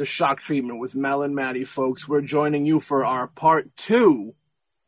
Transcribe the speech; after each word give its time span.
To 0.00 0.06
Shock 0.06 0.40
Treatment 0.40 0.80
with 0.80 0.94
Mel 0.94 1.22
and 1.22 1.34
Maddie, 1.34 1.66
folks. 1.66 2.08
We're 2.08 2.22
joining 2.22 2.64
you 2.64 2.80
for 2.80 3.04
our 3.04 3.26
part 3.28 3.76
two 3.76 4.34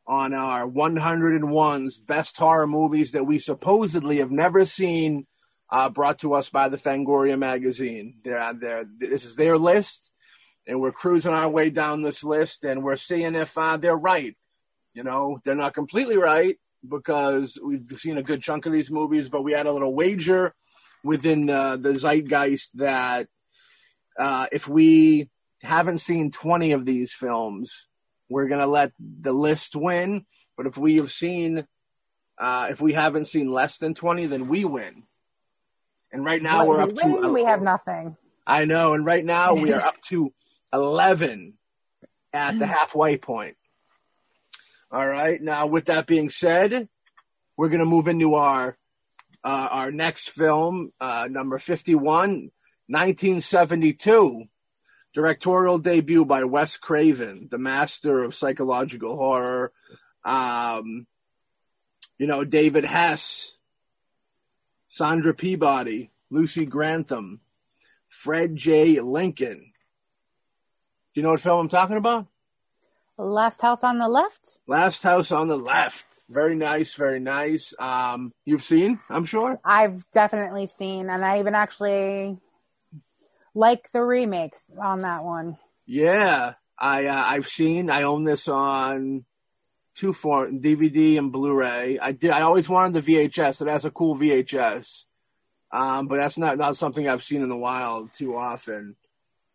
on 0.06 0.32
our 0.32 0.66
101's 0.66 1.98
best 1.98 2.34
horror 2.38 2.66
movies 2.66 3.12
that 3.12 3.26
we 3.26 3.38
supposedly 3.38 4.20
have 4.20 4.30
never 4.30 4.64
seen, 4.64 5.26
uh, 5.70 5.90
brought 5.90 6.20
to 6.20 6.32
us 6.32 6.48
by 6.48 6.70
the 6.70 6.78
Fangoria 6.78 7.38
magazine. 7.38 8.20
They're, 8.24 8.54
they're, 8.54 8.84
this 9.00 9.26
is 9.26 9.36
their 9.36 9.58
list, 9.58 10.10
and 10.66 10.80
we're 10.80 10.92
cruising 10.92 11.34
our 11.34 11.50
way 11.50 11.68
down 11.68 12.00
this 12.00 12.24
list, 12.24 12.64
and 12.64 12.82
we're 12.82 12.96
seeing 12.96 13.34
if 13.34 13.58
uh, 13.58 13.76
they're 13.76 13.94
right. 13.94 14.34
You 14.94 15.02
know, 15.02 15.40
they're 15.44 15.54
not 15.54 15.74
completely 15.74 16.16
right 16.16 16.56
because 16.88 17.58
we've 17.62 17.86
seen 17.98 18.16
a 18.16 18.22
good 18.22 18.42
chunk 18.42 18.64
of 18.64 18.72
these 18.72 18.90
movies, 18.90 19.28
but 19.28 19.42
we 19.42 19.52
had 19.52 19.66
a 19.66 19.72
little 19.74 19.94
wager 19.94 20.54
within 21.04 21.44
the, 21.44 21.78
the 21.78 21.98
zeitgeist 21.98 22.78
that 22.78 23.28
uh, 24.18 24.46
if 24.52 24.68
we 24.68 25.28
haven't 25.62 25.98
seen 25.98 26.30
20 26.30 26.72
of 26.72 26.84
these 26.84 27.12
films, 27.12 27.86
we're 28.28 28.48
going 28.48 28.60
to 28.60 28.66
let 28.66 28.92
the 28.98 29.32
list 29.32 29.76
win. 29.76 30.26
But 30.56 30.66
if 30.66 30.76
we 30.76 30.96
have 30.96 31.12
seen, 31.12 31.66
uh, 32.38 32.68
if 32.70 32.80
we 32.80 32.92
haven't 32.92 33.26
seen 33.26 33.50
less 33.50 33.78
than 33.78 33.94
20, 33.94 34.26
then 34.26 34.48
we 34.48 34.64
win. 34.64 35.04
And 36.12 36.24
right 36.24 36.42
now 36.42 36.66
we're 36.66 36.80
up 36.80 36.92
win, 36.92 37.22
to. 37.22 37.32
we 37.32 37.44
have 37.44 37.62
nothing. 37.62 38.16
I 38.46 38.64
know. 38.64 38.92
And 38.94 39.04
right 39.06 39.24
now 39.24 39.54
we 39.54 39.72
are 39.72 39.80
up 39.86 40.00
to 40.08 40.32
11 40.72 41.54
at 42.32 42.58
the 42.58 42.66
halfway 42.66 43.16
point. 43.16 43.56
All 44.90 45.06
right. 45.06 45.40
Now, 45.40 45.66
with 45.66 45.86
that 45.86 46.06
being 46.06 46.28
said, 46.28 46.88
we're 47.56 47.68
going 47.68 47.80
to 47.80 47.86
move 47.86 48.08
into 48.08 48.34
our 48.34 48.76
uh, 49.44 49.68
our 49.70 49.90
next 49.90 50.30
film, 50.30 50.92
uh, 51.00 51.26
number 51.28 51.58
51, 51.58 52.50
1972, 52.88 54.44
directorial 55.14 55.78
debut 55.78 56.24
by 56.24 56.44
Wes 56.44 56.76
Craven, 56.76 57.48
the 57.50 57.58
master 57.58 58.22
of 58.22 58.34
psychological 58.34 59.16
horror. 59.16 59.72
Um, 60.24 61.06
you 62.18 62.26
know, 62.26 62.44
David 62.44 62.84
Hess, 62.84 63.56
Sandra 64.88 65.34
Peabody, 65.34 66.12
Lucy 66.30 66.66
Grantham, 66.66 67.40
Fred 68.08 68.56
J. 68.56 69.00
Lincoln. 69.00 69.72
Do 71.14 71.20
you 71.20 71.22
know 71.22 71.30
what 71.30 71.40
film 71.40 71.60
I'm 71.60 71.68
talking 71.68 71.96
about? 71.96 72.26
Last 73.18 73.60
House 73.60 73.84
on 73.84 73.98
the 73.98 74.08
Left? 74.08 74.58
Last 74.66 75.02
House 75.02 75.30
on 75.30 75.48
the 75.48 75.56
Left. 75.56 76.06
Very 76.28 76.54
nice, 76.54 76.94
very 76.94 77.20
nice. 77.20 77.74
Um, 77.78 78.32
you've 78.44 78.64
seen, 78.64 79.00
I'm 79.10 79.24
sure. 79.24 79.60
I've 79.64 80.04
definitely 80.12 80.66
seen, 80.66 81.10
and 81.10 81.24
I 81.24 81.40
even 81.40 81.54
actually 81.54 82.38
like 83.54 83.88
the 83.92 84.02
remakes 84.02 84.62
on 84.80 85.02
that 85.02 85.24
one. 85.24 85.58
Yeah, 85.86 86.54
I 86.78 87.06
uh, 87.06 87.22
I've 87.24 87.48
seen. 87.48 87.90
I 87.90 88.02
own 88.02 88.24
this 88.24 88.48
on 88.48 89.24
two 89.94 90.12
form 90.12 90.60
DVD 90.60 91.18
and 91.18 91.32
Blu-ray. 91.32 91.98
I 91.98 92.12
did. 92.12 92.30
I 92.30 92.42
always 92.42 92.68
wanted 92.68 93.02
the 93.02 93.12
VHS. 93.12 93.62
It 93.62 93.68
has 93.68 93.84
a 93.84 93.90
cool 93.90 94.16
VHS, 94.16 95.04
um, 95.72 96.08
but 96.08 96.16
that's 96.16 96.38
not 96.38 96.58
not 96.58 96.76
something 96.76 97.08
I've 97.08 97.24
seen 97.24 97.42
in 97.42 97.48
the 97.48 97.56
wild 97.56 98.12
too 98.12 98.36
often. 98.36 98.96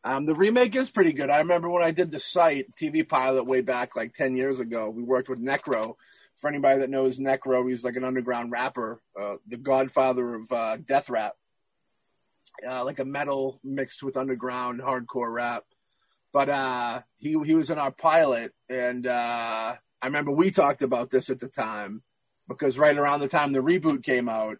Um, 0.03 0.25
the 0.25 0.35
remake 0.35 0.75
is 0.75 0.89
pretty 0.89 1.11
good. 1.11 1.29
I 1.29 1.39
remember 1.39 1.69
when 1.69 1.83
I 1.83 1.91
did 1.91 2.11
the 2.11 2.19
site 2.19 2.67
TV 2.79 3.07
pilot 3.07 3.45
way 3.45 3.61
back 3.61 3.95
like 3.95 4.13
ten 4.13 4.35
years 4.35 4.59
ago. 4.59 4.89
We 4.89 5.03
worked 5.03 5.29
with 5.29 5.43
Necro 5.43 5.95
for 6.37 6.47
anybody 6.49 6.79
that 6.79 6.89
knows 6.89 7.19
Necro, 7.19 7.67
he's 7.67 7.83
like 7.83 7.95
an 7.95 8.03
underground 8.03 8.51
rapper, 8.51 9.01
uh, 9.19 9.35
the 9.47 9.57
godfather 9.57 10.35
of 10.35 10.51
uh, 10.51 10.77
death 10.77 11.09
rap, 11.09 11.33
uh, 12.67 12.83
like 12.85 12.99
a 12.99 13.05
metal 13.05 13.59
mixed 13.63 14.03
with 14.03 14.17
underground 14.17 14.81
hardcore 14.81 15.33
rap. 15.33 15.63
But 16.33 16.49
uh, 16.49 17.01
he 17.17 17.37
he 17.45 17.55
was 17.55 17.69
in 17.69 17.79
our 17.79 17.91
pilot, 17.91 18.53
and 18.69 19.07
uh, 19.07 19.75
I 20.01 20.05
remember 20.05 20.31
we 20.31 20.51
talked 20.51 20.81
about 20.81 21.09
this 21.09 21.29
at 21.29 21.39
the 21.39 21.47
time 21.47 22.03
because 22.47 22.77
right 22.77 22.97
around 22.97 23.21
the 23.21 23.27
time 23.27 23.51
the 23.51 23.59
reboot 23.59 24.03
came 24.03 24.29
out, 24.29 24.57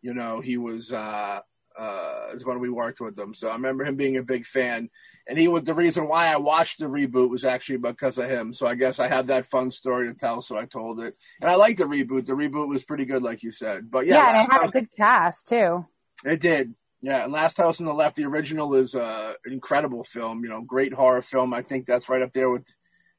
you 0.00 0.14
know, 0.14 0.40
he 0.40 0.56
was 0.56 0.92
uh, 0.92 1.40
uh, 1.78 2.26
is 2.34 2.44
when 2.44 2.58
we 2.58 2.68
worked 2.68 3.00
with 3.00 3.18
him. 3.18 3.32
So 3.34 3.48
I 3.48 3.52
remember 3.52 3.84
him 3.84 3.96
being 3.96 4.16
a 4.16 4.22
big 4.22 4.46
fan, 4.46 4.90
and 5.28 5.38
he 5.38 5.48
was 5.48 5.64
the 5.64 5.74
reason 5.74 6.08
why 6.08 6.26
I 6.26 6.36
watched 6.36 6.80
the 6.80 6.86
reboot 6.86 7.30
was 7.30 7.44
actually 7.44 7.78
because 7.78 8.18
of 8.18 8.28
him. 8.28 8.52
So 8.52 8.66
I 8.66 8.74
guess 8.74 8.98
I 8.98 9.08
have 9.08 9.28
that 9.28 9.50
fun 9.50 9.70
story 9.70 10.08
to 10.08 10.14
tell, 10.14 10.42
so 10.42 10.56
I 10.56 10.64
told 10.64 11.00
it. 11.00 11.16
And 11.40 11.48
I 11.50 11.54
liked 11.54 11.78
the 11.78 11.84
reboot. 11.84 12.26
The 12.26 12.32
reboot 12.32 12.68
was 12.68 12.84
pretty 12.84 13.04
good, 13.04 13.22
like 13.22 13.42
you 13.42 13.52
said. 13.52 13.90
But 13.90 14.06
yeah, 14.06 14.16
Yeah, 14.16 14.28
and 14.28 14.48
it 14.48 14.52
had 14.52 14.68
a 14.68 14.72
good 14.72 14.90
cast 14.96 15.48
too. 15.48 15.86
It 16.24 16.40
did. 16.40 16.74
Yeah, 17.00 17.24
and 17.24 17.32
Last 17.32 17.58
House 17.58 17.80
on 17.80 17.86
the 17.86 17.94
Left, 17.94 18.16
the 18.16 18.24
original 18.24 18.74
is 18.74 18.94
uh, 18.94 19.34
an 19.44 19.52
incredible 19.52 20.04
film. 20.04 20.42
You 20.42 20.50
know, 20.50 20.62
great 20.62 20.92
horror 20.92 21.22
film. 21.22 21.54
I 21.54 21.62
think 21.62 21.86
that's 21.86 22.08
right 22.08 22.22
up 22.22 22.32
there 22.32 22.50
with, 22.50 22.66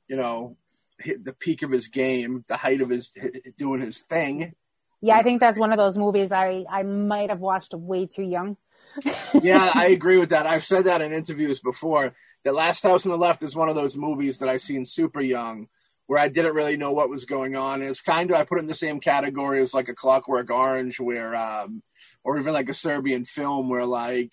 you 0.08 0.18
know, 0.18 0.58
hit 1.00 1.24
the 1.24 1.34
peak 1.34 1.64
of 1.64 1.72
his 1.72 1.88
game, 1.88 2.44
the 2.48 2.58
height 2.58 2.82
of 2.82 2.90
his 2.90 3.14
doing 3.58 3.82
his 3.82 4.00
thing. 4.02 4.54
Yeah, 5.02 5.18
I 5.18 5.24
think 5.24 5.40
that's 5.40 5.58
one 5.58 5.72
of 5.72 5.78
those 5.78 5.98
movies 5.98 6.32
I 6.32 6.66
I 6.70 6.84
might 6.84 7.30
have 7.30 7.40
watched 7.40 7.74
way 7.74 8.06
too 8.06 8.24
young. 8.24 8.58
yeah, 9.42 9.72
I 9.74 9.88
agree 9.88 10.18
with 10.18 10.32
that. 10.32 10.46
I've 10.46 10.66
said 10.66 10.86
that 10.86 11.02
in 11.02 11.14
interviews 11.14 11.60
before. 11.60 12.16
The 12.44 12.52
Last 12.52 12.84
House 12.84 13.06
on 13.06 13.12
the 13.12 13.18
Left 13.18 13.44
is 13.44 13.56
one 13.56 13.70
of 13.70 13.76
those 13.76 13.98
movies 13.98 14.40
that 14.40 14.50
I 14.50 14.58
seen 14.58 14.86
super 14.86 15.22
young, 15.22 15.68
where 16.10 16.18
I 16.18 16.28
didn't 16.28 16.56
really 16.56 16.76
know 16.76 16.92
what 16.92 17.12
was 17.12 17.26
going 17.26 17.56
on. 17.56 17.82
And 17.82 17.90
it's 17.92 18.02
kind 18.02 18.32
of 18.32 18.36
I 18.36 18.44
put 18.44 18.58
it 18.58 18.62
in 18.62 18.68
the 18.68 18.74
same 18.74 19.00
category 19.00 19.62
as 19.62 19.76
like 19.76 19.90
a 19.90 19.94
Clockwork 19.94 20.50
Orange, 20.50 21.00
where, 21.00 21.36
um, 21.36 21.84
or 22.24 22.40
even 22.40 22.52
like 22.52 22.68
a 22.68 22.74
Serbian 22.74 23.26
film, 23.26 23.70
where 23.70 23.86
like 23.86 24.32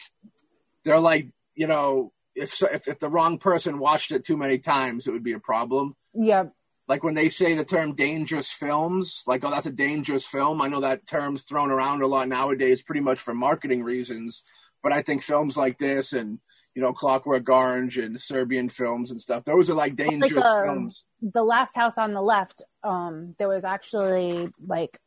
they're 0.86 0.98
like, 0.98 1.28
you 1.54 1.66
know, 1.66 2.12
if 2.34 2.62
if 2.62 2.88
if 2.88 2.98
the 2.98 3.10
wrong 3.10 3.36
person 3.36 3.78
watched 3.78 4.10
it 4.10 4.24
too 4.24 4.38
many 4.38 4.56
times, 4.56 5.06
it 5.06 5.12
would 5.12 5.22
be 5.22 5.34
a 5.34 5.38
problem. 5.38 5.94
Yeah, 6.14 6.44
Like 6.88 7.02
when 7.02 7.14
they 7.14 7.28
say 7.28 7.54
the 7.54 7.64
term 7.64 7.94
dangerous 7.94 8.48
films, 8.48 9.22
like, 9.26 9.44
oh, 9.44 9.50
that's 9.50 9.66
a 9.66 9.72
dangerous 9.72 10.24
film. 10.24 10.62
I 10.62 10.68
know 10.68 10.80
that 10.80 11.06
term's 11.06 11.42
thrown 11.42 11.70
around 11.70 12.02
a 12.02 12.06
lot 12.06 12.28
nowadays, 12.28 12.82
pretty 12.82 13.00
much 13.00 13.18
for 13.18 13.34
marketing 13.34 13.82
reasons. 13.82 14.44
But 14.82 14.92
I 14.92 15.02
think 15.02 15.22
films 15.22 15.56
like 15.56 15.78
this 15.78 16.12
and, 16.12 16.38
you 16.76 16.82
know, 16.82 16.92
Clockwork 16.92 17.48
Orange 17.48 17.96
and 17.96 18.20
Serbian 18.20 18.68
films 18.68 19.10
and 19.10 19.18
stuff, 19.18 19.44
those 19.44 19.70
are 19.70 19.74
like 19.74 19.96
dangerous 19.96 20.44
uh, 20.44 20.62
films. 20.62 21.04
the 21.22 21.42
last 21.42 21.74
house 21.74 21.96
on 21.96 22.12
the 22.12 22.20
left. 22.20 22.62
Um, 22.84 23.34
there 23.38 23.48
was 23.48 23.64
actually 23.64 24.52
like 24.64 25.00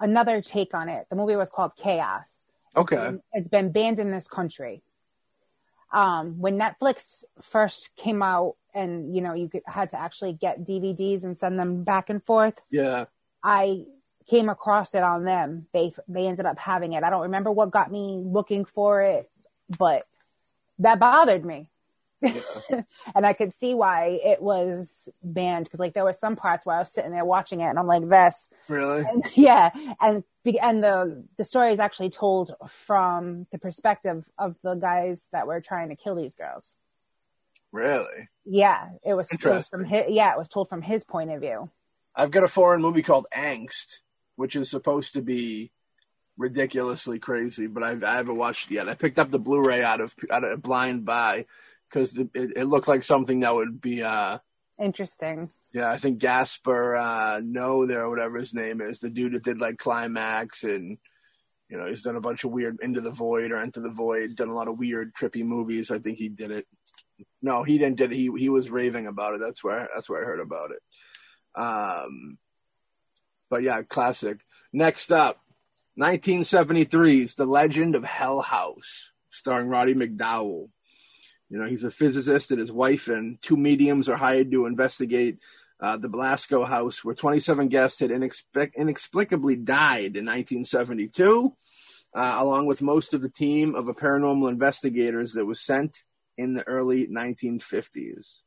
another 0.00 0.42
take 0.42 0.74
on 0.74 0.88
it. 0.88 1.06
The 1.08 1.14
movie 1.14 1.36
was 1.36 1.48
called 1.48 1.76
Chaos. 1.76 2.44
Okay. 2.76 3.12
It's 3.32 3.48
been 3.48 3.70
banned 3.70 4.00
in 4.00 4.10
this 4.10 4.26
country. 4.26 4.82
Um, 5.92 6.40
when 6.40 6.58
Netflix 6.58 7.22
first 7.40 7.90
came 7.96 8.20
out, 8.20 8.56
and 8.74 9.14
you 9.14 9.22
know 9.22 9.32
you 9.32 9.48
could, 9.48 9.62
had 9.66 9.90
to 9.90 10.00
actually 10.00 10.32
get 10.32 10.64
DVDs 10.64 11.22
and 11.22 11.38
send 11.38 11.56
them 11.56 11.84
back 11.84 12.10
and 12.10 12.22
forth. 12.24 12.60
Yeah. 12.68 13.04
I 13.44 13.84
came 14.28 14.48
across 14.48 14.94
it 14.94 15.04
on 15.04 15.24
them. 15.24 15.68
They 15.72 15.92
they 16.08 16.26
ended 16.26 16.46
up 16.46 16.58
having 16.58 16.94
it. 16.94 17.04
I 17.04 17.10
don't 17.10 17.22
remember 17.22 17.52
what 17.52 17.70
got 17.70 17.92
me 17.92 18.22
looking 18.24 18.64
for 18.64 19.02
it, 19.02 19.30
but 19.78 20.04
that 20.80 20.98
bothered 20.98 21.44
me. 21.44 21.70
and 22.22 23.24
I 23.24 23.32
could 23.32 23.54
see 23.60 23.72
why 23.72 24.20
it 24.22 24.42
was 24.42 25.08
banned 25.22 25.64
because 25.64 25.80
like 25.80 25.94
there 25.94 26.04
were 26.04 26.12
some 26.12 26.36
parts 26.36 26.66
where 26.66 26.76
I 26.76 26.80
was 26.80 26.92
sitting 26.92 27.12
there 27.12 27.24
watching 27.24 27.60
it 27.60 27.64
and 27.64 27.78
I'm 27.78 27.86
like 27.86 28.06
this 28.06 28.48
Really? 28.68 29.04
and, 29.08 29.24
yeah 29.34 29.70
and 29.98 30.22
and 30.44 30.84
the 30.84 31.24
the 31.38 31.44
story 31.44 31.72
is 31.72 31.80
actually 31.80 32.10
told 32.10 32.54
from 32.68 33.46
the 33.52 33.58
perspective 33.58 34.22
of 34.38 34.56
the 34.62 34.74
guys 34.74 35.26
that 35.32 35.46
were 35.46 35.62
trying 35.62 35.88
to 35.88 35.96
kill 35.96 36.14
these 36.14 36.34
girls. 36.34 36.76
Really? 37.72 38.28
Yeah, 38.44 38.88
it 39.04 39.14
was, 39.14 39.30
it 39.32 39.44
was 39.44 39.68
from 39.68 39.84
his, 39.84 40.06
yeah, 40.08 40.32
it 40.32 40.38
was 40.38 40.48
told 40.48 40.68
from 40.68 40.82
his 40.82 41.04
point 41.04 41.30
of 41.30 41.40
view. 41.40 41.70
I've 42.14 42.32
got 42.32 42.42
a 42.42 42.48
foreign 42.48 42.82
movie 42.82 43.02
called 43.02 43.26
Angst, 43.34 43.98
which 44.36 44.56
is 44.56 44.68
supposed 44.68 45.12
to 45.14 45.22
be 45.22 45.70
ridiculously 46.40 47.18
crazy, 47.18 47.66
but 47.66 47.82
I've, 47.82 48.02
I 48.02 48.14
haven't 48.16 48.36
watched 48.36 48.70
it 48.70 48.74
yet. 48.74 48.88
I 48.88 48.94
picked 48.94 49.18
up 49.18 49.30
the 49.30 49.38
Blu-ray 49.38 49.82
out 49.82 50.00
of 50.00 50.14
out 50.30 50.42
of 50.42 50.62
blind 50.62 51.04
buy 51.04 51.44
because 51.88 52.16
it, 52.16 52.28
it 52.34 52.64
looked 52.66 52.88
like 52.88 53.02
something 53.02 53.40
that 53.40 53.54
would 53.54 53.80
be, 53.80 54.02
uh, 54.02 54.38
Interesting. 54.78 55.50
yeah, 55.74 55.90
I 55.90 55.98
think 55.98 56.18
Gaspar 56.18 56.96
uh, 56.96 57.40
No 57.44 57.86
there, 57.86 58.08
whatever 58.08 58.38
his 58.38 58.54
name 58.54 58.80
is, 58.80 59.00
the 59.00 59.10
dude 59.10 59.34
that 59.34 59.44
did 59.44 59.60
like 59.60 59.76
Climax 59.76 60.64
and 60.64 60.96
you 61.68 61.76
know 61.76 61.86
he's 61.86 62.02
done 62.02 62.16
a 62.16 62.20
bunch 62.20 62.44
of 62.44 62.50
weird 62.50 62.78
Into 62.82 63.00
the 63.02 63.10
Void 63.10 63.52
or 63.52 63.58
Enter 63.58 63.80
the 63.80 63.90
Void, 63.90 64.34
done 64.36 64.48
a 64.48 64.54
lot 64.54 64.68
of 64.68 64.78
weird 64.78 65.12
trippy 65.14 65.44
movies. 65.44 65.90
I 65.90 65.98
think 65.98 66.16
he 66.16 66.28
did 66.28 66.50
it. 66.50 66.66
No, 67.42 67.62
he 67.62 67.76
didn't 67.76 67.98
did 67.98 68.12
it. 68.12 68.16
He 68.16 68.30
he 68.38 68.48
was 68.48 68.70
raving 68.70 69.06
about 69.06 69.34
it. 69.34 69.40
That's 69.40 69.62
where 69.62 69.88
that's 69.94 70.08
where 70.08 70.22
I 70.22 70.24
heard 70.26 70.40
about 70.40 70.70
it. 70.70 71.60
Um, 71.60 72.38
but 73.50 73.62
yeah, 73.62 73.82
classic. 73.82 74.38
Next 74.72 75.12
up, 75.12 75.42
1973's 76.00 77.34
The 77.34 77.44
Legend 77.44 77.94
of 77.94 78.04
Hell 78.04 78.40
House, 78.40 79.10
starring 79.28 79.68
Roddy 79.68 79.94
McDowall. 79.94 80.70
You 81.50 81.58
know, 81.58 81.66
he's 81.66 81.84
a 81.84 81.90
physicist 81.90 82.50
and 82.50 82.60
his 82.60 82.72
wife 82.72 83.08
and 83.08 83.40
two 83.42 83.56
mediums 83.56 84.08
are 84.08 84.16
hired 84.16 84.50
to 84.52 84.66
investigate 84.66 85.38
uh, 85.82 85.96
the 85.96 86.08
Belasco 86.08 86.64
house, 86.64 87.04
where 87.04 87.14
27 87.14 87.68
guests 87.68 88.00
had 88.00 88.10
inexplic- 88.10 88.74
inexplicably 88.76 89.56
died 89.56 90.16
in 90.16 90.26
1972. 90.26 91.54
uh, 92.14 92.34
along 92.38 92.66
with 92.66 92.82
most 92.82 93.14
of 93.14 93.22
the 93.22 93.28
team 93.28 93.74
of 93.74 93.88
a 93.88 93.94
paranormal 93.94 94.48
investigators 94.50 95.32
that 95.32 95.46
was 95.46 95.60
sent 95.64 96.04
in 96.36 96.54
the 96.54 96.66
early 96.66 97.06
1950s. 97.06 98.38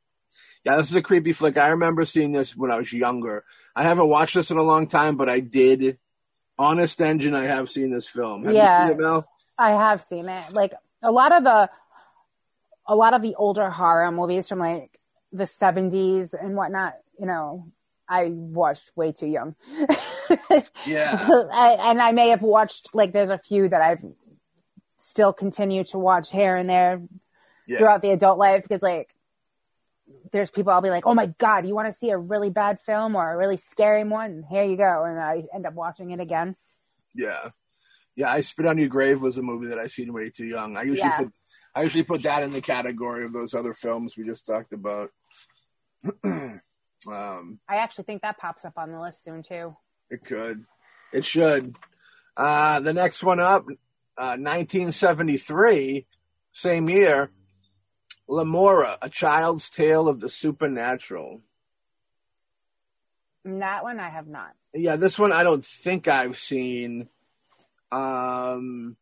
Yeah, 0.65 0.77
this 0.77 0.89
is 0.89 0.95
a 0.95 1.01
creepy 1.01 1.33
flick. 1.33 1.57
I 1.57 1.69
remember 1.69 2.05
seeing 2.05 2.31
this 2.31 2.55
when 2.55 2.71
I 2.71 2.77
was 2.77 2.91
younger. 2.91 3.44
I 3.75 3.83
haven't 3.83 4.07
watched 4.07 4.35
this 4.35 4.51
in 4.51 4.57
a 4.57 4.63
long 4.63 4.88
time, 4.88 5.17
but 5.17 5.29
I 5.29 5.39
did. 5.39 5.97
Honest 6.63 7.01
Engine, 7.01 7.36
I 7.36 7.45
have 7.45 7.69
seen 7.69 7.92
this 7.92 8.07
film. 8.07 8.45
Have 8.45 8.54
Yeah. 8.54 8.88
you 8.88 8.94
seen 8.94 9.04
it? 9.04 9.24
I 9.57 9.71
have 9.71 10.01
seen 10.04 10.30
it. 10.30 10.54
Like 10.54 10.74
a 11.01 11.12
lot 11.12 11.31
of 11.36 11.44
the, 11.44 11.69
a 12.88 12.95
lot 12.95 13.13
of 13.13 13.21
the 13.21 13.36
older 13.36 13.69
horror 13.69 14.12
movies 14.12 14.48
from 14.50 14.60
like 14.60 14.98
the 15.31 15.45
seventies 15.45 16.33
and 16.33 16.56
whatnot. 16.56 16.94
You 17.19 17.25
know, 17.27 17.68
I 18.07 18.27
watched 18.30 18.92
way 18.95 19.12
too 19.12 19.27
young. 19.27 19.56
Yeah. 20.86 21.18
I, 21.54 21.77
and 21.80 22.01
I 22.01 22.12
may 22.13 22.30
have 22.30 22.42
watched 22.42 22.95
like 22.95 23.12
there's 23.13 23.30
a 23.30 23.38
few 23.38 23.68
that 23.69 23.81
I've 23.81 24.04
still 25.00 25.33
continue 25.33 25.83
to 25.86 25.98
watch 26.00 26.31
here 26.31 26.56
and 26.56 26.69
there 26.69 27.01
Yeah. 27.68 27.77
throughout 27.77 28.01
the 28.01 28.12
adult 28.12 28.39
life 28.39 28.63
because 28.63 28.81
like 28.81 29.12
there's 30.31 30.51
people 30.51 30.71
I'll 30.73 30.81
be 30.81 30.89
like, 30.89 31.05
oh 31.05 31.13
my 31.13 31.27
god, 31.38 31.65
you 31.67 31.75
want 31.75 31.91
to 31.91 31.97
see 31.97 32.09
a 32.09 32.17
really 32.17 32.50
bad 32.50 32.79
film 32.81 33.15
or 33.15 33.31
a 33.31 33.38
really 33.38 33.57
scary 33.57 34.03
one? 34.03 34.44
Here 34.50 34.63
you 34.63 34.75
go, 34.77 35.03
and 35.05 35.19
I 35.19 35.44
end 35.53 35.65
up 35.65 35.73
watching 35.73 36.11
it 36.11 36.19
again. 36.19 36.55
Yeah. 37.15 37.50
Yeah, 38.15 38.29
I 38.31 38.41
Spit 38.41 38.65
on 38.67 38.77
Your 38.77 38.89
Grave 38.89 39.21
was 39.21 39.38
a 39.38 39.41
movie 39.41 39.67
that 39.67 39.79
I 39.79 39.88
seen 39.88 40.13
way 40.13 40.29
too 40.29 40.45
young. 40.45 40.77
I 40.77 40.83
usually 40.83 41.09
Yeah. 41.09 41.17
put 41.19 41.33
I 41.75 41.81
usually 41.81 42.03
put 42.03 42.21
that 42.23 42.44
in 42.44 42.51
the 42.51 42.61
category 42.61 43.25
of 43.25 43.33
those 43.33 43.55
other 43.55 43.73
films 43.73 44.15
we 44.15 44.23
just 44.25 44.45
talked 44.45 44.73
about. 44.73 45.09
um, 46.23 46.61
I 47.07 47.75
actually 47.77 48.03
think 48.03 48.21
that 48.21 48.38
pops 48.38 48.65
up 48.65 48.73
on 48.77 48.91
the 48.91 49.00
list 49.00 49.23
soon 49.23 49.41
too. 49.44 49.75
it 50.11 50.23
could. 50.23 50.65
It 51.11 51.25
should. 51.25 51.75
Uh, 52.38 52.79
the 52.79 52.94
next 52.94 53.23
one 53.23 53.39
up, 53.39 53.65
uh, 54.17 54.38
1973, 54.38 56.05
same 56.51 56.89
year, 56.89 57.31
Lemora, 58.29 58.97
A 59.01 59.09
Child's 59.09 59.69
Tale 59.69 60.07
of 60.07 60.19
the 60.19 60.29
Supernatural. 60.29 61.41
That 63.45 63.83
one 63.83 63.99
I 63.99 64.09
have 64.09 64.27
not. 64.27 64.53
Yeah, 64.73 64.95
this 64.95 65.19
one 65.19 65.33
I 65.33 65.43
don't 65.43 65.65
think 65.65 66.07
I've 66.07 66.39
seen. 66.39 67.09
Um, 67.91 68.95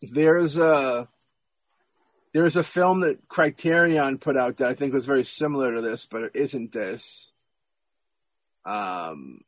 there's 0.00 0.56
a 0.56 1.08
there's 2.32 2.56
a 2.56 2.62
film 2.62 3.00
that 3.00 3.28
Criterion 3.28 4.18
put 4.18 4.36
out 4.36 4.58
that 4.58 4.68
I 4.68 4.74
think 4.74 4.94
was 4.94 5.06
very 5.06 5.24
similar 5.24 5.74
to 5.74 5.82
this, 5.82 6.06
but 6.06 6.22
it 6.22 6.32
isn't 6.34 6.72
this. 6.72 7.32
Um, 8.64 9.40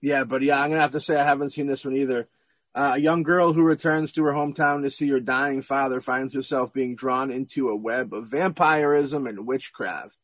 yeah, 0.00 0.24
but 0.24 0.42
yeah, 0.42 0.60
I'm 0.60 0.70
gonna 0.70 0.80
have 0.80 0.92
to 0.92 1.00
say 1.00 1.16
I 1.16 1.24
haven't 1.24 1.50
seen 1.50 1.66
this 1.68 1.84
one 1.84 1.96
either. 1.96 2.28
Uh, 2.74 2.92
a 2.94 2.98
young 2.98 3.22
girl 3.22 3.52
who 3.52 3.62
returns 3.62 4.12
to 4.12 4.24
her 4.24 4.32
hometown 4.32 4.82
to 4.82 4.90
see 4.90 5.08
her 5.10 5.20
dying 5.20 5.60
father 5.60 6.00
finds 6.00 6.32
herself 6.34 6.72
being 6.72 6.96
drawn 6.96 7.30
into 7.30 7.68
a 7.68 7.76
web 7.76 8.14
of 8.14 8.28
vampirism 8.28 9.26
and 9.26 9.46
witchcraft. 9.46 10.16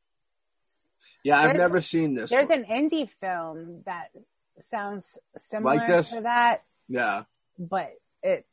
Yeah, 1.22 1.38
I've 1.40 1.56
never 1.56 1.82
seen 1.82 2.14
this. 2.14 2.30
There's 2.30 2.48
one. 2.48 2.64
an 2.64 2.88
indie 2.90 3.10
film 3.20 3.82
that 3.84 4.10
sounds 4.70 5.04
similar 5.36 5.76
Like 5.76 5.86
this? 5.86 6.10
to 6.10 6.22
that, 6.22 6.62
Yeah. 6.88 7.24
but 7.58 7.90
it's 8.22 8.48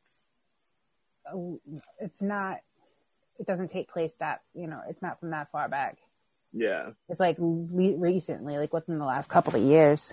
it's 2.00 2.22
not. 2.22 2.58
It 3.38 3.46
doesn't 3.46 3.68
take 3.70 3.88
place 3.90 4.12
that 4.20 4.42
you 4.54 4.66
know. 4.66 4.80
It's 4.88 5.00
not 5.02 5.18
from 5.20 5.30
that 5.30 5.50
far 5.50 5.68
back. 5.68 5.96
Yeah, 6.52 6.90
It's 7.08 7.20
like 7.20 7.36
le- 7.38 7.96
recently, 7.96 8.56
like 8.58 8.72
within 8.72 8.98
the 8.98 9.04
last 9.04 9.28
couple 9.30 9.56
of 9.56 9.62
years. 9.62 10.12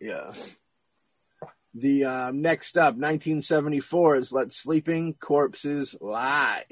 yeah. 0.00 0.32
The 1.74 2.04
um, 2.04 2.42
next 2.42 2.76
up, 2.76 2.94
1974, 2.94 4.16
is 4.16 4.32
Let 4.32 4.52
Sleeping 4.52 5.14
Corpses 5.14 5.94
Lie. 6.00 6.64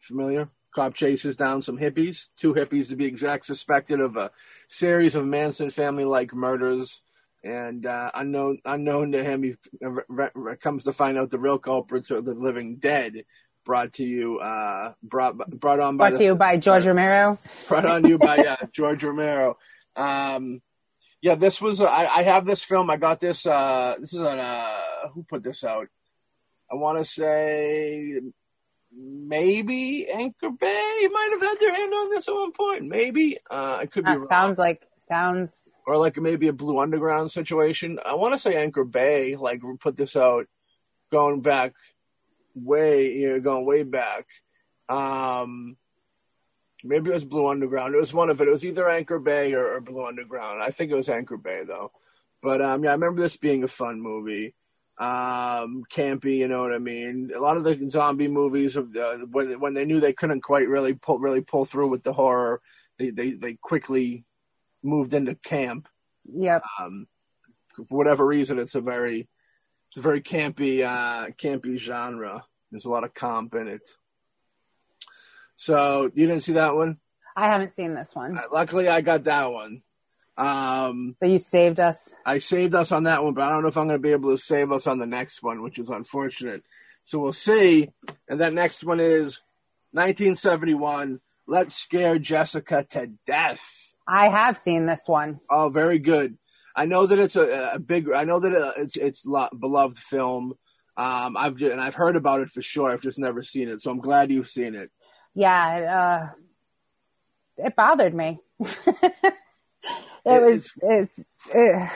Familiar? 0.00 0.48
Cop 0.74 0.94
chases 0.94 1.36
down 1.36 1.62
some 1.62 1.78
hippies, 1.78 2.30
two 2.36 2.54
hippies 2.54 2.88
to 2.88 2.96
be 2.96 3.04
exact, 3.04 3.44
suspected 3.44 4.00
of 4.00 4.16
a 4.16 4.30
series 4.68 5.14
of 5.14 5.26
Manson 5.26 5.70
family-like 5.70 6.34
murders. 6.34 7.02
And 7.44 7.84
uh, 7.86 8.10
unknown, 8.14 8.58
unknown 8.64 9.12
to 9.12 9.22
him, 9.22 9.42
he 9.42 9.54
re- 9.80 10.28
re- 10.34 10.56
comes 10.56 10.84
to 10.84 10.92
find 10.92 11.18
out 11.18 11.30
the 11.30 11.38
real 11.38 11.58
culprits 11.58 12.10
are 12.10 12.22
the 12.22 12.34
living 12.34 12.76
dead. 12.76 13.24
Brought 13.64 13.92
to 13.94 14.04
you, 14.04 14.38
uh, 14.38 14.94
brought 15.04 15.36
brought 15.36 15.78
on 15.78 15.96
by 15.96 16.08
Brought 16.10 16.12
the 16.14 16.18
to 16.18 16.24
you 16.24 16.34
by 16.34 16.56
George 16.56 16.84
Romero. 16.84 17.38
brought 17.68 17.84
on 17.84 18.04
you 18.06 18.18
by 18.18 18.36
yeah, 18.36 18.56
George 18.72 19.04
Romero. 19.04 19.56
Um, 19.94 20.62
yeah, 21.22 21.36
this 21.36 21.60
was 21.60 21.80
I, 21.80 22.06
I 22.06 22.22
have 22.24 22.44
this 22.44 22.62
film. 22.62 22.90
I 22.90 22.96
got 22.98 23.20
this. 23.20 23.46
Uh, 23.46 23.96
this 23.98 24.12
is 24.12 24.20
on 24.20 24.38
uh, 24.38 25.08
who 25.14 25.22
put 25.22 25.42
this 25.42 25.64
out? 25.64 25.88
I 26.70 26.74
want 26.74 26.98
to 26.98 27.04
say 27.04 28.20
maybe 28.94 30.06
Anchor 30.12 30.50
Bay 30.50 31.08
might 31.10 31.28
have 31.32 31.40
had 31.42 31.60
their 31.60 31.74
hand 31.74 31.92
on 31.94 32.10
this 32.10 32.28
at 32.28 32.34
one 32.34 32.52
point. 32.52 32.84
Maybe 32.84 33.38
uh, 33.50 33.78
I 33.80 33.86
could 33.86 34.04
be 34.04 34.10
That 34.10 34.18
wrong. 34.18 34.28
sounds 34.28 34.58
like 34.58 34.82
sounds. 35.08 35.68
or 35.86 35.96
like 35.96 36.16
maybe 36.18 36.48
a 36.48 36.52
Blue 36.52 36.78
Underground 36.78 37.30
situation. 37.30 37.98
I 38.04 38.14
want 38.14 38.34
to 38.34 38.38
say 38.38 38.56
Anchor 38.56 38.84
Bay 38.84 39.36
like 39.36 39.60
put 39.80 39.96
this 39.96 40.16
out 40.16 40.46
going 41.10 41.40
back 41.40 41.72
way 42.54 43.12
you 43.14 43.32
know 43.32 43.40
going 43.40 43.64
way 43.64 43.82
back. 43.82 44.26
Um, 44.88 45.76
maybe 46.84 47.10
it 47.10 47.14
was 47.14 47.24
Blue 47.24 47.48
Underground. 47.48 47.94
It 47.94 47.98
was 47.98 48.14
one 48.14 48.30
of 48.30 48.40
it. 48.40 48.48
It 48.48 48.52
was 48.52 48.64
either 48.64 48.88
Anchor 48.88 49.18
Bay 49.18 49.54
or, 49.54 49.74
or 49.74 49.80
Blue 49.80 50.06
Underground. 50.06 50.62
I 50.62 50.70
think 50.70 50.90
it 50.90 50.96
was 50.96 51.08
Anchor 51.08 51.36
Bay 51.36 51.62
though. 51.66 51.92
But 52.42 52.60
um, 52.60 52.84
yeah, 52.84 52.90
I 52.90 52.94
remember 52.94 53.20
this 53.20 53.36
being 53.36 53.64
a 53.64 53.68
fun 53.68 54.00
movie. 54.00 54.54
Um, 54.98 55.84
campy, 55.90 56.36
you 56.36 56.48
know 56.48 56.62
what 56.62 56.74
I 56.74 56.78
mean. 56.78 57.30
A 57.34 57.40
lot 57.40 57.56
of 57.56 57.64
the 57.64 57.88
zombie 57.88 58.28
movies 58.28 58.76
of 58.76 58.92
the, 58.92 59.26
when 59.30 59.58
when 59.58 59.74
they 59.74 59.84
knew 59.84 60.00
they 60.00 60.12
couldn't 60.12 60.42
quite 60.42 60.68
really 60.68 60.94
pull 60.94 61.18
really 61.18 61.40
pull 61.40 61.64
through 61.64 61.88
with 61.88 62.02
the 62.02 62.12
horror, 62.12 62.60
they 62.98 63.10
they, 63.10 63.32
they 63.32 63.54
quickly 63.54 64.24
moved 64.82 65.14
into 65.14 65.34
camp 65.36 65.88
Yep. 66.24 66.62
um, 66.80 67.06
for 67.74 67.96
whatever 67.96 68.26
reason, 68.26 68.58
it's 68.58 68.74
a 68.74 68.80
very, 68.80 69.28
it's 69.90 69.98
a 69.98 70.00
very 70.00 70.20
campy, 70.20 70.84
uh, 70.84 71.28
campy 71.30 71.76
genre. 71.76 72.44
There's 72.70 72.84
a 72.84 72.90
lot 72.90 73.04
of 73.04 73.14
comp 73.14 73.54
in 73.54 73.68
it. 73.68 73.88
So 75.56 76.10
you 76.14 76.26
didn't 76.26 76.42
see 76.42 76.52
that 76.54 76.74
one. 76.74 76.98
I 77.36 77.46
haven't 77.46 77.74
seen 77.74 77.94
this 77.94 78.14
one. 78.14 78.36
Uh, 78.36 78.42
Luckily, 78.52 78.88
I 78.88 79.00
got 79.00 79.24
that 79.24 79.50
one. 79.50 79.82
Um, 80.36 81.16
So 81.20 81.26
you 81.26 81.38
saved 81.38 81.80
us. 81.80 82.12
I 82.26 82.38
saved 82.38 82.74
us 82.74 82.92
on 82.92 83.04
that 83.04 83.22
one, 83.24 83.34
but 83.34 83.44
I 83.44 83.52
don't 83.52 83.62
know 83.62 83.68
if 83.68 83.76
I'm 83.76 83.86
going 83.86 83.98
to 83.98 84.02
be 84.02 84.12
able 84.12 84.30
to 84.30 84.42
save 84.42 84.72
us 84.72 84.86
on 84.86 84.98
the 84.98 85.06
next 85.06 85.42
one, 85.42 85.62
which 85.62 85.78
is 85.78 85.90
unfortunate. 85.90 86.62
So 87.04 87.18
we'll 87.18 87.32
see. 87.32 87.90
And 88.28 88.40
that 88.40 88.52
next 88.52 88.84
one 88.84 89.00
is 89.00 89.40
1971. 89.92 91.20
Let's 91.46 91.74
scare 91.74 92.18
Jessica 92.18 92.86
to 92.90 93.10
death. 93.26 93.62
I 94.06 94.28
have 94.28 94.58
seen 94.58 94.86
this 94.86 95.04
one. 95.06 95.40
Oh, 95.50 95.68
very 95.68 95.98
good. 95.98 96.36
I 96.74 96.86
know 96.86 97.06
that 97.06 97.18
it's 97.18 97.36
a, 97.36 97.72
a 97.74 97.78
big. 97.78 98.10
I 98.10 98.24
know 98.24 98.40
that 98.40 98.54
uh, 98.54 98.72
it's 98.78 98.96
it's 98.96 99.26
lo- 99.26 99.48
beloved 99.58 99.98
film. 99.98 100.54
Um, 100.96 101.36
I've 101.36 101.60
and 101.60 101.80
I've 101.80 101.94
heard 101.94 102.16
about 102.16 102.40
it 102.40 102.48
for 102.50 102.62
sure. 102.62 102.90
I've 102.90 103.02
just 103.02 103.18
never 103.18 103.42
seen 103.42 103.68
it, 103.68 103.80
so 103.80 103.90
I'm 103.90 103.98
glad 103.98 104.30
you've 104.30 104.48
seen 104.48 104.74
it. 104.74 104.90
Yeah, 105.34 105.76
it, 105.76 105.84
uh, 105.86 106.26
it 107.66 107.76
bothered 107.76 108.14
me. 108.14 108.40
it 108.60 109.34
It 110.24 110.42
was 110.42 110.72
it's 110.82 111.18
it, 111.52 111.90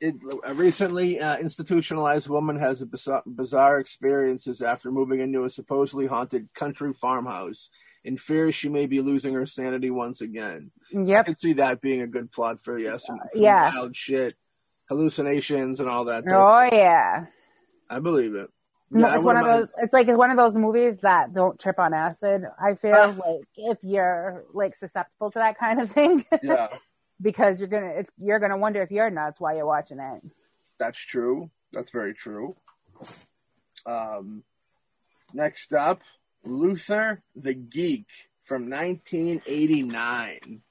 It, 0.00 0.14
a 0.44 0.54
recently 0.54 1.20
uh, 1.20 1.36
institutionalized 1.36 2.28
woman 2.28 2.58
has 2.58 2.80
a 2.80 2.86
bizarre, 2.86 3.22
bizarre 3.26 3.78
experiences 3.78 4.62
after 4.62 4.90
moving 4.90 5.20
into 5.20 5.44
a 5.44 5.50
supposedly 5.50 6.06
haunted 6.06 6.48
country 6.54 6.94
farmhouse. 6.94 7.68
In 8.02 8.16
fear 8.16 8.50
she 8.50 8.70
may 8.70 8.86
be 8.86 9.02
losing 9.02 9.34
her 9.34 9.44
sanity 9.44 9.90
once 9.90 10.22
again. 10.22 10.70
I 10.96 11.02
yep. 11.02 11.26
could 11.26 11.40
see 11.40 11.52
that 11.54 11.82
being 11.82 12.00
a 12.00 12.06
good 12.06 12.32
plot 12.32 12.60
for 12.60 12.78
yeah, 12.78 12.96
some, 12.96 13.18
some 13.34 13.42
Yeah. 13.42 13.72
wild 13.74 13.94
shit, 13.94 14.34
hallucinations 14.88 15.80
and 15.80 15.88
all 15.90 16.06
that. 16.06 16.24
type. 16.24 16.34
Oh 16.34 16.68
yeah. 16.72 17.26
I 17.90 17.98
believe 17.98 18.34
it. 18.34 18.48
Yeah, 18.92 19.14
it's 19.14 19.24
one 19.24 19.36
of 19.36 19.44
those. 19.44 19.68
It's 19.78 19.92
like 19.92 20.08
it's 20.08 20.18
one 20.18 20.30
of 20.30 20.36
those 20.36 20.56
movies 20.56 20.98
that 21.00 21.32
don't 21.32 21.58
trip 21.60 21.78
on 21.78 21.94
acid. 21.94 22.42
I 22.60 22.74
feel 22.74 22.94
Ah. 22.96 23.14
like 23.24 23.46
if 23.56 23.78
you're 23.82 24.44
like 24.52 24.74
susceptible 24.76 25.30
to 25.30 25.38
that 25.38 25.58
kind 25.58 25.80
of 25.80 25.90
thing, 25.92 26.24
Yeah, 26.42 26.68
because 27.22 27.60
you're 27.60 27.68
gonna 27.68 27.92
it's, 27.96 28.10
you're 28.18 28.40
gonna 28.40 28.56
wonder 28.58 28.82
if 28.82 28.90
you're 28.90 29.08
nuts 29.10 29.38
while 29.40 29.54
you're 29.54 29.66
watching 29.66 30.00
it. 30.00 30.22
that's 30.78 30.98
true. 30.98 31.50
That's 31.72 31.90
very 31.90 32.14
true. 32.14 32.56
Um, 33.86 34.42
next 35.32 35.72
up, 35.72 36.00
Luther 36.44 37.22
the 37.36 37.54
Geek 37.54 38.06
from 38.44 38.68
1989. 38.68 40.62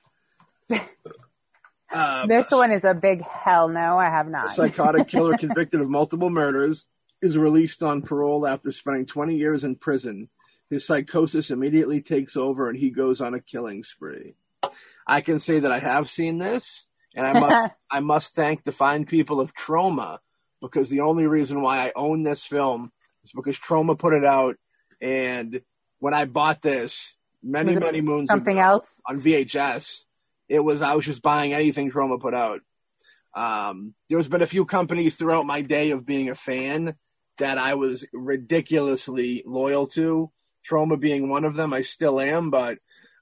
Uh, 0.72 0.80
This 2.28 2.52
one 2.52 2.72
is 2.72 2.84
a 2.84 2.94
big 2.94 3.22
hell 3.24 3.70
no. 3.70 3.98
I 3.98 4.06
have 4.10 4.28
not. 4.28 4.50
psychotic 4.52 5.08
killer 5.08 5.38
convicted 5.38 5.80
of 5.82 5.90
multiple 5.90 6.30
murders 6.30 6.86
is 7.22 7.38
released 7.38 7.84
on 7.84 8.02
parole 8.02 8.48
after 8.48 8.72
spending 8.72 9.06
20 9.06 9.36
years 9.36 9.64
in 9.64 9.76
prison. 9.76 10.30
His 10.70 10.86
psychosis 10.86 11.50
immediately 11.50 12.02
takes 12.02 12.38
over 12.38 12.70
and 12.70 12.78
he 12.78 12.90
goes 12.90 13.22
on 13.22 13.34
a 13.34 13.40
killing 13.40 13.84
spree. 13.84 14.36
I 15.08 15.22
can 15.22 15.40
say 15.40 15.60
that 15.60 15.72
I 15.72 15.80
have 15.80 16.10
seen 16.10 16.38
this 16.38 16.88
and 17.16 17.28
I 17.28 17.40
must 17.40 17.74
I 17.92 18.00
must 18.00 18.36
thank 18.36 18.64
the 18.64 18.72
fine 18.72 19.06
people 19.06 19.40
of 19.40 19.54
Troma 19.54 20.20
because 20.62 20.90
the 20.90 21.02
only 21.02 21.28
reason 21.28 21.62
why 21.62 21.80
I 21.80 21.92
own 21.96 22.24
this 22.24 22.44
film 22.44 22.92
is 23.24 23.32
because 23.32 23.58
Troma 23.58 23.98
put 23.98 24.14
it 24.14 24.26
out, 24.26 24.58
and 25.02 25.62
when 26.00 26.14
I 26.14 26.26
bought 26.26 26.62
this 26.62 27.16
many 27.44 27.78
many 27.78 28.02
moons 28.02 28.30
something 28.30 28.58
ago 28.58 28.68
else? 28.68 29.02
on 29.08 29.20
VHS, 29.20 30.06
it 30.48 30.60
was 30.60 30.82
I 30.82 30.96
was 30.96 31.06
just 31.06 31.22
buying 31.22 31.54
anything 31.54 31.92
Troma 31.92 32.20
put 32.20 32.34
out. 32.34 32.62
Um, 33.36 33.94
there's 34.10 34.28
been 34.28 34.42
a 34.42 34.48
few 34.48 34.66
companies 34.66 35.16
throughout 35.16 35.46
my 35.46 35.62
day 35.62 35.92
of 35.92 36.06
being 36.06 36.30
a 36.30 36.36
fan 36.36 36.96
that 37.40 37.58
I 37.58 37.74
was 37.76 38.06
ridiculously 38.14 39.44
loyal 39.46 39.88
to. 39.88 40.32
Troma 40.70 41.00
being 41.00 41.30
one 41.30 41.46
of 41.46 41.56
them, 41.56 41.74
I 41.74 41.82
still 41.82 42.20
am, 42.20 42.52
but 42.52 42.78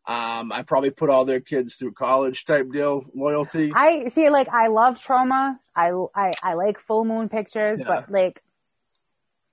um, 0.08 0.52
I 0.52 0.64
probably 0.64 0.90
put 0.90 1.10
all 1.10 1.26
their 1.26 1.40
kids 1.40 1.76
through 1.76 1.94
college 1.94 2.46
type 2.46 2.72
deal 2.72 3.06
loyalty. 3.14 3.72
I 3.76 4.10
see, 4.10 4.30
like, 4.30 4.50
I 4.50 4.68
love 4.68 4.96
Troma. 4.96 5.58
I, 5.76 5.92
I, 6.16 6.34
I 6.42 6.54
like 6.54 6.80
full 6.80 7.06
moon 7.06 7.30
pictures, 7.30 7.80
Yeah. 7.80 7.88
but 7.88 8.12
like, 8.12 8.42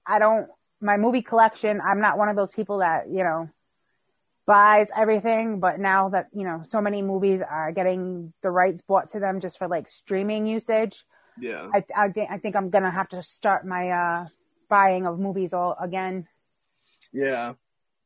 I 0.07 0.19
don't, 0.19 0.49
my 0.81 0.97
movie 0.97 1.23
collection, 1.23 1.81
I'm 1.81 2.01
not 2.01 2.19
one 2.19 2.29
of 2.29 2.37
those 2.37 2.51
people 2.51 2.79
that, 2.79 3.09
you 3.09 3.25
know, 3.25 3.49
buys 4.47 4.89
everything. 4.97 5.61
But 5.61 5.81
now 5.81 6.11
that, 6.11 6.29
you 6.33 6.45
know, 6.45 6.63
so 6.65 6.81
many 6.81 7.03
movies 7.03 7.43
are 7.43 7.73
getting 7.73 8.33
the 8.43 8.51
rights 8.51 8.83
bought 8.83 9.11
to 9.11 9.21
them 9.21 9.41
just 9.41 9.59
for 9.59 9.67
like 9.69 9.89
streaming 9.89 10.47
usage, 10.47 11.05
yeah, 11.39 11.69
I, 11.75 11.85
I, 11.97 12.09
think, 12.11 12.31
I 12.31 12.39
think 12.39 12.55
I'm 12.55 12.71
going 12.71 12.85
to 12.85 12.91
have 12.91 13.09
to 13.09 13.23
start 13.23 13.67
my, 13.67 13.91
uh, 13.91 14.27
buying 14.69 15.07
of 15.07 15.19
movies 15.19 15.53
all 15.53 15.77
again. 15.81 16.27
yeah. 17.13 17.55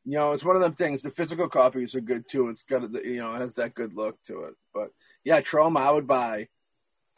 You 0.05 0.17
know, 0.17 0.31
it's 0.31 0.45
one 0.45 0.55
of 0.55 0.61
them 0.61 0.73
things. 0.73 1.01
The 1.03 1.11
physical 1.11 1.49
copies 1.49 1.93
are 1.93 2.01
good 2.01 2.27
too. 2.27 2.47
It's 2.49 2.63
got, 2.63 2.83
a- 2.83 3.07
you 3.07 3.17
know, 3.17 3.35
it 3.35 3.39
has 3.41 3.53
that 3.55 3.75
good 3.75 3.93
look 3.93 4.17
to 4.23 4.43
it. 4.45 4.55
But 4.73 4.89
yeah, 5.23 5.41
Troma, 5.41 5.77
I 5.81 5.91
would 5.91 6.07
buy. 6.07 6.47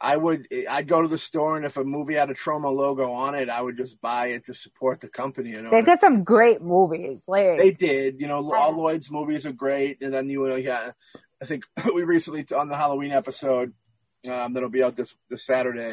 I 0.00 0.16
would. 0.16 0.48
I'd 0.68 0.88
go 0.88 1.00
to 1.00 1.06
the 1.08 1.16
store, 1.16 1.56
and 1.56 1.64
if 1.64 1.76
a 1.76 1.84
movie 1.84 2.14
had 2.14 2.28
a 2.28 2.34
Troma 2.34 2.74
logo 2.74 3.12
on 3.12 3.36
it, 3.36 3.48
I 3.48 3.62
would 3.62 3.76
just 3.76 4.00
buy 4.00 4.26
it 4.26 4.46
to 4.46 4.52
support 4.52 5.00
the 5.00 5.08
company. 5.08 5.50
You 5.50 5.62
know, 5.62 5.70
They've 5.70 5.86
got 5.86 6.00
some 6.00 6.24
great 6.24 6.60
movies. 6.60 7.22
Like, 7.28 7.56
They 7.58 7.70
did. 7.70 8.20
You 8.20 8.26
know, 8.26 8.52
all 8.52 8.72
Lloyd's 8.76 9.12
movies 9.12 9.46
are 9.46 9.52
great, 9.52 10.02
and 10.02 10.12
then 10.12 10.28
you 10.28 10.46
know, 10.46 10.56
yeah, 10.56 10.90
I 11.40 11.44
think 11.46 11.64
we 11.94 12.02
recently 12.02 12.44
on 12.54 12.68
the 12.68 12.76
Halloween 12.76 13.12
episode 13.12 13.72
um, 14.28 14.52
that'll 14.54 14.68
be 14.70 14.82
out 14.82 14.96
this 14.96 15.14
this 15.30 15.44
Saturday. 15.46 15.92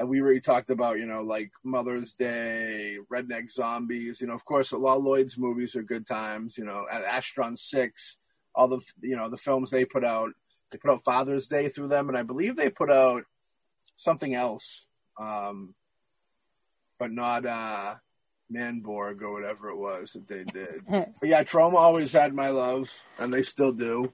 Uh, 0.00 0.06
we 0.06 0.20
already 0.20 0.40
talked 0.40 0.70
about 0.70 0.98
you 0.98 1.06
know 1.06 1.22
like 1.22 1.52
Mother's 1.64 2.14
Day, 2.14 2.98
Redneck 3.12 3.50
Zombies. 3.50 4.20
You 4.20 4.26
know, 4.26 4.34
of 4.34 4.44
course, 4.44 4.72
a 4.72 4.78
lot 4.78 4.98
of 4.98 5.04
Lloyd's 5.04 5.38
movies 5.38 5.74
are 5.76 5.82
good 5.82 6.06
times. 6.06 6.58
You 6.58 6.64
know, 6.64 6.86
and 6.92 7.04
Astron 7.04 7.58
Six, 7.58 8.18
all 8.54 8.68
the 8.68 8.80
you 9.00 9.16
know 9.16 9.28
the 9.28 9.36
films 9.36 9.70
they 9.70 9.84
put 9.84 10.04
out. 10.04 10.30
They 10.70 10.78
put 10.78 10.90
out 10.90 11.04
Father's 11.04 11.46
Day 11.46 11.68
through 11.68 11.88
them, 11.88 12.08
and 12.08 12.18
I 12.18 12.22
believe 12.22 12.56
they 12.56 12.70
put 12.70 12.90
out 12.90 13.22
something 13.94 14.34
else, 14.34 14.86
um, 15.18 15.74
but 16.98 17.12
not 17.12 17.46
uh, 17.46 17.94
Manborg 18.52 19.22
or 19.22 19.32
whatever 19.32 19.70
it 19.70 19.76
was 19.76 20.12
that 20.12 20.28
they 20.28 20.44
did. 20.44 20.82
But 21.20 21.28
yeah, 21.28 21.44
Troma 21.44 21.74
always 21.74 22.12
had 22.12 22.34
my 22.34 22.48
love, 22.50 22.90
and 23.18 23.32
they 23.32 23.42
still 23.42 23.72
do. 23.72 24.12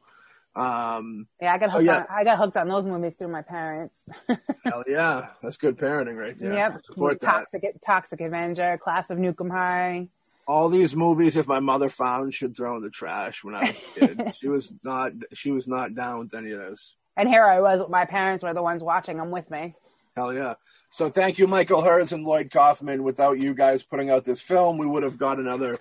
Um, 0.54 1.26
yeah, 1.40 1.52
I 1.54 1.58
got 1.58 1.68
Oh, 1.70 1.72
hooked 1.72 1.84
yeah. 1.86 1.96
on, 2.00 2.06
I 2.10 2.24
got 2.24 2.38
hooked 2.38 2.56
on 2.56 2.68
those 2.68 2.86
movies 2.86 3.14
through 3.14 3.28
my 3.28 3.42
parents. 3.42 4.04
hell 4.64 4.84
yeah, 4.86 5.28
that's 5.42 5.56
good 5.56 5.78
parenting 5.78 6.16
right 6.16 6.36
there. 6.38 6.52
Yep. 6.52 6.82
Support 6.84 7.20
that. 7.20 7.46
Toxic, 7.52 7.76
Toxic 7.84 8.20
Avenger, 8.20 8.78
Class 8.78 9.10
of 9.10 9.18
Nuke 9.18 9.40
'Em 9.40 9.50
High. 9.50 10.08
All 10.46 10.68
these 10.68 10.94
movies, 10.94 11.36
if 11.36 11.46
my 11.46 11.60
mother 11.60 11.88
found, 11.88 12.34
she'd 12.34 12.56
throw 12.56 12.76
in 12.76 12.82
the 12.82 12.90
trash 12.90 13.42
when 13.44 13.54
I 13.54 13.62
was 13.68 13.78
a 13.78 14.00
kid. 14.06 14.34
she 14.40 14.48
was 14.48 14.74
not. 14.84 15.12
She 15.32 15.50
was 15.52 15.68
not 15.68 15.94
down 15.94 16.18
with 16.18 16.34
any 16.34 16.50
of 16.52 16.60
this. 16.60 16.96
And 17.16 17.28
here 17.28 17.44
I 17.44 17.60
was, 17.60 17.82
my 17.88 18.04
parents 18.06 18.42
were 18.42 18.52
the 18.54 18.62
ones 18.62 18.82
watching 18.82 19.18
them 19.18 19.30
with 19.30 19.50
me. 19.50 19.74
Hell 20.16 20.32
yeah. 20.34 20.54
So 20.90 21.08
thank 21.10 21.38
you, 21.38 21.46
Michael 21.46 21.80
Herz 21.82 22.12
and 22.12 22.24
Lloyd 22.24 22.50
Kaufman. 22.50 23.02
Without 23.02 23.38
you 23.40 23.54
guys 23.54 23.82
putting 23.82 24.10
out 24.10 24.24
this 24.24 24.40
film, 24.40 24.76
we 24.78 24.86
would 24.86 25.02
have 25.02 25.16
got 25.16 25.38
another 25.38 25.76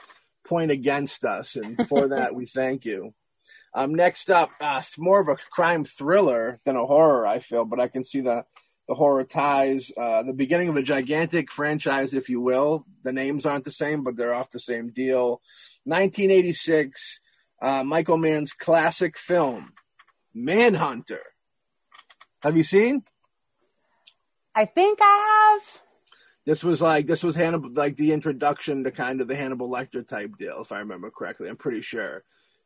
point 0.46 0.72
against 0.72 1.26
us. 1.26 1.56
And 1.56 1.86
for 1.88 2.08
that, 2.10 2.36
we 2.36 2.46
thank 2.46 2.86
you. 2.86 3.14
Um, 3.74 3.96
next 3.96 4.30
up, 4.30 4.52
uh, 4.60 4.82
it's 4.82 4.98
more 4.98 5.22
of 5.22 5.28
a 5.28 5.38
crime 5.52 5.86
thriller 5.86 6.60
than 6.66 6.76
a 6.76 6.86
horror, 6.86 7.26
I 7.26 7.40
feel, 7.40 7.66
but 7.66 7.80
I 7.80 7.88
can 7.88 8.04
see 8.04 8.22
the, 8.22 8.44
the 8.88 8.96
horror 8.96 9.24
ties. 9.24 9.92
Uh, 9.98 10.24
the 10.24 10.34
beginning 10.34 10.68
of 10.68 10.76
a 10.76 10.82
gigantic 10.82 11.52
franchise, 11.52 12.14
if 12.14 12.30
you 12.30 12.42
will. 12.42 12.86
The 13.04 13.14
names 13.14 13.46
aren't 13.46 13.66
the 13.66 13.72
same, 13.72 14.04
but 14.04 14.18
they're 14.18 14.34
off 14.34 14.52
the 14.52 14.60
same 14.60 14.90
deal. 14.90 15.42
1986, 15.86 17.20
uh, 17.62 17.84
Michael 17.84 18.18
Mann's 18.18 18.54
classic 18.54 19.18
film, 19.18 19.72
Manhunter. 20.34 21.24
Have 22.42 22.58
you 22.58 22.64
seen? 22.64 23.04
I 24.54 24.66
think 24.66 25.00
I 25.02 25.60
have. 25.60 25.82
This 26.46 26.64
was 26.64 26.82
like 26.82 27.06
this 27.06 27.24
was 27.24 27.36
Hannibal, 27.36 27.70
like 27.72 27.96
the 27.98 28.12
introduction 28.12 28.84
to 28.84 28.92
kind 28.92 29.22
of 29.22 29.28
the 29.28 29.36
Hannibal 29.36 29.70
Lecter 29.70 30.06
type 30.06 30.38
deal, 30.38 30.62
if 30.62 30.72
I 30.72 30.80
remember 30.80 31.12
correctly. 31.12 31.48
I'm 31.48 31.56
pretty 31.56 31.82
sure. 31.82 32.24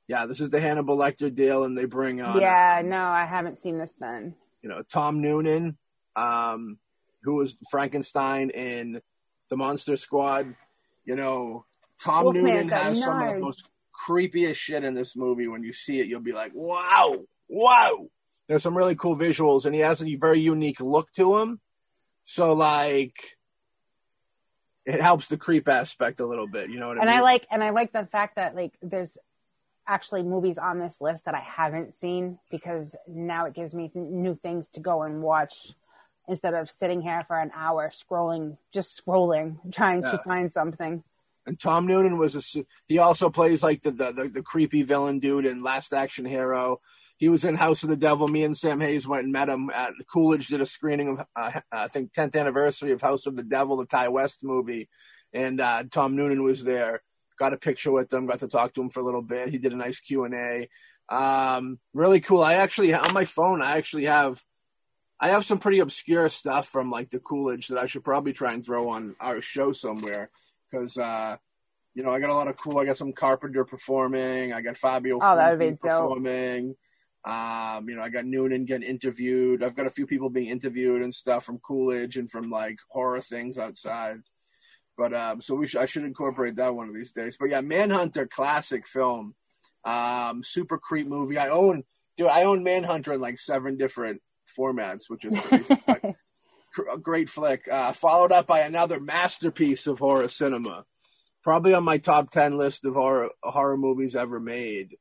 Yeah, 0.08 0.26
this 0.28 0.40
is 0.40 0.50
the 0.50 0.60
Hannibal 0.62 0.98
Lecter 0.98 1.34
deal, 1.34 1.64
and 1.64 1.78
they 1.78 1.86
bring 1.86 2.22
on, 2.22 2.40
yeah, 2.40 2.82
no, 2.86 2.98
I 3.02 3.26
haven't 3.26 3.62
seen 3.64 3.78
this 3.80 3.94
then. 4.00 4.36
you 4.62 4.70
know, 4.70 4.84
Tom 4.84 5.22
Noonan, 5.22 5.78
um, 6.16 6.78
who 7.24 7.36
was 7.36 7.58
Frankenstein 7.72 8.52
in 8.52 9.02
the 9.50 9.58
Monster 9.58 9.98
Squad. 9.98 10.56
You 11.06 11.16
know, 11.16 11.66
Tom 12.04 12.26
Wolfman's 12.26 12.44
Noonan 12.44 12.70
has 12.70 13.02
some 13.02 13.22
of 13.22 13.34
the 13.34 13.40
most 13.40 13.70
creepiest 14.08 14.56
shit 14.56 14.84
in 14.84 14.94
this 14.94 15.16
movie. 15.16 15.48
When 15.48 15.64
you 15.64 15.74
see 15.74 16.00
it, 16.00 16.08
you'll 16.08 16.20
be 16.20 16.34
like, 16.34 16.52
"Wow, 16.54 17.26
wow!" 17.48 18.08
There's 18.48 18.62
some 18.62 18.78
really 18.78 18.96
cool 18.96 19.16
visuals, 19.16 19.66
and 19.66 19.74
he 19.74 19.82
has 19.82 20.04
a 20.04 20.16
very 20.16 20.40
unique 20.40 20.80
look 20.82 21.12
to 21.14 21.38
him. 21.38 21.60
So, 22.26 22.54
like, 22.54 23.38
it 24.86 25.02
helps 25.02 25.28
the 25.28 25.38
creep 25.38 25.68
aspect 25.68 26.20
a 26.20 26.26
little 26.28 26.48
bit. 26.48 26.70
You 26.70 26.80
know 26.80 26.90
what 26.90 26.98
I 27.00 27.02
And? 27.02 27.10
I 27.10 27.22
like, 27.22 27.48
and 27.50 27.64
I 27.64 27.72
like 27.72 27.92
the 27.92 28.06
fact 28.06 28.36
that 28.36 28.56
like 28.56 28.74
there's 28.84 29.18
actually 29.88 30.24
movies 30.24 30.58
on 30.58 30.80
this 30.80 31.00
list 31.00 31.26
that 31.26 31.36
I 31.36 31.40
haven't 31.40 32.00
seen 32.00 32.40
because 32.50 32.96
now 33.08 33.46
it 33.46 33.54
gives 33.54 33.74
me 33.74 33.92
new 33.94 34.36
things 34.42 34.68
to 34.70 34.80
go 34.80 35.04
and 35.04 35.22
watch 35.22 35.74
instead 36.28 36.54
of 36.56 36.72
sitting 36.72 37.02
here 37.02 37.24
for 37.28 37.40
an 37.40 37.52
hour 37.56 37.92
scrolling, 37.92 38.58
just 38.72 39.00
scrolling, 39.06 39.58
trying 39.74 40.02
Yeah. 40.02 40.12
to 40.12 40.18
find 40.24 40.52
something. 40.52 41.04
And 41.48 41.60
Tom 41.60 41.86
Noonan 41.86 42.18
was 42.18 42.36
a 42.36 42.66
he 42.88 42.98
also 42.98 43.30
plays 43.30 43.62
like 43.62 43.84
the 43.84 43.92
the, 43.92 44.12
the, 44.12 44.28
the 44.30 44.42
creepy 44.42 44.82
villain 44.82 45.20
dude 45.20 45.46
in 45.46 45.62
Last 45.62 45.94
Action 45.94 46.26
Hero. 46.26 46.82
He 47.18 47.30
was 47.30 47.46
in 47.46 47.54
House 47.56 47.84
of 47.84 47.90
the 47.90 47.96
Devil. 47.96 48.28
Me 48.28 48.44
and 48.44 48.58
Sam 48.58 48.82
Hayes 48.82 49.08
went 49.08 49.24
and 49.26 49.32
met 49.32 49.48
him 49.48 49.70
at 49.70 49.94
Coolidge. 50.12 50.48
Did 50.48 50.62
a 50.62 50.66
screening 50.66 51.10
of 51.10 51.20
uh, 51.36 51.62
I 51.72 51.88
think 51.90 52.14
10th 52.14 52.36
anniversary 52.36 52.92
of 52.94 53.02
House 53.02 53.28
of 53.28 53.36
the 53.36 53.44
Devil, 53.44 53.78
the 53.78 53.86
Ti 53.86 54.08
West 54.08 54.44
movie, 54.44 54.90
and 55.34 55.62
uh, 55.62 55.84
Tom 55.92 56.16
Noonan 56.16 56.42
was 56.44 56.64
there. 56.64 57.04
Got 57.38 57.54
a 57.54 57.58
picture 57.58 57.92
with 57.92 58.12
him. 58.12 58.26
Got 58.28 58.40
to 58.40 58.48
talk 58.48 58.74
to 58.74 58.82
him 58.82 58.90
for 58.90 59.00
a 59.02 59.04
little 59.06 59.22
bit. 59.22 59.50
He 59.50 59.58
did 59.58 59.74
a 59.74 59.78
nice 59.78 60.00
Q 60.00 60.24
and 60.26 60.34
A. 60.34 60.70
Um, 61.14 61.80
really 61.94 62.20
cool. 62.22 62.42
I 62.44 62.56
actually 62.56 62.94
on 62.94 63.14
my 63.14 63.26
phone. 63.26 63.62
I 63.62 63.78
actually 63.78 64.06
have. 64.06 64.42
I 65.20 65.30
have 65.30 65.46
some 65.46 65.60
pretty 65.60 65.80
obscure 65.80 66.28
stuff 66.28 66.68
from 66.68 66.92
like 66.92 67.10
the 67.10 67.20
Coolidge 67.20 67.70
that 67.70 67.78
I 67.78 67.86
should 67.86 68.04
probably 68.04 68.34
try 68.34 68.54
and 68.54 68.66
throw 68.66 68.90
on 68.90 69.16
our 69.22 69.40
show 69.40 69.72
somewhere 69.72 70.30
because 70.70 70.98
uh, 70.98 71.38
you 71.94 72.04
know 72.04 72.12
I 72.12 72.20
got 72.20 72.32
a 72.32 72.36
lot 72.36 72.50
of 72.50 72.58
cool. 72.58 72.80
I 72.80 72.86
got 72.86 72.98
some 72.98 73.14
Carpenter 73.14 73.64
performing. 73.64 74.52
I 74.52 74.62
got 74.62 74.78
Fabio 74.78 75.20
Oh, 75.22 75.36
that 75.36 75.52
would 75.52 75.60
be 75.60 75.72
dope. 75.72 75.80
performing. 75.82 76.76
Um, 77.24 77.90
you 77.90 77.96
know, 77.96 78.04
I 78.04 78.10
got 78.10 78.26
Noonan 78.26 78.66
getting 78.66 78.88
interviewed. 78.88 79.64
I've 79.64 79.76
got 79.76 79.88
a 79.88 79.92
few 79.92 80.06
people 80.06 80.30
being 80.30 80.50
interviewed 80.50 81.02
and 81.02 81.14
stuff 81.16 81.44
from 81.46 81.58
Coolidge 81.60 82.18
and 82.18 82.30
from 82.30 82.52
like 82.52 82.78
horror 82.90 83.22
things 83.22 83.58
outside. 83.58 84.18
But 84.98 85.14
um, 85.14 85.42
so 85.42 85.56
we 85.56 85.68
should, 85.68 85.82
I 85.82 85.86
should 85.86 86.04
incorporate 86.04 86.56
that 86.56 86.74
one 86.74 86.88
of 86.88 86.96
these 86.96 87.12
days. 87.12 87.38
But 87.40 87.50
yeah, 87.50 87.62
Manhunter, 87.62 88.28
classic 88.28 88.88
film, 88.88 89.36
um, 89.84 90.42
super 90.44 90.78
creep 90.78 91.08
movie. 91.08 91.38
I 91.38 91.50
own, 91.50 91.84
dude, 92.18 92.28
I 92.28 92.44
own 92.44 92.64
Manhunter 92.64 93.14
in 93.14 93.22
like 93.22 93.40
seven 93.40 93.78
different 93.78 94.22
formats, 94.58 95.04
which 95.10 95.26
is 95.26 95.40
pretty, 95.40 95.66
a 96.92 96.98
great 96.98 97.30
flick. 97.30 97.68
Uh, 97.70 97.92
followed 97.92 98.32
up 98.32 98.48
by 98.48 98.62
another 98.62 99.00
masterpiece 99.00 99.88
of 99.88 100.00
horror 100.00 100.30
cinema, 100.30 100.86
probably 101.44 101.74
on 101.74 101.84
my 101.84 101.98
top 101.98 102.32
ten 102.32 102.58
list 102.58 102.86
of 102.86 102.94
horror 102.94 103.30
horror 103.44 103.78
movies 103.78 104.16
ever 104.16 104.40
made, 104.40 104.96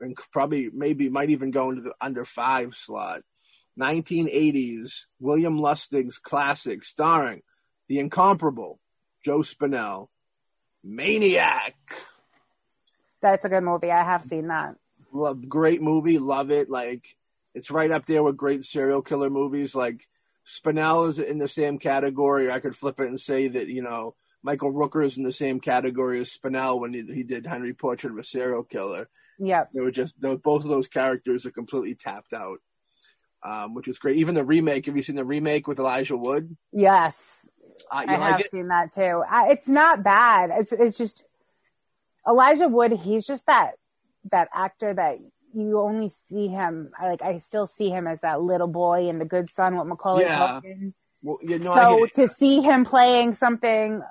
and 0.00 0.16
probably 0.32 0.70
maybe 0.72 1.08
might 1.08 1.30
even 1.30 1.52
go 1.52 1.70
into 1.70 1.82
the 1.82 1.94
under 2.00 2.24
five 2.24 2.74
slot. 2.74 3.22
1980s 3.78 5.02
William 5.20 5.58
Lustig's 5.58 6.18
classic, 6.18 6.82
starring 6.82 7.42
the 7.88 7.98
incomparable 7.98 8.80
Joe 9.26 9.40
Spinell, 9.40 10.06
Maniac. 10.84 11.74
That's 13.20 13.44
a 13.44 13.48
good 13.48 13.62
movie. 13.64 13.90
I 13.90 14.04
have 14.04 14.24
seen 14.24 14.46
that. 14.46 14.76
love 15.12 15.48
great 15.48 15.82
movie 15.82 16.20
love 16.20 16.52
it 16.52 16.70
like 16.70 17.16
it's 17.52 17.68
right 17.72 17.90
up 17.90 18.06
there 18.06 18.22
with 18.22 18.36
great 18.36 18.62
serial 18.62 19.02
killer 19.02 19.28
movies 19.28 19.74
like 19.74 20.06
spinell 20.46 21.08
is 21.08 21.18
in 21.18 21.38
the 21.38 21.48
same 21.48 21.78
category 21.78 22.52
i 22.52 22.60
could 22.60 22.76
flip 22.76 23.00
it 23.00 23.08
and 23.08 23.18
say 23.18 23.48
that 23.48 23.66
you 23.66 23.82
know 23.82 24.14
michael 24.44 24.72
rooker 24.72 25.04
is 25.04 25.16
in 25.16 25.24
the 25.24 25.32
same 25.32 25.58
category 25.58 26.20
as 26.20 26.30
spinell 26.30 26.78
when 26.78 26.92
he, 26.92 27.02
he 27.12 27.22
did 27.24 27.46
henry 27.46 27.72
portrait 27.74 28.12
of 28.12 28.18
a 28.18 28.22
serial 28.24 28.62
killer 28.62 29.08
Yep. 29.40 29.70
they 29.74 29.80
were 29.80 29.90
just 29.90 30.20
those, 30.20 30.38
both 30.38 30.62
of 30.64 30.70
those 30.70 30.86
characters 30.86 31.46
are 31.46 31.50
completely 31.50 31.94
tapped 31.96 32.32
out 32.32 32.58
um, 33.44 33.74
which 33.74 33.86
was 33.86 33.98
great. 33.98 34.16
Even 34.16 34.34
the 34.34 34.42
remake. 34.44 34.86
Have 34.86 34.96
you 34.96 35.02
seen 35.02 35.14
the 35.14 35.24
remake 35.24 35.68
with 35.68 35.78
Elijah 35.78 36.16
Wood? 36.16 36.56
Yes, 36.72 37.45
Uh, 37.90 38.04
I 38.08 38.14
have 38.16 38.40
it? 38.40 38.50
seen 38.50 38.68
that 38.68 38.92
too. 38.92 39.22
I, 39.28 39.50
it's 39.50 39.68
not 39.68 40.02
bad. 40.02 40.50
It's 40.52 40.72
it's 40.72 40.98
just 40.98 41.24
Elijah 42.26 42.68
Wood. 42.68 42.92
He's 42.92 43.26
just 43.26 43.46
that 43.46 43.72
that 44.30 44.48
actor 44.54 44.92
that 44.94 45.18
you 45.54 45.80
only 45.80 46.12
see 46.28 46.48
him. 46.48 46.90
I 46.98 47.08
like. 47.08 47.22
I 47.22 47.38
still 47.38 47.66
see 47.66 47.90
him 47.90 48.06
as 48.06 48.20
that 48.20 48.40
little 48.42 48.68
boy 48.68 49.08
in 49.08 49.18
The 49.18 49.24
Good 49.24 49.50
Son 49.50 49.76
with 49.76 49.86
Macaulay 49.86 50.24
Yeah. 50.24 50.60
Culkin. 50.62 50.92
Well, 51.22 51.38
you 51.42 51.58
know, 51.58 51.74
So 51.74 52.06
to 52.22 52.28
see 52.28 52.60
him 52.60 52.84
playing 52.84 53.34
something 53.34 54.02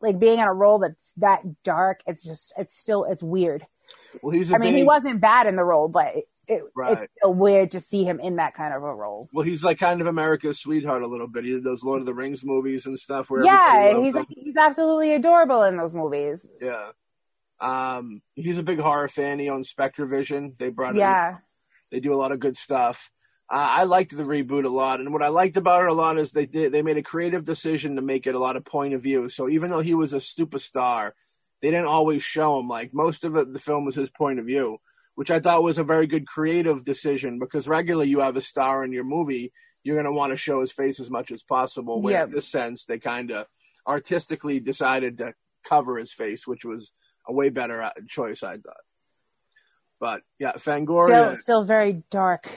like 0.00 0.18
being 0.18 0.38
in 0.38 0.46
a 0.46 0.52
role 0.52 0.78
that's 0.78 1.12
that 1.18 1.42
dark, 1.62 2.00
it's 2.06 2.22
just 2.22 2.52
it's 2.56 2.76
still 2.76 3.04
it's 3.04 3.22
weird. 3.22 3.66
Well, 4.22 4.30
he's 4.34 4.50
a 4.50 4.54
I 4.54 4.58
mean, 4.58 4.72
big, 4.72 4.78
he 4.78 4.84
wasn't 4.84 5.20
bad 5.20 5.46
in 5.46 5.56
the 5.56 5.64
role, 5.64 5.88
but 5.88 6.14
it, 6.48 6.62
Right. 6.74 6.92
it's 7.02 7.12
still 7.18 7.34
weird 7.34 7.70
to 7.72 7.80
see 7.80 8.04
him 8.04 8.20
in 8.20 8.36
that 8.36 8.54
kind 8.54 8.72
of 8.74 8.82
a 8.82 8.94
role. 8.94 9.28
Well, 9.32 9.44
he's 9.44 9.62
like 9.64 9.78
kind 9.78 10.00
of 10.00 10.06
America's 10.06 10.60
sweetheart 10.60 11.02
a 11.02 11.06
little 11.06 11.28
bit. 11.28 11.44
He 11.44 11.50
did 11.50 11.64
those 11.64 11.82
Lord 11.84 12.00
of 12.00 12.06
the 12.06 12.14
Rings 12.14 12.44
movies 12.44 12.86
and 12.86 12.98
stuff. 12.98 13.30
Where 13.30 13.44
Yeah, 13.44 13.98
he's 14.00 14.14
him. 14.14 14.26
he's 14.28 14.56
absolutely 14.56 15.14
adorable 15.14 15.62
in 15.64 15.76
those 15.76 15.94
movies. 15.94 16.46
yeah. 16.60 16.90
Um, 17.60 18.20
he's 18.34 18.58
a 18.58 18.62
big 18.62 18.80
horror 18.80 19.08
fan. 19.08 19.38
He 19.38 19.48
owns 19.48 19.68
Spectre 19.68 20.06
Vision. 20.06 20.54
They 20.58 20.68
brought. 20.70 20.96
Yeah, 20.96 21.38
They 21.90 22.00
do 22.00 22.12
a 22.12 22.16
lot 22.16 22.32
of 22.32 22.40
good 22.40 22.56
stuff. 22.56 23.10
Uh, 23.50 23.66
I 23.70 23.84
liked 23.84 24.16
the 24.16 24.22
reboot 24.24 24.64
a 24.64 24.68
lot, 24.70 25.00
and 25.00 25.12
what 25.12 25.22
I 25.22 25.28
liked 25.28 25.56
about 25.56 25.84
it 25.84 25.90
a 25.90 25.92
lot 25.94 26.18
is 26.18 26.32
they 26.32 26.46
did 26.46 26.72
they 26.72 26.82
made 26.82 26.96
a 26.96 27.02
creative 27.02 27.44
decision 27.44 27.96
to 27.96 28.02
make 28.02 28.26
it 28.26 28.34
a 28.34 28.38
lot 28.38 28.56
of 28.56 28.64
point 28.64 28.94
of 28.94 29.02
view. 29.02 29.28
So 29.28 29.48
even 29.48 29.70
though 29.70 29.80
he 29.80 29.94
was 29.94 30.12
a 30.14 30.18
superstar, 30.18 31.12
they 31.62 31.70
didn't 31.70 31.86
always 31.86 32.22
show 32.22 32.58
him. 32.58 32.68
Like 32.68 32.92
most 32.92 33.22
of 33.22 33.36
it, 33.36 33.52
the 33.52 33.58
film 33.58 33.84
was 33.84 33.94
his 33.94 34.10
point 34.10 34.38
of 34.38 34.46
view, 34.46 34.78
which 35.14 35.30
I 35.30 35.40
thought 35.40 35.62
was 35.62 35.78
a 35.78 35.84
very 35.84 36.06
good 36.06 36.26
creative 36.26 36.84
decision 36.84 37.38
because 37.38 37.68
regularly 37.68 38.08
you 38.08 38.20
have 38.20 38.36
a 38.36 38.40
star 38.40 38.84
in 38.84 38.92
your 38.92 39.04
movie, 39.04 39.52
you're 39.82 39.96
going 39.96 40.06
to 40.06 40.12
want 40.12 40.32
to 40.32 40.36
show 40.36 40.60
his 40.60 40.72
face 40.72 40.98
as 41.00 41.10
much 41.10 41.30
as 41.30 41.42
possible. 41.42 42.00
Where 42.02 42.14
Yeah. 42.14 42.24
in 42.24 42.30
this 42.32 42.48
sense, 42.48 42.84
they 42.84 42.98
kind 42.98 43.30
of 43.30 43.46
artistically 43.86 44.60
decided 44.60 45.18
to 45.18 45.34
cover 45.64 45.98
his 45.98 46.12
face, 46.12 46.46
which 46.46 46.64
was 46.64 46.90
a 47.28 47.32
way 47.32 47.48
better 47.50 47.82
uh, 47.82 47.90
choice, 48.08 48.42
I 48.42 48.56
thought. 48.56 48.76
But 50.00 50.22
yeah, 50.38 50.52
Fangoria. 50.54 51.06
still 51.08 51.36
still 51.36 51.64
very 51.64 52.02
dark. 52.10 52.48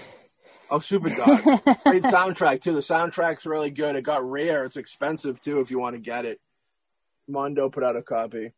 Oh, 0.70 0.80
Super 0.80 1.10
dark! 1.10 1.44
Great 1.86 2.04
soundtrack 2.04 2.62
too. 2.62 2.74
The 2.74 2.80
soundtrack's 2.82 3.46
really 3.46 3.70
good. 3.72 3.96
It 3.96 4.02
got 4.04 4.28
rare. 4.30 4.66
It's 4.66 4.76
expensive 4.76 5.40
too 5.40 5.60
if 5.62 5.72
you 5.72 5.80
want 5.80 5.96
to 5.96 6.02
get 6.02 6.26
it. 6.26 6.42
Mondo 7.30 7.70
put 7.70 7.84
out 7.84 7.96
a 7.96 8.02
copy. 8.02 8.52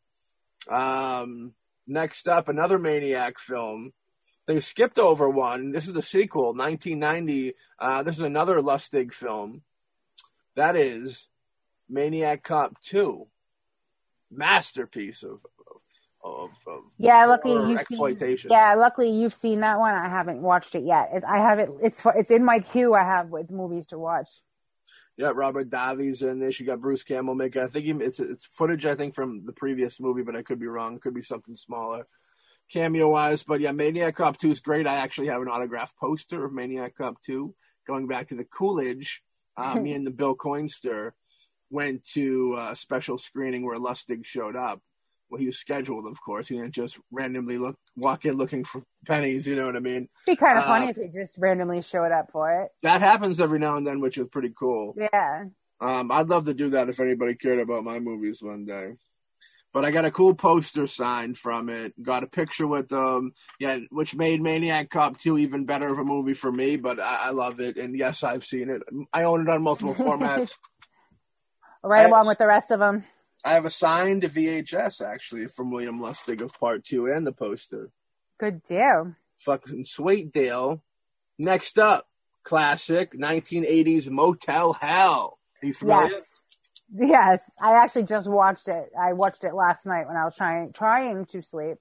Um, 0.68 1.54
next 1.90 2.28
up, 2.28 2.48
another 2.48 2.80
Maniac 2.80 3.40
film. 3.40 3.92
They 4.48 4.60
skipped 4.62 4.98
over 4.98 5.30
one. 5.30 5.72
This 5.72 5.88
is 5.88 5.94
the 5.94 6.02
sequel, 6.02 6.54
1990. 6.56 7.54
Uh, 7.78 8.04
this 8.04 8.18
is 8.18 8.24
another 8.24 8.62
Lustig 8.62 9.14
film. 9.14 9.62
That 10.56 10.76
is 10.76 11.28
Maniac 11.90 12.44
Cop 12.44 12.80
2. 12.82 13.28
Masterpiece 14.32 15.24
of 15.24 15.40
of, 16.22 16.50
of 16.68 16.82
Yeah, 16.98 17.26
luckily 17.26 17.70
you've 17.70 17.80
exploitation. 17.80 18.50
Seen, 18.50 18.58
yeah, 18.58 18.76
luckily 18.76 19.10
you've 19.10 19.34
seen 19.34 19.62
that 19.62 19.80
one. 19.80 19.96
I 19.96 20.10
haven't 20.10 20.42
watched 20.42 20.76
it 20.76 20.84
yet. 20.84 21.10
It, 21.14 21.24
I 21.24 21.38
have 21.40 21.60
it. 21.60 21.70
It's 21.82 22.06
it's 22.16 22.30
in 22.30 22.44
my 22.44 22.60
queue. 22.60 22.94
I 22.94 23.04
have 23.04 23.30
with 23.30 23.50
movies 23.50 23.86
to 23.88 23.98
watch. 23.98 24.30
Yeah, 25.20 25.34
Robert 25.36 25.70
Davi's 25.70 26.22
in 26.22 26.40
this. 26.40 26.62
You 26.62 26.66
got 26.66 26.80
Bruce 26.80 27.04
Campbell 27.04 27.36
making. 27.36 27.62
I 27.62 27.68
think 27.68 27.84
he, 27.84 27.92
it's 27.92 28.22
it's 28.22 28.46
footage. 28.54 28.86
I 28.86 28.96
think 28.96 29.16
from 29.16 29.46
the 29.46 29.52
previous 29.52 30.00
movie, 30.00 30.24
but 30.24 30.34
I 30.34 30.44
could 30.44 30.62
be 30.62 30.68
wrong. 30.68 30.96
It 30.96 31.02
could 31.02 31.14
be 31.14 31.22
something 31.22 31.58
smaller, 31.58 32.08
cameo 32.72 33.10
wise. 33.10 33.44
But 33.44 33.60
yeah, 33.60 33.74
Maniac 33.74 34.16
Cop 34.16 34.38
Two 34.38 34.50
is 34.50 34.62
great. 34.62 34.88
I 34.88 34.96
actually 34.96 35.28
have 35.28 35.42
an 35.42 35.50
autographed 35.50 35.98
poster 35.98 36.46
of 36.46 36.54
Maniac 36.54 36.96
Cop 36.96 37.22
Two. 37.22 37.54
Going 37.86 38.08
back 38.08 38.30
to 38.30 38.36
the 38.36 38.46
Coolidge, 38.46 39.22
uh, 39.58 39.76
me 39.82 39.92
and 39.92 40.08
the 40.08 40.12
Bill 40.12 40.38
Coinster 40.38 41.12
went 41.70 42.06
to 42.14 42.56
a 42.58 42.74
special 42.74 43.18
screening 43.18 43.66
where 43.66 43.78
Lustig 43.78 44.24
showed 44.24 44.56
up. 44.56 44.82
Well, 45.30 45.40
he 45.40 45.46
was 45.46 45.60
scheduled, 45.60 46.08
of 46.08 46.20
course. 46.22 46.48
He 46.48 46.56
didn't 46.56 46.74
just 46.74 46.98
randomly 47.12 47.58
look 47.58 47.76
walk 47.96 48.26
in 48.26 48.36
looking 48.38 48.64
for 48.64 48.82
pennies. 49.06 49.46
You 49.46 49.56
know 49.56 49.66
what 49.68 49.76
I 49.76 49.80
mean? 49.80 50.10
It'd 50.28 50.38
be 50.40 50.44
kind 50.44 50.58
of 50.58 50.64
Uh, 50.64 50.68
funny 50.68 50.90
if 50.90 50.96
he 50.96 51.08
just 51.08 51.38
randomly 51.38 51.82
showed 51.84 52.12
up 52.12 52.32
for 52.32 52.64
it. 52.64 52.70
That 52.84 53.02
happens 53.02 53.40
every 53.40 53.60
now 53.60 53.78
and 53.78 53.86
then, 53.86 54.00
which 54.02 54.18
is 54.18 54.28
pretty 54.32 54.52
cool. 54.58 54.96
Yeah. 54.98 55.46
Um, 55.82 56.12
I'd 56.12 56.28
love 56.30 56.46
to 56.46 56.54
do 56.54 56.70
that 56.70 56.90
if 56.90 57.00
anybody 57.00 57.36
cared 57.36 57.60
about 57.60 57.84
my 57.84 58.00
movies 58.00 58.40
one 58.42 58.66
day. 58.66 58.94
But 59.72 59.86
I 59.86 59.92
got 59.92 60.04
a 60.04 60.10
cool 60.10 60.34
poster 60.34 60.88
signed 60.88 61.38
from 61.38 61.70
it. 61.70 61.94
Got 62.02 62.24
a 62.24 62.28
picture 62.28 62.66
with 62.66 62.88
them. 62.90 63.34
Yeah, 63.60 63.78
which 63.92 64.16
made 64.16 64.42
Maniac 64.42 64.90
Cop 64.90 65.20
2 65.20 65.38
even 65.38 65.66
better 65.66 65.88
of 65.88 66.00
a 66.00 66.04
movie 66.04 66.34
for 66.34 66.52
me. 66.52 66.76
But 66.78 67.00
I, 67.00 67.26
I 67.26 67.30
love 67.30 67.60
it, 67.60 67.78
and 67.78 67.96
yes, 67.96 68.24
I've 68.24 68.46
seen 68.46 68.72
it. 68.72 68.82
I 69.14 69.26
own 69.26 69.42
it 69.42 69.50
on 69.50 69.62
multiple 69.62 69.94
formats. 69.96 70.54
Right 71.84 72.02
I- 72.06 72.08
along 72.10 72.26
with 72.26 72.40
the 72.40 72.48
rest 72.48 72.72
of 72.72 72.80
them. 72.80 73.06
I 73.44 73.54
have 73.54 73.66
a 73.66 73.70
signed 73.70 74.24
VHS 74.24 75.02
actually 75.06 75.48
from 75.48 75.72
William 75.72 76.00
Lustig 76.00 76.42
of 76.42 76.54
Part 76.60 76.84
Two 76.84 77.08
and 77.08 77.26
the 77.26 77.32
poster. 77.32 77.90
Good 78.38 78.64
deal. 78.64 79.16
Fucking 79.40 79.86
sweet 79.86 80.32
deal. 80.34 80.82
Next 81.38 81.80
up, 81.80 82.08
classic 82.44 83.14
1980s 83.14 84.10
Motel 84.10 84.74
Hell. 84.74 85.40
Are 85.62 85.66
you 85.66 85.74
familiar? 85.74 86.12
Yes. 86.12 86.24
Yes. 86.94 87.40
I 87.62 87.74
actually 87.76 88.04
just 88.04 88.30
watched 88.30 88.68
it. 88.68 88.90
I 89.00 89.14
watched 89.14 89.44
it 89.46 89.54
last 89.54 89.86
night 89.86 90.08
when 90.08 90.18
I 90.18 90.26
was 90.26 90.36
trying 90.36 90.74
trying 90.74 91.26
to 91.28 91.42
sleep. 91.42 91.78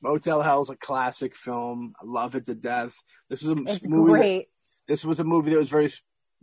Motel 0.00 0.42
Hell 0.42 0.60
is 0.62 0.70
a 0.70 0.76
classic 0.76 1.34
film. 1.34 1.94
I 2.00 2.04
love 2.04 2.34
it 2.36 2.46
to 2.46 2.54
death. 2.54 2.94
This 3.28 3.42
is 3.42 3.48
a 3.48 3.56
It's 3.66 3.88
movie. 3.88 4.12
that- 4.38 4.44
this 4.86 5.04
was 5.04 5.18
a 5.18 5.24
movie 5.24 5.50
that 5.50 5.56
was 5.58 5.70
very 5.70 5.88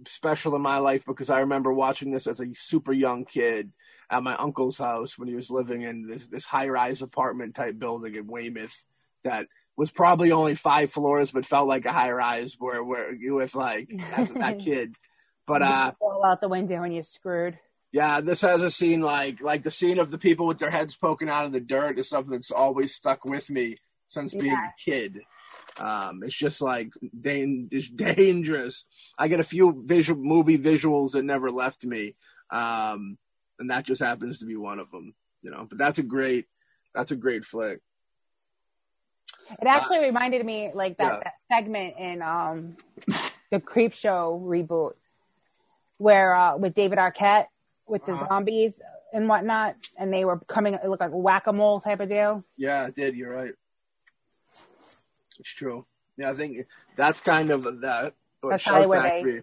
special 0.08 0.56
in 0.56 0.62
my 0.62 0.80
life 0.80 1.04
because 1.06 1.30
I 1.30 1.40
remember 1.42 1.74
watching 1.74 2.12
this 2.12 2.28
as 2.28 2.40
a 2.40 2.54
super 2.54 2.94
young 2.94 3.26
kid 3.26 3.72
at 4.10 4.24
my 4.24 4.36
uncle's 4.36 4.78
house 4.78 5.18
when 5.18 5.28
he 5.28 5.36
was 5.36 5.50
living 5.50 5.82
in 5.84 6.08
this, 6.08 6.28
this 6.28 6.46
high 6.46 6.68
rise 6.70 7.02
apartment 7.02 7.56
type 7.56 7.78
building 7.80 8.16
in 8.16 8.28
Weymouth 8.28 8.84
that 9.24 9.48
was 9.78 9.92
probably 9.92 10.32
only 10.32 10.56
five 10.56 10.92
floors 10.92 11.32
but 11.32 11.46
felt 11.46 11.68
like 11.68 11.86
a 11.86 11.92
high 11.94 12.12
rise 12.12 12.56
where 12.60 12.84
where 12.84 13.14
you 13.14 13.36
with 13.36 13.56
like 13.56 13.90
as 14.14 14.30
that 14.30 14.60
kid. 14.66 14.96
But 15.48 15.62
uh 15.62 15.92
fall 16.00 16.24
out 16.26 16.42
the 16.42 16.50
window 16.50 16.84
and 16.84 16.94
you're 16.94 17.04
screwed. 17.04 17.58
yeah, 17.92 18.22
this 18.22 18.42
has 18.42 18.62
a 18.64 18.72
scene 18.72 19.02
like 19.02 19.42
like 19.42 19.64
the 19.64 19.72
scene 19.72 20.00
of 20.00 20.12
the 20.12 20.18
people 20.18 20.46
with 20.46 20.60
their 20.60 20.72
heads 20.72 20.96
poking 20.96 21.30
out 21.30 21.46
of 21.46 21.52
the 21.52 21.60
dirt 21.60 21.98
is 22.00 22.10
something 22.10 22.32
that's 22.34 22.52
always 22.52 22.94
stuck 22.94 23.26
with 23.26 23.50
me 23.50 23.78
since 24.10 24.34
being 24.34 24.46
Yeah. 24.48 24.68
a 24.68 24.74
kid. 24.84 25.20
Um, 25.80 26.22
it's 26.24 26.36
just 26.38 26.62
like 26.62 26.92
dan- 27.20 27.70
it's 27.72 27.90
dangerous. 28.16 28.86
I 29.18 29.28
get 29.28 29.40
a 29.40 29.44
few 29.44 29.84
visual 29.86 30.22
movie 30.22 30.58
visuals 30.60 31.12
that 31.12 31.24
never 31.24 31.50
left 31.52 31.86
me, 31.86 32.16
um, 32.52 33.18
and 33.60 33.70
that 33.72 33.86
just 33.86 34.02
happens 34.02 34.40
to 34.40 34.46
be 34.46 34.56
one 34.58 34.80
of 34.80 34.92
them. 34.92 35.14
You 35.42 35.52
know, 35.52 35.66
but 35.68 35.78
that's 35.78 35.98
a 36.00 36.04
great 36.04 36.46
that's 36.94 37.12
a 37.12 37.16
great 37.16 37.46
flick. 37.46 37.80
It 39.60 39.68
actually 39.68 40.00
reminded 40.00 40.46
me 40.46 40.72
like 40.74 40.98
that, 40.98 41.14
Uh, 41.14 41.18
yeah. 41.18 41.24
that 41.24 41.34
segment 41.52 41.96
in 41.98 42.22
um 42.22 42.78
the 43.52 43.60
Creep 43.60 43.94
Show 43.94 44.42
reboot 44.46 44.94
where 45.98 46.34
uh 46.36 46.58
with 46.58 46.74
David 46.76 46.98
Arquette 47.00 47.48
with 47.88 48.06
the 48.06 48.14
Uh-huh. 48.14 48.28
zombies 48.28 48.80
and 49.14 49.28
whatnot, 49.28 49.76
and 49.98 50.14
they 50.14 50.24
were 50.24 50.40
coming. 50.48 50.74
It 50.76 50.86
looked 50.86 51.02
like 51.02 51.12
whack 51.12 51.48
a 51.48 51.54
mole 51.54 51.82
type 51.82 52.00
of 52.00 52.08
deal. 52.10 52.46
Yeah, 52.56 52.88
it 52.88 52.96
did. 52.96 53.16
You're 53.18 53.34
right. 53.34 53.54
It's 55.42 55.54
true. 55.54 55.86
Yeah, 56.18 56.30
I 56.32 56.36
think 56.36 56.68
that's 56.96 57.20
kind 57.20 57.50
of 57.52 57.82
that. 57.82 58.14
That's 58.44 58.64
Shout 58.64 58.84
eh? 58.96 59.02
Factory. 59.02 59.42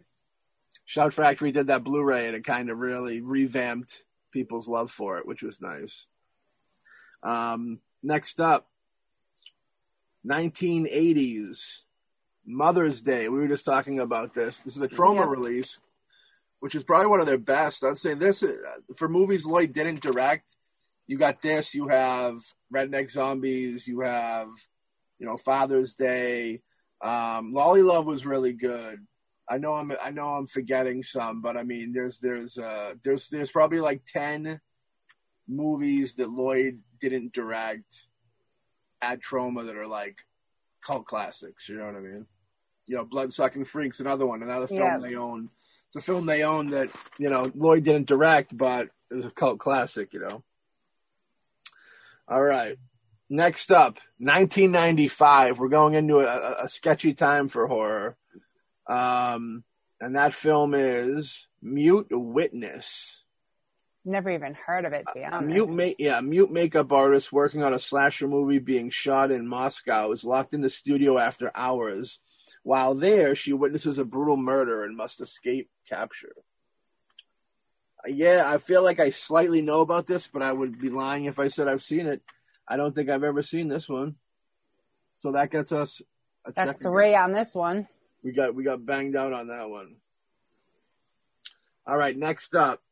Shout 0.86 1.12
Factory 1.12 1.52
did 1.52 1.66
that 1.66 1.84
Blu-ray, 1.84 2.26
and 2.28 2.36
it 2.36 2.44
kind 2.44 2.70
of 2.70 2.78
really 2.78 3.20
revamped 3.20 4.04
people's 4.32 4.68
love 4.68 4.90
for 4.90 5.18
it, 5.18 5.26
which 5.26 5.42
was 5.42 5.60
nice. 5.60 6.06
Um, 7.22 7.80
next 8.02 8.40
up, 8.40 8.68
1980s 10.26 11.82
Mother's 12.46 13.02
Day. 13.02 13.28
We 13.28 13.38
were 13.38 13.48
just 13.48 13.64
talking 13.64 13.98
about 14.00 14.34
this. 14.34 14.58
This 14.58 14.76
is 14.76 14.82
a 14.82 14.88
Troma 14.88 15.16
Yeah. 15.16 15.30
release, 15.30 15.78
which 16.60 16.74
is 16.74 16.82
probably 16.84 17.08
one 17.08 17.20
of 17.20 17.26
their 17.26 17.38
best. 17.38 17.84
I'd 17.84 17.98
say 17.98 18.14
this 18.14 18.42
uh, 18.42 18.54
for 18.96 19.08
movies 19.08 19.44
Lloyd 19.44 19.72
didn't 19.72 20.00
direct. 20.00 20.54
You 21.06 21.18
got 21.18 21.42
this. 21.42 21.74
You 21.74 21.88
have 21.88 22.40
Redneck 22.72 23.10
Zombies. 23.10 23.86
You 23.86 24.00
have, 24.00 24.48
you 25.18 25.26
know, 25.26 25.36
Father's 25.36 25.94
Day. 25.94 26.62
Um, 27.02 27.52
Lolly 27.52 27.82
Love 27.82 28.06
was 28.06 28.26
really 28.26 28.52
good. 28.52 29.06
I 29.50 29.58
know 29.58 29.72
I'm 29.72 29.92
I 30.02 30.10
know 30.10 30.34
I'm 30.34 30.46
forgetting 30.46 31.02
some, 31.02 31.40
but 31.40 31.56
I 31.56 31.62
mean 31.62 31.92
there's 31.92 32.18
there's 32.18 32.58
uh 32.58 32.94
there's 33.02 33.28
there's 33.28 33.50
probably 33.50 33.80
like 33.80 34.02
ten 34.06 34.60
movies 35.48 36.16
that 36.16 36.30
Lloyd 36.30 36.80
didn't 37.00 37.32
direct 37.32 38.06
at 39.00 39.22
Troma 39.22 39.64
that 39.66 39.76
are 39.76 39.86
like 39.86 40.18
cult 40.82 41.06
classics. 41.06 41.68
You 41.68 41.78
know 41.78 41.86
what 41.86 41.96
I 41.96 42.00
mean? 42.00 42.26
You 42.86 42.96
know, 42.96 43.04
Blood 43.04 43.32
Sucking 43.32 43.64
Freaks, 43.64 44.00
another 44.00 44.26
one, 44.26 44.42
another 44.42 44.66
film 44.66 44.80
Yeah. 44.80 44.98
they 44.98 45.14
own. 45.14 45.48
It's 45.88 45.96
a 45.96 46.00
film 46.06 46.26
they 46.26 46.42
own 46.42 46.68
that 46.70 46.90
you 47.18 47.30
know 47.30 47.50
Lloyd 47.54 47.84
didn't 47.84 48.06
direct, 48.08 48.54
but 48.54 48.88
it 49.10 49.16
was 49.16 49.24
a 49.26 49.30
cult 49.30 49.58
classic. 49.58 50.12
You 50.12 50.20
know. 50.20 50.44
All 52.28 52.42
right. 52.42 52.76
Next 53.30 53.70
up, 53.70 53.98
1995. 54.18 55.58
We're 55.58 55.68
going 55.68 55.94
into 55.94 56.20
a, 56.20 56.64
a 56.64 56.68
sketchy 56.68 57.12
time 57.14 57.48
for 57.48 57.66
horror. 57.66 58.16
Um, 58.88 59.64
and 60.00 60.16
that 60.16 60.32
film 60.32 60.74
is 60.74 61.46
Mute 61.60 62.08
Witness. 62.10 63.22
Never 64.04 64.30
even 64.30 64.54
heard 64.54 64.86
of 64.86 64.94
it, 64.94 65.04
to 65.08 65.14
be 65.14 65.24
honest. 65.24 65.44
mute, 65.44 65.68
ma- 65.68 65.94
yeah, 65.98 66.20
mute 66.22 66.50
makeup 66.50 66.90
artist 66.92 67.30
working 67.30 67.62
on 67.62 67.74
a 67.74 67.78
slasher 67.78 68.26
movie 68.26 68.58
being 68.58 68.88
shot 68.88 69.30
in 69.30 69.46
Moscow 69.46 70.12
is 70.12 70.24
locked 70.24 70.54
in 70.54 70.62
the 70.62 70.70
studio 70.70 71.18
after 71.18 71.50
hours. 71.54 72.20
While 72.62 72.94
there, 72.94 73.34
she 73.34 73.52
witnesses 73.52 73.98
a 73.98 74.04
brutal 74.06 74.38
murder 74.38 74.84
and 74.84 74.96
must 74.96 75.20
escape 75.20 75.68
capture. 75.86 76.32
Uh, 78.06 78.10
Yeah, 78.10 78.44
I 78.46 78.56
feel 78.56 78.82
like 78.82 79.00
I 79.00 79.10
slightly 79.10 79.60
know 79.60 79.82
about 79.82 80.06
this, 80.06 80.26
but 80.32 80.40
I 80.40 80.52
would 80.52 80.80
be 80.80 80.88
lying 80.88 81.26
if 81.26 81.38
I 81.38 81.48
said 81.48 81.68
I've 81.68 81.82
seen 81.82 82.06
it. 82.06 82.22
I 82.68 82.76
don't 82.76 82.94
think 82.94 83.08
I've 83.08 83.24
ever 83.24 83.42
seen 83.42 83.68
this 83.68 83.88
one. 83.88 84.16
So 85.18 85.32
that 85.32 85.50
gets 85.50 85.72
us 85.72 86.02
a 86.44 86.52
That's 86.52 86.78
three 86.78 87.14
on 87.14 87.32
this 87.32 87.54
one. 87.54 87.88
we 88.22 88.32
got 88.32 88.54
we 88.54 88.62
got 88.62 88.84
banged 88.84 89.16
out 89.16 89.32
on 89.32 89.48
that 89.48 89.68
one. 89.68 89.96
All 91.86 91.96
right, 91.96 92.16
next 92.16 92.54
up, 92.54 92.82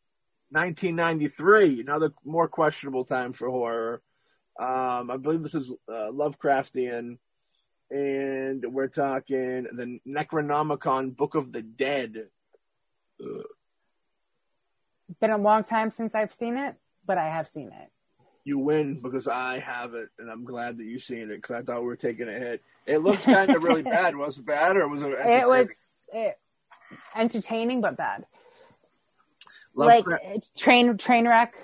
1993, 0.51 1.83
another 1.83 2.13
more 2.25 2.49
questionable 2.49 3.05
time 3.05 3.35
for 3.35 3.51
horror. 3.51 4.01
Um, 4.59 5.11
I 5.11 5.19
believe 5.19 5.43
this 5.43 5.55
is 5.55 5.71
uh, 5.71 6.11
Lovecraftian, 6.11 7.19
and 7.91 8.65
we're 8.73 8.89
talking 8.89 9.67
the 9.71 9.99
Necronomicon 10.09 11.15
Book 11.15 11.35
of 11.35 11.53
the 11.53 11.61
Dead. 11.61 12.29
Ugh. 13.23 13.45
It's 15.09 15.19
been 15.21 15.31
a 15.31 15.39
long 15.39 15.63
time 15.63 15.91
since 15.91 16.15
I've 16.15 16.33
seen 16.33 16.57
it, 16.57 16.75
but 17.05 17.19
I 17.19 17.29
have 17.29 17.49
seen 17.49 17.69
it. 17.69 17.91
You 18.47 18.61
win 18.61 19.01
because 19.03 19.27
I 19.27 19.59
have 19.59 19.95
it, 19.95 20.09
and 20.21 20.31
I'm 20.31 20.45
glad 20.45 20.79
that 20.79 20.85
you've 20.85 21.03
seen 21.03 21.33
it 21.33 21.43
because 21.43 21.57
I 21.57 21.63
thought 21.63 21.81
we 21.81 21.89
were 21.89 21.97
taking 21.97 22.29
a 22.29 22.33
hit. 22.33 22.63
It 22.87 22.99
looks 22.99 23.25
kind 23.25 23.51
of 23.51 23.65
really 23.65 23.83
bad. 23.99 24.15
Was 24.15 24.39
it 24.39 24.47
bad 24.47 24.77
or 24.77 24.87
was 24.87 25.03
it? 25.03 25.19
It 25.19 25.49
was 25.49 25.69
it, 26.13 26.39
entertaining 27.17 27.81
but 27.81 27.97
bad. 27.97 28.25
Lovecraft- 29.75 30.25
like 30.25 30.45
train 30.57 30.97
train 30.97 31.27
wreck. 31.27 31.57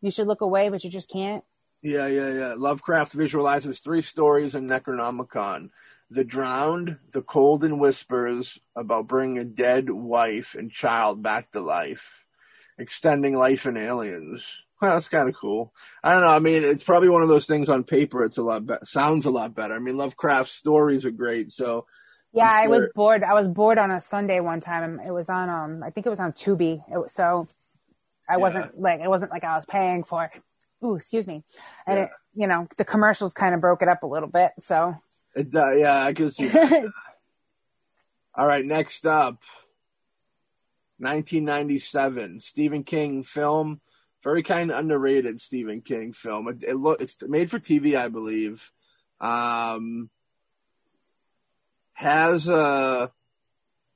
You 0.00 0.10
should 0.10 0.26
look 0.26 0.40
away, 0.40 0.70
but 0.70 0.82
you 0.82 0.90
just 0.90 1.08
can't. 1.08 1.44
Yeah, 1.82 2.08
yeah, 2.08 2.32
yeah. 2.32 2.54
Lovecraft 2.56 3.12
visualizes 3.12 3.78
three 3.78 4.02
stories 4.02 4.56
in 4.56 4.66
Necronomicon 4.66 5.70
The 6.10 6.24
Drowned, 6.24 6.96
The 7.12 7.22
Cold 7.22 7.62
and 7.62 7.78
Whispers 7.78 8.58
about 8.74 9.06
bringing 9.06 9.38
a 9.38 9.44
dead 9.44 9.88
wife 9.88 10.56
and 10.58 10.72
child 10.72 11.22
back 11.22 11.52
to 11.52 11.60
life, 11.60 12.24
extending 12.76 13.36
life 13.36 13.66
in 13.66 13.76
aliens. 13.76 14.64
Well, 14.80 14.92
that's 14.94 15.08
kind 15.08 15.28
of 15.28 15.34
cool. 15.34 15.74
I 16.02 16.12
don't 16.12 16.22
know. 16.22 16.28
I 16.28 16.38
mean, 16.38 16.64
it's 16.64 16.84
probably 16.84 17.10
one 17.10 17.22
of 17.22 17.28
those 17.28 17.46
things 17.46 17.68
on 17.68 17.84
paper. 17.84 18.24
It's 18.24 18.38
a 18.38 18.42
lot 18.42 18.64
better. 18.64 18.84
Sounds 18.84 19.26
a 19.26 19.30
lot 19.30 19.54
better. 19.54 19.74
I 19.74 19.78
mean, 19.78 19.98
Lovecraft's 19.98 20.54
stories 20.54 21.04
are 21.04 21.10
great. 21.10 21.52
So, 21.52 21.86
Yeah, 22.32 22.44
I'm 22.44 22.64
I 22.64 22.68
was 22.68 22.86
bored. 22.94 23.22
I 23.22 23.34
was 23.34 23.46
bored 23.46 23.76
on 23.76 23.90
a 23.90 24.00
Sunday 24.00 24.40
one 24.40 24.60
time. 24.60 24.82
and 24.98 25.06
It 25.06 25.12
was 25.12 25.28
on 25.28 25.50
um, 25.50 25.82
I 25.82 25.90
think 25.90 26.06
it 26.06 26.10
was 26.10 26.20
on 26.20 26.32
Tubi. 26.32 26.82
It 26.90 26.98
was, 26.98 27.12
so 27.12 27.46
I 28.26 28.38
wasn't 28.38 28.80
like 28.80 29.00
it 29.00 29.08
wasn't 29.08 29.32
like 29.32 29.44
I 29.44 29.56
was 29.56 29.66
paying 29.66 30.02
for. 30.04 30.30
Ooh, 30.82 30.94
excuse 30.94 31.26
me. 31.26 31.44
And 31.86 31.98
Yeah. 31.98 32.04
it, 32.04 32.10
you 32.34 32.46
know, 32.46 32.66
the 32.78 32.84
commercials 32.86 33.34
kind 33.34 33.54
of 33.54 33.60
broke 33.60 33.82
it 33.82 33.88
up 33.88 34.02
a 34.02 34.06
little 34.06 34.30
bit. 34.30 34.52
So 34.62 34.96
it, 35.34 35.54
uh, 35.54 35.72
yeah, 35.72 36.02
I 36.02 36.14
can 36.14 36.30
see. 36.30 36.50
All 38.34 38.46
right, 38.46 38.64
next 38.64 39.04
up, 39.06 39.42
1997 40.98 42.40
Stephen 42.40 42.84
King 42.84 43.22
film, 43.24 43.80
very 44.22 44.42
kind 44.42 44.70
of 44.70 44.78
underrated 44.78 45.40
Stephen 45.40 45.80
King 45.80 46.12
film. 46.12 46.48
It, 46.48 46.62
it 46.62 46.76
look 46.76 47.00
it's 47.00 47.16
made 47.22 47.50
for 47.50 47.58
TV, 47.58 47.96
I 47.96 48.08
believe. 48.08 48.70
Um, 49.20 50.10
has 51.92 52.48
a 52.48 53.12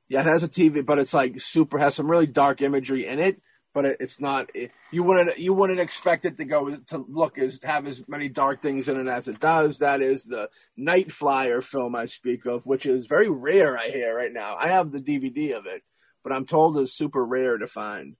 yeah, 0.08 0.20
it 0.20 0.26
has 0.26 0.42
a 0.42 0.48
TV, 0.48 0.84
but 0.84 0.98
it's 0.98 1.14
like 1.14 1.40
super 1.40 1.78
has 1.78 1.94
some 1.94 2.10
really 2.10 2.26
dark 2.26 2.62
imagery 2.62 3.06
in 3.06 3.18
it. 3.18 3.40
But 3.72 3.86
it, 3.86 3.96
it's 3.98 4.20
not. 4.20 4.50
It, 4.54 4.70
you 4.92 5.02
wouldn't 5.02 5.38
you 5.38 5.52
wouldn't 5.52 5.80
expect 5.80 6.24
it 6.24 6.36
to 6.36 6.44
go 6.44 6.76
to 6.76 7.04
look 7.08 7.38
as 7.38 7.60
have 7.62 7.86
as 7.86 8.06
many 8.06 8.28
dark 8.28 8.62
things 8.62 8.88
in 8.88 9.00
it 9.00 9.08
as 9.08 9.26
it 9.26 9.40
does. 9.40 9.78
That 9.78 10.00
is 10.00 10.24
the 10.24 10.48
Night 10.76 11.12
Flyer 11.12 11.60
film 11.60 11.96
I 11.96 12.06
speak 12.06 12.46
of, 12.46 12.66
which 12.66 12.86
is 12.86 13.06
very 13.06 13.28
rare. 13.28 13.76
I 13.76 13.88
hear 13.88 14.14
right 14.14 14.32
now. 14.32 14.56
I 14.56 14.68
have 14.68 14.92
the 14.92 15.00
DVD 15.00 15.56
of 15.56 15.66
it, 15.66 15.82
but 16.22 16.32
I'm 16.32 16.46
told 16.46 16.76
it's 16.76 16.92
super 16.92 17.24
rare 17.24 17.58
to 17.58 17.66
find. 17.66 18.16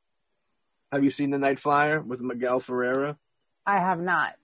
Have 0.95 1.03
you 1.03 1.11
seen 1.11 1.31
the 1.31 1.39
Night 1.41 1.59
Flyer 1.59 2.01
with 2.01 2.21
Miguel 2.21 2.61
Ferrer? 2.61 3.17
I 3.67 3.79
have 3.81 4.01
not. 4.01 4.35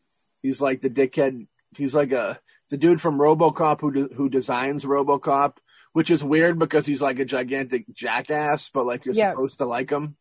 He's 0.42 0.60
like 0.60 0.80
the 0.80 0.90
dickhead. 0.90 1.46
He's 1.76 1.94
like 1.94 2.10
a 2.10 2.40
the 2.70 2.76
dude 2.76 3.00
from 3.00 3.18
RoboCop 3.20 3.80
who 3.80 3.92
de- 3.92 4.14
who 4.14 4.28
designs 4.28 4.84
RoboCop, 4.84 5.58
which 5.92 6.10
is 6.10 6.24
weird 6.24 6.58
because 6.58 6.86
he's 6.86 7.00
like 7.00 7.20
a 7.20 7.24
gigantic 7.24 7.84
jackass, 7.94 8.68
but 8.74 8.84
like 8.84 9.04
you're 9.04 9.14
Yeah. 9.14 9.30
supposed 9.30 9.58
to 9.58 9.64
like 9.64 9.90
him. 9.90 10.16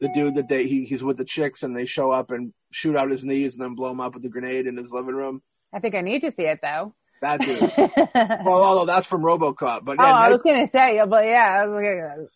The 0.00 0.08
dude 0.14 0.36
that 0.36 0.48
they 0.48 0.66
he, 0.66 0.86
he's 0.86 1.02
with 1.04 1.18
the 1.18 1.26
chicks 1.26 1.62
and 1.62 1.76
they 1.76 1.84
show 1.84 2.10
up 2.10 2.30
and 2.30 2.54
shoot 2.72 2.96
out 2.96 3.10
his 3.10 3.22
knees 3.22 3.54
and 3.54 3.62
then 3.62 3.74
blow 3.74 3.90
him 3.90 4.00
up 4.00 4.14
with 4.14 4.24
a 4.24 4.30
grenade 4.30 4.66
in 4.66 4.78
his 4.78 4.92
living 4.92 5.14
room. 5.14 5.42
I 5.74 5.80
think 5.80 5.94
I 5.94 6.00
need 6.00 6.20
to 6.22 6.30
see 6.34 6.44
it 6.44 6.60
though. 6.62 6.94
That 7.20 7.42
dude. 7.42 7.70
oh, 7.76 7.98
well, 8.46 8.64
although 8.64 8.86
that's 8.86 9.06
from 9.06 9.20
RoboCop, 9.20 9.84
but 9.84 9.98
yeah, 9.98 10.04
oh, 10.06 10.14
I 10.14 10.20
Night- 10.28 10.32
was 10.32 10.42
gonna 10.42 10.66
say, 10.68 11.02
but 11.06 11.26
yeah, 11.26 11.60
I 11.62 11.66
was 11.66 11.82
like, 12.18 12.28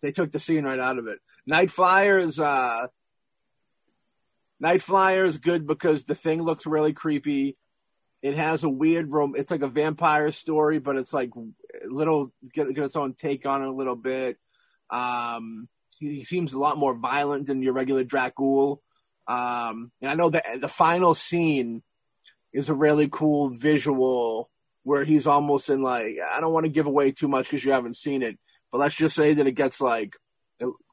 they 0.00 0.12
took 0.12 0.32
the 0.32 0.38
scene 0.38 0.64
right 0.64 0.78
out 0.78 0.96
of 0.96 1.06
it. 1.08 1.18
Night 1.46 1.70
Flyers, 1.70 2.38
uh, 2.38 2.86
Night 4.58 4.82
Flyer 4.82 5.24
is 5.24 5.38
good 5.38 5.66
because 5.66 6.04
the 6.04 6.14
thing 6.14 6.42
looks 6.42 6.66
really 6.66 6.92
creepy. 6.92 7.56
It 8.22 8.36
has 8.36 8.62
a 8.62 8.68
weird 8.68 9.10
room. 9.10 9.34
It's 9.36 9.50
like 9.50 9.62
a 9.62 9.68
vampire 9.68 10.30
story, 10.30 10.78
but 10.78 10.96
it's 10.96 11.12
like 11.12 11.30
a 11.34 11.86
little 11.88 12.32
get, 12.52 12.72
get 12.74 12.84
its 12.84 12.96
own 12.96 13.14
take 13.14 13.46
on 13.46 13.62
it 13.62 13.68
a 13.68 13.72
little 13.72 13.96
bit. 13.96 14.36
Um, 14.90 15.68
he, 15.98 16.16
he 16.16 16.24
seems 16.24 16.52
a 16.52 16.58
lot 16.58 16.76
more 16.76 16.94
violent 16.94 17.46
than 17.46 17.62
your 17.62 17.72
regular 17.72 18.04
Dracul. 18.04 18.78
Um, 19.26 19.92
and 20.02 20.10
I 20.10 20.14
know 20.14 20.30
that 20.30 20.60
the 20.60 20.68
final 20.68 21.14
scene 21.14 21.82
is 22.52 22.68
a 22.68 22.74
really 22.74 23.08
cool 23.08 23.48
visual 23.48 24.50
where 24.82 25.04
he's 25.04 25.26
almost 25.26 25.70
in 25.70 25.80
like 25.80 26.16
I 26.26 26.40
don't 26.40 26.52
want 26.52 26.66
to 26.66 26.72
give 26.72 26.86
away 26.86 27.12
too 27.12 27.28
much 27.28 27.44
because 27.44 27.64
you 27.64 27.72
haven't 27.72 27.96
seen 27.96 28.22
it, 28.22 28.38
but 28.72 28.78
let's 28.78 28.94
just 28.94 29.14
say 29.14 29.34
that 29.34 29.46
it 29.46 29.52
gets 29.52 29.80
like 29.80 30.16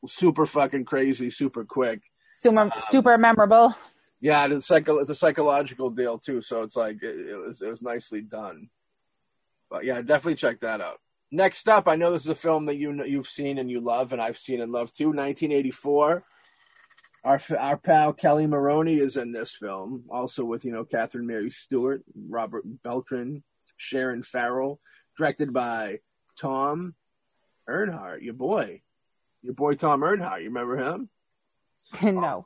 super 0.05 0.45
fucking 0.45 0.85
crazy, 0.85 1.29
super 1.29 1.65
quick. 1.65 2.01
super, 2.37 2.59
um, 2.59 2.71
super 2.89 3.17
memorable. 3.17 3.75
Yeah, 4.19 4.47
it's 4.47 4.67
psycho. 4.67 4.99
It's 4.99 5.11
a 5.11 5.15
psychological 5.15 5.89
deal 5.89 6.17
too, 6.17 6.41
so 6.41 6.63
it's 6.63 6.75
like 6.75 7.03
it, 7.03 7.29
it 7.29 7.35
was 7.35 7.61
it 7.61 7.69
was 7.69 7.83
nicely 7.83 8.21
done. 8.21 8.69
But 9.69 9.85
yeah, 9.85 10.01
definitely 10.01 10.35
check 10.35 10.61
that 10.61 10.81
out. 10.81 10.99
Next 11.31 11.67
up, 11.67 11.87
I 11.87 11.97
know 11.97 12.11
this 12.11 12.23
is 12.23 12.29
a 12.29 12.35
film 12.35 12.65
that 12.67 12.77
you 12.77 13.03
you've 13.03 13.27
seen 13.27 13.57
and 13.57 13.69
you 13.69 13.79
love, 13.79 14.13
and 14.13 14.21
I've 14.21 14.37
seen 14.37 14.61
and 14.61 14.71
love 14.71 14.91
too. 14.93 15.07
1984. 15.07 16.23
Our 17.23 17.41
our 17.59 17.77
pal 17.77 18.13
Kelli 18.13 18.47
Maroney 18.47 18.97
is 18.97 19.17
in 19.17 19.31
this 19.31 19.53
film, 19.53 20.05
also 20.09 20.45
with 20.45 20.65
you 20.65 20.71
know 20.71 20.85
Catherine 20.85 21.27
Mary 21.27 21.49
Stewart, 21.49 22.03
Robert 22.29 22.63
Beltran, 22.83 23.43
Sharon 23.75 24.23
Farrell, 24.23 24.79
directed 25.17 25.53
by 25.53 25.99
Thom 26.39 26.95
Eberhardt, 27.67 28.21
your 28.21 28.33
boy, 28.33 28.81
your 29.41 29.53
boy 29.53 29.75
Thom 29.75 30.03
Eberhardt. 30.03 30.41
You 30.41 30.47
remember 30.47 30.77
him? 30.77 31.09
no. 32.15 32.45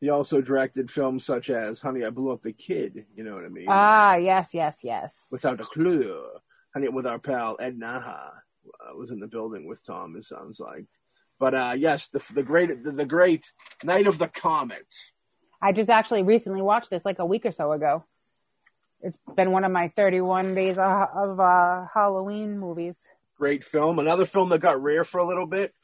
He 0.00 0.10
also 0.10 0.40
directed 0.40 0.90
films 0.90 1.24
such 1.24 1.48
as 1.48 1.80
Honey, 1.80 2.04
I 2.04 2.10
Blew 2.10 2.32
Up 2.32 2.42
the 2.42 2.52
Kid. 2.52 3.06
You 3.14 3.22
know 3.22 3.34
what 3.34 3.44
I 3.44 3.48
mean? 3.48 3.66
Ah, 3.68 4.16
yes, 4.16 4.52
yes, 4.52 4.78
yes. 4.82 5.28
Without 5.30 5.60
a 5.60 5.64
clue. 5.64 6.24
Honey, 6.74 6.88
with 6.88 7.06
our 7.06 7.18
pal 7.18 7.56
Ed 7.60 7.78
Naha 7.78 8.32
uh, 8.66 8.96
was 8.96 9.10
in 9.10 9.20
the 9.20 9.28
building 9.28 9.66
with 9.66 9.84
Tom. 9.84 10.16
It 10.16 10.24
sounds 10.24 10.58
like. 10.58 10.86
But 11.38 11.54
uh, 11.54 11.74
yes, 11.76 12.08
the 12.08 12.22
the 12.34 12.42
great 12.42 12.82
the, 12.82 12.92
the 12.92 13.04
great 13.04 13.52
Night 13.84 14.06
of 14.06 14.18
the 14.18 14.28
Comet. 14.28 14.86
I 15.60 15.72
just 15.72 15.90
actually 15.90 16.22
recently 16.22 16.62
watched 16.62 16.90
this 16.90 17.04
like 17.04 17.20
a 17.20 17.26
week 17.26 17.46
or 17.46 17.52
so 17.52 17.72
ago. 17.72 18.04
It's 19.00 19.18
been 19.36 19.50
one 19.50 19.64
of 19.64 19.72
my 19.72 19.88
31 19.96 20.54
days 20.54 20.78
of, 20.78 21.08
of 21.14 21.40
uh, 21.40 21.86
Halloween 21.92 22.58
movies. 22.58 22.96
Great 23.36 23.64
film. 23.64 23.98
Another 23.98 24.24
film 24.24 24.48
that 24.50 24.60
got 24.60 24.80
rare 24.82 25.04
for 25.04 25.18
a 25.18 25.26
little 25.26 25.46
bit, 25.46 25.74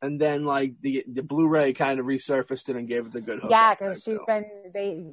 and 0.00 0.20
then 0.20 0.44
like 0.44 0.74
the 0.80 1.04
the 1.06 1.22
Blu-ray 1.22 1.72
kind 1.72 2.00
of 2.00 2.06
resurfaced 2.06 2.68
it 2.68 2.76
and 2.76 2.88
gave 2.88 3.06
it 3.06 3.12
the 3.12 3.20
good 3.20 3.40
hook. 3.40 3.50
yeah, 3.50 3.74
because 3.74 3.98
she's 3.98 4.16
film. 4.16 4.24
been 4.26 4.44
they 4.72 5.04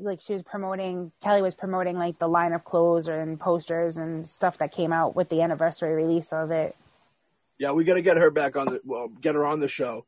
like 0.00 0.20
she 0.20 0.32
was 0.32 0.42
promoting 0.42 1.12
Kelly 1.22 1.42
was 1.42 1.54
promoting 1.54 1.96
like 1.96 2.18
the 2.18 2.28
line 2.28 2.52
of 2.52 2.64
clothes 2.64 3.08
and 3.08 3.38
posters 3.38 3.96
and 3.96 4.28
stuff 4.28 4.58
that 4.58 4.72
came 4.72 4.92
out 4.92 5.16
with 5.16 5.28
the 5.28 5.42
anniversary 5.42 5.94
release 5.94 6.32
of 6.32 6.50
it. 6.50 6.76
Yeah, 7.58 7.72
we 7.72 7.84
got 7.84 7.94
to 7.94 8.02
get 8.02 8.16
her 8.16 8.30
back 8.30 8.56
on 8.56 8.66
the 8.66 8.80
well, 8.84 9.08
get 9.08 9.34
her 9.34 9.44
on 9.44 9.60
the 9.60 9.68
show. 9.68 10.06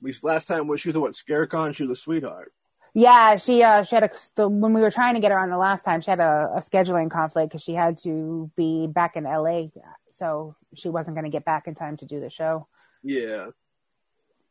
We 0.00 0.14
last 0.22 0.46
time 0.46 0.66
was 0.66 0.80
she 0.80 0.88
was 0.88 0.96
a 0.96 1.00
what 1.00 1.12
ScareCon. 1.12 1.74
She 1.74 1.84
was 1.84 1.98
a 1.98 2.00
sweetheart. 2.00 2.52
Yeah, 2.94 3.36
she 3.36 3.62
uh 3.62 3.84
she 3.84 3.94
had 3.94 4.04
a 4.04 4.10
the, 4.34 4.48
when 4.48 4.72
we 4.72 4.80
were 4.80 4.90
trying 4.90 5.14
to 5.14 5.20
get 5.20 5.30
her 5.30 5.38
on 5.38 5.50
the 5.50 5.58
last 5.58 5.84
time, 5.84 6.00
she 6.00 6.10
had 6.10 6.20
a, 6.20 6.52
a 6.56 6.60
scheduling 6.60 7.10
conflict 7.10 7.50
because 7.50 7.62
she 7.62 7.74
had 7.74 7.98
to 7.98 8.50
be 8.56 8.86
back 8.86 9.16
in 9.16 9.24
LA, 9.24 9.66
so 10.10 10.56
she 10.74 10.88
wasn't 10.88 11.14
going 11.14 11.24
to 11.24 11.30
get 11.30 11.44
back 11.44 11.68
in 11.68 11.74
time 11.74 11.96
to 11.98 12.06
do 12.06 12.18
the 12.20 12.30
show. 12.30 12.66
Yeah. 13.02 13.48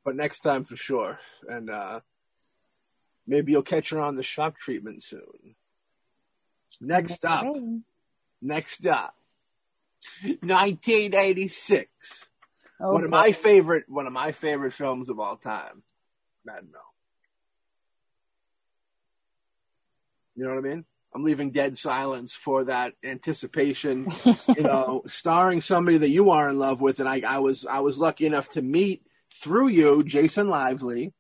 But 0.05 0.15
next 0.15 0.39
time 0.39 0.63
for 0.63 0.75
sure. 0.75 1.19
And 1.47 1.69
uh 1.69 1.99
maybe 3.25 3.51
you'll 3.51 3.62
catch 3.63 3.89
her 3.91 3.99
on 3.99 4.15
the 4.15 4.23
shock 4.23 4.60
treatment 4.60 5.03
soon. 5.03 5.55
Next 6.79 7.25
up. 7.25 7.47
Next 8.41 8.86
up. 8.86 9.15
1986. 10.23 11.89
Oh, 12.79 12.93
one 12.93 13.03
of 13.03 13.10
my 13.10 13.31
favorite 13.31 13.86
one 13.88 14.05
of 14.05 14.13
my 14.13 14.31
favorite 14.31 14.73
films 14.73 15.10
of 15.10 15.19
all 15.19 15.38
time. 15.38 15.83
Mad 16.45 16.63
Mel. 16.71 16.81
You 20.36 20.45
know 20.45 20.51
what 20.53 20.65
I 20.65 20.69
mean? 20.69 20.86
I'm 21.17 21.23
leaving 21.23 21.49
dead 21.49 21.80
silence 21.80 22.34
for 22.34 22.65
that 22.65 22.93
anticipation. 23.03 24.13
you 24.56 24.62
know, 24.62 25.01
starring 25.08 25.62
somebody 25.62 25.97
that 25.97 26.12
you 26.12 26.30
are 26.30 26.47
in 26.47 26.60
love 26.60 26.80
with, 26.80 26.99
and 26.99 27.10
I, 27.10 27.23
I 27.27 27.39
was 27.39 27.65
I 27.65 27.80
was 27.80 27.97
lucky 27.97 28.27
enough 28.27 28.51
to 28.51 28.62
meet 28.62 29.01
through 29.34 29.69
you, 29.69 30.03
Jason 30.03 30.47
Lively. 30.47 31.15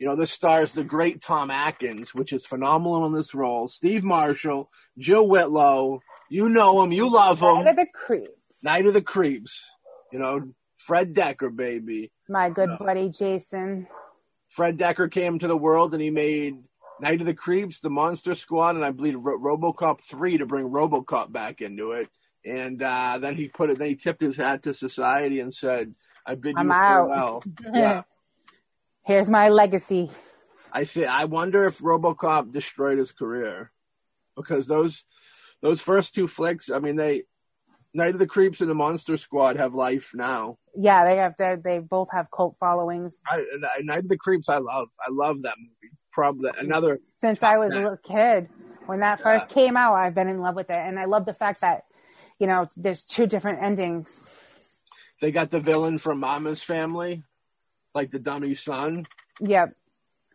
You 0.00 0.08
know, 0.08 0.16
this 0.16 0.32
stars 0.32 0.72
the 0.72 0.82
great 0.82 1.22
Tom 1.22 1.52
Atkins, 1.52 2.12
which 2.12 2.32
is 2.32 2.44
phenomenal 2.44 3.06
in 3.06 3.12
this 3.12 3.32
role. 3.32 3.68
Steve 3.68 4.02
Marshall, 4.02 4.68
Jill 4.98 5.28
Whitlow. 5.28 6.00
You 6.28 6.48
know 6.48 6.82
him, 6.82 6.90
you 6.90 7.08
love 7.08 7.40
him. 7.40 7.62
Night 7.62 7.68
of 7.70 7.76
the 7.76 7.86
Creeps. 7.94 8.64
Night 8.64 8.86
of 8.86 8.92
the 8.92 9.02
Creeps. 9.02 9.70
You 10.12 10.18
know, 10.18 10.52
Fred 10.78 11.14
Dekker, 11.14 11.54
baby. 11.54 12.10
My 12.28 12.50
good 12.50 12.70
No. 12.70 12.78
buddy 12.78 13.08
Jason. 13.08 13.86
Fred 14.48 14.78
Dekker 14.78 15.08
came 15.08 15.38
to 15.38 15.46
the 15.46 15.56
world 15.56 15.94
and 15.94 16.02
he 16.02 16.10
made 16.10 16.56
Night 17.00 17.20
of 17.20 17.26
the 17.26 17.34
Creeps, 17.34 17.80
The 17.80 17.90
Monster 17.90 18.34
Squad, 18.34 18.76
and 18.76 18.84
I 18.84 18.90
believe 18.90 19.16
Ro- 19.18 19.38
RoboCop 19.38 20.02
three 20.02 20.38
to 20.38 20.46
bring 20.46 20.68
RoboCop 20.68 21.32
back 21.32 21.60
into 21.60 21.92
it. 21.92 22.08
And 22.44 22.82
uh, 22.82 23.18
then 23.18 23.36
he 23.36 23.48
put 23.48 23.70
it. 23.70 23.78
Then 23.78 23.88
he 23.88 23.96
tipped 23.96 24.20
his 24.22 24.36
hat 24.36 24.62
to 24.62 24.72
society 24.74 25.40
and 25.40 25.52
said, 25.52 25.94
"I 26.26 26.34
bid 26.34 26.54
I'm 26.56 26.66
you 26.66 26.72
out." 26.72 26.86
farewell." 26.88 27.44
yeah, 27.74 28.02
Here's 29.04 29.30
my 29.30 29.48
legacy. 29.48 30.10
I 30.72 30.84
th- 30.84 31.08
I 31.08 31.24
wonder 31.24 31.64
if 31.64 31.78
RoboCop 31.78 32.52
destroyed 32.52 32.98
his 32.98 33.12
career 33.12 33.72
because 34.36 34.66
those 34.66 35.04
those 35.62 35.80
first 35.80 36.14
two 36.14 36.28
flicks. 36.28 36.70
I 36.70 36.78
mean, 36.78 36.96
they 36.96 37.24
Night 37.92 38.12
of 38.12 38.18
the 38.18 38.26
Creeps 38.26 38.60
and 38.60 38.70
The 38.70 38.74
Monster 38.74 39.16
Squad 39.16 39.56
have 39.56 39.74
life 39.74 40.12
now. 40.14 40.58
Yeah, 40.76 41.04
they 41.04 41.16
have 41.16 41.34
they 41.38 41.56
they 41.62 41.78
both 41.80 42.08
have 42.12 42.30
cult 42.30 42.56
followings. 42.60 43.18
I- 43.26 43.44
Night 43.82 44.04
of 44.04 44.08
the 44.08 44.18
Creeps, 44.18 44.48
I 44.48 44.58
love. 44.58 44.88
I 45.00 45.10
love 45.10 45.42
that 45.42 45.56
movie. 45.58 45.94
Probably 46.18 46.50
another. 46.58 46.98
Since 47.20 47.44
I 47.44 47.58
was 47.58 47.72
a 47.72 47.76
little 47.76 47.96
kid, 47.96 48.48
when 48.86 48.98
that 49.00 49.20
first 49.20 49.50
came 49.50 49.76
out, 49.76 49.94
I've 49.94 50.16
been 50.16 50.26
in 50.26 50.40
love 50.40 50.56
with 50.56 50.68
it, 50.68 50.76
and 50.76 50.98
I 50.98 51.04
love 51.04 51.26
the 51.26 51.32
fact 51.32 51.60
that 51.60 51.84
you 52.40 52.48
know 52.48 52.66
there's 52.76 53.04
two 53.04 53.28
different 53.28 53.62
endings. 53.62 54.28
They 55.20 55.30
got 55.30 55.52
the 55.52 55.60
villain 55.60 55.96
from 55.96 56.18
Mama's 56.18 56.60
Family, 56.60 57.22
like 57.94 58.10
the 58.10 58.18
dummy 58.18 58.54
son. 58.54 59.06
Yep. 59.38 59.76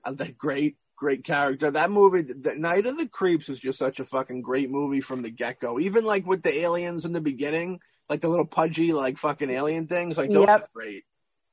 Uh, 0.05 0.13
That 0.13 0.37
great, 0.37 0.77
great 0.95 1.25
character. 1.25 1.69
That 1.69 1.91
movie, 1.91 2.21
the 2.21 2.55
Night 2.55 2.85
of 2.85 2.97
the 2.97 3.09
Creeps, 3.09 3.49
is 3.49 3.59
just 3.59 3.77
such 3.77 3.99
a 3.99 4.05
fucking 4.05 4.41
great 4.41 4.71
movie 4.71 5.01
from 5.01 5.21
the 5.21 5.31
get 5.31 5.59
go. 5.59 5.81
Even 5.81 6.05
like 6.05 6.25
with 6.25 6.43
the 6.43 6.61
aliens 6.61 7.03
in 7.03 7.11
the 7.11 7.19
beginning, 7.19 7.81
like 8.07 8.21
the 8.21 8.29
little 8.29 8.45
pudgy, 8.45 8.93
like 8.93 9.17
fucking 9.17 9.49
alien 9.49 9.87
things, 9.87 10.17
like 10.17 10.31
those 10.31 10.47
Yep. 10.47 10.61
are 10.61 10.69
great. 10.73 11.03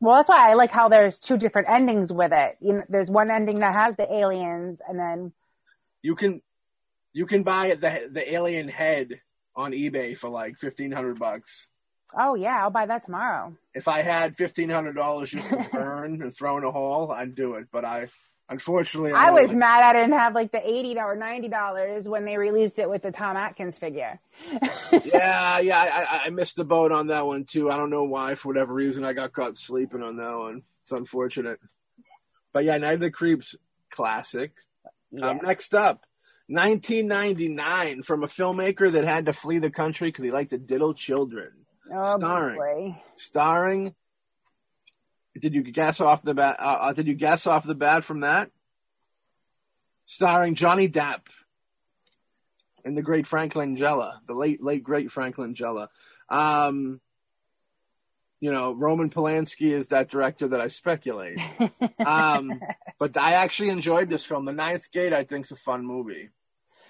Well, 0.00 0.16
that's 0.16 0.28
why 0.28 0.50
I 0.50 0.54
like 0.54 0.70
how 0.70 0.88
there's 0.88 1.18
two 1.18 1.36
different 1.36 1.68
endings 1.68 2.12
with 2.12 2.32
it. 2.32 2.56
You 2.60 2.74
know, 2.74 2.82
there's 2.88 3.10
one 3.10 3.30
ending 3.30 3.60
that 3.60 3.74
has 3.74 3.96
the 3.96 4.12
aliens, 4.12 4.80
and 4.88 4.98
then 4.98 5.32
You 6.02 6.14
can, 6.16 6.40
you 7.12 7.26
can 7.26 7.42
buy 7.42 7.74
the 7.74 8.08
the 8.10 8.32
alien 8.32 8.68
head 8.68 9.20
on 9.54 9.72
eBay 9.72 10.16
for 10.16 10.30
like 10.30 10.56
fifteen 10.56 10.90
hundred 10.92 11.18
bucks. 11.18 11.68
oh 12.16 12.34
yeah, 12.34 12.62
I'll 12.62 12.70
buy 12.70 12.86
that 12.86 13.04
tomorrow. 13.04 13.56
If 13.74 13.88
I 13.88 14.00
had 14.02 14.36
fifteen 14.36 14.70
hundred 14.70 14.94
dollars 14.96 15.30
just 15.30 15.48
to 15.50 15.68
burn 15.72 16.22
and 16.22 16.34
throw 16.34 16.56
in 16.56 16.64
a 16.64 16.70
hole, 16.70 17.12
I'd 17.12 17.34
do 17.34 17.54
it. 17.56 17.66
But 17.70 17.84
I, 17.84 18.08
unfortunately, 18.50 19.12
I 19.12 19.30
only- 19.30 19.46
was 19.46 19.54
mad 19.56 19.82
I 19.82 19.92
didn't 19.92 20.18
have 20.18 20.34
like 20.34 20.52
the 20.52 20.60
eighty 20.68 20.98
or 20.98 21.16
ninety 21.16 21.48
dollars 21.48 22.08
when 22.08 22.24
they 22.24 22.36
released 22.36 22.78
it 22.78 22.90
with 22.90 23.02
the 23.02 23.10
Tom 23.12 23.36
Atkins 23.36 23.78
figure. 23.78 24.20
yeah, 25.04 25.58
yeah, 25.60 25.78
I, 25.80 26.16
I- 26.16 26.20
I 26.26 26.30
missed 26.30 26.56
the 26.56 26.64
boat 26.64 26.92
on 26.92 27.06
that 27.08 27.26
one 27.26 27.44
too. 27.44 27.70
I 27.70 27.76
don't 27.76 27.90
know 27.90 28.04
why. 28.04 28.34
For 28.34 28.48
whatever 28.48 28.74
reason, 28.74 29.04
I 29.04 29.12
got 29.12 29.32
caught 29.32 29.56
sleeping 29.56 30.02
on 30.02 30.16
that 30.18 30.36
one. 30.36 30.62
It's 30.82 30.92
unfortunate. 30.92 31.60
But 32.52 32.64
yeah, 32.64 32.76
Night 32.78 32.94
of 32.94 33.00
the 33.00 33.10
Creeps, 33.10 33.54
classic. 33.90 34.52
Um, 34.86 34.90
Yeah. 35.18 35.32
next 35.42 35.74
up, 35.74 36.04
1999, 36.48 38.02
from 38.02 38.24
a 38.24 38.26
filmmaker 38.26 38.90
that 38.92 39.04
had 39.04 39.26
to 39.26 39.32
flee 39.32 39.58
the 39.58 39.70
country 39.70 40.08
because 40.08 40.24
he 40.24 40.30
liked 40.30 40.50
to 40.50 40.58
diddle 40.58 40.94
children. 40.94 41.50
oh 41.92 42.18
starring. 42.18 42.56
boy. 42.56 43.02
Starring. 43.16 43.94
Did 45.38 45.54
you 45.54 45.62
guess 45.62 46.00
off 46.00 46.22
the 46.22 46.34
bat? 46.34 46.56
Uh, 46.58 46.78
uh, 46.80 46.92
did 46.92 47.06
you 47.06 47.14
guess 47.14 47.46
off 47.46 47.64
the 47.64 47.74
bat 47.74 48.04
from 48.04 48.20
that? 48.20 48.50
Starring 50.06 50.54
Johnny 50.56 50.88
Depp 50.88 51.20
and 52.84 52.96
the 52.96 53.02
great 53.02 53.26
Frank 53.26 53.54
Langella, 53.54 54.18
the 54.26 54.34
late 54.34 54.62
late 54.62 54.82
great 54.82 55.12
Frank 55.12 55.36
Langella. 55.36 55.88
Um, 56.28 57.00
you 58.40 58.50
know, 58.50 58.72
Roman 58.72 59.10
Polanski 59.10 59.72
is 59.76 59.88
that 59.88 60.10
director 60.10 60.48
that 60.48 60.60
I 60.60 60.68
speculate. 60.68 61.38
Um, 62.04 62.60
but 62.98 63.16
I 63.16 63.34
actually 63.34 63.68
enjoyed 63.68 64.08
this 64.08 64.24
film. 64.24 64.46
The 64.46 64.52
Ninth 64.52 64.90
Gate, 64.90 65.12
I 65.12 65.24
think, 65.24 65.44
is 65.44 65.52
a 65.52 65.56
fun 65.56 65.84
movie. 65.84 66.30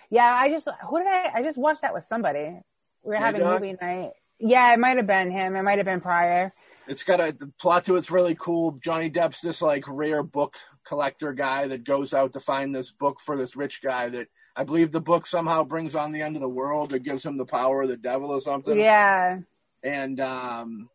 Yeah, 0.09 0.33
I 0.33 0.51
just 0.51 0.69
who 0.89 0.99
did 0.99 1.09
I? 1.09 1.31
I 1.35 1.43
just 1.43 1.59
watched 1.59 1.83
that 1.83 1.93
with 1.93 2.05
somebody. 2.09 2.61
We 3.03 3.11
were 3.11 3.17
having 3.17 3.43
movie 3.43 3.77
night. 3.81 4.11
Yeah, 4.39 4.73
it 4.73 4.79
might 4.79 4.97
have 4.97 5.07
been 5.07 5.31
him. 5.31 5.57
It 5.57 5.63
might 5.63 5.79
have 5.79 5.85
been 5.85 6.01
prior. 6.01 6.53
It's 6.91 7.05
got 7.05 7.21
a 7.21 7.31
the 7.31 7.53
plot 7.61 7.85
to 7.85 7.95
it's 7.95 8.11
really 8.11 8.35
cool. 8.35 8.73
Johnny 8.83 9.09
Depp's 9.09 9.41
this 9.41 9.63
like 9.63 9.85
rare 9.87 10.25
book 10.25 10.57
collector 10.85 11.33
guy 11.33 11.69
that 11.69 11.85
goes 11.85 12.13
out 12.13 12.33
to 12.33 12.41
find 12.41 12.75
this 12.75 12.91
book 12.91 13.21
for 13.21 13.37
this 13.37 13.55
rich 13.55 13.81
guy 13.81 14.09
that 14.09 14.27
I 14.57 14.65
believe 14.65 14.91
the 14.91 15.01
book 15.01 15.29
somehow 15.29 15.63
brings 15.63 15.95
on 15.95 16.11
the 16.11 16.21
end 16.21 16.35
of 16.35 16.43
the 16.43 16.49
world 16.49 16.93
or 16.93 16.99
gives 16.99 17.25
him 17.25 17.37
the 17.37 17.47
power 17.47 17.83
of 17.83 17.89
the 17.89 17.97
devil 17.97 18.33
or 18.33 18.41
something. 18.41 18.77
Yeah, 18.77 19.39
And 19.85 20.19
um 20.19 20.91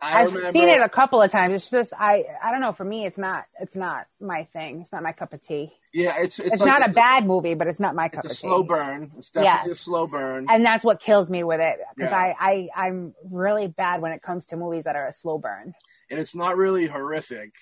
I 0.00 0.20
I've 0.22 0.34
remember 0.34 0.52
seen 0.52 0.68
it 0.68 0.80
a 0.80 0.88
couple 0.88 1.22
of 1.22 1.30
times. 1.32 1.54
It's 1.54 1.70
just 1.70 1.92
I 1.98 2.24
I 2.42 2.50
don't 2.50 2.60
know. 2.60 2.72
For 2.72 2.84
me, 2.84 3.06
it's 3.06 3.16
not 3.18 3.44
it's 3.60 3.76
not 3.76 4.06
my 4.20 4.44
thing. 4.52 4.82
It's 4.82 4.92
not 4.92 5.02
my 5.02 5.12
cup 5.12 5.32
of 5.32 5.40
tea. 5.40 5.72
yeah, 5.94 6.14
it's 6.18 6.38
it's, 6.38 6.52
It's, 6.54 6.60
like 6.60 6.66
not 6.80 6.88
a 6.88 6.92
bad 6.92 7.26
movie, 7.26 7.54
but 7.54 7.66
it's 7.66 7.80
not 7.80 7.94
my 7.94 8.08
cup 8.08 8.24
of 8.24 8.30
tea. 8.30 8.32
it's 8.32 8.38
a 8.38 8.40
slow 8.40 8.62
burn. 8.62 9.12
It's 9.16 9.30
definitely 9.30 9.68
Yeah. 9.70 9.72
a 9.72 9.76
slow 9.76 10.06
burn. 10.06 10.46
And 10.50 10.64
that's 10.64 10.84
what 10.84 11.00
kills 11.00 11.30
me 11.30 11.44
with 11.44 11.60
it 11.60 11.78
because 11.96 12.10
Yeah. 12.12 12.18
I, 12.18 12.68
I 12.76 12.86
I'm 12.86 13.14
really 13.30 13.68
bad 13.68 14.02
when 14.02 14.12
it 14.12 14.20
comes 14.22 14.46
to 14.46 14.56
movies 14.56 14.84
that 14.84 14.96
are 14.96 15.06
a 15.08 15.12
slow 15.14 15.38
burn. 15.38 15.74
and 16.10 16.20
it's 16.20 16.34
not 16.34 16.56
really 16.58 16.86
horrific. 16.86 17.52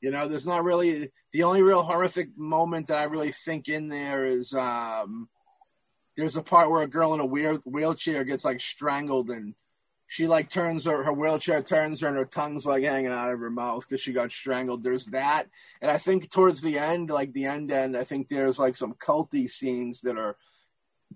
You 0.00 0.10
know, 0.10 0.28
there's 0.28 0.46
not 0.46 0.62
really 0.64 1.10
the 1.32 1.44
only 1.44 1.62
real 1.62 1.82
horrific 1.82 2.36
moment 2.36 2.88
that 2.88 2.98
I 2.98 3.04
really 3.04 3.32
think 3.32 3.68
in 3.68 3.88
there 3.88 4.26
is 4.26 4.52
um 4.52 5.28
there's 6.16 6.36
a 6.36 6.42
part 6.42 6.70
where 6.70 6.82
a 6.82 6.88
girl 6.88 7.14
in 7.14 7.20
a 7.20 7.26
wheel, 7.26 7.56
wheelchair 7.66 8.24
gets 8.24 8.44
like 8.44 8.60
strangled 8.60 9.30
and 9.30 9.54
she 10.06 10.26
like 10.26 10.48
turns 10.48 10.84
her 10.84 11.02
her 11.02 11.12
wheelchair 11.12 11.62
turns 11.62 12.00
her 12.00 12.08
and 12.08 12.16
her 12.16 12.24
tongue's 12.24 12.64
like 12.64 12.84
hanging 12.84 13.12
out 13.12 13.32
of 13.32 13.40
her 13.40 13.50
mouth 13.50 13.84
because 13.88 14.00
she 14.00 14.12
got 14.12 14.30
strangled. 14.30 14.82
There's 14.82 15.06
that, 15.06 15.48
and 15.80 15.90
I 15.90 15.98
think 15.98 16.30
towards 16.30 16.60
the 16.60 16.78
end, 16.78 17.10
like 17.10 17.32
the 17.32 17.46
end 17.46 17.72
end, 17.72 17.96
I 17.96 18.04
think 18.04 18.28
there's 18.28 18.58
like 18.58 18.76
some 18.76 18.94
culty 18.94 19.50
scenes 19.50 20.02
that 20.02 20.16
are 20.16 20.36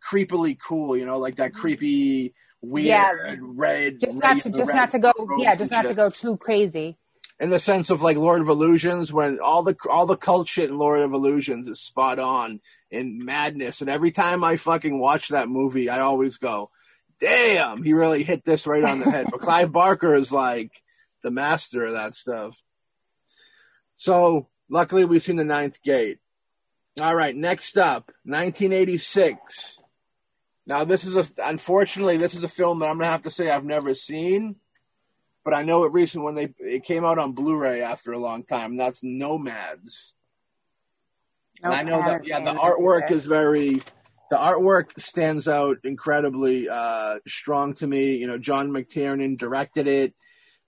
creepily 0.04 0.58
cool. 0.58 0.96
You 0.96 1.06
know, 1.06 1.18
like 1.18 1.36
that 1.36 1.52
mm-hmm. 1.52 1.60
creepy 1.60 2.34
weird 2.60 2.86
Yeah. 2.86 3.36
red. 3.40 4.00
Just 4.00 4.14
not 4.14 4.42
to 4.42 4.50
just 4.50 4.68
red 4.68 4.76
not 4.76 4.90
to 4.90 4.98
go 4.98 5.12
yeah, 5.38 5.54
just 5.54 5.70
not 5.70 5.86
to 5.86 5.94
go 5.94 6.10
too 6.10 6.36
crazy. 6.36 6.98
in 7.38 7.48
the 7.50 7.60
sense 7.60 7.90
of 7.90 8.02
like 8.02 8.16
Lord 8.16 8.40
of 8.40 8.48
Illusions, 8.48 9.12
when 9.12 9.38
all 9.40 9.62
the 9.62 9.76
all 9.88 10.06
the 10.06 10.16
cult 10.16 10.48
shit 10.48 10.68
in 10.68 10.78
Lord 10.78 11.00
of 11.00 11.12
Illusions 11.12 11.68
is 11.68 11.80
spot 11.80 12.18
on 12.18 12.60
in 12.90 13.24
madness, 13.24 13.80
and 13.80 13.88
every 13.88 14.10
time 14.10 14.44
I 14.44 14.56
fucking 14.56 14.98
watch 14.98 15.28
that 15.28 15.48
movie, 15.48 15.88
I 15.88 16.00
always 16.00 16.36
go, 16.36 16.70
"Damn, 17.20 17.82
he 17.82 17.92
really 17.92 18.22
hit 18.22 18.44
this 18.44 18.66
right 18.66 18.84
on 18.84 19.00
the 19.00 19.10
head." 19.10 19.26
But 19.30 19.40
Clive 19.40 19.72
Barker 19.72 20.14
is 20.14 20.32
like 20.32 20.72
the 21.22 21.30
master 21.30 21.84
of 21.84 21.92
that 21.92 22.14
stuff. 22.14 22.56
So 23.96 24.48
luckily, 24.68 25.04
we've 25.04 25.22
seen 25.22 25.36
the 25.36 25.44
Ninth 25.44 25.82
Gate. 25.82 26.18
All 27.00 27.14
right, 27.14 27.36
next 27.36 27.78
up, 27.78 28.10
1986. 28.24 29.78
Now, 30.66 30.84
this 30.84 31.04
is 31.04 31.16
a 31.16 31.26
unfortunately 31.44 32.16
this 32.16 32.34
is 32.34 32.44
a 32.44 32.48
film 32.48 32.80
that 32.80 32.86
I'm 32.86 32.98
gonna 32.98 33.10
have 33.10 33.22
to 33.22 33.30
say 33.30 33.50
I've 33.50 33.64
never 33.64 33.94
seen 33.94 34.56
but 35.44 35.54
I 35.54 35.62
know 35.62 35.84
it 35.84 35.92
recent 35.92 36.24
when 36.24 36.34
they 36.34 36.54
it 36.58 36.84
came 36.84 37.04
out 37.04 37.18
on 37.18 37.32
Blu-ray 37.32 37.82
after 37.82 38.12
a 38.12 38.18
long 38.18 38.44
time. 38.44 38.76
That's 38.76 39.02
Nomads. 39.02 40.12
And 41.62 41.74
I 41.74 41.82
know 41.82 41.98
that 41.98 42.26
yeah, 42.26 42.40
the 42.40 42.54
artwork 42.54 43.10
is 43.10 43.24
very 43.24 43.82
the 44.30 44.36
artwork 44.36 44.98
stands 44.98 45.48
out 45.48 45.78
incredibly 45.84 46.68
uh, 46.68 47.16
strong 47.26 47.74
to 47.74 47.86
me. 47.86 48.16
You 48.16 48.28
know, 48.28 48.38
John 48.38 48.70
McTiernan 48.70 49.36
directed 49.36 49.88
it 49.88 50.14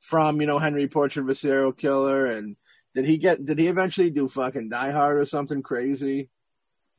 from 0.00 0.40
you 0.40 0.46
know 0.46 0.58
Henry 0.58 0.88
Portrait 0.88 1.22
of 1.22 1.28
a 1.28 1.34
Serial 1.34 1.72
Killer, 1.72 2.26
and 2.26 2.56
did 2.94 3.04
he 3.04 3.18
get 3.18 3.44
did 3.44 3.58
he 3.58 3.68
eventually 3.68 4.10
do 4.10 4.28
fucking 4.28 4.68
Die 4.68 4.90
Hard 4.90 5.18
or 5.18 5.24
something 5.24 5.62
crazy? 5.62 6.28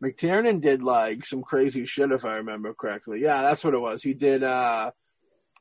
McTiernan 0.01 0.61
did 0.61 0.83
like 0.83 1.25
some 1.25 1.43
crazy 1.43 1.85
shit 1.85 2.11
if 2.11 2.25
I 2.25 2.35
remember 2.35 2.73
correctly. 2.73 3.21
Yeah, 3.21 3.41
that's 3.41 3.63
what 3.63 3.73
it 3.73 3.79
was. 3.79 4.01
He 4.01 4.13
did 4.13 4.43
uh, 4.43 4.91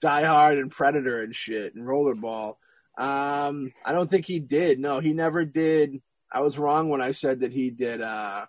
Die 0.01 0.25
Hard 0.25 0.59
and 0.59 0.71
Predator 0.71 1.23
and 1.23 1.35
shit 1.35 1.75
and 1.75 1.85
Rollerball. 1.85 2.55
Um, 2.99 3.73
I 3.85 3.93
don't 3.93 4.11
think 4.11 4.27
he 4.27 4.39
did. 4.39 4.79
No, 4.79 5.01
he 5.01 5.13
never 5.13 5.45
did. 5.45 6.01
I 6.31 6.41
was 6.41 6.59
wrong 6.59 6.89
when 6.89 7.03
I 7.03 7.11
said 7.11 7.41
that 7.41 7.53
he 7.53 7.71
did. 7.71 8.01
Uh, 8.01 8.47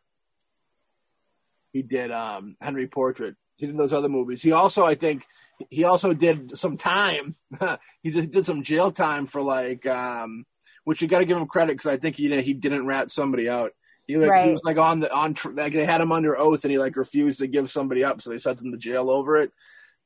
he 1.73 1.81
did 1.81 2.11
um, 2.11 2.55
Henry 2.61 2.87
Portrait 2.87 3.35
He 3.57 3.65
did 3.65 3.77
those 3.77 3.91
other 3.91 4.07
movies. 4.09 4.41
He 4.41 4.51
also, 4.53 4.83
I 4.85 4.95
think, 4.95 5.25
he 5.69 5.83
also 5.83 6.13
did 6.13 6.57
some 6.57 6.77
time. 6.77 7.35
he 8.03 8.11
just 8.11 8.31
did 8.31 8.45
some 8.45 8.63
jail 8.63 8.91
time 8.91 9.25
for 9.27 9.41
like, 9.41 9.85
um, 9.85 10.45
which 10.85 11.01
you 11.01 11.07
got 11.07 11.19
to 11.19 11.25
give 11.25 11.37
him 11.37 11.47
credit 11.47 11.73
because 11.73 11.87
I 11.91 11.97
think 11.97 12.15
he 12.15 12.41
he 12.41 12.53
didn't 12.53 12.85
rat 12.85 13.11
somebody 13.11 13.49
out. 13.49 13.71
He 14.07 14.17
like 14.17 14.29
Right. 14.31 14.45
he 14.45 14.51
was 14.51 14.61
like 14.63 14.77
on 14.77 14.99
the 14.99 15.11
on 15.13 15.35
like 15.53 15.73
they 15.73 15.85
had 15.85 16.01
him 16.01 16.11
under 16.11 16.37
oath 16.37 16.63
and 16.63 16.71
he 16.71 16.77
like 16.77 16.95
refused 16.95 17.39
to 17.39 17.47
give 17.47 17.71
somebody 17.71 18.03
up, 18.03 18.21
so 18.21 18.29
they 18.29 18.37
sent 18.37 18.61
him 18.61 18.71
to 18.71 18.77
jail 18.77 19.09
over 19.09 19.37
it. 19.37 19.51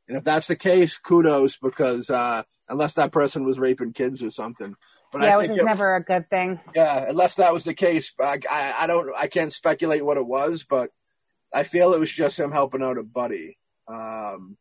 And 0.07 0.17
if 0.17 0.23
that's 0.23 0.47
the 0.47 0.55
case, 0.55 0.97
kudos 0.97 1.57
because 1.57 2.09
uh, 2.09 2.43
unless 2.69 2.93
that 2.93 3.11
person 3.11 3.43
was 3.43 3.59
raping 3.59 3.91
kids 3.93 4.23
or 4.23 4.29
something. 4.29 4.75
But 5.11 5.23
yeah, 5.23 5.33
I 5.33 5.37
which 5.37 5.47
think 5.47 5.57
is 5.57 5.63
it- 5.63 5.65
never 5.65 5.95
a 5.95 6.03
good 6.03 6.29
thing. 6.29 6.59
yeah, 6.75 7.05
unless 7.09 7.35
that 7.35 7.51
was 7.53 7.63
the 7.63 7.73
case, 7.73 8.13
I, 8.21 8.39
I 8.49 8.73
I 8.81 8.87
don't 8.87 9.09
I 9.17 9.27
can't 9.27 9.51
speculate 9.51 10.05
what 10.05 10.17
it 10.17 10.25
was, 10.27 10.63
but 10.69 10.91
I 11.53 11.63
feel 11.63 11.93
it 11.93 11.99
was 11.99 12.11
just 12.11 12.39
him 12.39 12.51
helping 12.51 12.83
out 12.83 12.97
a 12.97 13.03
buddy. 13.03 13.57
Um, 13.87 14.57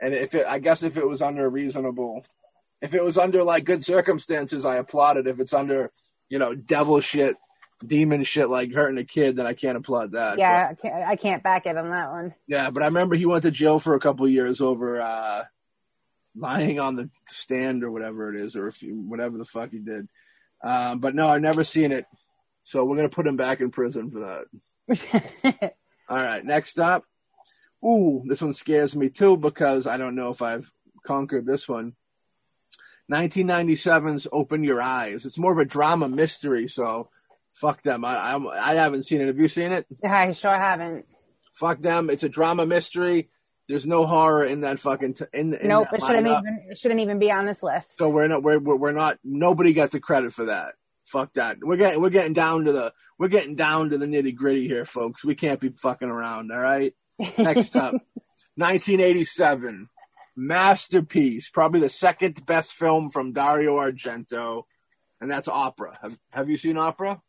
and 0.00 0.14
if 0.14 0.34
it, 0.34 0.46
I 0.46 0.58
guess 0.58 0.82
if 0.82 0.96
it 0.96 1.06
was 1.06 1.22
under 1.22 1.48
reasonable, 1.48 2.24
if 2.80 2.94
it 2.94 3.02
was 3.02 3.18
under 3.18 3.42
like 3.42 3.64
good 3.64 3.84
circumstances, 3.84 4.64
I 4.64 4.76
applaud 4.76 5.16
it. 5.16 5.26
If 5.26 5.40
it's 5.40 5.52
under, 5.52 5.90
you 6.28 6.38
know, 6.38 6.54
devil 6.54 7.00
shit, 7.00 7.36
demon 7.84 8.24
shit 8.24 8.48
like 8.48 8.72
hurting 8.72 8.98
a 8.98 9.04
kid, 9.04 9.36
then 9.36 9.46
I 9.46 9.54
can't 9.54 9.76
applaud 9.76 10.12
that. 10.12 10.38
Yeah, 10.38 10.68
I 10.70 10.74
can't, 10.74 11.08
I 11.08 11.16
can't 11.16 11.42
back 11.42 11.66
it 11.66 11.76
on 11.76 11.90
that 11.90 12.10
one. 12.10 12.34
Yeah, 12.46 12.70
but 12.70 12.82
I 12.82 12.86
remember 12.86 13.16
he 13.16 13.26
went 13.26 13.42
to 13.42 13.50
jail 13.50 13.78
for 13.78 13.94
a 13.94 14.00
couple 14.00 14.26
of 14.26 14.32
years 14.32 14.60
over 14.60 15.00
uh, 15.00 15.44
lying 16.36 16.78
on 16.78 16.96
the 16.96 17.10
stand 17.28 17.82
or 17.82 17.90
whatever 17.90 18.32
it 18.34 18.40
is, 18.40 18.56
or 18.56 18.68
if 18.68 18.82
you, 18.82 18.94
whatever 18.94 19.38
the 19.38 19.44
fuck 19.44 19.70
he 19.70 19.78
did. 19.78 20.08
Um, 20.62 21.00
but 21.00 21.14
no, 21.14 21.28
I've 21.28 21.40
never 21.40 21.64
seen 21.64 21.92
it, 21.92 22.06
so 22.64 22.84
we're 22.84 22.96
gonna 22.96 23.08
put 23.08 23.26
him 23.26 23.36
back 23.36 23.60
in 23.60 23.70
prison 23.70 24.10
for 24.10 24.46
that. 24.88 25.72
All 26.08 26.16
right, 26.16 26.44
next 26.44 26.78
up. 26.78 27.04
Ooh, 27.84 28.22
this 28.26 28.42
one 28.42 28.52
scares 28.52 28.96
me 28.96 29.08
too 29.08 29.36
because 29.36 29.86
I 29.86 29.98
don't 29.98 30.14
know 30.14 30.30
if 30.30 30.42
I've 30.42 30.70
conquered 31.04 31.46
this 31.46 31.68
one. 31.68 31.94
1997's 33.10 34.28
Open 34.32 34.64
Your 34.64 34.82
Eyes. 34.82 35.24
It's 35.24 35.38
more 35.38 35.52
of 35.52 35.58
a 35.58 35.64
drama 35.64 36.08
mystery, 36.08 36.68
so 36.68 37.08
fuck 37.54 37.82
them. 37.82 38.04
I 38.04 38.16
I, 38.16 38.70
I 38.70 38.74
haven't 38.74 39.04
seen 39.04 39.20
it. 39.20 39.28
Have 39.28 39.38
you 39.38 39.48
seen 39.48 39.72
it? 39.72 39.86
I 40.04 40.32
sure 40.32 40.58
haven't. 40.58 41.06
fuck 41.52 41.80
them. 41.80 42.10
It's 42.10 42.22
a 42.22 42.28
drama 42.28 42.66
mystery. 42.66 43.30
There's 43.68 43.86
no 43.86 44.06
horror 44.06 44.44
in 44.44 44.62
that 44.62 44.78
fucking 44.78 45.14
t- 45.14 45.24
in, 45.32 45.54
in 45.54 45.68
nope, 45.68 45.88
it 45.92 46.02
shouldn't 46.02 46.26
lineup. 46.26 46.40
even 46.40 46.66
it 46.70 46.78
shouldn't 46.78 47.00
even 47.00 47.18
be 47.18 47.30
on 47.30 47.44
this 47.46 47.62
list. 47.62 47.96
So 47.96 48.08
we're 48.08 48.26
not 48.28 48.42
we're, 48.42 48.58
we're 48.58 48.76
we're 48.76 48.92
not 48.92 49.18
nobody 49.22 49.72
gets 49.74 49.92
the 49.92 50.00
credit 50.00 50.32
for 50.32 50.46
that. 50.46 50.74
Fuck 51.08 51.34
that. 51.34 51.58
We're 51.62 51.76
getting 51.76 52.00
we're 52.00 52.10
getting 52.10 52.34
down 52.34 52.66
to 52.66 52.72
the 52.72 52.92
we're 53.18 53.28
getting 53.28 53.56
down 53.56 53.90
to 53.90 53.98
the 53.98 54.06
nitty 54.06 54.34
gritty 54.34 54.68
here, 54.68 54.84
folks. 54.84 55.24
We 55.24 55.34
can't 55.34 55.60
be 55.60 55.70
fucking 55.70 56.08
around. 56.08 56.52
All 56.52 56.58
right. 56.58 56.94
Next 57.18 57.74
up, 57.74 57.92
1987 58.56 59.88
masterpiece, 60.36 61.50
probably 61.50 61.80
the 61.80 61.88
second 61.88 62.46
best 62.46 62.72
film 62.72 63.10
from 63.10 63.32
Dario 63.32 63.76
Argento, 63.76 64.62
and 65.20 65.30
that's 65.30 65.48
Opera. 65.48 65.98
Have 66.00 66.18
Have 66.30 66.48
you 66.48 66.56
seen 66.56 66.76
Opera? 66.76 67.20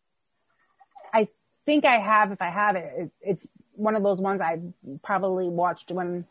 I 1.14 1.28
think 1.66 1.86
I 1.86 2.00
have. 2.00 2.32
If 2.32 2.42
I 2.42 2.50
have 2.50 2.76
it, 2.76 2.94
it, 2.98 3.12
it's 3.22 3.48
one 3.74 3.96
of 3.96 4.04
those 4.04 4.20
ones 4.20 4.42
I 4.42 4.60
probably 5.04 5.50
watched 5.50 5.92
when 5.92 6.26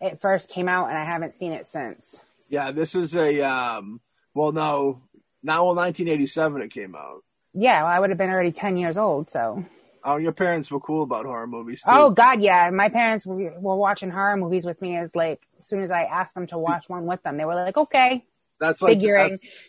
it 0.00 0.20
first 0.20 0.48
came 0.48 0.68
out, 0.68 0.88
and 0.88 0.96
I 0.96 1.04
haven't 1.04 1.38
seen 1.38 1.52
it 1.52 1.68
since. 1.68 2.24
Yeah, 2.48 2.72
this 2.72 2.94
is 2.94 3.14
a 3.14 3.40
um. 3.40 4.00
Well, 4.34 4.52
no, 4.52 5.02
now 5.42 5.70
in 5.70 5.76
1987 5.76 6.62
it 6.62 6.70
came 6.70 6.94
out. 6.94 7.22
Yeah, 7.54 7.82
well, 7.82 7.92
I 7.92 7.98
would 8.00 8.10
have 8.10 8.18
been 8.18 8.30
already 8.30 8.52
ten 8.52 8.76
years 8.76 8.96
old. 8.96 9.30
So, 9.30 9.64
Oh, 10.04 10.16
your 10.16 10.32
parents 10.32 10.70
were 10.70 10.80
cool 10.80 11.02
about 11.04 11.26
horror 11.26 11.46
movies 11.46 11.82
too. 11.82 11.90
oh 11.92 12.10
God, 12.10 12.40
yeah, 12.40 12.70
my 12.70 12.88
parents 12.88 13.24
were, 13.24 13.36
were 13.60 13.76
watching 13.76 14.10
horror 14.10 14.36
movies 14.36 14.64
with 14.64 14.80
me. 14.82 14.96
As 14.96 15.14
like, 15.14 15.40
as 15.58 15.66
soon 15.66 15.80
as 15.82 15.90
I 15.90 16.02
asked 16.04 16.34
them 16.34 16.46
to 16.48 16.58
watch 16.58 16.88
one 16.88 17.06
with 17.06 17.22
them, 17.22 17.36
they 17.36 17.44
were 17.44 17.54
like, 17.54 17.76
okay, 17.76 18.24
that's 18.58 18.80
like 18.82 18.96
figuring. 18.98 19.32
that's- 19.32 19.64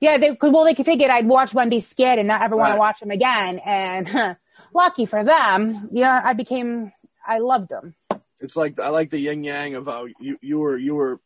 Yeah, 0.00 0.18
they 0.18 0.34
could. 0.36 0.52
Well, 0.52 0.64
they 0.64 0.74
figured 0.74 1.10
I'd 1.10 1.26
watch 1.26 1.54
one, 1.54 1.70
be 1.70 1.80
scared, 1.80 2.18
and 2.18 2.28
not 2.28 2.42
ever 2.42 2.56
want 2.56 2.68
Right. 2.70 2.74
to 2.74 2.78
watch 2.80 3.00
them 3.00 3.10
again. 3.10 3.60
And 3.64 4.36
lucky 4.74 5.06
for 5.06 5.24
them, 5.24 5.88
yeah, 5.92 6.20
I 6.24 6.32
became. 6.34 6.92
I 7.26 7.38
loved 7.38 7.68
them. 7.70 7.94
It's 8.40 8.56
like 8.56 8.78
I 8.78 8.88
like 8.88 9.10
the 9.10 9.18
yin 9.18 9.42
yang 9.44 9.74
of 9.74 9.86
how 9.86 10.06
you 10.20 10.38
you 10.42 10.58
were 10.58 10.76
you 10.76 10.94
were 10.96 11.20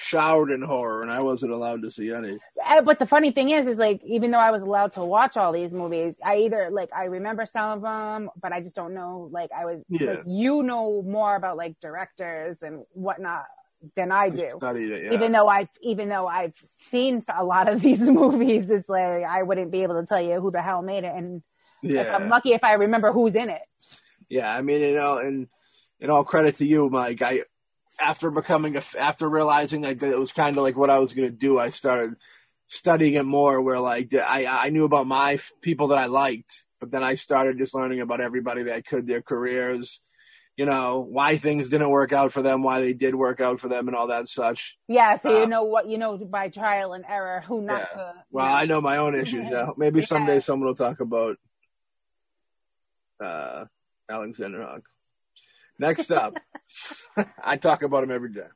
showered 0.00 0.50
in 0.50 0.62
horror 0.62 1.02
and 1.02 1.10
I 1.10 1.20
wasn't 1.20 1.52
allowed 1.52 1.82
to 1.82 1.90
see 1.90 2.10
any. 2.12 2.38
Uh, 2.64 2.80
But 2.82 2.98
the 2.98 3.06
funny 3.06 3.30
thing 3.32 3.50
is, 3.50 3.66
is 3.68 3.76
like 3.78 4.02
even 4.04 4.30
though 4.30 4.38
I 4.38 4.50
was 4.50 4.62
allowed 4.62 4.92
to 4.92 5.04
watch 5.04 5.36
all 5.36 5.52
these 5.52 5.72
movies, 5.72 6.16
I 6.24 6.38
either 6.38 6.70
like 6.70 6.90
I 6.94 7.04
remember 7.04 7.44
some 7.46 7.70
of 7.72 7.82
them, 7.82 8.30
but 8.40 8.52
I 8.52 8.60
just 8.60 8.74
don't 8.74 8.94
know. 8.94 9.28
Like 9.30 9.50
I 9.52 9.64
was, 9.66 9.82
Yeah. 9.88 10.12
like, 10.12 10.22
you 10.26 10.62
know 10.62 11.02
more 11.02 11.36
about 11.36 11.56
like 11.58 11.78
directors 11.80 12.62
and 12.62 12.84
whatnot 12.92 13.44
than 13.94 14.10
I 14.12 14.30
do. 14.30 14.58
It, 14.62 15.04
yeah. 15.04 15.12
Even 15.12 15.32
though 15.32 15.48
I've 15.48 15.68
even 15.82 16.08
though 16.08 16.26
I've 16.26 16.54
seen 16.90 17.22
a 17.28 17.44
lot 17.44 17.68
of 17.68 17.80
these 17.86 18.00
movies, 18.00 18.70
it's 18.70 18.88
like 18.88 19.24
I 19.24 19.42
wouldn't 19.42 19.70
be 19.70 19.82
able 19.82 20.00
to 20.00 20.06
tell 20.06 20.20
you 20.20 20.40
who 20.40 20.50
the 20.50 20.62
hell 20.62 20.82
made 20.82 21.04
it, 21.04 21.14
and 21.14 21.42
yeah. 21.82 22.14
I'm 22.16 22.28
lucky 22.28 22.52
if 22.52 22.64
I 22.64 22.74
remember 22.74 23.12
who's 23.12 23.34
in 23.34 23.48
it. 23.50 23.62
Yeah, 24.28 24.54
I 24.54 24.62
mean, 24.62 24.80
you 24.80 24.94
know, 24.94 25.18
and 25.18 25.48
in 25.98 26.08
all 26.10 26.24
credit 26.24 26.56
to 26.56 26.66
you, 26.66 26.88
Mike, 26.88 27.20
I 27.22 27.42
after 28.00 28.30
becoming 28.30 28.76
a 28.76 28.82
after 28.98 29.28
realizing 29.28 29.82
that 29.82 30.02
it 30.02 30.18
was 30.18 30.32
kind 30.32 30.56
of 30.56 30.62
like 30.62 30.76
what 30.76 30.90
I 30.90 30.98
was 30.98 31.12
going 31.14 31.28
to 31.28 31.36
do, 31.36 31.58
I 31.58 31.68
started 31.70 32.14
studying 32.66 33.14
it 33.14 33.24
more. 33.26 33.60
Where 33.60 33.78
like 33.78 34.14
I 34.14 34.46
I 34.46 34.70
knew 34.70 34.84
about 34.84 35.06
my 35.06 35.34
f- 35.34 35.52
people 35.60 35.88
that 35.88 35.98
I 35.98 36.06
liked, 36.06 36.64
but 36.80 36.90
then 36.90 37.04
I 37.04 37.14
started 37.14 37.58
just 37.58 37.74
learning 37.74 38.00
about 38.00 38.20
everybody 38.20 38.62
that 38.64 38.74
I 38.74 38.80
could, 38.80 39.06
their 39.06 39.22
careers, 39.22 40.00
you 40.56 40.66
know, 40.66 41.00
why 41.00 41.36
things 41.36 41.68
didn't 41.68 41.90
work 41.90 42.12
out 42.12 42.32
for 42.32 42.42
them, 42.42 42.62
why 42.62 42.80
they 42.80 42.92
did 42.92 43.14
work 43.14 43.40
out 43.40 43.60
for 43.60 43.68
them, 43.68 43.88
and 43.88 43.96
all 43.96 44.08
that 44.08 44.28
such. 44.28 44.76
Yeah, 44.88 45.16
so 45.16 45.34
Uh, 45.36 45.40
you 45.40 45.46
know 45.46 45.64
what 45.64 45.88
you 45.88 45.98
know 45.98 46.16
by 46.18 46.48
trial 46.48 46.92
and 46.92 47.04
error 47.08 47.42
who 47.46 47.60
not 47.62 47.80
Yeah. 47.80 47.86
to. 47.96 48.14
Well, 48.30 48.46
know. 48.46 48.52
I 48.52 48.64
know 48.66 48.80
my 48.80 48.96
own 48.98 49.14
issues. 49.14 49.48
Yeah, 49.50 49.70
maybe 49.76 50.02
someday 50.02 50.40
someone 50.40 50.66
will 50.68 50.74
talk 50.74 51.00
about 51.00 51.36
uh, 53.22 53.64
Alexander 54.08 54.62
Hawk. 54.62 54.82
Next 55.80 56.12
up, 56.12 56.38
I 57.42 57.56
talk 57.56 57.82
about 57.82 58.02
them 58.02 58.10
every 58.10 58.30
day. 58.30 58.46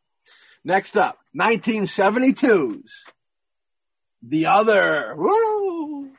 Next 0.63 0.95
up, 0.95 1.19
1972's 1.35 3.07
The 4.23 4.47
Other. 4.47 5.15
Woo! 5.17 6.11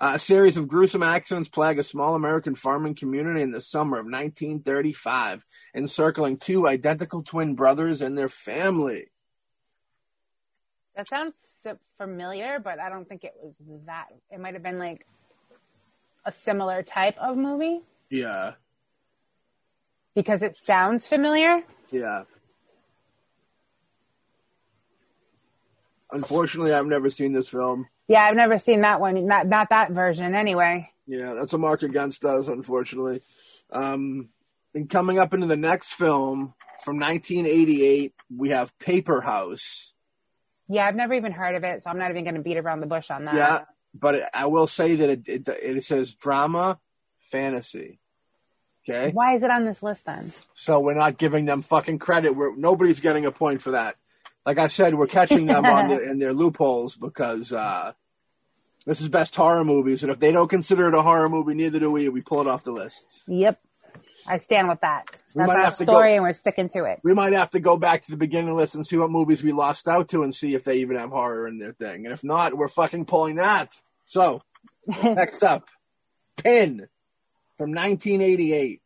a 0.00 0.18
series 0.18 0.56
of 0.56 0.68
gruesome 0.68 1.02
accidents 1.02 1.48
plague 1.48 1.80
a 1.80 1.82
small 1.82 2.14
American 2.14 2.54
farming 2.54 2.94
community 2.94 3.42
in 3.42 3.50
the 3.50 3.60
summer 3.60 3.98
of 3.98 4.06
1935, 4.06 5.44
encircling 5.74 6.36
two 6.36 6.68
identical 6.68 7.24
twin 7.24 7.56
brothers 7.56 8.00
and 8.00 8.16
their 8.16 8.28
family. 8.28 9.10
That 10.94 11.08
sounds 11.08 11.34
familiar, 11.98 12.60
but 12.60 12.78
I 12.78 12.90
don't 12.90 13.08
think 13.08 13.24
it 13.24 13.34
was 13.42 13.56
that. 13.86 14.06
It 14.30 14.38
might 14.38 14.54
have 14.54 14.62
been 14.62 14.78
like 14.78 15.04
a 16.24 16.30
similar 16.30 16.84
type 16.84 17.18
of 17.18 17.36
movie 17.36 17.82
Yeah, 18.08 18.52
because 20.14 20.42
it 20.42 20.56
sounds 20.62 21.06
familiar. 21.06 21.62
yeah. 21.90 22.22
Unfortunately, 26.12 26.72
I've 26.72 26.86
never 26.86 27.10
seen 27.10 27.32
this 27.32 27.48
film. 27.48 27.88
Yeah, 28.06 28.22
I've 28.22 28.36
never 28.36 28.58
seen 28.58 28.82
that 28.82 29.00
one. 29.00 29.26
Not 29.26 29.46
not 29.46 29.70
that 29.70 29.90
version, 29.90 30.34
anyway. 30.34 30.90
Yeah, 31.06 31.34
that's 31.34 31.52
a 31.54 31.58
mark 31.58 31.82
against 31.82 32.24
us, 32.24 32.46
unfortunately. 32.46 33.22
Um, 33.72 34.28
and 34.74 34.88
coming 34.88 35.18
up 35.18 35.34
into 35.34 35.46
the 35.46 35.56
next 35.56 35.94
film 35.94 36.54
from 36.84 36.98
1988, 37.00 38.14
we 38.36 38.50
have 38.50 38.78
Paper 38.78 39.20
House. 39.20 39.92
Yeah, 40.68 40.86
I've 40.86 40.94
never 40.94 41.14
even 41.14 41.32
heard 41.32 41.56
of 41.56 41.64
it, 41.64 41.82
so 41.82 41.90
I'm 41.90 41.98
not 41.98 42.10
even 42.10 42.24
going 42.24 42.36
to 42.36 42.42
beat 42.42 42.58
around 42.58 42.80
the 42.80 42.86
bush 42.86 43.10
on 43.10 43.24
that. 43.24 43.34
Yeah, 43.34 43.62
but 43.92 44.14
it, 44.16 44.28
I 44.32 44.46
will 44.46 44.66
say 44.66 44.94
that 44.96 45.10
it, 45.10 45.28
it 45.28 45.48
it 45.48 45.84
says 45.84 46.14
drama, 46.14 46.78
fantasy. 47.30 47.98
Okay, 48.88 49.12
Why 49.12 49.34
is 49.34 49.42
it 49.42 49.50
on 49.50 49.64
this 49.64 49.82
list 49.82 50.04
then? 50.04 50.30
so 50.54 50.78
we're 50.80 50.94
not 50.94 51.16
giving 51.16 51.46
them 51.46 51.62
fucking 51.62 51.98
credit. 51.98 52.36
We're 52.36 52.54
nobody's 52.54 53.00
getting 53.00 53.24
a 53.24 53.32
point 53.32 53.62
for 53.62 53.70
that. 53.72 53.96
Like 54.44 54.58
I 54.58 54.68
said, 54.68 54.94
we're 54.94 55.06
catching 55.06 55.46
them 55.46 55.64
on 55.64 55.88
their, 55.88 56.02
in 56.10 56.18
their 56.18 56.34
loopholes 56.34 56.94
because 56.96 57.50
uh, 57.50 57.92
this 58.84 59.00
is 59.00 59.08
best 59.08 59.34
horror 59.34 59.64
movies, 59.64 60.02
and 60.02 60.12
if 60.12 60.18
they 60.18 60.32
don't 60.32 60.48
consider 60.48 60.86
it 60.88 60.94
a 60.94 61.00
horror 61.00 61.30
movie, 61.30 61.54
neither 61.54 61.78
do 61.80 61.90
we. 61.90 62.08
We 62.10 62.20
pull 62.20 62.42
it 62.42 62.46
off 62.46 62.62
the 62.64 62.72
list. 62.72 63.22
Yep, 63.26 63.58
I 64.28 64.36
stand 64.36 64.68
with 64.68 64.80
that. 64.82 65.04
We 65.34 65.38
That's 65.40 65.48
might 65.48 65.56
our 65.56 65.64
have 65.64 65.76
to 65.78 65.86
go- 65.86 65.92
story, 65.94 66.14
and 66.16 66.22
we're 66.22 66.34
sticking 66.34 66.68
to 66.70 66.84
it. 66.84 67.00
we 67.02 67.14
might 67.14 67.32
have 67.32 67.48
to 67.52 67.60
go 67.60 67.78
back 67.78 68.02
to 68.02 68.10
the 68.10 68.18
beginning 68.18 68.50
of 68.50 68.56
the 68.56 68.60
list 68.60 68.74
and 68.74 68.86
see 68.86 68.98
what 68.98 69.10
movies 69.10 69.42
we 69.42 69.52
lost 69.52 69.88
out 69.88 70.08
to 70.10 70.22
and 70.24 70.34
see 70.34 70.54
if 70.54 70.64
they 70.64 70.76
even 70.80 70.98
have 70.98 71.08
horror 71.08 71.48
in 71.48 71.56
their 71.56 71.72
thing. 71.72 72.04
And 72.04 72.12
if 72.12 72.22
not, 72.22 72.54
we're 72.54 72.68
fucking 72.68 73.06
pulling 73.06 73.36
that. 73.36 73.80
So, 74.04 74.42
next 75.02 75.42
up, 75.42 75.64
Pin 76.36 76.86
from 77.56 77.70
1988. 77.70 78.80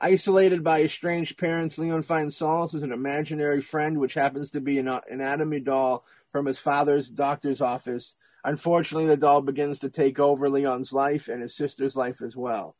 Isolated 0.00 0.62
by 0.62 0.82
estranged 0.82 1.38
parents, 1.38 1.78
Leon 1.78 2.02
finds 2.02 2.36
solace 2.36 2.74
as 2.74 2.82
an 2.82 2.92
imaginary 2.92 3.60
friend, 3.60 3.98
which 3.98 4.14
happens 4.14 4.50
to 4.50 4.60
be 4.60 4.78
an 4.78 4.88
anatomy 5.10 5.60
doll 5.60 6.04
from 6.30 6.46
his 6.46 6.58
father's 6.58 7.08
doctor's 7.08 7.60
office. 7.60 8.14
Unfortunately, 8.44 9.06
the 9.06 9.16
doll 9.16 9.40
begins 9.40 9.78
to 9.78 9.88
take 9.88 10.18
over 10.18 10.50
Leon's 10.50 10.92
life 10.92 11.28
and 11.28 11.40
his 11.40 11.56
sister's 11.56 11.96
life 11.96 12.20
as 12.20 12.36
well. 12.36 12.76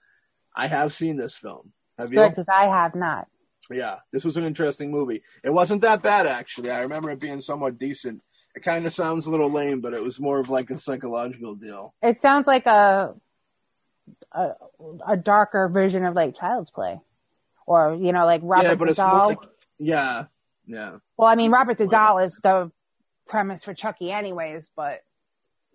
I 0.55 0.67
have 0.67 0.93
seen 0.93 1.17
this 1.17 1.35
film. 1.35 1.73
Have 1.99 2.13
you? 2.13 2.29
Because 2.29 2.49
I 2.49 2.67
have 2.67 2.95
not. 2.95 3.29
Yeah, 3.71 4.01
this 4.13 4.25
was 4.25 4.37
an 4.37 4.45
interesting 4.45 4.91
movie. 4.91 5.23
It 5.43 5.51
wasn't 5.51 5.81
that 5.83 6.03
bad 6.03 6.27
actually. 6.27 6.71
I 6.71 6.83
remember 6.83 7.11
it 7.11 7.21
being 7.21 7.41
somewhat 7.41 7.79
decent. 7.79 8.21
It 8.55 8.63
kind 8.63 8.87
of 8.87 8.93
sounds 8.93 9.27
a 9.27 9.31
little 9.31 9.51
lame, 9.51 9.81
but 9.81 9.95
it 9.95 10.03
was 10.03 10.21
more 10.21 10.39
of 10.39 10.51
like 10.51 10.71
a 10.71 10.77
psychological 10.77 11.55
deal. 11.55 11.95
It 12.03 12.21
sounds 12.21 12.47
like 12.47 12.67
a 12.67 13.15
a, 14.33 14.53
a 15.07 15.17
darker 15.17 15.69
version 15.69 16.05
of 16.05 16.15
like 16.15 16.37
Child's 16.37 16.71
Play, 16.71 17.01
or 17.67 17.97
you 18.01 18.13
know, 18.13 18.27
like 18.27 18.41
Robert 18.45 18.69
yeah, 18.69 18.75
but 18.75 18.85
the 18.85 18.91
it's 18.91 18.99
Doll. 18.99 19.29
like 19.29 19.39
yeah, 19.79 20.25
yeah. 20.67 20.97
well, 21.17 21.29
I 21.29 21.35
mean, 21.35 21.51
Robert 21.51 21.79
the 21.79 21.87
Doll 21.87 22.19
is 22.19 22.39
the 22.43 22.71
premise 23.27 23.65
for 23.65 23.75
Chucky, 23.75 24.11
anyways, 24.11 24.71
but 24.77 25.01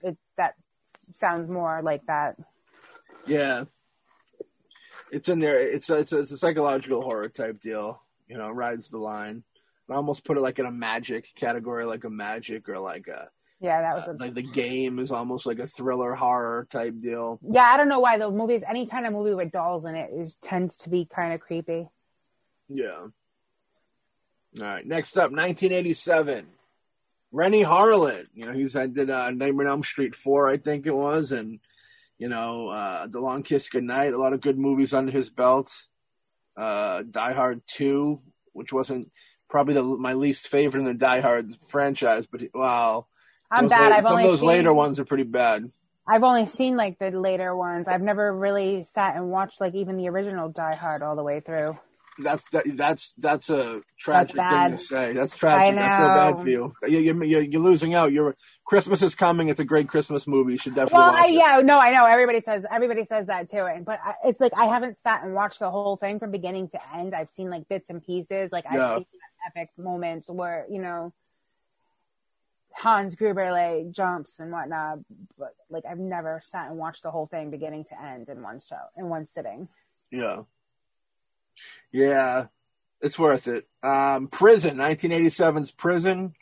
it 0.04 0.18
that 0.38 0.56
sounds 1.16 1.50
more 1.50 1.82
like 1.84 2.06
that. 2.08 2.36
Yeah, 3.26 3.66
it's 5.12 5.30
in 5.30 5.40
there. 5.40 5.60
It's 5.60 5.90
a, 5.90 5.98
it's 5.98 6.12
a, 6.12 6.20
it's 6.20 6.32
a 6.32 6.38
psychological 6.38 7.02
horror 7.02 7.30
type 7.30 7.60
deal. 7.60 8.02
You 8.28 8.38
know, 8.38 8.50
rides 8.52 8.90
the 8.90 9.00
line. 9.00 9.44
I 9.90 9.96
almost 9.96 10.24
put 10.24 10.38
it 10.38 10.42
like 10.42 10.60
in 10.60 10.68
a 10.68 10.72
magic 10.72 11.34
category, 11.36 11.84
like 11.86 12.04
a 12.04 12.10
magic 12.10 12.70
or 12.70 12.78
like 12.78 13.08
a 13.08 13.30
Yeah, 13.62 13.82
that 13.82 13.96
was 13.96 14.08
uh, 14.08 14.14
like 14.18 14.36
the 14.36 14.42
game 14.42 15.00
is 15.00 15.12
almost 15.12 15.46
like 15.46 15.60
a 15.60 15.68
thriller 15.68 16.14
horror 16.14 16.68
type 16.70 16.96
deal. 17.02 17.40
yeah. 17.50 17.64
I 17.64 17.78
don't 17.78 17.90
know 17.90 18.00
why 18.00 18.18
the 18.18 18.32
movies, 18.32 18.64
any 18.68 18.86
kind 18.88 19.06
of 19.06 19.12
movie 19.12 19.34
with 19.34 19.52
dolls 19.52 19.86
in 19.86 19.96
it, 19.96 20.12
is 20.14 20.36
tends 20.42 20.78
to 20.78 20.90
be 20.90 21.06
kind 21.06 21.34
of 21.34 21.42
creepy. 21.42 21.88
Yeah. 22.70 23.00
All 23.00 23.12
right. 24.58 24.86
Next 24.86 25.18
up, 25.18 25.32
1987. 25.32 26.48
Renny 27.32 27.64
Harlin. 27.64 28.26
You 28.34 28.46
know, 28.46 28.54
he's 28.54 28.76
I 28.76 28.88
did 28.88 29.10
uh, 29.10 29.30
Nightmare 29.32 29.68
on 29.68 29.72
Elm 29.74 29.84
Street 29.84 30.16
four, 30.16 30.48
I 30.50 30.58
think 30.58 30.88
it 30.88 30.96
was, 30.96 31.32
and 31.32 31.60
you 32.18 32.28
know, 32.28 32.70
uh, 32.70 33.08
The 33.08 33.20
Long 33.20 33.44
Kiss 33.44 33.70
Goodnight. 33.70 34.14
A 34.14 34.18
lot 34.18 34.34
of 34.34 34.42
good 34.42 34.58
movies 34.58 34.94
under 34.94 35.12
his 35.12 35.30
belt. 35.30 35.72
Uh, 36.58 37.04
Die 37.10 37.34
Hard 37.34 37.62
two, 37.68 38.22
which 38.54 38.74
wasn't 38.74 39.12
probably 39.50 39.74
the, 39.74 39.84
my 39.84 40.14
least 40.14 40.48
favorite 40.48 40.82
in 40.82 40.86
the 40.86 40.94
Die 40.94 41.22
Hard 41.22 41.56
franchise, 41.70 42.26
but 42.32 42.42
wow, 42.54 43.08
I'm 43.52 43.66
those 43.66 43.70
bad. 43.72 43.92
I've 43.92 44.04
some 44.04 44.12
only 44.12 44.24
of 44.26 44.30
those 44.32 44.40
seen, 44.40 44.48
later 44.48 44.74
ones 44.74 45.00
are 45.00 45.06
pretty 45.06 45.24
bad. 45.24 45.72
I've 46.08 46.24
only 46.24 46.48
seen 46.48 46.76
like 46.78 46.98
the 47.00 47.12
later 47.12 47.56
ones. 47.56 47.88
I've 47.88 48.02
never 48.02 48.36
really 48.36 48.84
sat 48.84 49.16
and 49.16 49.30
watched 49.30 49.62
like 49.62 49.76
even 49.76 49.98
the 49.98 50.10
original 50.10 50.50
Die 50.50 50.76
Hard 50.76 51.04
all 51.04 51.16
the 51.16 51.24
way 51.24 51.40
through. 51.40 51.78
That's 52.22 52.44
that, 52.52 52.66
that's 52.76 53.14
that's 53.18 53.50
a 53.50 53.82
tragic 53.98 54.36
thing 54.36 54.72
to 54.72 54.78
say. 54.78 55.14
That's 55.14 55.38
tragic. 55.38 55.78
I, 55.78 55.98
feel 56.00 56.08
bad 56.08 56.42
for 56.42 56.50
you. 56.50 56.74
You, 56.84 57.00
you. 57.00 57.24
you- 57.24 57.40
You're 57.50 57.62
losing 57.62 57.94
out. 57.96 58.12
You're 58.12 58.36
Christmas 58.66 59.02
is 59.02 59.16
coming. 59.16 59.48
It's 59.48 59.62
a 59.62 59.66
great 59.66 59.88
Christmas 59.88 60.28
movie. 60.28 60.52
You 60.54 60.58
should 60.58 60.76
definitely 60.76 60.98
Well, 61.00 61.14
watch 61.14 61.24
I, 61.24 61.28
yeah, 61.28 61.62
no, 61.64 61.80
I 61.80 61.94
know. 61.94 62.04
Everybody 62.06 62.42
says 62.42 62.66
everybody 62.70 63.06
says 63.06 63.28
that 63.28 63.50
too, 63.50 63.64
and 63.66 63.86
but 63.86 64.00
I, 64.04 64.16
it's 64.26 64.42
like 64.42 64.52
I 64.58 64.66
haven't 64.66 65.00
sat 65.00 65.24
and 65.24 65.34
watched 65.34 65.60
the 65.60 65.72
whole 65.72 65.96
thing 65.96 66.20
from 66.20 66.32
beginning 66.32 66.68
to 66.70 66.80
end. 66.94 67.16
I've 67.16 67.32
seen 67.32 67.50
like 67.50 67.70
bits 67.70 67.90
and 67.90 68.04
pieces. 68.04 68.52
Like 68.52 68.66
I've 68.70 68.76
Yeah. 68.76 68.96
seen 68.98 69.06
epic 69.48 69.70
moments 69.78 70.30
where 70.30 70.66
you 70.70 70.82
know 70.82 71.14
Hans 72.80 73.16
Gruber 73.16 73.52
like 73.52 73.92
jumps 73.92 74.40
and 74.40 74.52
whatnot, 74.52 75.00
but 75.38 75.54
like 75.70 75.84
I've 75.86 76.00
never 76.00 76.42
sat 76.46 76.70
and 76.70 76.78
watched 76.78 77.04
the 77.04 77.12
whole 77.12 77.28
thing 77.28 77.52
beginning 77.52 77.84
to 77.86 78.02
end 78.02 78.30
in 78.30 78.42
one 78.42 78.62
show 78.62 78.80
in 78.98 79.10
one 79.10 79.26
sitting. 79.28 79.68
Yeah. 80.12 80.44
Yeah. 81.92 82.46
It's 83.02 83.20
worth 83.20 83.48
it. 83.48 83.68
Um, 83.84 84.28
Prison, 84.28 84.78
1987's 84.78 85.72
Prison. 85.72 86.34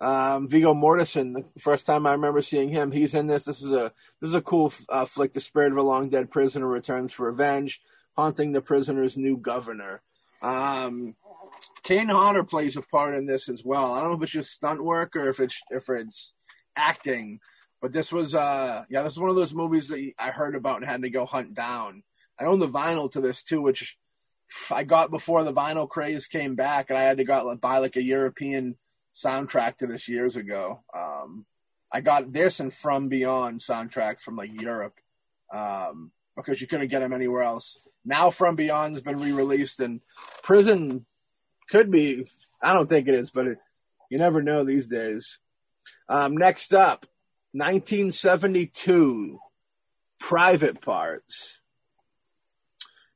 Um, 0.00 0.48
Viggo 0.48 0.72
Mortensen, 0.72 1.34
the 1.34 1.60
first 1.60 1.86
time 1.86 2.06
I 2.06 2.12
remember 2.12 2.40
seeing 2.40 2.70
him, 2.70 2.90
he's 2.90 3.14
in 3.14 3.26
this. 3.26 3.44
This 3.44 3.60
is 3.60 3.70
a 3.70 3.92
this 4.20 4.28
is 4.28 4.34
a 4.34 4.40
cool 4.40 4.72
uh, 4.88 5.04
flick. 5.04 5.34
The 5.34 5.40
spirit 5.40 5.72
of 5.72 5.78
a 5.78 5.82
long 5.82 6.08
dead 6.08 6.30
prisoner 6.30 6.66
returns 6.66 7.12
for 7.12 7.26
revenge, 7.26 7.82
haunting 8.16 8.52
the 8.52 8.62
prisoner's 8.62 9.18
new 9.18 9.36
governor. 9.36 10.00
Um, 10.42 11.14
Kane 11.82 12.08
Hodder 12.08 12.44
plays 12.44 12.76
a 12.76 12.82
part 12.82 13.16
in 13.16 13.26
this 13.26 13.48
as 13.48 13.64
well. 13.64 13.94
I 13.94 14.00
don't 14.00 14.10
know 14.10 14.16
if 14.16 14.22
it's 14.22 14.32
just 14.32 14.52
stunt 14.52 14.82
work 14.82 15.16
or 15.16 15.28
if 15.28 15.40
it's 15.40 15.60
if 15.70 15.88
it's 15.88 16.34
acting, 16.76 17.40
but 17.82 17.92
this 17.92 18.12
was 18.12 18.34
uh 18.34 18.84
yeah, 18.88 19.02
this 19.02 19.14
is 19.14 19.18
one 19.18 19.30
of 19.30 19.36
those 19.36 19.54
movies 19.54 19.88
that 19.88 20.12
I 20.18 20.30
heard 20.30 20.54
about 20.54 20.76
and 20.76 20.86
had 20.86 21.02
to 21.02 21.10
go 21.10 21.26
hunt 21.26 21.54
down. 21.54 22.02
I 22.38 22.44
own 22.44 22.58
the 22.58 22.68
vinyl 22.68 23.10
to 23.12 23.20
this 23.20 23.42
too, 23.42 23.60
which 23.60 23.98
I 24.70 24.84
got 24.84 25.10
before 25.10 25.44
the 25.44 25.52
vinyl 25.52 25.88
craze 25.88 26.26
came 26.26 26.54
back, 26.54 26.90
and 26.90 26.98
I 26.98 27.02
had 27.02 27.18
to 27.18 27.24
go 27.24 27.54
buy 27.56 27.78
like 27.78 27.96
a 27.96 28.02
European 28.02 28.76
soundtrack 29.14 29.78
to 29.78 29.86
this 29.86 30.08
years 30.08 30.36
ago. 30.36 30.82
Um, 30.94 31.46
I 31.92 32.00
got 32.00 32.32
this 32.32 32.60
and 32.60 32.72
From 32.72 33.08
Beyond 33.08 33.60
soundtracks 33.60 34.20
from 34.20 34.36
like 34.36 34.60
Europe 34.60 34.94
um, 35.52 36.12
because 36.36 36.60
you 36.60 36.66
couldn't 36.66 36.88
get 36.88 37.00
them 37.00 37.12
anywhere 37.12 37.42
else. 37.42 37.78
Now 38.10 38.30
From 38.30 38.56
Beyond 38.56 38.94
has 38.96 39.02
been 39.02 39.20
re-released, 39.20 39.78
and 39.78 40.00
Prison 40.42 41.06
could 41.70 41.90
be. 41.92 42.28
I 42.60 42.74
don't 42.74 42.88
think 42.88 43.06
it 43.06 43.14
is, 43.14 43.30
but 43.30 43.46
it, 43.46 43.58
you 44.10 44.18
never 44.18 44.42
know 44.42 44.64
these 44.64 44.88
days. 44.88 45.38
Um, 46.08 46.36
next 46.36 46.74
up, 46.74 47.06
1972, 47.52 49.38
Private 50.18 50.80
Parts. 50.80 51.60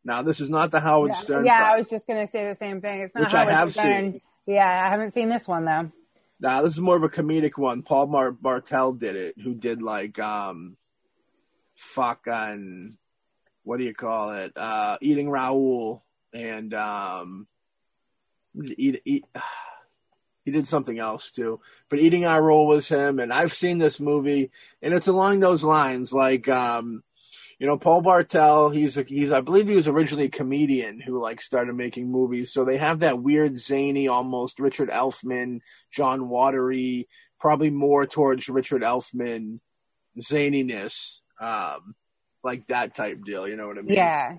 Now, 0.05 0.23
this 0.23 0.39
is 0.39 0.49
not 0.49 0.71
the 0.71 0.79
Howard 0.81 1.11
Yeah, 1.13 1.19
Stern. 1.19 1.45
yeah, 1.47 1.71
I 1.73 1.79
was 1.79 1.89
just 1.89 2.07
gonna 2.07 2.27
say 2.29 2.49
the 2.49 2.57
same 2.57 2.81
thing. 2.81 3.01
It's 3.01 3.15
not 3.15 3.25
Which 3.25 3.35
I 3.35 3.39
Howard 3.47 3.53
have 3.55 3.73
Stern. 3.73 4.13
seen. 4.13 4.21
Yeah, 4.47 4.69
I 4.87 4.91
haven't 4.91 5.15
seen 5.15 5.29
this 5.29 5.49
one 5.49 5.65
though. 5.65 5.91
Nah, 6.41 6.63
this 6.63 6.75
is 6.75 6.81
more 6.81 6.97
of 6.97 7.03
a 7.03 7.09
comedic 7.09 7.57
one. 7.59 7.83
Paul 7.83 8.07
Mar- 8.07 8.31
Bartel 8.33 8.93
did 8.93 9.17
it, 9.17 9.35
who 9.43 9.55
did 9.55 9.83
like 9.83 10.19
um, 10.21 10.77
fucking 11.75 12.97
what 13.65 13.79
do 13.79 13.85
you 13.85 13.95
call 13.95 14.33
it? 14.33 14.53
Uh, 14.57 14.97
eating 15.01 15.29
Raoul 15.29 16.05
and 16.33 16.73
um, 16.75 17.47
eat, 18.77 19.03
eat, 19.05 19.25
he 20.45 20.53
did 20.53 20.69
something 20.69 20.99
else 20.99 21.31
too. 21.31 21.61
But 21.89 21.99
eating 21.99 22.23
Raoul 22.23 22.67
was 22.67 22.89
him, 22.89 23.19
and 23.19 23.33
I've 23.33 23.55
seen 23.55 23.79
this 23.79 23.99
movie, 23.99 24.51
and 24.83 24.95
it's 24.95 25.09
along 25.09 25.41
those 25.41 25.65
lines. 25.65 26.13
Like 26.13 26.49
um, 26.49 27.03
you 27.59 27.67
know, 27.67 27.79
Paul 27.79 28.03
Bartel, 28.03 28.71
he's 28.71 28.99
a, 28.99 29.03
he's 29.03 29.33
I 29.33 29.41
believe 29.41 29.69
he 29.69 29.77
was 29.77 29.89
originally 29.89 30.27
a 30.27 30.31
comedian 30.31 31.01
who 31.01 31.21
like 31.21 31.41
started 31.41 31.75
making 31.75 32.11
movies. 32.11 32.53
So 32.53 32.65
they 32.65 32.77
have 32.77 33.01
that 33.01 33.23
weird 33.23 33.59
zany, 33.59 34.09
almost 34.09 34.61
Richard 34.61 34.91
Elfman, 34.91 35.61
John 35.91 36.29
Watery, 36.29 37.09
probably 37.41 37.71
more 37.71 38.07
towards 38.07 38.49
Richard 38.49 38.83
Elfman 38.83 39.61
zaniness, 40.21 41.21
um, 41.41 41.95
like 42.45 42.67
that 42.69 42.95
type 42.95 43.25
deal. 43.25 43.49
You 43.49 43.57
know 43.57 43.67
what 43.67 43.79
I 43.79 43.83
mean? 43.83 43.95
Yeah, 43.97 44.37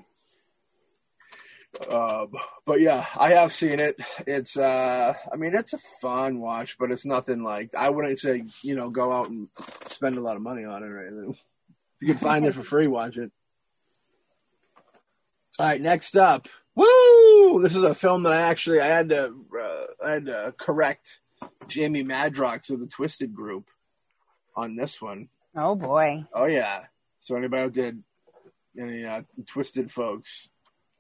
Um, 1.92 2.32
but 2.66 2.80
yeah, 2.80 3.06
I 3.18 3.32
have 3.32 3.54
seen 3.54 3.80
it. 3.80 3.98
It's 4.26 4.58
uh, 4.58 5.14
I 5.32 5.36
mean, 5.36 5.54
it's 5.56 5.74
a 5.74 5.78
fun 6.02 6.40
watch, 6.40 6.78
but 6.78 6.92
it's 6.92 7.06
nothing 7.06 7.44
like 7.44 7.76
I 7.76 7.90
wouldn't 7.90 8.20
say 8.20 8.44
you 8.62 8.76
know 8.76 8.90
go 8.90 9.12
out 9.12 9.30
and 9.30 9.50
spend 9.88 10.16
a 10.16 10.22
lot 10.22 10.38
of 10.38 10.42
money 10.42 10.64
on 10.64 10.84
it 10.84 10.88
or 10.88 11.06
anything. 11.06 11.32
If 11.32 11.38
you 12.02 12.08
can 12.08 12.18
find 12.18 12.46
it 12.46 12.54
for 12.54 12.64
free, 12.74 12.88
watch 12.88 13.18
it. 13.18 13.32
All 15.60 15.66
right, 15.68 15.82
next 15.82 16.16
up, 16.18 16.48
woo! 16.76 17.62
This 17.62 17.76
is 17.76 17.84
a 17.84 17.96
film 17.96 18.24
that 18.24 18.34
I 18.34 18.42
actually 18.42 18.80
I 18.82 18.88
had 18.88 19.10
to 19.10 19.34
uh, 19.60 19.86
I 20.06 20.12
had 20.12 20.26
to 20.28 20.54
correct 20.58 21.20
Jamie 21.68 22.04
Madrox 22.04 22.70
of 22.70 22.80
the 22.80 22.88
Twisted 22.88 23.34
Group 23.34 23.70
on 24.56 24.76
this 24.76 25.02
one. 25.02 25.30
Oh 25.56 25.76
boy. 25.76 26.26
Oh 26.34 26.46
yeah. 26.46 26.84
So 27.26 27.36
anybody 27.36 27.64
out 27.64 27.74
there, 27.74 27.94
any 28.80 29.04
uh, 29.04 29.24
twisted 29.48 29.90
folks, 29.90 30.48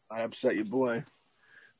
I 0.09 0.21
upset 0.21 0.55
your 0.55 0.65
boy. 0.65 1.03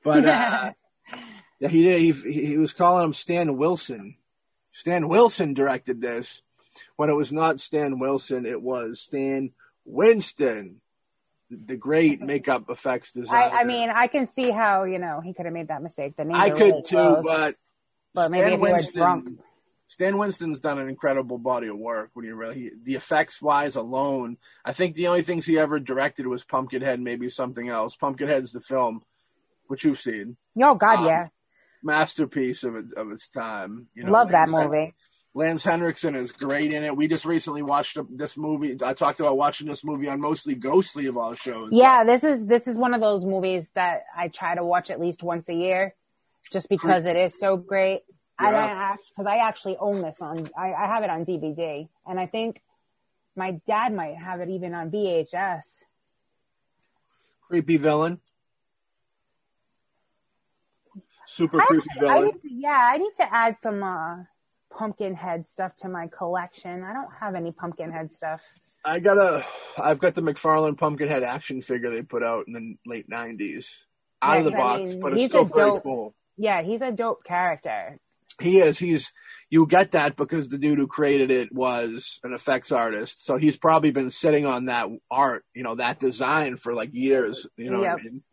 But 0.04 0.24
uh, 0.24 0.72
yeah, 1.60 1.68
he 1.68 1.84
did. 1.84 2.00
He, 2.00 2.46
he 2.46 2.58
was 2.60 2.72
calling 2.72 3.06
him 3.06 3.14
Stan 3.14 3.58
Wilson. 3.58 4.18
Stan 4.72 5.08
Wilson 5.08 5.56
directed 5.56 6.00
this. 6.00 6.44
When 6.96 7.10
it 7.10 7.16
was 7.16 7.34
not 7.34 7.60
Stan 7.60 7.98
Wilson, 7.98 8.46
it 8.46 8.62
was 8.62 9.02
Stan 9.02 9.50
Winston, 9.84 10.80
the 11.50 11.76
great 11.76 12.22
makeup 12.22 12.70
effects 12.70 13.14
designer. 13.14 13.52
I, 13.52 13.62
I 13.62 13.64
mean, 13.64 13.90
I 13.90 14.06
can 14.06 14.28
see 14.28 14.52
how 14.52 14.84
you 14.84 15.00
know 15.00 15.22
he 15.22 15.34
could 15.34 15.46
have 15.46 15.56
made 15.56 15.70
that 15.70 15.82
mistake. 15.82 16.18
The 16.18 16.26
names 16.26 16.38
I 16.40 16.52
could 16.52 16.86
too, 16.86 16.98
close. 16.98 17.24
but 17.26 17.56
But 18.14 18.30
maybe 18.30 18.54
if 18.54 18.60
you 18.60 18.60
were 18.60 18.78
drunk. 18.94 19.40
Stan 19.88 20.18
Winston's 20.18 20.60
done 20.60 20.80
an 20.80 20.90
incredible 20.90 21.38
body 21.38 21.68
of 21.68 21.78
work. 21.78 22.10
When 22.14 22.26
you 22.26 22.36
really 22.36 22.72
the 22.84 22.96
effects 22.96 23.42
wise 23.42 23.76
alone, 23.76 24.38
I 24.64 24.74
think 24.74 24.96
the 24.96 25.08
only 25.08 25.22
things 25.22 25.46
he 25.46 25.60
ever 25.60 25.80
directed 25.80 26.28
was 26.28 26.44
Pumpkinhead, 26.44 27.00
maybe 27.00 27.30
something 27.30 27.70
else. 27.70 27.96
Pumpkinhead's 27.96 28.52
the 28.52 28.62
film, 28.62 29.04
which 29.68 29.84
you've 29.84 30.02
seen, 30.02 30.38
oh 30.62 30.76
God, 30.76 31.00
um, 31.00 31.06
yeah, 31.06 31.28
masterpiece 31.84 32.64
of 32.64 32.76
it, 32.76 32.86
of 32.98 33.12
its 33.12 33.28
time. 33.28 33.88
You 33.94 34.06
know, 34.06 34.12
love 34.12 34.30
that 34.30 34.50
movie. 34.50 34.94
Lance 35.36 35.66
Henriksen 35.66 36.16
is 36.16 36.32
great 36.32 36.72
in 36.72 36.86
it. 36.86 36.96
We 36.96 37.10
just 37.10 37.26
recently 37.26 37.62
watched 37.62 37.98
this 38.10 38.38
movie. 38.38 38.78
I 38.82 38.94
talked 38.94 39.20
about 39.20 39.36
watching 39.36 39.68
this 39.68 39.84
movie 39.84 40.08
on 40.08 40.22
mostly 40.22 40.56
Ghostly 40.56 41.08
of 41.08 41.18
all 41.18 41.36
shows. 41.36 41.70
Yeah, 41.74 42.06
this 42.06 42.24
is 42.24 42.46
this 42.46 42.68
is 42.70 42.78
one 42.78 42.94
of 42.94 43.02
those 43.02 43.26
movies 43.26 43.70
that 43.76 44.04
I 44.16 44.30
try 44.30 44.56
to 44.56 44.64
watch 44.64 44.90
at 44.90 45.00
least 45.00 45.22
once 45.22 45.50
a 45.50 45.54
year, 45.54 45.94
just 46.52 46.70
because 46.70 47.06
it 47.06 47.18
is 47.18 47.38
so 47.38 47.58
great. 47.58 48.04
And 48.38 48.56
I 48.56 48.96
because 49.10 49.26
I 49.28 49.38
actually 49.38 49.78
own 49.78 50.02
this 50.02 50.18
on 50.22 50.48
I, 50.58 50.74
I 50.74 50.88
have 50.88 51.04
it 51.04 51.10
on 51.10 51.26
DVD, 51.26 51.88
and 52.06 52.20
I 52.20 52.26
think 52.26 52.62
my 53.36 53.52
dad 53.66 53.94
might 53.94 54.18
have 54.18 54.42
it 54.42 54.50
even 54.50 54.74
on 54.74 54.92
VHS. 54.92 55.82
creepy 57.48 57.78
villain. 57.78 58.20
super 61.28 61.62
I, 61.62 61.66
creepy 61.66 61.88
I 61.98 62.00
villain. 62.00 62.26
need 62.26 62.42
to, 62.42 62.54
yeah, 62.54 62.90
I 62.94 62.98
need 62.98 63.12
to 63.18 63.34
add 63.34 63.58
some 63.64 63.84
uh, 63.84 64.18
pumpkin 64.76 65.16
head 65.16 65.50
stuff 65.50 65.76
to 65.78 65.90
my 65.90 66.08
collection. 66.08 66.84
I 66.84 66.94
don't 66.94 67.12
have 67.20 67.36
any 67.36 67.52
pumpkin 67.52 67.92
head 67.92 68.12
stuff. 68.12 68.42
I 68.84 69.00
got 69.00 69.18
a, 69.18 69.44
I've 69.78 70.00
got 70.00 70.14
the 70.14 70.22
McFarlane 70.22 70.78
Pumpkinhead 70.78 71.24
action 71.24 71.62
figure 71.64 71.90
they 71.90 72.04
put 72.04 72.24
out 72.24 72.46
in 72.48 72.54
the 72.54 72.76
late 72.86 73.10
'90s, 73.10 73.84
out 74.22 74.34
Yeah, 74.34 74.38
of 74.40 74.46
the 74.46 74.52
'cause 74.52 74.60
I 74.60 74.64
box, 74.64 74.92
mean, 74.92 75.00
but 75.02 75.14
it's 75.14 75.26
still 75.26 75.46
dope- 75.46 75.84
cool. 75.84 76.16
Yeah, 76.38 76.62
he's 76.62 76.82
a 76.82 76.92
dope 76.92 77.24
character. 77.24 77.98
He 78.42 78.60
is. 78.60 78.78
He's. 78.80 79.12
You 79.50 79.68
get 79.68 79.92
that 79.92 80.16
because 80.16 80.48
the 80.50 80.58
dude 80.58 80.80
who 80.80 80.88
created 80.88 81.30
it 81.32 81.54
was 81.54 82.20
an 82.24 82.34
effects 82.34 82.72
artist, 82.72 83.24
so 83.24 83.38
he's 83.38 83.56
probably 83.58 83.92
been 83.92 84.10
sitting 84.12 84.46
on 84.46 84.66
that 84.66 84.88
art, 85.12 85.46
you 85.54 85.64
know, 85.64 85.76
that 85.76 86.00
design 86.00 86.58
for 86.58 86.74
like 86.74 86.90
years. 86.94 87.48
You 87.56 87.70
know 87.72 87.78
what 87.80 87.84
Yep. 87.84 87.98
I 88.00 88.04
mean? 88.04 88.24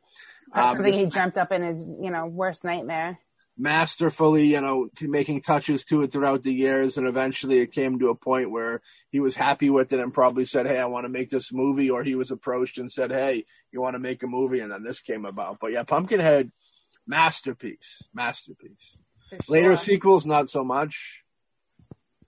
That's 0.55 0.66
Um, 0.70 0.76
something 0.76 0.94
he 0.94 1.07
dreamt 1.07 1.36
up 1.36 1.53
in 1.53 1.62
his, 1.62 1.94
you 2.00 2.11
know, 2.11 2.26
worst 2.26 2.64
nightmare. 2.64 3.18
masterfully, 3.59 4.46
you 4.46 4.61
know, 4.62 4.88
to 4.96 5.09
making 5.09 5.42
touches 5.42 5.84
to 5.84 6.03
it 6.03 6.11
throughout 6.11 6.42
the 6.42 6.53
years, 6.53 6.96
and 6.96 7.07
eventually 7.07 7.59
it 7.61 7.72
came 7.72 7.98
to 7.98 8.09
a 8.09 8.14
point 8.14 8.50
where 8.50 8.80
he 9.11 9.20
was 9.20 9.36
happy 9.36 9.68
with 9.70 9.92
it 9.92 10.00
and 10.00 10.14
probably 10.14 10.46
said, 10.46 10.66
"Hey, 10.66 10.78
I 10.78 10.86
want 10.86 11.05
to 11.05 11.11
make 11.11 11.28
this 11.28 11.53
movie," 11.53 11.90
or 11.90 12.03
he 12.03 12.14
was 12.14 12.30
approached 12.30 12.78
and 12.78 12.90
said, 12.90 13.11
"Hey, 13.12 13.44
you 13.70 13.80
want 13.82 13.94
to 13.94 14.00
make 14.00 14.22
a 14.22 14.26
movie?" 14.26 14.61
And 14.61 14.72
then 14.72 14.82
this 14.82 15.03
came 15.03 15.26
about. 15.26 15.59
But 15.61 15.72
yeah, 15.72 15.82
Pumpkinhead, 15.84 16.50
masterpiece, 17.07 18.03
masterpiece. 18.14 18.98
For 19.41 19.53
Later 19.53 19.76
sequels, 19.76 20.26
not 20.26 20.49
so 20.49 20.64
much. 20.64 21.22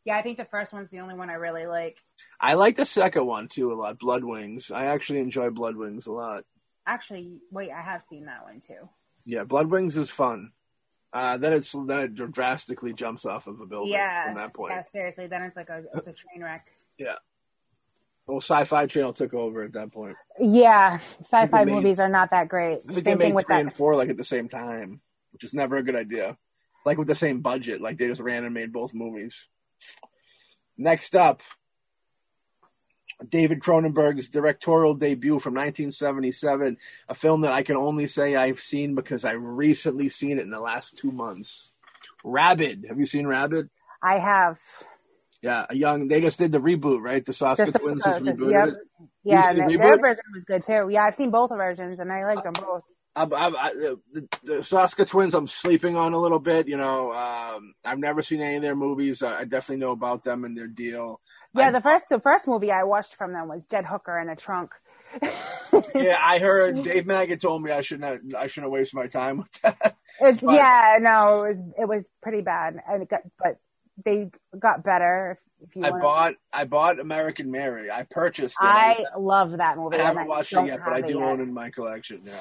Yeah, 0.04 0.16
I 0.18 0.22
think 0.22 0.36
the 0.36 0.44
first 0.44 0.72
one's 0.72 0.90
the 0.90 1.00
only 1.00 1.14
one 1.14 1.30
I 1.30 1.34
really 1.34 1.66
like. 1.66 1.96
I 2.40 2.54
like 2.54 2.76
the 2.76 2.84
second 2.84 3.26
one 3.26 3.48
too 3.48 3.72
a 3.72 3.74
lot. 3.74 3.98
Blood 3.98 4.22
Wings. 4.22 4.70
I 4.70 4.86
actually 4.86 5.20
enjoy 5.20 5.50
Blood 5.50 5.76
Wings 5.76 6.06
a 6.06 6.12
lot. 6.12 6.44
Actually, 6.86 7.38
wait, 7.50 7.70
I 7.70 7.80
have 7.80 8.04
seen 8.04 8.26
that 8.26 8.42
one 8.42 8.60
too. 8.60 8.88
Yeah, 9.24 9.44
Blood 9.44 9.70
Wings 9.70 9.96
is 9.96 10.10
fun. 10.10 10.52
Uh, 11.12 11.38
then 11.38 11.52
it's 11.54 11.72
then 11.72 12.00
it 12.00 12.14
drastically 12.32 12.92
jumps 12.92 13.24
off 13.24 13.46
of 13.46 13.60
a 13.60 13.66
building 13.66 13.92
yeah, 13.92 14.26
from 14.26 14.34
that 14.34 14.52
point. 14.52 14.72
yeah, 14.72 14.82
seriously. 14.82 15.26
Then 15.26 15.42
it's 15.42 15.56
like 15.56 15.70
a 15.70 15.84
it's 15.94 16.08
a 16.08 16.12
train 16.12 16.42
wreck. 16.42 16.66
Yeah. 16.98 17.14
Well, 18.26 18.38
Sci-Fi 18.40 18.86
Channel 18.86 19.12
took 19.12 19.32
over 19.34 19.62
at 19.62 19.72
that 19.74 19.92
point. 19.92 20.16
Yeah, 20.40 20.98
sci-fi 21.20 21.46
They 21.64 21.70
made- 21.70 21.74
movies 21.76 22.00
are 22.00 22.08
not 22.08 22.30
that 22.30 22.48
great. 22.48 22.78
I 22.88 22.92
think 22.92 22.94
Same 22.94 23.04
they 23.04 23.10
thing 23.10 23.18
made 23.18 23.34
with 23.34 23.46
three 23.46 23.54
that. 23.56 23.60
and 23.60 23.74
four 23.76 23.94
like 23.96 24.08
at 24.08 24.16
the 24.16 24.24
same 24.24 24.48
time, 24.48 25.00
which 25.32 25.44
is 25.44 25.54
never 25.54 25.76
a 25.76 25.82
good 25.82 25.94
idea. 25.96 26.36
Like 26.84 26.98
with 26.98 27.08
the 27.08 27.14
same 27.14 27.40
budget, 27.40 27.80
like 27.80 27.96
they 27.96 28.06
just 28.06 28.20
ran 28.20 28.44
and 28.44 28.54
made 28.54 28.72
both 28.72 28.94
movies. 28.94 29.46
Next 30.76 31.14
up, 31.16 31.40
David 33.26 33.60
Cronenberg's 33.60 34.28
directorial 34.28 34.94
debut 34.94 35.38
from 35.38 35.54
1977, 35.54 36.76
a 37.08 37.14
film 37.14 37.42
that 37.42 37.52
I 37.52 37.62
can 37.62 37.76
only 37.76 38.06
say 38.06 38.34
I've 38.34 38.60
seen 38.60 38.94
because 38.94 39.24
I 39.24 39.32
recently 39.32 40.08
seen 40.08 40.38
it 40.38 40.42
in 40.42 40.50
the 40.50 40.60
last 40.60 40.98
two 40.98 41.12
months. 41.12 41.70
Rabid. 42.24 42.86
Have 42.88 42.98
you 42.98 43.06
seen 43.06 43.26
Rabid? 43.26 43.70
I 44.02 44.18
have. 44.18 44.58
Yeah, 45.42 45.66
a 45.68 45.76
young. 45.76 46.08
They 46.08 46.20
just 46.20 46.38
did 46.38 46.52
the 46.52 46.58
reboot, 46.60 47.00
right? 47.02 47.24
The 47.24 47.32
Soska 47.32 47.66
Just- 47.66 47.78
twins 47.78 48.02
just 48.02 48.20
rebooted 48.22 48.52
yep. 48.52 48.68
it. 48.68 48.74
Yeah, 49.22 49.52
their, 49.52 49.68
the 49.68 49.76
their 49.76 49.96
reboot? 49.96 50.00
version 50.00 50.24
was 50.34 50.44
good 50.44 50.62
too. 50.62 50.88
Yeah, 50.90 51.04
I've 51.04 51.16
seen 51.16 51.30
both 51.30 51.50
versions 51.50 51.98
and 52.00 52.10
I 52.10 52.24
liked 52.24 52.44
them 52.44 52.54
both. 52.54 52.82
I, 53.16 53.24
I, 53.24 53.46
I, 53.46 53.72
the, 53.74 54.28
the 54.42 54.54
Soska 54.58 55.06
twins, 55.06 55.34
I'm 55.34 55.46
sleeping 55.46 55.96
on 55.96 56.12
a 56.14 56.20
little 56.20 56.40
bit. 56.40 56.66
You 56.68 56.76
know, 56.76 57.12
um, 57.12 57.74
I've 57.84 57.98
never 57.98 58.22
seen 58.22 58.40
any 58.40 58.56
of 58.56 58.62
their 58.62 58.74
movies. 58.76 59.22
I, 59.22 59.40
I 59.40 59.44
definitely 59.44 59.84
know 59.84 59.92
about 59.92 60.24
them 60.24 60.44
and 60.44 60.56
their 60.56 60.66
deal. 60.66 61.20
Yeah, 61.56 61.70
the 61.70 61.80
first 61.80 62.08
the 62.08 62.18
first 62.18 62.48
movie 62.48 62.72
I 62.72 62.82
watched 62.82 63.14
from 63.14 63.32
them 63.32 63.46
was 63.46 63.62
Dead 63.66 63.86
Hooker 63.86 64.18
in 64.18 64.28
a 64.28 64.36
Trunk. 64.36 64.70
Yeah, 65.94 66.16
I 66.20 66.38
heard 66.40 66.82
Dave 66.82 67.06
Maggot 67.06 67.40
told 67.40 67.62
me 67.62 67.70
I 67.70 67.80
shouldn't. 67.82 68.34
I 68.34 68.48
shouldn't 68.48 68.72
waste 68.72 68.94
my 68.94 69.06
time 69.06 69.38
with 69.38 69.52
that. 69.62 69.96
It's 70.20 70.40
But- 70.40 70.54
yeah, 70.54 70.98
no, 71.00 71.42
it 71.44 71.48
was 71.56 71.58
it 71.82 71.88
was 71.88 72.04
pretty 72.20 72.42
bad, 72.42 72.76
and 72.88 73.02
it 73.02 73.08
got 73.08 73.20
but 73.38 73.58
they 74.04 74.30
got 74.58 74.82
better. 74.84 75.38
If, 75.60 75.68
if 75.68 75.76
you 75.76 75.82
I 75.84 75.90
wanna- 75.90 76.02
bought. 76.02 76.34
I 76.52 76.64
bought 76.64 76.98
American 76.98 77.50
Mary. 77.52 77.90
I 77.92 78.04
purchased 78.10 78.56
it. 78.60 78.64
I 78.64 79.04
love 79.16 79.52
that 79.58 79.76
movie. 79.76 79.98
I 79.98 80.02
haven't 80.04 80.26
watched 80.26 80.52
it 80.52 80.66
yet, 80.66 80.80
but 80.84 80.92
I 80.92 81.00
do 81.00 81.14
yet. 81.18 81.22
own 81.22 81.38
it 81.40 81.44
in 81.44 81.54
my 81.54 81.70
collection. 81.70 82.20
Yeah. 82.24 82.32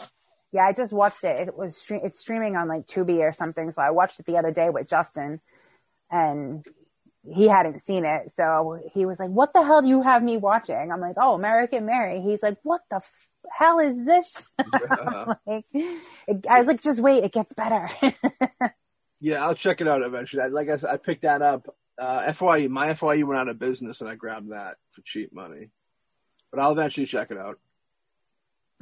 Yeah, 0.54 0.66
I 0.66 0.72
just 0.72 0.93
watched 0.93 1.24
it. 1.24 1.47
It 1.47 1.58
was 1.58 1.84
it's 1.89 2.20
streaming 2.20 2.56
on 2.56 2.68
like 2.68 2.86
Tubi 2.86 3.28
or 3.28 3.34
something. 3.34 3.72
So 3.72 3.82
I 3.82 3.89
watched 3.89 4.20
it 4.20 4.28
the 4.28 4.38
other 4.38 4.51
day 4.51 4.70
with 4.70 4.88
Justin, 4.88 5.41
and 6.12 6.64
he 7.28 7.47
hadn't 7.47 7.84
seen 7.84 8.06
it. 8.06 8.32
So 8.36 8.80
he 8.93 9.06
was 9.06 9.20
like, 9.20 9.32
"What 9.32 9.54
the 9.54 9.64
hell 9.64 9.82
do 9.82 9.88
you 9.88 10.04
have 10.04 10.22
me 10.22 10.38
watching?" 10.38 10.91
I'm 10.91 11.01
like, 11.01 11.16
"Oh, 11.18 11.34
American 11.34 11.88
Mary." 11.88 12.22
He's 12.22 12.43
like, 12.43 12.58
"What 12.62 12.82
the 12.91 12.97
f- 12.97 13.28
hell 13.51 13.80
is 13.80 14.06
this?" 14.06 14.47
Yeah. 14.74 15.34
like, 15.47 15.66
it, 15.74 16.45
I 16.47 16.60
was 16.60 16.68
like, 16.68 16.82
"Just 16.82 16.99
wait, 16.99 17.24
it 17.24 17.34
gets 17.34 17.54
better." 17.54 17.89
Yeah, 19.24 19.41
I'll 19.45 19.56
check 19.56 19.80
it 19.80 19.88
out 19.88 20.01
eventually. 20.01 20.43
I, 20.43 20.47
like 20.47 20.68
I 20.68 20.76
said, 20.76 20.89
I 20.89 20.97
picked 20.97 21.22
that 21.22 21.41
up. 21.41 21.74
Uh, 21.97 22.34
FYE, 22.34 22.68
my 22.68 22.93
FYE 22.93 23.24
went 23.24 23.39
out 23.39 23.47
of 23.47 23.58
business, 23.58 24.01
and 24.01 24.10
I 24.10 24.16
grabbed 24.16 24.51
that 24.51 24.76
for 24.91 25.01
cheap 25.06 25.32
money. 25.32 25.70
But 26.51 26.60
I'll 26.62 26.74
eventually 26.74 27.06
check 27.06 27.32
it 27.32 27.38
out. 27.38 27.58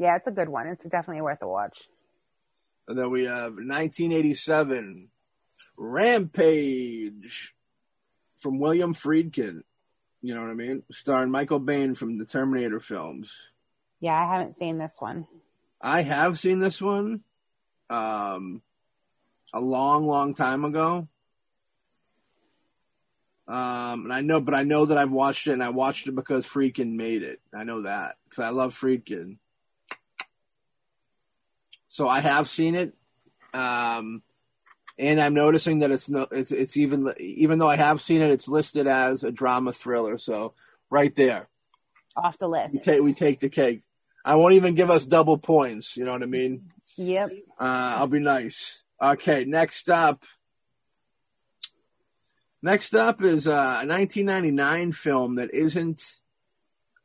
Yeah, 0.02 0.16
it's 0.16 0.26
a 0.26 0.32
good 0.32 0.50
one. 0.50 0.66
It's 0.66 0.84
definitely 0.84 1.22
worth 1.22 1.44
a 1.44 1.48
watch. 1.48 1.88
And 2.88 2.98
then 2.98 3.12
we 3.12 3.26
have 3.26 3.52
1987 3.54 5.10
Rampage 5.78 7.54
from 8.40 8.58
William 8.58 8.96
Friedkin. 8.96 9.62
You 10.24 10.34
know 10.34 10.42
what 10.42 10.50
I 10.50 10.56
mean? 10.56 10.82
Starring 10.92 11.30
Michael 11.30 11.62
Biehn 11.62 11.96
from 11.96 12.18
the 12.18 12.26
Terminator 12.26 12.80
films. 12.80 13.32
Yeah, 14.00 14.20
I 14.20 14.26
haven't 14.26 14.58
seen 14.58 14.80
this 14.80 14.96
one. 14.98 15.28
I 15.80 16.02
have 16.02 16.40
seen 16.40 16.58
this 16.58 16.82
one 16.82 17.22
um, 17.92 18.64
a 19.54 19.62
long, 19.62 20.08
long 20.08 20.34
time 20.34 20.66
ago. 20.66 21.08
Um, 23.48 24.06
and 24.06 24.14
I 24.14 24.22
know, 24.22 24.42
but 24.42 24.56
I 24.56 24.64
know 24.64 24.88
that 24.88 24.98
I've 24.98 25.12
watched 25.12 25.46
it, 25.46 25.54
and 25.54 25.64
I 25.64 25.70
watched 25.70 26.08
it 26.08 26.16
because 26.16 26.48
Friedkin 26.48 26.94
made 26.96 27.22
it. 27.22 27.40
I 27.54 27.66
know 27.66 27.84
that 27.84 28.16
because 28.28 28.44
I 28.44 28.50
love 28.50 28.74
Friedkin. 28.74 29.38
So 31.92 32.08
I 32.08 32.22
have 32.22 32.50
seen 32.50 32.76
it, 32.76 32.94
um, 33.54 34.24
and 34.98 35.20
I'm 35.20 35.34
noticing 35.34 35.80
that 35.80 35.92
it's 35.92 36.08
no, 36.10 36.26
it's 36.32 36.54
it's 36.54 36.78
even 36.78 37.14
even 37.20 37.60
though 37.60 37.70
I 37.70 37.76
have 37.76 38.02
seen 38.02 38.22
it, 38.22 38.32
it's 38.32 38.48
listed 38.48 38.88
as 38.88 39.26
a 39.26 39.32
drama 39.32 39.74
thriller. 39.74 40.18
So 40.18 40.54
right 40.90 41.14
there, 41.18 41.50
Off 42.16 42.38
the 42.38 42.48
list. 42.48 42.74
we 42.74 42.80
take 42.80 43.04
we 43.04 43.14
take 43.14 43.42
the 43.42 43.50
cake. 43.50 43.82
I 44.24 44.36
won't 44.36 44.54
even 44.54 44.74
give 44.74 44.90
us 44.90 45.06
double 45.06 45.38
points. 45.38 45.98
You 45.98 46.06
know 46.06 46.14
what 46.14 46.24
I 46.24 46.28
mean? 46.28 46.72
Yep. 46.96 47.32
Uh, 47.60 47.96
I'll 47.98 48.08
be 48.08 48.20
nice. 48.20 48.84
Okay, 49.02 49.44
next 49.44 49.90
up. 49.90 50.24
Next 52.62 52.96
up 52.96 53.22
is 53.22 53.50
uh, 53.50 53.52
a 53.52 53.86
1999 53.86 54.94
film 54.94 55.36
that 55.36 55.54
isn't 55.54 56.02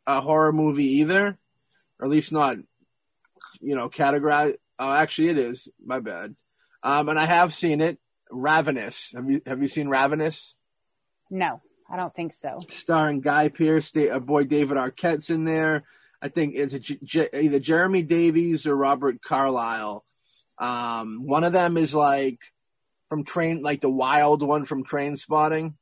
a 0.06 0.20
horror 0.20 0.52
movie 0.52 0.98
either, 0.98 1.36
or 1.98 2.06
at 2.06 2.08
least 2.08 2.30
not, 2.30 2.58
you 3.60 3.74
know, 3.74 3.88
categorized. 3.88 4.58
Oh, 4.78 4.92
actually, 4.92 5.28
it 5.28 5.38
is. 5.38 5.68
My 5.84 6.00
bad. 6.00 6.34
Um, 6.82 7.08
and 7.08 7.18
I 7.18 7.24
have 7.26 7.54
seen 7.54 7.80
it. 7.80 7.98
Ravenous. 8.30 9.12
Have 9.14 9.30
you 9.30 9.40
Have 9.46 9.62
you 9.62 9.68
seen 9.68 9.88
Ravenous? 9.88 10.54
No, 11.30 11.60
I 11.90 11.96
don't 11.96 12.14
think 12.14 12.34
so. 12.34 12.60
starring 12.68 13.20
Guy 13.20 13.48
Pearce, 13.48 13.90
Da- 13.92 14.10
uh, 14.10 14.18
boy 14.20 14.44
David 14.44 14.76
Arquette's 14.76 15.30
in 15.30 15.44
there. 15.44 15.84
I 16.20 16.28
think 16.28 16.54
it's 16.56 16.74
a 16.74 17.36
either 17.38 17.60
Jeremy 17.60 18.02
Davies 18.02 18.66
or 18.66 18.74
Robert 18.76 19.22
Carlyle. 19.22 20.04
Um, 20.58 21.26
one 21.26 21.44
of 21.44 21.52
them 21.52 21.76
is 21.76 21.94
like 21.94 22.40
from 23.08 23.24
Train, 23.24 23.62
like 23.62 23.80
the 23.80 23.90
wild 23.90 24.42
one 24.42 24.64
from 24.64 24.84
Trainspotting. 24.84 25.74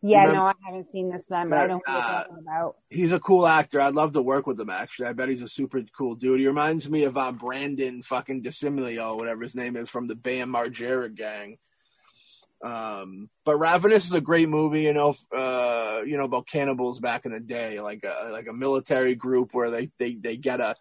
Yeah, 0.00 0.18
Remember- 0.26 0.36
no, 0.36 0.44
I 0.46 0.52
haven't 0.64 0.90
seen 0.92 1.10
this 1.10 1.24
then, 1.28 1.50
but 1.50 1.58
I 1.58 1.66
don't 1.66 1.82
know 1.86 1.92
you're 1.94 2.02
Uh, 2.04 2.22
talking 2.24 2.38
about. 2.38 2.76
He's 2.88 3.10
a 3.12 3.18
cool 3.18 3.46
actor. 3.48 3.80
I'd 3.80 3.94
love 3.94 4.12
to 4.12 4.22
work 4.22 4.46
with 4.46 4.60
him. 4.60 4.70
Actually, 4.70 5.08
I 5.08 5.12
bet 5.12 5.28
he's 5.28 5.42
a 5.42 5.48
super 5.48 5.82
cool 5.96 6.14
dude. 6.14 6.38
He 6.38 6.46
reminds 6.46 6.88
me 6.88 7.02
of 7.04 7.16
uh, 7.16 7.32
Brandon 7.32 8.02
fucking 8.02 8.42
DeSimilio, 8.44 9.16
whatever 9.16 9.42
his 9.42 9.56
name 9.56 9.74
is, 9.74 9.88
from 9.90 10.06
the 10.06 10.14
Bam 10.14 10.52
Margera 10.52 11.12
gang. 11.12 11.58
Um, 12.62 13.28
but 13.44 13.56
Ravenous 13.58 14.04
is 14.06 14.12
a 14.12 14.20
great 14.20 14.48
movie, 14.48 14.82
you 14.82 14.92
know, 14.92 15.14
uh, 15.36 16.00
you 16.04 16.16
know 16.16 16.24
about 16.24 16.48
cannibals 16.48 16.98
back 16.98 17.24
in 17.24 17.32
the 17.32 17.38
day, 17.40 17.80
like 17.80 18.04
a 18.04 18.30
like 18.30 18.48
a 18.48 18.52
military 18.52 19.14
group 19.14 19.50
where 19.54 19.70
they 19.70 19.90
they 19.98 20.14
they 20.14 20.36
get 20.36 20.60
a 20.60 20.74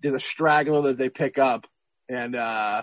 there's 0.00 0.14
a 0.14 0.20
straggler 0.20 0.80
that 0.82 0.96
they 0.96 1.10
pick 1.10 1.38
up, 1.38 1.66
and 2.08 2.34
uh, 2.34 2.82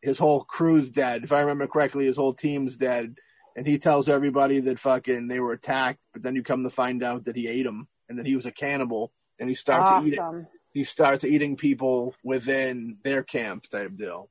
his 0.00 0.18
whole 0.18 0.44
crew's 0.44 0.88
dead. 0.88 1.24
If 1.24 1.32
I 1.32 1.40
remember 1.40 1.66
correctly, 1.66 2.06
his 2.06 2.16
whole 2.16 2.32
team's 2.32 2.76
dead, 2.76 3.16
and 3.58 3.66
he 3.66 3.76
tells 3.76 4.08
everybody 4.08 4.60
that 4.60 4.78
fucking 4.78 5.26
they 5.26 5.40
were 5.40 5.52
attacked, 5.52 6.06
but 6.12 6.22
then 6.22 6.36
you 6.36 6.44
come 6.44 6.62
to 6.62 6.70
find 6.70 7.02
out 7.02 7.24
that 7.24 7.34
he 7.34 7.48
ate 7.48 7.64
them 7.64 7.88
and 8.08 8.16
that 8.16 8.24
he 8.24 8.36
was 8.36 8.46
a 8.46 8.52
cannibal, 8.52 9.12
and 9.40 9.48
he 9.48 9.54
starts 9.56 10.06
eating 10.06 10.46
he 10.72 10.84
starts 10.84 11.24
eating 11.24 11.56
people 11.56 12.14
within 12.22 12.98
their 13.02 13.24
camp 13.24 13.68
type 13.68 13.96
deal. 13.96 14.30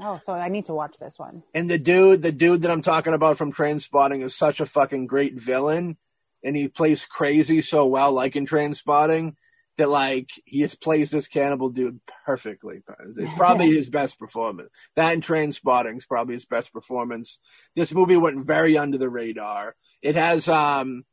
Oh, 0.00 0.18
so 0.22 0.32
I 0.32 0.48
need 0.48 0.64
to 0.66 0.74
watch 0.74 0.96
this 0.98 1.18
one. 1.18 1.42
And 1.52 1.68
the 1.68 1.76
dude, 1.76 2.22
the 2.22 2.32
dude 2.32 2.62
that 2.62 2.70
I'm 2.70 2.80
talking 2.80 3.12
about 3.12 3.36
from 3.36 3.52
Trainspotting 3.52 4.22
is 4.22 4.34
such 4.34 4.60
a 4.60 4.66
fucking 4.66 5.08
great 5.08 5.34
villain, 5.34 5.98
and 6.42 6.56
he 6.56 6.68
plays 6.68 7.04
crazy 7.04 7.60
so 7.60 7.84
well, 7.84 8.12
like 8.12 8.34
in 8.34 8.46
Trainspotting. 8.46 9.34
That 9.76 9.90
like 9.90 10.28
he 10.44 10.60
just 10.60 10.80
plays 10.80 11.10
this 11.10 11.26
cannibal 11.26 11.70
dude 11.70 12.00
perfectly. 12.24 12.82
It's 13.16 13.34
probably 13.36 13.74
his 13.74 13.90
best 13.90 14.18
performance. 14.18 14.70
That 14.94 15.14
and 15.14 15.22
Trainspotting 15.22 15.96
is 15.96 16.06
probably 16.06 16.34
his 16.34 16.46
best 16.46 16.72
performance. 16.72 17.38
This 17.74 17.92
movie 17.92 18.16
went 18.16 18.46
very 18.46 18.78
under 18.78 18.98
the 18.98 19.10
radar. 19.10 19.74
It 20.00 20.14
has 20.14 20.48
um 20.48 21.04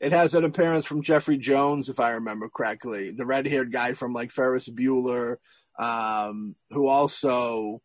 it 0.00 0.12
has 0.12 0.34
an 0.34 0.44
appearance 0.44 0.86
from 0.86 1.02
Jeffrey 1.02 1.38
Jones, 1.38 1.88
if 1.88 1.98
I 1.98 2.10
remember 2.10 2.48
correctly, 2.48 3.10
the 3.10 3.26
red 3.26 3.46
haired 3.46 3.72
guy 3.72 3.94
from 3.94 4.12
like 4.12 4.30
Ferris 4.30 4.68
Bueller, 4.68 5.36
um, 5.78 6.54
who 6.70 6.86
also, 6.86 7.82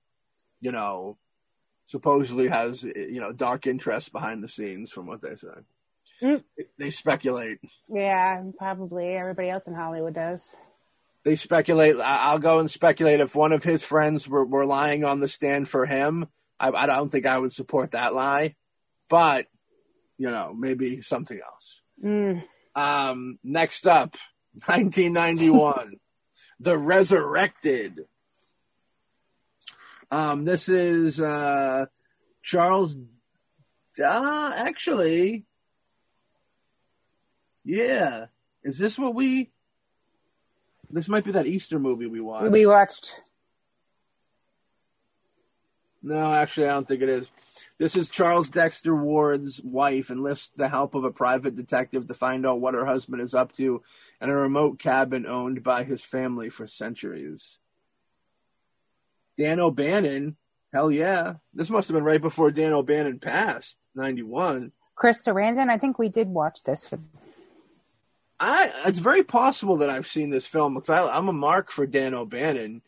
you 0.62 0.72
know, 0.72 1.18
supposedly 1.88 2.48
has 2.48 2.84
you 2.84 3.20
know 3.20 3.32
dark 3.32 3.68
interests 3.68 4.10
behind 4.10 4.44
the 4.44 4.48
scenes 4.48 4.92
from 4.92 5.08
what 5.08 5.22
they 5.22 5.36
say. 5.36 5.48
Mm. 6.24 6.44
They 6.80 6.90
speculate. 6.90 7.60
Yeah, 7.90 8.42
probably 8.58 9.08
everybody 9.14 9.50
else 9.50 9.68
in 9.68 9.74
Hollywood 9.74 10.14
does. 10.14 10.56
They 11.26 11.36
speculate. 11.36 11.98
I'll 12.00 12.40
go 12.40 12.60
and 12.60 12.72
speculate 12.72 13.20
if 13.20 13.36
one 13.36 13.52
of 13.52 13.64
his 13.64 13.84
friends 13.84 14.28
were, 14.28 14.46
were 14.46 14.66
lying 14.66 15.04
on 15.04 15.20
the 15.20 15.28
stand 15.28 15.68
for 15.70 15.86
him. 15.86 16.28
I, 16.60 16.70
I 16.70 16.86
don't 16.86 17.12
think 17.12 17.26
I 17.26 17.38
would 17.38 17.52
support 17.52 17.92
that 17.92 18.14
lie, 18.14 18.56
but 19.10 19.48
you 20.18 20.30
know, 20.30 20.54
maybe 20.58 21.02
something 21.02 21.40
else. 21.40 21.82
Mm. 22.04 22.44
Um, 22.76 23.40
next 23.44 23.88
up, 23.88 24.16
1991, 24.66 25.96
The 26.60 26.78
Resurrected. 26.78 28.06
Um, 30.12 30.46
this 30.46 30.70
is 30.70 31.20
uh, 31.20 31.88
Charles. 32.44 32.98
Uh, 34.04 34.54
actually, 34.56 35.46
yeah. 37.64 38.26
Is 38.64 38.78
this 38.78 38.98
what 38.98 39.16
we? 39.16 39.52
This 40.90 41.08
might 41.08 41.24
be 41.24 41.32
that 41.32 41.48
Easter 41.48 41.80
movie 41.80 42.08
we 42.08 42.20
watched. 42.20 42.52
We 42.52 42.66
watched. 42.66 43.16
No, 46.04 46.34
actually, 46.34 46.68
I 46.68 46.74
don't 46.74 46.88
think 46.88 47.02
it 47.02 47.10
is. 47.10 47.32
This 47.78 47.96
is 47.96 48.10
Charles 48.10 48.50
Dexter 48.50 48.94
Ward's 48.94 49.62
wife 49.64 50.12
enlists 50.12 50.52
the 50.56 50.68
help 50.68 50.96
of 50.96 51.06
a 51.06 51.12
private 51.12 51.56
detective 51.56 52.08
to 52.08 52.14
find 52.14 52.46
out 52.46 52.60
what 52.60 52.74
her 52.74 52.86
husband 52.86 53.22
is 53.22 53.34
up 53.34 53.54
to 53.54 53.82
in 54.22 54.30
a 54.30 54.36
remote 54.36 54.80
cabin 54.80 55.26
owned 55.26 55.64
by 55.64 55.86
his 55.86 56.04
family 56.04 56.50
for 56.50 56.68
centuries. 56.68 57.58
Dan 59.38 59.62
O'Bannon, 59.62 60.36
hell 60.74 60.92
yeah. 60.92 61.36
This 61.54 61.70
must 61.70 61.88
have 61.88 61.96
been 61.96 62.04
right 62.04 62.22
before 62.22 62.52
Dan 62.52 62.74
O'Bannon 62.74 63.20
passed, 63.20 63.78
91. 63.96 64.74
Chris 64.96 65.26
Sarandon, 65.26 65.70
I 65.70 65.78
think 65.78 65.98
we 65.98 66.10
did 66.10 66.28
watch 66.28 66.64
this. 66.64 66.86
For... 66.86 67.00
I, 68.44 68.72
it's 68.88 69.00
very 69.00 69.24
possible 69.24 69.78
that 69.78 69.90
I've 69.90 70.08
seen 70.08 70.30
this 70.30 70.46
film 70.46 70.74
because 70.74 70.90
I, 70.90 71.08
I'm 71.08 71.30
a 71.30 71.34
mark 71.34 71.72
for 71.72 71.86
Dan 71.86 72.14
O'Bannon. 72.14 72.82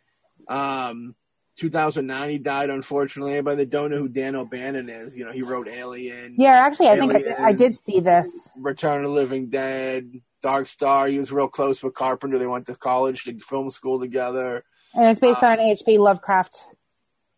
Um, 0.48 1.16
2009 1.58 2.30
he 2.30 2.38
died 2.38 2.70
unfortunately 2.70 3.34
anybody 3.34 3.58
that 3.58 3.70
don't 3.70 3.90
know 3.90 3.98
who 3.98 4.10
dan 4.10 4.36
o'bannon 4.36 4.90
is. 4.90 5.16
You 5.16 5.26
know 5.26 5.32
he 5.32 5.42
wrote 5.42 5.68
alien. 5.68 6.36
Yeah 6.38 6.66
actually 6.66 6.90
i 6.90 7.00
think 7.00 7.16
I, 7.16 7.46
I, 7.46 7.54
did 7.54 7.80
see 7.80 8.00
this. 8.00 8.52
Return 8.58 9.04
of 9.04 9.10
the 9.10 9.16
living 9.16 9.50
dead 9.50 10.22
dark 10.42 10.68
star 10.68 11.08
he 11.08 11.18
was 11.18 11.32
real 11.32 11.48
close 11.48 11.82
with 11.82 11.94
carpenter. 11.94 12.38
They 12.38 12.48
went 12.48 12.66
to 12.68 12.76
college 12.76 13.24
to 13.24 13.40
film 13.40 13.70
school 13.72 14.00
together. 14.00 14.64
And 14.94 15.10
it's 15.10 15.20
based 15.20 15.44
uh, 15.44 15.48
on 15.48 15.58
hp 15.60 15.98
lovecraft. 15.98 16.66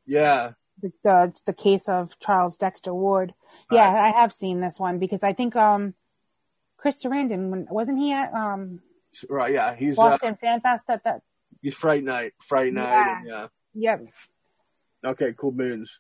Yeah. 0.05 0.53
The, 0.81 0.91
the, 1.03 1.33
the 1.45 1.53
case 1.53 1.87
of 1.87 2.17
charles 2.19 2.57
dexter 2.57 2.93
ward. 2.93 3.33
Yeah 3.71 3.87
i 3.87 4.09
have 4.09 4.33
seen 4.33 4.61
this 4.61 4.79
one 4.79 4.97
because 4.97 5.21
i 5.21 5.33
think 5.33 5.55
um 5.55 5.93
chris 6.77 7.03
sarandon 7.03 7.69
wasn't 7.69 7.97
he 7.97 8.13
at 8.13 8.33
um 8.33 8.79
right 9.29 9.53
yeah 9.53 9.75
he's 9.75 9.95
boston 9.95 10.33
uh, 10.33 10.37
fan 10.37 10.61
fest 10.61 10.85
at 10.89 11.03
that 11.03 11.21
he's 11.61 11.73
fright 11.73 12.03
night 12.03 12.33
friday 12.47 12.71
night 12.71 12.91
yeah. 12.93 13.17
And, 13.17 13.27
yeah 13.27 13.47
Yep. 13.77 14.07
Okay, 15.05 15.33
cool 15.37 15.51
beans. 15.51 15.99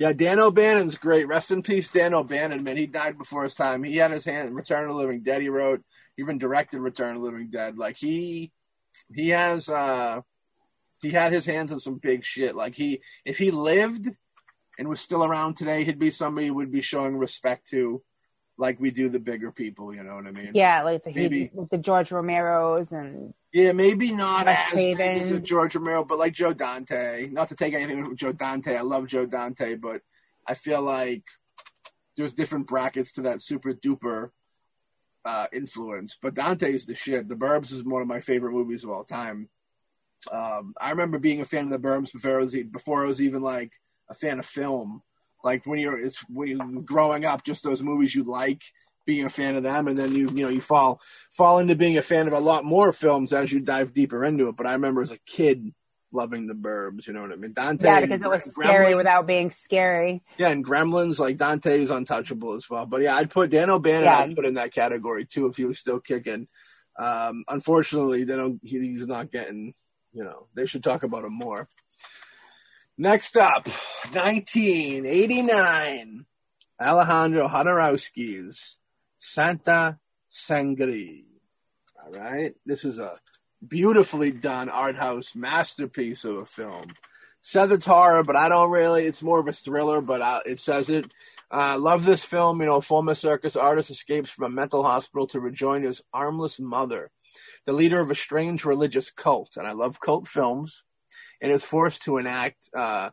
Yeah, 0.00 0.12
Dan 0.12 0.40
O'Bannon's 0.40 0.96
great. 0.96 1.28
Rest 1.28 1.52
in 1.52 1.62
peace, 1.62 1.90
Dan 1.90 2.12
O'Bannon, 2.12 2.64
man. 2.64 2.76
He 2.76 2.86
died 2.86 3.16
before 3.16 3.44
his 3.44 3.54
time. 3.54 3.84
He 3.84 3.96
had 3.96 4.10
his 4.10 4.24
hand 4.24 4.48
in 4.48 4.54
Return 4.54 4.84
of 4.84 4.90
the 4.90 4.96
Living 4.96 5.22
Dead. 5.22 5.40
He 5.40 5.48
wrote, 5.48 5.82
even 6.18 6.38
directed 6.38 6.80
Return 6.80 7.14
of 7.14 7.22
the 7.22 7.24
Living 7.24 7.50
Dead. 7.50 7.78
Like 7.78 7.96
he, 7.96 8.50
he 9.14 9.28
has, 9.28 9.68
uh, 9.68 10.22
he 11.00 11.10
had 11.10 11.32
his 11.32 11.46
hands 11.46 11.72
on 11.72 11.78
some 11.78 11.98
big 11.98 12.24
shit. 12.24 12.56
Like 12.56 12.74
he, 12.74 13.00
if 13.24 13.38
he 13.38 13.52
lived 13.52 14.10
and 14.76 14.88
was 14.88 15.00
still 15.00 15.24
around 15.24 15.56
today, 15.56 15.84
he'd 15.84 16.00
be 16.00 16.10
somebody 16.10 16.50
would 16.50 16.72
be 16.72 16.80
showing 16.80 17.16
respect 17.16 17.70
to, 17.70 18.02
like 18.58 18.78
we 18.80 18.90
do 18.90 19.08
the 19.08 19.20
bigger 19.20 19.50
people. 19.52 19.94
You 19.94 20.02
know 20.02 20.16
what 20.16 20.26
I 20.26 20.32
mean? 20.32 20.50
Yeah, 20.54 20.82
like 20.82 21.04
the 21.04 21.12
Maybe. 21.12 21.50
with 21.54 21.70
the 21.70 21.78
George 21.78 22.10
Romero's 22.10 22.92
and 22.92 23.32
yeah, 23.52 23.72
maybe 23.72 24.12
not 24.12 24.46
as 24.46 24.74
big 24.74 25.00
as 25.00 25.40
George 25.40 25.74
Romero, 25.74 26.04
but 26.04 26.18
like 26.18 26.34
Joe 26.34 26.52
Dante. 26.52 27.28
Not 27.30 27.48
to 27.48 27.54
take 27.54 27.72
anything 27.72 28.04
from 28.04 28.16
Joe 28.16 28.32
Dante. 28.32 28.76
I 28.76 28.82
love 28.82 29.06
Joe 29.06 29.24
Dante, 29.24 29.76
but 29.76 30.02
I 30.46 30.54
feel 30.54 30.82
like 30.82 31.22
there's 32.16 32.34
different 32.34 32.66
brackets 32.66 33.12
to 33.12 33.22
that 33.22 33.40
super 33.40 33.72
duper 33.72 34.30
uh, 35.24 35.46
influence. 35.52 36.18
But 36.20 36.34
Dante's 36.34 36.84
the 36.84 36.94
shit. 36.94 37.28
The 37.28 37.36
Burbs 37.36 37.72
is 37.72 37.82
one 37.82 38.02
of 38.02 38.08
my 38.08 38.20
favorite 38.20 38.52
movies 38.52 38.84
of 38.84 38.90
all 38.90 39.04
time. 39.04 39.48
Um, 40.30 40.74
I 40.78 40.90
remember 40.90 41.18
being 41.18 41.40
a 41.40 41.46
fan 41.46 41.64
of 41.64 41.70
the 41.70 41.78
Burbs 41.78 42.12
before 42.12 42.40
I 42.40 42.42
was 42.42 42.54
before 42.54 43.04
I 43.04 43.08
was 43.08 43.22
even 43.22 43.40
like 43.40 43.72
a 44.10 44.14
fan 44.14 44.38
of 44.38 44.46
film. 44.46 45.02
Like 45.44 45.66
when 45.66 45.78
you're 45.78 46.00
it's 46.00 46.18
when 46.28 46.48
you're 46.48 46.82
growing 46.82 47.24
up, 47.24 47.44
just 47.44 47.64
those 47.64 47.82
movies 47.82 48.14
you 48.14 48.24
like 48.24 48.62
being 49.06 49.24
a 49.24 49.30
fan 49.30 49.56
of 49.56 49.62
them, 49.62 49.88
and 49.88 49.96
then 49.96 50.14
you 50.14 50.28
you 50.34 50.42
know 50.42 50.48
you 50.48 50.60
fall 50.60 51.00
fall 51.32 51.58
into 51.58 51.74
being 51.74 51.96
a 51.98 52.02
fan 52.02 52.26
of 52.26 52.34
a 52.34 52.40
lot 52.40 52.64
more 52.64 52.92
films 52.92 53.32
as 53.32 53.52
you 53.52 53.60
dive 53.60 53.94
deeper 53.94 54.24
into 54.24 54.48
it. 54.48 54.56
But 54.56 54.66
I 54.66 54.72
remember 54.72 55.00
as 55.00 55.10
a 55.10 55.18
kid 55.26 55.72
loving 56.12 56.46
the 56.46 56.54
Burbs. 56.54 57.06
You 57.06 57.12
know 57.12 57.22
what 57.22 57.32
I 57.32 57.36
mean? 57.36 57.52
Dante. 57.52 57.86
Yeah, 57.86 58.00
because 58.00 58.22
it 58.22 58.28
was 58.28 58.42
Gremlins, 58.44 58.64
scary 58.64 58.94
without 58.94 59.26
being 59.26 59.50
scary. 59.50 60.22
Yeah, 60.38 60.48
and 60.48 60.64
Gremlins 60.64 61.18
like 61.18 61.36
Dante 61.36 61.80
is 61.80 61.90
untouchable 61.90 62.54
as 62.54 62.68
well. 62.68 62.86
But 62.86 63.02
yeah, 63.02 63.16
I'd 63.16 63.30
put 63.30 63.50
Dan 63.50 63.70
O'Bannon. 63.70 64.04
Yeah. 64.04 64.18
I'd 64.18 64.36
put 64.36 64.46
in 64.46 64.54
that 64.54 64.72
category 64.72 65.24
too 65.24 65.46
if 65.46 65.56
he 65.56 65.64
was 65.64 65.78
still 65.78 66.00
kicking. 66.00 66.48
Um, 66.98 67.44
unfortunately, 67.48 68.24
they 68.24 68.36
don't. 68.36 68.60
He's 68.62 69.06
not 69.06 69.30
getting. 69.30 69.74
You 70.12 70.24
know, 70.24 70.48
they 70.54 70.66
should 70.66 70.82
talk 70.82 71.02
about 71.02 71.24
him 71.24 71.34
more. 71.34 71.68
Next 73.00 73.36
up, 73.36 73.68
1989, 74.10 76.26
Alejandro 76.82 77.46
Jodorowsky's 77.46 78.78
Santa 79.20 80.00
Sangre. 80.26 81.22
All 82.04 82.10
right. 82.10 82.56
This 82.66 82.84
is 82.84 82.98
a 82.98 83.20
beautifully 83.64 84.32
done 84.32 84.68
art 84.68 84.96
house 84.96 85.36
masterpiece 85.36 86.24
of 86.24 86.38
a 86.38 86.44
film. 86.44 86.86
Says 87.40 87.70
it's 87.70 87.86
horror, 87.86 88.24
but 88.24 88.34
I 88.34 88.48
don't 88.48 88.72
really. 88.72 89.06
It's 89.06 89.22
more 89.22 89.38
of 89.38 89.46
a 89.46 89.52
thriller, 89.52 90.00
but 90.00 90.20
I, 90.20 90.40
it 90.44 90.58
says 90.58 90.90
it. 90.90 91.08
Uh, 91.52 91.78
love 91.78 92.04
this 92.04 92.24
film. 92.24 92.60
You 92.60 92.66
know, 92.66 92.80
former 92.80 93.14
circus 93.14 93.54
artist 93.54 93.90
escapes 93.90 94.28
from 94.28 94.46
a 94.46 94.56
mental 94.56 94.82
hospital 94.82 95.28
to 95.28 95.38
rejoin 95.38 95.84
his 95.84 96.02
armless 96.12 96.58
mother, 96.58 97.12
the 97.64 97.72
leader 97.72 98.00
of 98.00 98.10
a 98.10 98.16
strange 98.16 98.64
religious 98.64 99.12
cult. 99.12 99.56
And 99.56 99.68
I 99.68 99.72
love 99.72 100.00
cult 100.00 100.26
films. 100.26 100.82
And 101.40 101.52
is 101.52 101.62
forced 101.62 102.02
to 102.02 102.18
enact 102.18 102.68
uh, 102.74 103.10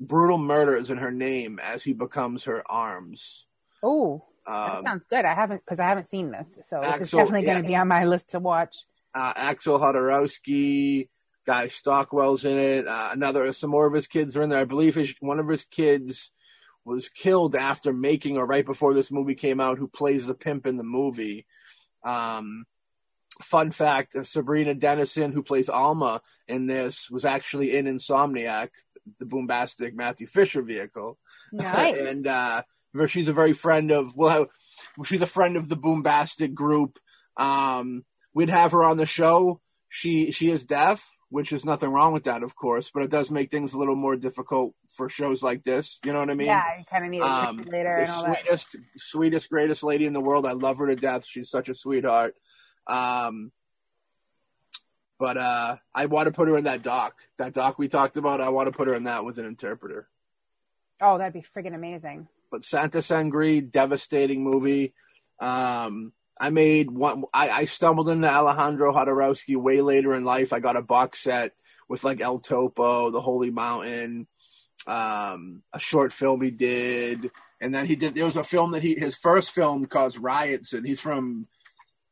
brutal 0.00 0.38
murders 0.38 0.90
in 0.90 0.98
her 0.98 1.12
name 1.12 1.60
as 1.62 1.84
he 1.84 1.92
becomes 1.92 2.44
her 2.44 2.62
arms. 2.70 3.46
Oh. 3.82 4.24
Um, 4.46 4.56
that 4.56 4.84
sounds 4.84 5.06
good. 5.06 5.24
I 5.24 5.34
haven't 5.34 5.64
because 5.64 5.78
I 5.78 5.86
haven't 5.86 6.10
seen 6.10 6.32
this, 6.32 6.58
so 6.62 6.80
this 6.80 6.90
Axel, 6.90 7.02
is 7.02 7.10
definitely 7.10 7.46
going 7.46 7.62
to 7.62 7.68
be 7.68 7.76
on 7.76 7.86
my 7.86 8.04
list 8.04 8.30
to 8.30 8.40
watch. 8.40 8.76
Uh, 9.14 9.32
Axel 9.36 9.78
Jodorowsky, 9.78 11.08
Guy 11.46 11.68
Stockwell's 11.68 12.44
in 12.44 12.58
it. 12.58 12.88
Uh, 12.88 13.10
another, 13.12 13.52
some 13.52 13.70
more 13.70 13.86
of 13.86 13.92
his 13.92 14.08
kids 14.08 14.36
are 14.36 14.42
in 14.42 14.50
there. 14.50 14.58
I 14.58 14.64
believe 14.64 14.96
his 14.96 15.14
one 15.20 15.38
of 15.38 15.48
his 15.48 15.64
kids 15.64 16.32
was 16.84 17.08
killed 17.08 17.54
after 17.54 17.92
making 17.92 18.36
or 18.36 18.44
right 18.44 18.66
before 18.66 18.94
this 18.94 19.12
movie 19.12 19.36
came 19.36 19.60
out. 19.60 19.78
Who 19.78 19.86
plays 19.86 20.26
the 20.26 20.34
pimp 20.34 20.66
in 20.66 20.76
the 20.76 20.82
movie? 20.82 21.46
Um, 22.04 22.64
fun 23.42 23.70
fact: 23.70 24.16
Sabrina 24.26 24.74
Dennison, 24.74 25.32
who 25.32 25.42
plays 25.42 25.68
Alma 25.68 26.20
in 26.48 26.66
this, 26.66 27.10
was 27.10 27.24
actually 27.24 27.76
in 27.76 27.86
Insomniac, 27.86 28.68
the 29.18 29.24
boombastic 29.24 29.94
Matthew 29.94 30.26
Fisher 30.26 30.62
vehicle. 30.62 31.18
Nice. 31.54 31.98
and 31.98 32.26
uh, 32.26 32.62
she's 33.08 33.28
a 33.28 33.34
very 33.34 33.52
friend 33.52 33.90
of 33.90 34.16
well, 34.16 34.46
she's 35.04 35.20
a 35.20 35.26
friend 35.26 35.58
of 35.58 35.68
the 35.68 35.76
Boombastic 35.76 36.54
group. 36.54 36.98
Um, 37.36 38.06
we'd 38.32 38.48
have 38.48 38.72
her 38.72 38.82
on 38.84 38.96
the 38.96 39.04
show. 39.04 39.60
She 39.90 40.30
she 40.30 40.48
is 40.48 40.64
deaf, 40.64 41.06
which 41.32 41.52
is 41.52 41.64
nothing 41.64 41.90
wrong 41.90 42.12
with 42.12 42.24
that, 42.24 42.42
of 42.42 42.54
course, 42.54 42.90
but 42.92 43.02
it 43.02 43.10
does 43.10 43.30
make 43.30 43.50
things 43.50 43.72
a 43.72 43.78
little 43.78 43.96
more 43.96 44.16
difficult 44.16 44.74
for 44.94 45.08
shows 45.08 45.42
like 45.42 45.64
this. 45.64 45.98
You 46.04 46.12
know 46.12 46.18
what 46.18 46.30
I 46.30 46.34
mean? 46.34 46.48
Yeah, 46.48 46.62
you 46.78 46.84
kind 46.84 47.04
of 47.04 47.10
need 47.10 47.20
a 47.20 47.26
um, 47.26 47.62
later 47.62 47.96
and 47.96 48.10
all 48.10 48.24
sweetest, 48.24 48.72
that. 48.72 48.80
Sweetest, 48.98 49.48
greatest 49.48 49.82
lady 49.82 50.04
in 50.04 50.12
the 50.12 50.20
world. 50.20 50.46
I 50.46 50.52
love 50.52 50.78
her 50.78 50.86
to 50.86 50.96
death. 50.96 51.24
She's 51.26 51.48
such 51.48 51.70
a 51.70 51.74
sweetheart. 51.74 52.34
Um, 52.86 53.52
but 55.18 55.36
uh, 55.36 55.76
I 55.94 56.06
want 56.06 56.26
to 56.26 56.32
put 56.32 56.48
her 56.48 56.56
in 56.56 56.64
that 56.64 56.82
doc. 56.82 57.14
That 57.38 57.52
doc 57.54 57.78
we 57.78 57.88
talked 57.88 58.16
about. 58.16 58.40
I 58.40 58.48
want 58.48 58.66
to 58.66 58.76
put 58.76 58.88
her 58.88 58.94
in 58.94 59.04
that 59.04 59.24
with 59.24 59.38
an 59.38 59.46
interpreter. 59.46 60.08
Oh, 61.00 61.18
that'd 61.18 61.32
be 61.32 61.44
friggin' 61.54 61.74
amazing 61.74 62.28
but 62.52 62.62
Santa 62.62 63.02
Sangre, 63.02 63.60
devastating 63.60 64.44
movie. 64.44 64.92
Um, 65.40 66.12
I 66.38 66.50
made 66.50 66.90
one. 66.90 67.24
I, 67.34 67.50
I 67.50 67.64
stumbled 67.64 68.08
into 68.08 68.28
Alejandro 68.28 68.92
Jodorowsky 68.92 69.56
way 69.56 69.80
later 69.80 70.14
in 70.14 70.24
life. 70.24 70.52
I 70.52 70.60
got 70.60 70.76
a 70.76 70.82
box 70.82 71.20
set 71.20 71.52
with 71.88 72.04
like 72.04 72.20
El 72.20 72.38
Topo, 72.38 73.10
The 73.10 73.20
Holy 73.20 73.50
Mountain, 73.50 74.28
um, 74.86 75.62
a 75.72 75.78
short 75.80 76.12
film 76.12 76.42
he 76.42 76.50
did, 76.50 77.30
and 77.60 77.74
then 77.74 77.86
he 77.86 77.96
did. 77.96 78.14
There 78.14 78.24
was 78.24 78.36
a 78.36 78.44
film 78.44 78.72
that 78.72 78.82
he 78.82 78.94
his 78.94 79.16
first 79.16 79.50
film 79.50 79.86
caused 79.86 80.18
riots, 80.18 80.74
and 80.74 80.86
he's 80.86 81.00
from 81.00 81.46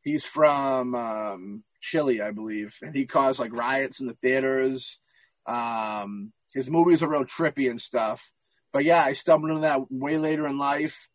he's 0.03 0.25
from 0.25 0.95
um, 0.95 1.65
Chile, 1.81 2.21
I 2.23 2.31
believe, 2.31 2.77
and 2.83 2.95
he 2.95 3.07
caused 3.07 3.41
like 3.41 3.57
riots 3.57 4.01
in 4.01 4.07
the 4.07 4.15
theaters. 4.15 4.99
Um, 5.47 6.33
his 6.55 6.71
movies 6.71 7.03
are 7.03 7.09
real 7.09 7.25
trippy 7.25 7.71
and 7.71 7.81
stuff. 7.81 8.31
But 8.73 8.85
yeah, 8.85 9.03
I 9.03 9.15
stumbled 9.15 9.51
into 9.51 9.63
that 9.63 9.91
way 9.91 10.17
later 10.17 10.47
in 10.47 10.59
life 10.59 11.09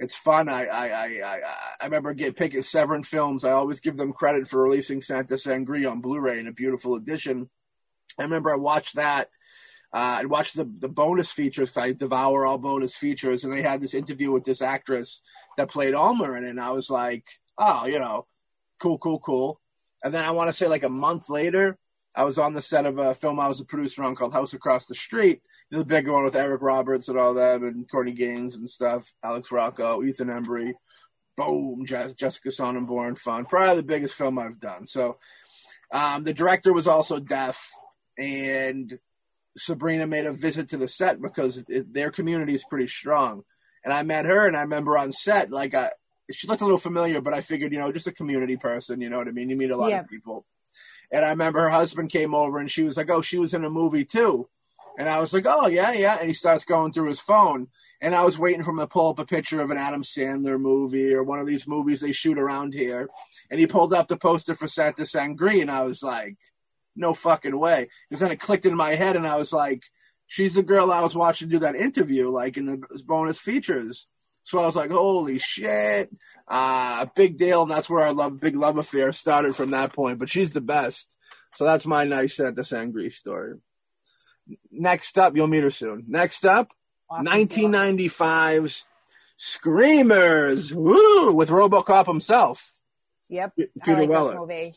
it's 0.00 0.16
fun. 0.16 0.48
I 0.48 0.64
I 0.64 0.88
I 0.88 1.06
I, 1.22 1.40
I 1.80 1.84
remember 1.84 2.14
get 2.14 2.34
picking 2.34 2.62
Severin 2.62 3.02
Films. 3.02 3.44
I 3.44 3.52
always 3.52 3.80
give 3.80 3.98
them 3.98 4.14
credit 4.14 4.48
for 4.48 4.62
releasing 4.62 5.02
Santa 5.02 5.34
Sangria 5.34 5.90
on 5.90 6.00
Blu-ray 6.00 6.40
in 6.40 6.48
a 6.48 6.52
beautiful 6.52 6.94
edition. 6.94 7.50
I 8.18 8.22
remember 8.22 8.50
I 8.50 8.56
watched 8.56 8.96
that. 8.96 9.28
Uh, 9.92 10.22
I 10.22 10.24
watched 10.24 10.56
the 10.56 10.64
the 10.78 10.88
bonus 10.88 11.30
features. 11.30 11.76
I 11.76 11.92
devour 11.92 12.46
all 12.46 12.56
bonus 12.56 12.96
features, 12.96 13.44
and 13.44 13.52
they 13.52 13.60
had 13.60 13.82
this 13.82 13.92
interview 13.92 14.32
with 14.32 14.44
this 14.44 14.62
actress 14.62 15.20
that 15.58 15.70
played 15.70 15.92
Alma 15.92 16.32
in 16.32 16.44
it. 16.44 16.50
And 16.50 16.60
I 16.60 16.70
was 16.70 16.88
like, 16.88 17.26
oh, 17.60 17.86
you 17.86 18.00
know, 18.00 18.26
cool, 18.80 18.98
cool, 18.98 19.20
cool. 19.20 19.60
And 20.02 20.12
then 20.12 20.24
I 20.24 20.32
want 20.32 20.48
to 20.48 20.52
say 20.52 20.66
like 20.66 20.82
a 20.82 20.88
month 20.88 21.28
later, 21.28 21.78
I 22.16 22.24
was 22.24 22.38
on 22.38 22.54
the 22.54 22.62
set 22.62 22.86
of 22.86 22.98
a 22.98 23.14
film 23.14 23.38
I 23.38 23.48
was 23.48 23.60
a 23.60 23.64
producer 23.64 24.02
on 24.02 24.16
called 24.16 24.32
House 24.32 24.54
Across 24.54 24.86
the 24.86 24.94
Street, 24.94 25.42
the 25.70 25.84
bigger 25.84 26.12
one 26.12 26.24
with 26.24 26.34
Eric 26.34 26.62
Roberts 26.62 27.08
and 27.08 27.18
all 27.18 27.34
them, 27.34 27.62
and 27.62 27.88
Courtney 27.88 28.12
Gaines 28.12 28.56
and 28.56 28.68
stuff, 28.68 29.12
Alex 29.22 29.52
Rocco, 29.52 30.02
Ethan 30.02 30.28
Embry, 30.28 30.72
boom, 31.36 31.84
Jessica 31.86 32.48
Sonneborn, 32.48 33.16
fun. 33.16 33.44
Probably 33.44 33.76
the 33.76 33.82
biggest 33.82 34.14
film 34.14 34.38
I've 34.38 34.58
done. 34.58 34.86
So 34.86 35.18
um, 35.92 36.24
the 36.24 36.34
director 36.34 36.72
was 36.72 36.88
also 36.88 37.20
deaf, 37.20 37.68
and 38.18 38.98
Sabrina 39.56 40.06
made 40.06 40.26
a 40.26 40.32
visit 40.32 40.70
to 40.70 40.78
the 40.78 40.88
set 40.88 41.20
because 41.20 41.62
it, 41.68 41.92
their 41.92 42.10
community 42.10 42.54
is 42.54 42.64
pretty 42.68 42.88
strong. 42.88 43.42
And 43.84 43.92
I 43.92 44.02
met 44.02 44.24
her, 44.24 44.46
and 44.46 44.56
I 44.56 44.62
remember 44.62 44.98
on 44.98 45.12
set, 45.12 45.50
like 45.50 45.74
I, 45.74 45.90
she 46.32 46.46
looked 46.46 46.62
a 46.62 46.64
little 46.64 46.78
familiar, 46.78 47.20
but 47.20 47.34
I 47.34 47.40
figured, 47.40 47.72
you 47.72 47.78
know, 47.78 47.92
just 47.92 48.06
a 48.06 48.12
community 48.12 48.56
person, 48.56 49.00
you 49.00 49.10
know 49.10 49.18
what 49.18 49.28
I 49.28 49.32
mean? 49.32 49.50
You 49.50 49.56
meet 49.56 49.70
a 49.70 49.76
lot 49.76 49.90
yeah. 49.90 50.00
of 50.00 50.08
people. 50.08 50.46
And 51.12 51.24
I 51.24 51.30
remember 51.30 51.60
her 51.60 51.70
husband 51.70 52.10
came 52.10 52.34
over, 52.34 52.58
and 52.58 52.70
she 52.70 52.84
was 52.84 52.96
like, 52.96 53.10
"Oh, 53.10 53.20
she 53.20 53.38
was 53.38 53.52
in 53.52 53.64
a 53.64 53.70
movie 53.70 54.04
too." 54.04 54.48
And 54.98 55.08
I 55.08 55.18
was 55.20 55.32
like, 55.32 55.46
oh, 55.46 55.66
yeah, 55.66 55.92
yeah. 55.92 56.18
And 56.18 56.28
he 56.28 56.34
starts 56.34 56.64
going 56.64 56.92
through 56.92 57.08
his 57.08 57.20
phone. 57.20 57.68
And 58.02 58.14
I 58.14 58.22
was 58.22 58.38
waiting 58.38 58.62
for 58.62 58.70
him 58.70 58.78
to 58.78 58.86
pull 58.86 59.08
up 59.08 59.18
a 59.18 59.24
picture 59.24 59.60
of 59.60 59.70
an 59.70 59.78
Adam 59.78 60.02
Sandler 60.02 60.60
movie 60.60 61.14
or 61.14 61.22
one 61.22 61.38
of 61.38 61.46
these 61.46 61.66
movies 61.66 62.00
they 62.00 62.12
shoot 62.12 62.38
around 62.38 62.74
here. 62.74 63.08
And 63.50 63.58
he 63.58 63.66
pulled 63.66 63.94
up 63.94 64.08
the 64.08 64.18
poster 64.18 64.54
for 64.54 64.68
Santa 64.68 65.02
Sangria. 65.02 65.62
And 65.62 65.70
I 65.70 65.84
was 65.84 66.02
like, 66.02 66.36
no 66.96 67.14
fucking 67.14 67.58
way. 67.58 67.88
Because 68.08 68.20
then 68.20 68.30
it 68.30 68.40
clicked 68.40 68.66
in 68.66 68.76
my 68.76 68.90
head 68.90 69.16
and 69.16 69.26
I 69.26 69.36
was 69.36 69.54
like, 69.54 69.84
she's 70.26 70.54
the 70.54 70.62
girl 70.62 70.90
I 70.90 71.00
was 71.00 71.16
watching 71.16 71.48
do 71.48 71.60
that 71.60 71.76
interview, 71.76 72.28
like 72.28 72.56
in 72.56 72.66
the 72.66 72.82
bonus 73.06 73.38
features. 73.38 74.06
So 74.50 74.58
I 74.58 74.66
was 74.66 74.74
like, 74.74 74.90
holy 74.90 75.38
shit. 75.38 76.10
Uh, 76.48 77.06
big 77.14 77.38
deal. 77.38 77.62
And 77.62 77.70
that's 77.70 77.88
where 77.88 78.04
our 78.04 78.12
love, 78.12 78.40
big 78.40 78.56
love 78.56 78.78
affair 78.78 79.12
started 79.12 79.54
from 79.54 79.70
that 79.70 79.92
point. 79.92 80.18
But 80.18 80.28
she's 80.28 80.50
the 80.50 80.60
best. 80.60 81.16
So 81.54 81.64
that's 81.64 81.86
my 81.86 82.04
nice 82.04 82.36
Santa 82.36 82.62
Sangria 82.62 83.12
story. 83.12 83.54
Next 84.72 85.18
up, 85.18 85.36
you'll 85.36 85.46
meet 85.46 85.62
her 85.62 85.70
soon. 85.70 86.04
Next 86.08 86.44
up, 86.44 86.72
awesome. 87.08 87.26
1995's 87.26 88.84
Screamers, 89.42 90.74
woo, 90.74 91.32
with 91.32 91.48
RoboCop 91.48 92.06
himself. 92.06 92.74
Yep, 93.30 93.54
Peter 93.56 94.00
like 94.00 94.10
Weller. 94.10 94.46
This, 94.46 94.76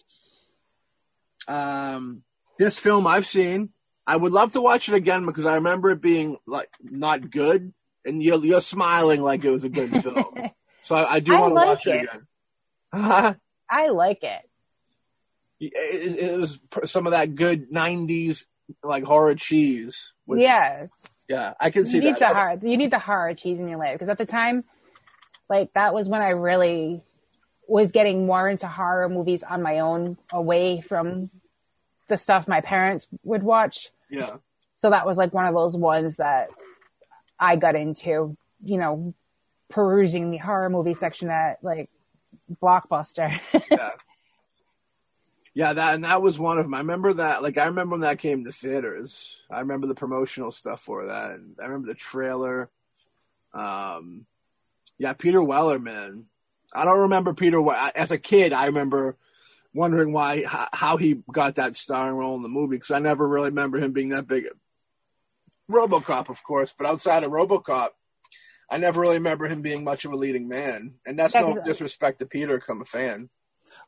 um, 1.49 2.24
this 2.57 2.80
film 2.80 3.05
I've 3.05 3.28
seen. 3.28 3.71
I 4.07 4.15
would 4.15 4.32
love 4.32 4.53
to 4.53 4.61
watch 4.61 4.88
it 4.88 4.95
again 4.95 5.26
because 5.26 5.45
I 5.45 5.55
remember 5.55 5.89
it 5.89 6.01
being 6.01 6.38
like 6.47 6.69
not 6.82 7.30
good, 7.30 7.74
and 8.05 8.21
you're 8.21 8.43
you're 8.43 8.61
smiling 8.61 9.21
like 9.21 9.43
it 9.45 9.51
was 9.51 9.63
a 9.63 9.69
good 9.69 9.91
film. 10.03 10.49
so 10.81 10.95
I, 10.95 11.15
I 11.15 11.19
do 11.19 11.33
want 11.33 11.51
to 11.51 11.55
like 11.55 11.67
watch 11.67 11.87
it, 11.87 11.95
it 11.95 12.03
again. 12.03 12.27
Uh-huh. 12.91 13.33
I 13.69 13.87
like 13.89 14.23
it. 14.23 14.41
it. 15.59 16.19
It 16.19 16.39
was 16.39 16.59
some 16.85 17.07
of 17.07 17.11
that 17.11 17.35
good 17.35 17.71
'90s 17.71 18.45
like 18.83 19.03
horror 19.03 19.35
cheese. 19.35 20.13
Which, 20.25 20.41
yeah. 20.41 20.87
Yeah, 21.29 21.53
I 21.59 21.69
can 21.71 21.85
see 21.85 21.97
you 21.97 22.03
need 22.03 22.17
that. 22.19 22.33
The 22.33 22.35
horror, 22.35 22.59
you 22.61 22.77
need 22.77 22.91
the 22.91 22.99
horror 22.99 23.33
cheese 23.33 23.59
in 23.59 23.67
your 23.67 23.79
life 23.79 23.93
because 23.93 24.09
at 24.09 24.17
the 24.17 24.25
time, 24.25 24.63
like 25.49 25.73
that 25.73 25.93
was 25.93 26.09
when 26.09 26.21
I 26.21 26.29
really 26.29 27.01
was 27.67 27.91
getting 27.91 28.25
more 28.25 28.49
into 28.49 28.67
horror 28.67 29.07
movies 29.07 29.41
on 29.41 29.61
my 29.61 29.79
own, 29.79 30.17
away 30.31 30.81
from 30.81 31.29
the 32.09 32.17
stuff 32.17 32.47
my 32.47 32.61
parents 32.61 33.07
would 33.23 33.41
watch. 33.41 33.89
Yeah. 34.09 34.37
So 34.81 34.89
that 34.89 35.05
was 35.05 35.17
like 35.17 35.33
one 35.33 35.45
of 35.45 35.53
those 35.53 35.77
ones 35.77 36.17
that 36.17 36.49
I 37.43 37.57
got 37.57 37.75
into, 37.75 38.37
you 38.63 38.77
know, 38.77 39.13
perusing 39.69 40.31
the 40.31 40.37
horror 40.37 40.69
movie 40.69 40.93
section 40.93 41.29
at 41.29 41.61
like 41.61 41.89
Blockbuster. 42.61 43.37
yeah. 43.71 43.89
Yeah, 45.55 45.73
that 45.73 45.93
and 45.93 46.03
that 46.05 46.21
was 46.21 46.39
one 46.39 46.57
of 46.57 46.63
them. 46.63 46.73
I 46.73 46.79
remember 46.79 47.13
that. 47.13 47.43
Like 47.43 47.57
I 47.57 47.65
remember 47.65 47.93
when 47.93 48.01
that 48.01 48.17
came 48.17 48.45
to 48.45 48.51
theaters. 48.53 49.43
I 49.51 49.59
remember 49.59 49.87
the 49.87 49.93
promotional 49.93 50.51
stuff 50.51 50.81
for 50.81 51.07
that. 51.07 51.31
And 51.31 51.57
I 51.59 51.65
remember 51.65 51.89
the 51.89 51.95
trailer. 51.95 52.69
Um, 53.53 54.25
yeah, 54.97 55.13
Peter 55.13 55.43
Weller, 55.43 55.79
man. 55.79 56.25
I 56.73 56.85
don't 56.85 57.01
remember 57.01 57.33
Peter. 57.33 57.61
As 57.93 58.09
a 58.11 58.17
kid, 58.17 58.53
I 58.53 58.67
remember 58.67 59.17
wondering 59.73 60.13
why 60.13 60.43
how 60.71 60.95
he 60.97 61.21
got 61.31 61.55
that 61.55 61.75
starring 61.75 62.15
role 62.15 62.35
in 62.37 62.41
the 62.41 62.47
movie 62.47 62.77
because 62.77 62.91
I 62.91 62.99
never 62.99 63.27
really 63.27 63.49
remember 63.49 63.79
him 63.79 63.91
being 63.91 64.09
that 64.09 64.27
big. 64.27 64.47
RoboCop, 65.72 66.30
of 66.30 66.43
course, 66.43 66.74
but 66.78 66.88
outside 66.88 67.24
of 67.24 67.32
RoboCop, 67.32 67.89
I 68.70 68.78
never 68.78 69.01
really 69.01 69.18
remember 69.18 69.47
him 69.47 69.61
being 69.61 69.84
much 69.84 70.05
of 70.05 70.11
a 70.11 70.16
leading 70.16 70.47
man. 70.47 70.95
And 71.05 71.18
that's 71.18 71.36
yeah, 71.36 71.41
no 71.41 71.61
disrespect 71.64 72.20
to 72.20 72.26
Peter, 72.26 72.55
because 72.55 72.70
I'm 72.70 72.82
a 72.82 72.86
fan. 72.86 73.30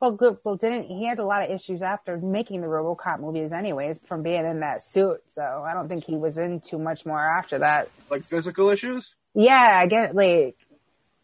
Well, 0.01 0.11
good. 0.11 0.37
Well, 0.43 0.55
didn't 0.55 0.85
he 0.85 1.05
had 1.05 1.19
a 1.19 1.25
lot 1.25 1.43
of 1.43 1.49
issues 1.49 1.81
after 1.81 2.17
making 2.17 2.61
the 2.61 2.67
RoboCop 2.67 3.19
movies, 3.19 3.51
anyways, 3.51 3.99
from 4.05 4.23
being 4.23 4.45
in 4.45 4.59
that 4.59 4.83
suit. 4.83 5.21
So 5.27 5.41
I 5.41 5.73
don't 5.73 5.87
think 5.87 6.03
he 6.03 6.15
was 6.15 6.37
in 6.37 6.59
too 6.59 6.77
much 6.77 7.05
more 7.05 7.19
after 7.19 7.59
that. 7.59 7.89
Like 8.09 8.23
physical 8.23 8.69
issues. 8.69 9.15
Yeah, 9.33 9.79
I 9.81 9.87
get 9.87 10.15
like. 10.15 10.57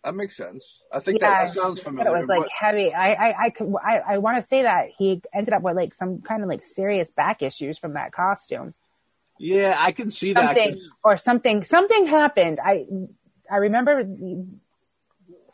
That 0.04 0.16
makes 0.16 0.36
sense. 0.36 0.82
I 0.91 0.99
think 0.99 1.22
yeah, 1.22 1.30
that, 1.30 1.54
that, 1.54 1.62
sounds 1.62 1.82
familiar. 1.82 2.16
It 2.16 2.20
was 2.22 2.30
like 2.30 2.41
but... 2.41 2.49
heavy. 2.49 2.93
I 2.93 3.14
I 3.14 3.45
I 3.45 3.49
could 3.49 3.74
I, 3.84 3.99
I 3.99 4.18
want 4.18 4.41
to 4.41 4.47
say 4.47 4.64
that 4.64 4.89
he 4.97 5.22
ended 5.34 5.54
up 5.54 5.62
with 5.62 5.76
like 5.76 5.93
some 5.95 6.22
kind 6.22 6.41
of 6.41 6.49
like 6.49 6.64
serious 6.64 7.12
back 7.12 7.41
issues 7.41 7.78
from 7.78 7.93
that 7.93 8.12
costume. 8.12 8.74
Yeah, 9.41 9.75
I 9.77 9.91
can 9.91 10.11
see 10.11 10.33
something, 10.33 10.71
that. 10.71 10.79
Or 11.03 11.17
something 11.17 11.63
something 11.63 12.05
happened. 12.05 12.59
I 12.63 12.85
I 13.49 13.57
remember 13.57 14.07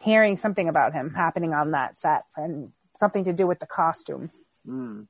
hearing 0.02 0.38
something 0.38 0.68
about 0.68 0.92
him 0.92 1.14
happening 1.14 1.54
on 1.54 1.72
that 1.72 1.98
set, 1.98 2.24
and 2.36 2.74
something 2.98 3.24
to 3.24 3.34
do 3.34 3.48
with 3.48 3.60
the 3.60 3.66
costume. 3.66 4.30
Mm. 4.68 5.08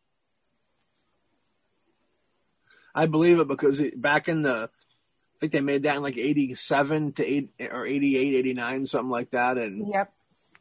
I 2.94 3.08
believe 3.08 3.40
it 3.40 3.48
because 3.48 3.80
it, 3.80 4.00
back 4.00 4.28
in 4.28 4.44
the, 4.44 4.70
I 4.70 5.40
think 5.40 5.52
they 5.52 5.62
made 5.62 5.84
that 5.84 5.98
in 5.98 6.04
like 6.04 6.18
87 6.18 7.14
to 7.14 7.26
8 7.26 7.50
or 7.72 7.86
88, 7.86 8.36
89, 8.36 8.86
something 8.86 9.10
like 9.10 9.32
that. 9.32 9.58
And 9.58 9.88
yep. 9.88 10.12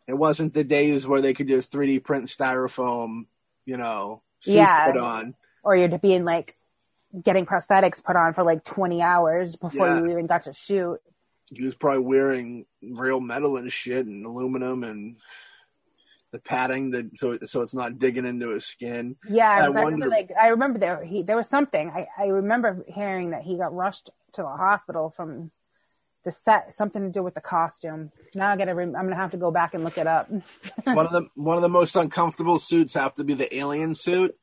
it 0.07 0.15
wasn't 0.15 0.53
the 0.53 0.65
days 0.65 1.07
where 1.07 1.21
they 1.21 1.35
could 1.35 1.49
just 1.49 1.73
3D 1.73 2.05
print 2.05 2.27
styrofoam, 2.27 3.27
you 3.65 3.77
know, 3.77 4.23
yeah. 4.45 4.93
put 4.93 5.01
on. 5.01 5.35
Or 5.63 5.77
you'd 5.77 6.01
be 6.01 6.13
in 6.15 6.25
like 6.25 6.56
getting 7.23 7.47
prosthetics 7.47 8.03
put 8.03 8.17
on 8.17 8.33
for 8.33 8.43
like 8.43 8.65
20 8.65 9.03
hours 9.03 9.57
before 9.57 9.87
yeah. 9.87 9.99
you 9.99 10.11
even 10.11 10.27
got 10.27 10.43
to 10.43 10.53
shoot. 10.53 10.99
He 11.55 11.65
was 11.65 11.75
probably 11.75 12.05
wearing 12.05 12.67
real 12.83 13.21
metal 13.21 13.57
and 13.57 13.71
shit 13.71 14.07
and 14.07 14.27
aluminum 14.27 14.83
and 14.83 15.17
the 16.33 16.39
padding 16.41 16.91
that 16.91 17.17
so 17.17 17.39
so 17.45 17.63
it's 17.63 17.75
not 17.75 17.99
digging 17.99 18.27
into 18.27 18.51
his 18.51 18.67
skin. 18.67 19.17
Yeah, 19.29 19.49
I, 19.49 19.67
I, 19.67 19.69
wonder, 19.69 19.83
remember 19.85 20.09
like 20.09 20.31
I 20.41 20.49
remember 20.49 20.79
there 20.79 21.05
he 21.05 21.23
there 21.23 21.37
was 21.37 21.49
something 21.49 21.89
I 21.89 22.07
I 22.19 22.27
remember 22.27 22.85
hearing 22.89 23.31
that 23.31 23.43
he 23.43 23.57
got 23.57 23.73
rushed 23.73 24.11
to 24.33 24.43
the 24.43 24.49
hospital 24.49 25.15
from 25.17 25.53
the 26.25 26.33
set 26.33 26.75
something 26.75 27.03
to 27.03 27.11
do 27.11 27.23
with 27.23 27.35
the 27.35 27.41
costume. 27.41 28.11
Now 28.35 28.51
I 28.51 28.57
gotta 28.57 28.73
I'm 28.73 28.93
gonna 28.93 29.15
have 29.15 29.31
to 29.31 29.37
go 29.37 29.53
back 29.53 29.75
and 29.75 29.85
look 29.85 29.99
it 29.99 30.09
up. 30.09 30.29
one 30.85 31.07
of 31.07 31.13
the 31.13 31.29
one 31.37 31.57
of 31.57 31.63
the 31.63 31.69
most 31.69 31.95
uncomfortable 31.95 32.59
suits 32.59 32.95
have 32.95 33.15
to 33.15 33.25
be 33.25 33.35
the 33.35 33.57
alien 33.57 33.95
suit. 33.95 34.37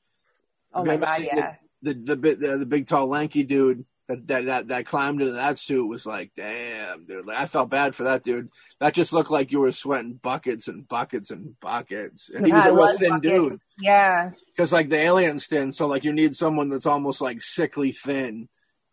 Oh 0.74 0.86
my 0.86 0.97
god, 0.97 1.21
yeah. 1.21 1.55
The 1.84 1.94
the, 1.94 2.16
the 2.16 2.58
the 2.58 2.66
big 2.66 2.88
tall 2.88 3.08
lanky 3.08 3.44
dude 3.44 3.86
that, 4.08 4.28
that 4.28 4.46
that 4.46 4.68
that 4.70 4.86
climbed 4.86 5.22
into 5.22 5.34
that 5.34 5.60
suit 5.60 5.88
was 5.88 6.06
like, 6.06 6.32
damn, 6.36 7.06
dude. 7.06 7.26
Like, 7.26 7.38
I 7.38 7.46
felt 7.46 7.70
bad 7.70 7.96
for 7.96 8.04
that 8.04 8.24
dude. 8.24 8.50
That 8.80 8.94
just 8.94 9.14
looked 9.14 9.32
like 9.32 9.52
you 9.52 9.60
were 9.60 9.72
sweating 9.72 10.20
buckets 10.22 10.68
and 10.68 10.88
buckets 10.88 11.32
and 11.32 11.60
buckets. 11.60 12.30
And 12.30 12.48
yeah, 12.48 12.66
he 12.66 12.72
was 12.72 12.72
a 12.72 12.74
real 12.74 12.98
thin 12.98 13.10
buckets. 13.12 13.32
dude. 13.32 13.60
Yeah. 13.80 14.32
Because 14.48 14.74
like 14.74 14.90
the 14.90 14.98
alien's 14.98 15.48
thin, 15.48 15.72
so 15.72 15.88
like 15.88 16.04
you 16.04 16.14
need 16.14 16.36
someone 16.36 16.70
that's 16.70 16.86
almost 16.86 17.22
like 17.22 17.42
sickly 17.42 17.92
thin 17.92 18.50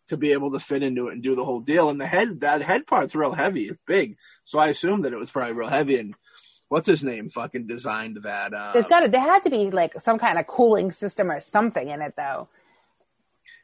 to 0.07 0.17
be 0.17 0.31
able 0.33 0.51
to 0.51 0.59
fit 0.59 0.83
into 0.83 1.07
it 1.07 1.13
and 1.13 1.23
do 1.23 1.35
the 1.35 1.45
whole 1.45 1.61
deal. 1.61 1.89
And 1.89 1.99
the 1.99 2.05
head, 2.05 2.41
that 2.41 2.61
head 2.61 2.87
part's 2.87 3.15
real 3.15 3.31
heavy. 3.33 3.63
It's 3.65 3.79
big. 3.87 4.17
So 4.43 4.59
I 4.59 4.67
assumed 4.67 5.05
that 5.05 5.13
it 5.13 5.19
was 5.19 5.31
probably 5.31 5.53
real 5.53 5.69
heavy. 5.69 5.97
And 5.97 6.15
what's 6.69 6.87
his 6.87 7.03
name 7.03 7.29
fucking 7.29 7.67
designed 7.67 8.17
that. 8.23 8.53
Uh, 8.53 8.71
There's 8.73 8.87
got 8.87 9.01
to 9.01 9.09
there 9.09 9.21
had 9.21 9.43
to 9.43 9.49
be 9.49 9.71
like 9.71 10.01
some 10.01 10.17
kind 10.17 10.39
of 10.39 10.47
cooling 10.47 10.91
system 10.91 11.29
or 11.29 11.41
something 11.41 11.87
in 11.89 12.01
it 12.01 12.13
though. 12.15 12.47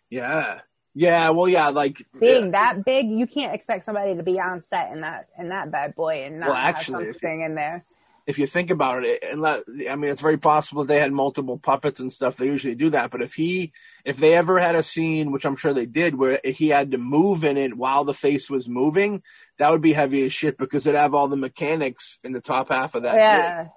Yeah, 0.09 0.59
yeah. 0.93 1.29
Well, 1.29 1.47
yeah, 1.47 1.69
like 1.69 2.05
Being 2.19 2.45
yeah. 2.45 2.51
that 2.51 2.85
big, 2.85 3.09
you 3.09 3.27
can't 3.27 3.53
expect 3.53 3.85
somebody 3.85 4.15
to 4.15 4.23
be 4.23 4.39
on 4.39 4.63
set 4.69 4.91
in 4.91 5.01
that 5.01 5.27
in 5.37 5.49
that 5.49 5.71
bad 5.71 5.95
boy 5.95 6.23
and 6.25 6.39
not 6.39 6.49
Well, 6.49 6.57
actually, 6.57 7.05
if- 7.07 7.15
something 7.15 7.41
in 7.41 7.55
there. 7.55 7.83
if 8.25 8.37
you 8.39 8.45
think 8.47 8.71
about 8.71 9.05
it, 9.05 9.23
unless 9.31 9.63
I 9.89 9.95
mean, 9.95 10.11
it's 10.11 10.21
very 10.21 10.37
possible 10.37 10.83
they 10.83 10.99
had 10.99 11.13
multiple 11.13 11.57
puppets 11.57 11.99
and 11.99 12.11
stuff. 12.11 12.35
They 12.37 12.45
usually 12.47 12.75
do 12.75 12.89
that, 12.89 13.09
but 13.11 13.21
if 13.21 13.33
he, 13.35 13.71
if 14.03 14.17
they 14.17 14.33
ever 14.33 14.59
had 14.59 14.75
a 14.75 14.83
scene, 14.83 15.31
which 15.31 15.45
I'm 15.45 15.55
sure 15.55 15.73
they 15.73 15.85
did, 15.85 16.15
where 16.15 16.39
he 16.43 16.69
had 16.69 16.91
to 16.91 16.97
move 16.97 17.43
in 17.45 17.57
it 17.57 17.77
while 17.77 18.03
the 18.03 18.13
face 18.13 18.49
was 18.49 18.67
moving, 18.67 19.23
that 19.59 19.71
would 19.71 19.81
be 19.81 19.93
heavy 19.93 20.25
as 20.25 20.33
shit 20.33 20.57
because 20.57 20.85
it'd 20.87 20.99
have 20.99 21.13
all 21.13 21.27
the 21.29 21.37
mechanics 21.37 22.19
in 22.23 22.31
the 22.33 22.41
top 22.41 22.69
half 22.69 22.95
of 22.95 23.03
that. 23.03 23.15
yeah. 23.15 23.57
rig. 23.59 23.67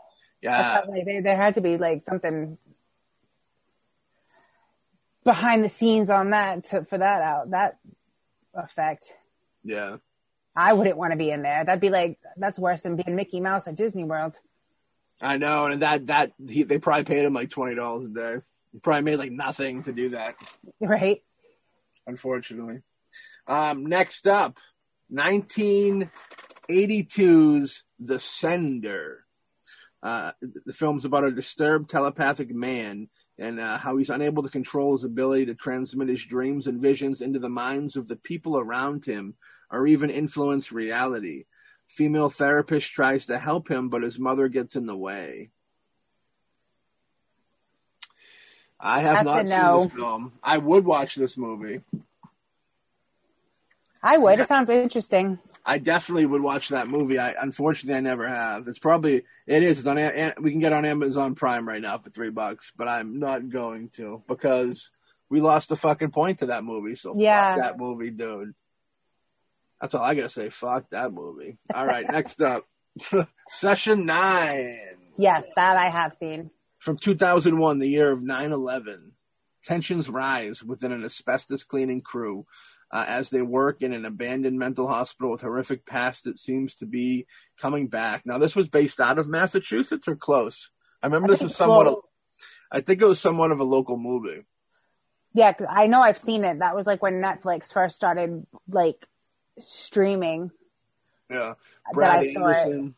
yeah, 0.43 0.81
like 0.89 1.05
there, 1.05 1.23
there 1.23 1.37
had 1.37 1.55
to 1.55 1.61
be 1.61 1.77
like 1.79 2.03
something 2.09 2.57
behind 5.25 5.65
the 5.65 5.69
scenes 5.69 6.11
on 6.11 6.31
that 6.31 6.65
to, 6.67 6.85
for 6.85 6.99
that 6.99 7.23
out 7.23 7.51
that 7.51 7.79
effect. 8.55 9.13
yeah. 9.65 9.97
I 10.57 10.73
wouldn't 10.73 10.97
want 10.97 11.13
to 11.13 11.17
be 11.17 11.31
in 11.31 11.43
there. 11.43 11.65
That'd 11.65 11.81
be 11.81 11.91
like 11.91 12.19
that's 12.37 12.59
worse 12.59 12.81
than 12.81 12.97
being 12.97 13.15
Mickey 13.15 13.39
Mouse 13.41 13.69
at 13.69 13.77
Disney 13.77 14.03
World. 14.03 14.37
I 15.23 15.37
know, 15.37 15.67
and 15.67 15.83
that 15.83 16.09
that 16.09 16.33
he, 16.45 16.65
they 16.65 16.79
probably 16.79 17.05
paid 17.05 17.25
him 17.25 17.35
like 17.35 17.51
twenty 17.51 17.77
dollars 17.77 18.07
a 18.07 18.09
day. 18.09 18.37
He 18.73 18.81
probably 18.81 19.03
made 19.03 19.19
like 19.19 19.31
nothing 19.31 19.85
to 19.85 19.93
do 19.93 20.09
that. 20.11 20.35
Right? 20.81 21.23
unfortunately. 22.07 22.81
Um, 23.47 23.85
next 23.87 24.27
up, 24.27 24.59
1982's 25.13 27.85
The 27.99 28.21
Sender. 28.21 29.25
Uh, 30.03 30.33
the 30.41 30.73
film's 30.73 31.05
about 31.05 31.25
a 31.25 31.31
disturbed 31.31 31.91
telepathic 31.91 32.55
man 32.55 33.11
and 33.41 33.59
uh, 33.59 33.79
how 33.79 33.97
he's 33.97 34.11
unable 34.11 34.43
to 34.43 34.51
control 34.51 34.93
his 34.93 35.05
ability 35.05 35.47
to 35.47 35.55
transmit 35.55 36.09
his 36.09 36.25
dreams 36.25 36.67
and 36.67 36.81
visions 36.81 37.23
into 37.23 37.39
the 37.39 37.49
minds 37.49 37.97
of 37.97 38.07
the 38.07 38.17
people 38.17 38.59
around 38.59 39.07
him 39.07 39.35
or 39.71 39.87
even 39.87 40.11
influence 40.11 40.71
reality. 40.71 41.45
Female 41.89 42.29
therapist 42.29 42.93
tries 42.93 43.27
to 43.27 43.39
help 43.39 43.69
him, 43.69 43.89
but 43.89 44.03
his 44.03 44.19
mother 44.19 44.49
gets 44.49 44.77
in 44.77 44.87
the 44.87 44.97
way. 44.97 45.51
I 48.79 49.01
have 49.01 49.25
That's 49.25 49.27
not 49.27 49.47
seen 49.49 49.59
no. 49.59 49.85
this 49.85 49.93
film. 49.95 50.33
I 50.43 50.59
would 50.59 50.85
watch 50.85 51.15
this 51.15 51.37
movie. 51.37 51.81
I 54.03 54.19
would. 54.19 54.41
It 54.41 54.49
sounds 54.49 54.71
interesting. 54.71 55.39
I 55.71 55.79
definitely 55.79 56.27
would 56.27 56.43
watch 56.43 56.71
that 56.71 56.89
movie. 56.89 57.19
I 57.19 57.31
unfortunately 57.41 57.97
I 57.97 58.01
never 58.01 58.27
have. 58.27 58.67
It's 58.67 58.79
probably 58.81 59.23
it 59.47 59.63
is. 59.63 59.79
It's 59.79 59.87
on. 59.87 59.97
We 60.43 60.51
can 60.51 60.61
get 60.61 60.73
on 60.73 60.85
Amazon 60.85 61.35
Prime 61.37 61.67
right 61.69 61.81
now 61.81 61.99
for 61.99 62.11
three 62.11 62.31
bucks, 62.31 62.73
but 62.77 62.89
I'm 62.89 63.21
not 63.21 63.49
going 63.49 63.91
to 63.91 64.23
because 64.27 64.91
we 65.29 65.41
lost 65.41 65.71
a 65.71 65.77
fucking 65.77 66.11
point 66.11 66.41
to 66.41 66.47
that 66.47 66.65
movie. 66.65 66.97
So 66.97 67.15
Yeah. 67.17 67.55
fuck 67.55 67.63
that 67.65 67.79
movie, 67.79 68.11
dude. 68.11 68.55
That's 69.81 69.95
all 69.95 70.03
I 70.03 70.15
gotta 70.15 70.29
say. 70.29 70.49
Fuck 70.49 70.91
that 70.91 71.13
movie. 71.13 71.57
All 71.73 71.87
right, 71.87 72.05
next 72.11 72.43
up, 72.43 72.67
Session 73.49 74.07
Nine 74.07 74.79
Yes, 75.17 75.45
that 75.57 75.77
I 75.77 75.89
have 75.91 76.17
seen. 76.19 76.51
from 76.79 76.97
2001, 76.99 77.79
the 77.79 77.89
year 77.89 78.11
of 78.11 78.21
9/11. 78.21 79.13
Tensions 79.63 80.09
rise 80.09 80.65
within 80.65 80.91
an 80.93 81.05
asbestos 81.05 81.63
cleaning 81.65 82.01
crew 82.01 82.47
uh, 82.93 83.05
as 83.07 83.31
they 83.31 83.43
work 83.43 83.83
in 83.83 83.93
an 83.93 84.05
abandoned 84.05 84.59
mental 84.59 84.89
hospital 84.89 85.31
with 85.31 85.43
horrific 85.43 85.87
past 85.87 86.25
that 86.25 86.39
seems 86.39 86.75
to 86.77 86.87
be 86.87 87.27
coming 87.59 87.87
back. 87.87 88.27
Now, 88.27 88.39
this 88.39 88.57
was 88.57 88.69
based 88.69 89.01
out 89.01 89.19
of 89.19 89.29
Massachusetts 89.29 90.09
or 90.09 90.17
close. 90.17 90.71
I 91.03 91.07
remember 91.07 91.29
I 91.29 91.31
this 91.31 91.43
is 91.43 91.55
somewhat. 91.55 91.87
Of, 91.87 91.97
I 92.71 92.81
think 92.81 93.01
it 93.01 93.07
was 93.07 93.21
somewhat 93.21 93.53
of 93.53 93.61
a 93.61 93.65
local 93.65 93.97
movie. 93.97 94.45
Yeah, 95.33 95.53
'cause 95.53 95.69
I 95.71 95.87
know 95.87 96.03
I've 96.03 96.19
seen 96.19 96.45
it. 96.45 96.59
That 96.59 96.75
was 96.75 96.87
like 96.87 97.03
when 97.03 97.21
Netflix 97.21 97.73
first 97.73 97.95
started 97.95 98.47
like 98.69 99.07
streaming. 99.61 100.51
Yeah, 101.31 101.55
Brad 101.93 102.27
saw 102.33 102.49
it. 102.49 102.93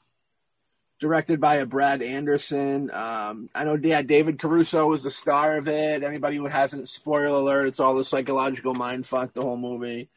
Directed 1.03 1.41
by 1.41 1.57
a 1.57 1.67
Brad 1.67 2.01
Anderson. 2.01 2.89
Um, 2.93 3.51
I 3.57 3.65
know, 3.65 3.75
yeah, 3.75 4.03
David 4.03 4.39
Caruso 4.39 4.87
was 4.87 5.03
the 5.03 5.11
star 5.11 5.57
of 5.57 5.67
it. 5.67 6.05
Anybody 6.05 6.37
who 6.37 6.47
hasn't, 6.47 6.89
spoiler 6.89 7.27
alert, 7.27 7.67
it's 7.67 7.81
all 7.81 7.97
the 7.97 8.05
psychological 8.05 8.73
mind 8.73 9.05
fuck 9.05 9.35
the 9.35 9.43
whole 9.43 9.57
movie. 9.57 10.11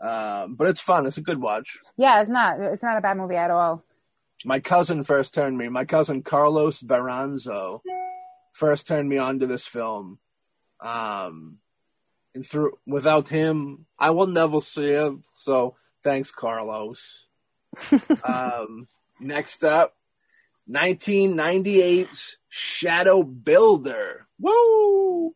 Um, 0.00 0.54
but 0.54 0.68
it's 0.68 0.80
fun. 0.80 1.06
It's 1.06 1.16
a 1.18 1.22
good 1.22 1.40
watch. 1.40 1.80
Yeah, 1.96 2.20
it's 2.20 2.30
not. 2.30 2.60
It's 2.60 2.84
not 2.84 2.98
a 2.98 3.00
bad 3.00 3.16
movie 3.16 3.34
at 3.34 3.50
all. 3.50 3.82
My 4.44 4.60
cousin 4.60 5.02
first 5.02 5.34
turned 5.34 5.58
me. 5.58 5.68
My 5.68 5.84
cousin 5.84 6.22
Carlos 6.22 6.80
Baranzo 6.84 7.80
first 8.52 8.86
turned 8.86 9.08
me 9.08 9.18
on 9.18 9.40
to 9.40 9.48
this 9.48 9.66
film. 9.66 10.20
Um, 10.80 11.58
and 12.32 12.46
through 12.46 12.78
without 12.86 13.28
him, 13.28 13.86
I 13.98 14.10
will 14.10 14.28
never 14.28 14.60
see 14.60 14.90
it. 14.90 15.14
So 15.34 15.74
thanks, 16.04 16.30
Carlos. 16.30 17.26
um, 18.24 18.86
next 19.18 19.64
up, 19.64 19.96
1998's 20.70 22.38
Shadow 22.48 23.22
Builder. 23.22 24.26
Woo! 24.38 25.34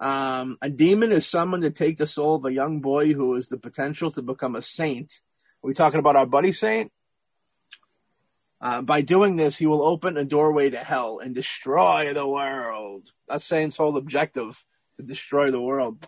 Um, 0.00 0.58
a 0.60 0.68
demon 0.68 1.12
is 1.12 1.26
summoned 1.26 1.62
to 1.62 1.70
take 1.70 1.96
the 1.96 2.06
soul 2.06 2.34
of 2.34 2.44
a 2.44 2.52
young 2.52 2.80
boy 2.80 3.12
who 3.12 3.34
has 3.34 3.48
the 3.48 3.56
potential 3.56 4.10
to 4.12 4.22
become 4.22 4.56
a 4.56 4.62
saint. 4.62 5.20
Are 5.62 5.68
we 5.68 5.74
talking 5.74 6.00
about 6.00 6.16
our 6.16 6.26
buddy 6.26 6.52
Saint? 6.52 6.90
Uh, 8.60 8.82
by 8.82 9.00
doing 9.00 9.36
this, 9.36 9.56
he 9.56 9.66
will 9.66 9.82
open 9.82 10.16
a 10.16 10.24
doorway 10.24 10.70
to 10.70 10.78
hell 10.78 11.20
and 11.20 11.34
destroy 11.34 12.12
the 12.12 12.26
world. 12.26 13.08
That's 13.28 13.44
Saint's 13.44 13.76
whole 13.76 13.96
objective 13.96 14.64
to 14.96 15.02
destroy 15.02 15.50
the 15.50 15.60
world. 15.60 16.06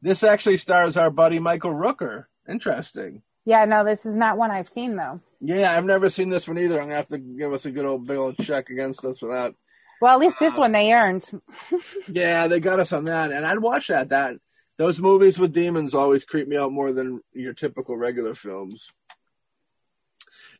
This 0.00 0.22
actually 0.22 0.56
stars 0.58 0.96
our 0.96 1.10
buddy 1.10 1.38
Michael 1.38 1.74
Rooker. 1.74 2.24
Interesting. 2.48 3.22
Yeah, 3.46 3.64
no, 3.64 3.84
this 3.84 4.04
is 4.04 4.16
not 4.16 4.36
one 4.36 4.50
I've 4.50 4.68
seen 4.68 4.96
though. 4.96 5.20
Yeah, 5.40 5.74
I've 5.74 5.84
never 5.84 6.10
seen 6.10 6.28
this 6.28 6.48
one 6.48 6.58
either. 6.58 6.80
I'm 6.80 6.88
gonna 6.88 6.96
have 6.96 7.08
to 7.08 7.18
give 7.18 7.52
us 7.52 7.64
a 7.64 7.70
good 7.70 7.86
old 7.86 8.06
big 8.06 8.18
old 8.18 8.36
check 8.38 8.68
against 8.70 9.04
us 9.04 9.20
for 9.20 9.32
that. 9.32 9.54
Well, 10.00 10.12
at 10.12 10.18
least 10.18 10.38
this 10.38 10.56
one 10.56 10.72
they 10.72 10.92
earned. 10.92 11.24
Yeah, 12.08 12.48
they 12.48 12.60
got 12.60 12.80
us 12.80 12.92
on 12.92 13.04
that, 13.04 13.32
and 13.32 13.46
I'd 13.46 13.60
watch 13.60 13.88
that. 13.88 14.10
That 14.10 14.34
those 14.78 15.00
movies 15.00 15.38
with 15.38 15.52
demons 15.52 15.94
always 15.94 16.24
creep 16.24 16.48
me 16.48 16.56
out 16.56 16.72
more 16.72 16.92
than 16.92 17.20
your 17.32 17.54
typical 17.54 17.96
regular 17.96 18.34
films. 18.34 18.90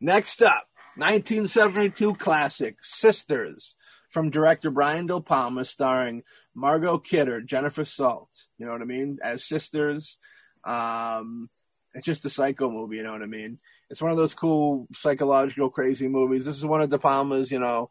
Next 0.01 0.43
up, 0.43 0.69
1972 0.97 2.15
classic 2.15 2.79
Sisters 2.83 3.75
from 4.11 4.31
director 4.31 4.71
Brian 4.71 5.07
De 5.07 5.21
Palma, 5.21 5.65
starring 5.65 6.23
Margot 6.55 6.99
Kidder, 6.99 7.41
Jennifer 7.41 7.85
Salt. 7.85 8.31
You 8.59 8.67
know 8.67 8.73
what 8.73 8.83
I 8.83 8.87
mean? 8.87 9.19
As 9.23 9.45
sisters. 9.45 10.19
Um, 10.65 11.49
it's 11.97 12.05
just 12.05 12.27
a 12.27 12.31
psycho 12.31 12.71
movie. 12.71 12.99
You 12.99 13.05
know 13.05 13.13
what 13.13 13.23
I 13.23 13.27
mean? 13.27 13.59
It's 13.89 14.03
one 14.03 14.11
of 14.11 14.19
those 14.19 14.35
cool 14.35 14.87
psychological 14.95 15.71
crazy 15.71 16.09
movies. 16.09 16.45
This 16.45 16.59
is 16.59 16.67
one 16.67 16.83
of 16.83 16.91
De 16.91 16.99
Palma's, 16.99 17.51
you 17.51 17.59
know, 17.59 17.89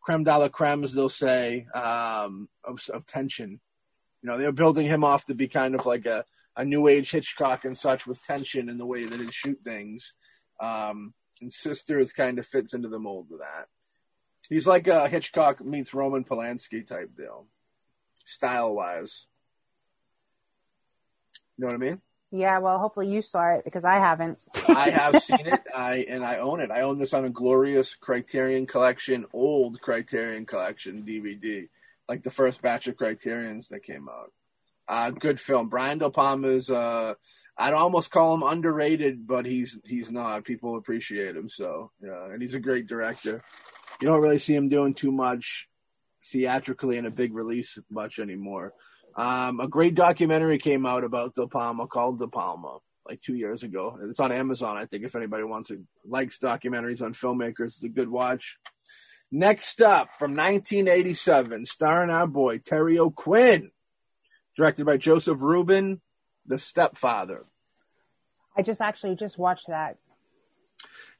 creme 0.00 0.24
de 0.24 0.36
la 0.36 0.48
creme, 0.48 0.82
as 0.82 0.94
they'll 0.94 1.10
say, 1.10 1.66
um, 1.74 2.48
of, 2.64 2.80
of 2.92 3.06
tension. 3.06 3.60
You 4.22 4.30
know, 4.30 4.38
they're 4.38 4.50
building 4.50 4.86
him 4.86 5.04
off 5.04 5.26
to 5.26 5.34
be 5.34 5.46
kind 5.46 5.74
of 5.74 5.84
like 5.84 6.06
a, 6.06 6.24
a 6.56 6.64
new 6.64 6.88
age 6.88 7.10
Hitchcock 7.10 7.66
and 7.66 7.76
such 7.76 8.06
with 8.06 8.24
tension 8.24 8.70
in 8.70 8.78
the 8.78 8.86
way 8.86 9.04
that 9.04 9.20
he 9.20 9.28
shoot 9.30 9.60
things. 9.62 10.14
Um, 10.58 11.12
and 11.42 11.52
Sisters 11.52 12.14
kind 12.14 12.38
of 12.38 12.46
fits 12.46 12.72
into 12.72 12.88
the 12.88 12.98
mold 12.98 13.28
of 13.30 13.40
that. 13.40 13.66
He's 14.48 14.66
like 14.66 14.88
a 14.88 15.06
Hitchcock 15.06 15.62
meets 15.62 15.92
Roman 15.92 16.24
Polanski 16.24 16.86
type 16.86 17.14
deal, 17.14 17.46
style 18.24 18.74
wise. 18.74 19.26
You 21.58 21.66
know 21.66 21.72
what 21.72 21.74
I 21.74 21.90
mean? 21.90 22.00
Yeah, 22.34 22.58
well, 22.58 22.80
hopefully 22.80 23.06
you 23.06 23.22
saw 23.22 23.54
it 23.54 23.64
because 23.64 23.84
I 23.84 23.94
haven't. 23.94 24.40
I 24.68 24.90
have 24.90 25.22
seen 25.22 25.46
it. 25.46 25.60
I 25.72 26.04
and 26.08 26.24
I 26.24 26.38
own 26.38 26.60
it. 26.60 26.72
I 26.72 26.80
own 26.80 26.98
this 26.98 27.14
on 27.14 27.24
a 27.24 27.30
glorious 27.30 27.94
Criterion 27.94 28.66
Collection, 28.66 29.24
old 29.32 29.80
Criterion 29.80 30.44
Collection 30.44 31.04
DVD, 31.06 31.68
like 32.08 32.24
the 32.24 32.32
first 32.32 32.60
batch 32.60 32.88
of 32.88 32.96
Criterions 32.96 33.68
that 33.68 33.84
came 33.84 34.08
out. 34.08 34.32
Uh, 34.88 35.10
good 35.10 35.38
film. 35.38 35.68
Brian 35.68 35.98
De 35.98 36.10
Palma's. 36.10 36.70
Uh, 36.70 37.14
I'd 37.56 37.72
almost 37.72 38.10
call 38.10 38.34
him 38.34 38.42
underrated, 38.42 39.28
but 39.28 39.46
he's 39.46 39.78
he's 39.84 40.10
not. 40.10 40.44
People 40.44 40.76
appreciate 40.76 41.36
him 41.36 41.48
so. 41.48 41.92
Yeah, 42.02 42.32
and 42.32 42.42
he's 42.42 42.54
a 42.54 42.60
great 42.60 42.88
director. 42.88 43.44
You 44.02 44.08
don't 44.08 44.22
really 44.22 44.38
see 44.38 44.56
him 44.56 44.68
doing 44.68 44.94
too 44.94 45.12
much 45.12 45.68
theatrically 46.32 46.96
in 46.96 47.06
a 47.06 47.12
big 47.12 47.32
release 47.32 47.78
much 47.88 48.18
anymore. 48.18 48.72
Um, 49.16 49.60
a 49.60 49.68
great 49.68 49.94
documentary 49.94 50.58
came 50.58 50.86
out 50.86 51.04
about 51.04 51.34
De 51.34 51.46
Palma 51.46 51.86
called 51.86 52.18
De 52.18 52.26
Palma 52.26 52.78
like 53.08 53.20
two 53.20 53.34
years 53.34 53.62
ago. 53.62 53.98
It's 54.08 54.20
on 54.20 54.32
Amazon, 54.32 54.76
I 54.76 54.86
think. 54.86 55.04
If 55.04 55.14
anybody 55.14 55.44
wants 55.44 55.68
to 55.68 55.84
likes 56.04 56.38
documentaries 56.38 57.02
on 57.02 57.14
filmmakers, 57.14 57.66
it's 57.66 57.84
a 57.84 57.88
good 57.88 58.08
watch. 58.08 58.58
Next 59.30 59.80
up, 59.80 60.14
from 60.18 60.32
1987, 60.36 61.66
starring 61.66 62.10
our 62.10 62.26
boy 62.26 62.58
Terry 62.58 62.98
O'Quinn, 62.98 63.70
directed 64.56 64.86
by 64.86 64.96
Joseph 64.96 65.42
Ruben, 65.42 66.00
The 66.46 66.58
Stepfather. 66.58 67.44
I 68.56 68.62
just 68.62 68.80
actually 68.80 69.16
just 69.16 69.38
watched 69.38 69.66
that. 69.68 69.98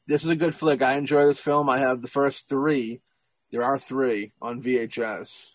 this 0.07 0.23
is 0.23 0.31
a 0.31 0.37
good 0.37 0.55
flick. 0.55 0.83
I 0.83 0.95
enjoy 0.95 1.27
this 1.27 1.41
film. 1.41 1.69
I 1.69 1.81
have 1.81 2.03
the 2.03 2.09
first 2.09 2.49
three. 2.49 3.01
There 3.51 3.65
are 3.65 3.79
three 3.79 4.33
on 4.41 4.63
VHS. 4.63 5.54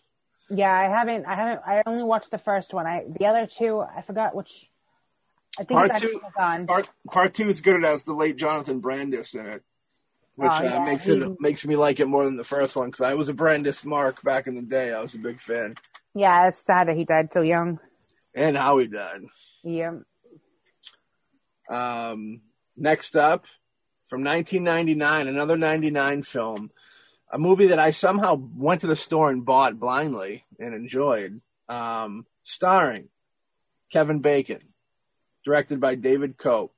Yeah, 0.50 0.72
I 0.72 0.84
haven't. 0.84 1.26
I 1.26 1.34
haven't. 1.34 1.60
I 1.66 1.82
only 1.86 2.02
watched 2.02 2.30
the 2.30 2.38
first 2.38 2.74
one. 2.74 2.86
I 2.86 3.04
the 3.18 3.26
other 3.26 3.46
two. 3.46 3.80
I 3.80 4.02
forgot 4.02 4.34
which. 4.34 4.68
I 5.58 5.64
think 5.64 5.78
Part 5.78 6.00
two- 6.00 6.20
on. 6.38 6.66
Part 6.66 6.88
part 7.10 7.34
two 7.34 7.48
is 7.48 7.60
good. 7.60 7.76
It 7.76 7.84
has 7.86 8.02
the 8.04 8.12
late 8.14 8.36
Jonathan 8.36 8.80
Brandis 8.80 9.34
in 9.34 9.46
it, 9.46 9.62
which 10.36 10.50
Oh, 10.50 10.54
uh, 10.56 10.62
yeah, 10.62 10.84
makes 10.84 11.04
he- 11.06 11.12
it 11.20 11.40
makes 11.40 11.66
me 11.66 11.76
like 11.76 12.00
it 12.00 12.06
more 12.06 12.24
than 12.24 12.36
the 12.36 12.44
first 12.44 12.76
one 12.76 12.86
because 12.88 13.00
I 13.02 13.14
was 13.14 13.28
a 13.28 13.34
Brandis 13.34 13.84
mark 13.84 14.22
back 14.22 14.46
in 14.46 14.54
the 14.54 14.62
day. 14.62 14.92
I 14.92 15.00
was 15.00 15.14
a 15.14 15.18
big 15.18 15.40
fan, 15.40 15.74
Yeah, 16.14 16.46
it's 16.48 16.58
sad 16.60 16.88
that 16.88 16.96
he 16.96 17.04
died 17.04 17.32
so 17.32 17.42
young. 17.42 17.78
and 18.34 18.56
how 18.56 18.78
he 18.78 18.86
died. 18.86 19.22
Yeah. 19.64 19.92
Um, 21.68 22.40
next 22.76 23.16
up, 23.16 23.46
from 24.08 24.24
1999, 24.24 25.28
another 25.28 25.56
99 25.56 26.22
film, 26.22 26.70
a 27.30 27.38
movie 27.38 27.68
that 27.68 27.78
I 27.78 27.92
somehow 27.92 28.34
went 28.34 28.80
to 28.82 28.86
the 28.86 28.96
store 28.96 29.30
and 29.30 29.44
bought 29.44 29.78
blindly 29.78 30.44
and 30.58 30.74
enjoyed, 30.74 31.40
um, 31.68 32.26
starring 32.42 33.08
Kevin 33.92 34.20
Bacon, 34.20 34.60
directed 35.44 35.80
by 35.80 35.94
David 35.94 36.36
Koepp. 36.36 36.70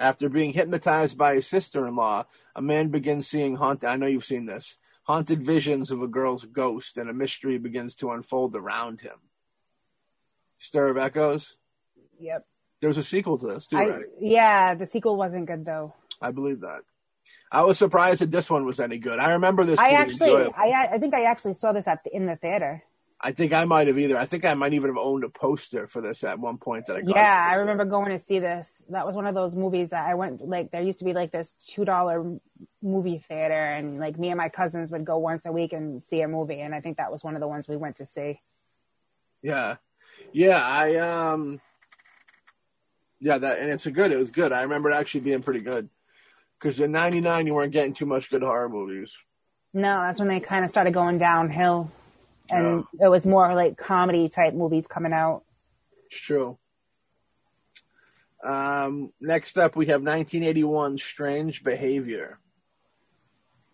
After 0.00 0.28
being 0.28 0.52
hypnotized 0.52 1.18
by 1.18 1.34
his 1.34 1.46
sister-in-law, 1.46 2.26
a 2.54 2.62
man 2.62 2.88
begins 2.88 3.26
seeing 3.26 3.56
haunted. 3.56 3.88
I 3.88 3.96
know 3.96 4.06
you've 4.06 4.24
seen 4.24 4.46
this 4.46 4.78
haunted 5.04 5.44
visions 5.44 5.90
of 5.90 6.02
a 6.02 6.06
girl's 6.06 6.44
ghost, 6.44 6.98
and 6.98 7.08
a 7.08 7.14
mystery 7.14 7.58
begins 7.58 7.94
to 7.96 8.12
unfold 8.12 8.54
around 8.54 9.00
him. 9.00 9.16
Stir 10.58 10.90
of 10.90 10.98
Echoes. 10.98 11.56
Yep. 12.20 12.46
There 12.80 12.88
was 12.88 12.98
a 12.98 13.02
sequel 13.02 13.38
to 13.38 13.46
this 13.46 13.66
too, 13.66 13.78
I, 13.78 13.88
right? 13.88 14.04
Yeah, 14.20 14.74
the 14.74 14.86
sequel 14.86 15.16
wasn't 15.16 15.46
good 15.46 15.64
though. 15.64 15.94
I 16.20 16.30
believe 16.30 16.60
that. 16.60 16.82
I 17.50 17.62
was 17.62 17.78
surprised 17.78 18.20
that 18.20 18.30
this 18.30 18.50
one 18.50 18.66
was 18.66 18.78
any 18.78 18.98
good. 18.98 19.18
I 19.18 19.32
remember 19.32 19.64
this. 19.64 19.78
I 19.78 19.90
actually. 19.90 20.52
I, 20.56 20.88
I 20.92 20.98
think 20.98 21.14
I 21.14 21.24
actually 21.24 21.54
saw 21.54 21.72
this 21.72 21.88
at 21.88 22.04
the, 22.04 22.14
in 22.14 22.26
the 22.26 22.36
theater. 22.36 22.82
I 23.20 23.32
think 23.32 23.52
I 23.52 23.64
might 23.64 23.88
have 23.88 23.98
either. 23.98 24.16
I 24.16 24.26
think 24.26 24.44
I 24.44 24.54
might 24.54 24.74
even 24.74 24.90
have 24.90 24.98
owned 24.98 25.24
a 25.24 25.28
poster 25.28 25.88
for 25.88 26.00
this 26.00 26.22
at 26.22 26.38
one 26.38 26.58
point 26.58 26.86
that 26.86 26.96
I 26.96 27.00
got. 27.00 27.16
Yeah, 27.16 27.48
I 27.50 27.56
remember 27.56 27.84
going 27.84 28.16
to 28.16 28.18
see 28.18 28.38
this. 28.38 28.68
That 28.90 29.06
was 29.06 29.16
one 29.16 29.26
of 29.26 29.34
those 29.34 29.56
movies 29.56 29.90
that 29.90 30.06
I 30.06 30.14
went 30.14 30.46
like. 30.46 30.70
There 30.70 30.82
used 30.82 31.00
to 31.00 31.04
be 31.04 31.14
like 31.14 31.32
this 31.32 31.52
two 31.66 31.84
dollar 31.84 32.38
movie 32.80 33.18
theater, 33.18 33.54
and 33.54 33.98
like 33.98 34.18
me 34.18 34.28
and 34.28 34.38
my 34.38 34.50
cousins 34.50 34.92
would 34.92 35.04
go 35.04 35.18
once 35.18 35.46
a 35.46 35.52
week 35.52 35.72
and 35.72 36.04
see 36.04 36.20
a 36.20 36.28
movie. 36.28 36.60
And 36.60 36.74
I 36.74 36.80
think 36.80 36.98
that 36.98 37.10
was 37.10 37.24
one 37.24 37.34
of 37.34 37.40
the 37.40 37.48
ones 37.48 37.66
we 37.66 37.76
went 37.76 37.96
to 37.96 38.06
see. 38.06 38.40
Yeah, 39.42 39.76
yeah. 40.32 40.64
I 40.64 40.96
um, 40.96 41.60
yeah. 43.18 43.38
That 43.38 43.58
and 43.58 43.70
it's 43.70 43.86
a 43.86 43.90
good. 43.90 44.12
It 44.12 44.18
was 44.18 44.30
good. 44.30 44.52
I 44.52 44.62
remember 44.62 44.90
it 44.90 44.94
actually 44.94 45.22
being 45.22 45.42
pretty 45.42 45.60
good 45.60 45.88
because 46.58 46.80
in 46.80 46.92
'99 46.92 47.46
you 47.46 47.54
weren't 47.54 47.72
getting 47.72 47.94
too 47.94 48.06
much 48.06 48.30
good 48.30 48.42
horror 48.42 48.68
movies. 48.68 49.16
No, 49.74 50.00
that's 50.02 50.18
when 50.18 50.28
they 50.28 50.40
kind 50.40 50.64
of 50.64 50.70
started 50.70 50.94
going 50.94 51.18
downhill, 51.18 51.90
and 52.50 52.84
it 53.00 53.08
was 53.08 53.26
more 53.26 53.54
like 53.54 53.76
comedy 53.76 54.28
type 54.28 54.54
movies 54.54 54.86
coming 54.86 55.12
out. 55.12 55.44
It's 56.06 56.18
true. 56.18 56.58
Um, 58.42 59.12
next 59.20 59.58
up, 59.58 59.76
we 59.76 59.86
have 59.86 60.00
1981 60.00 60.98
Strange 60.98 61.64
Behavior. 61.64 62.38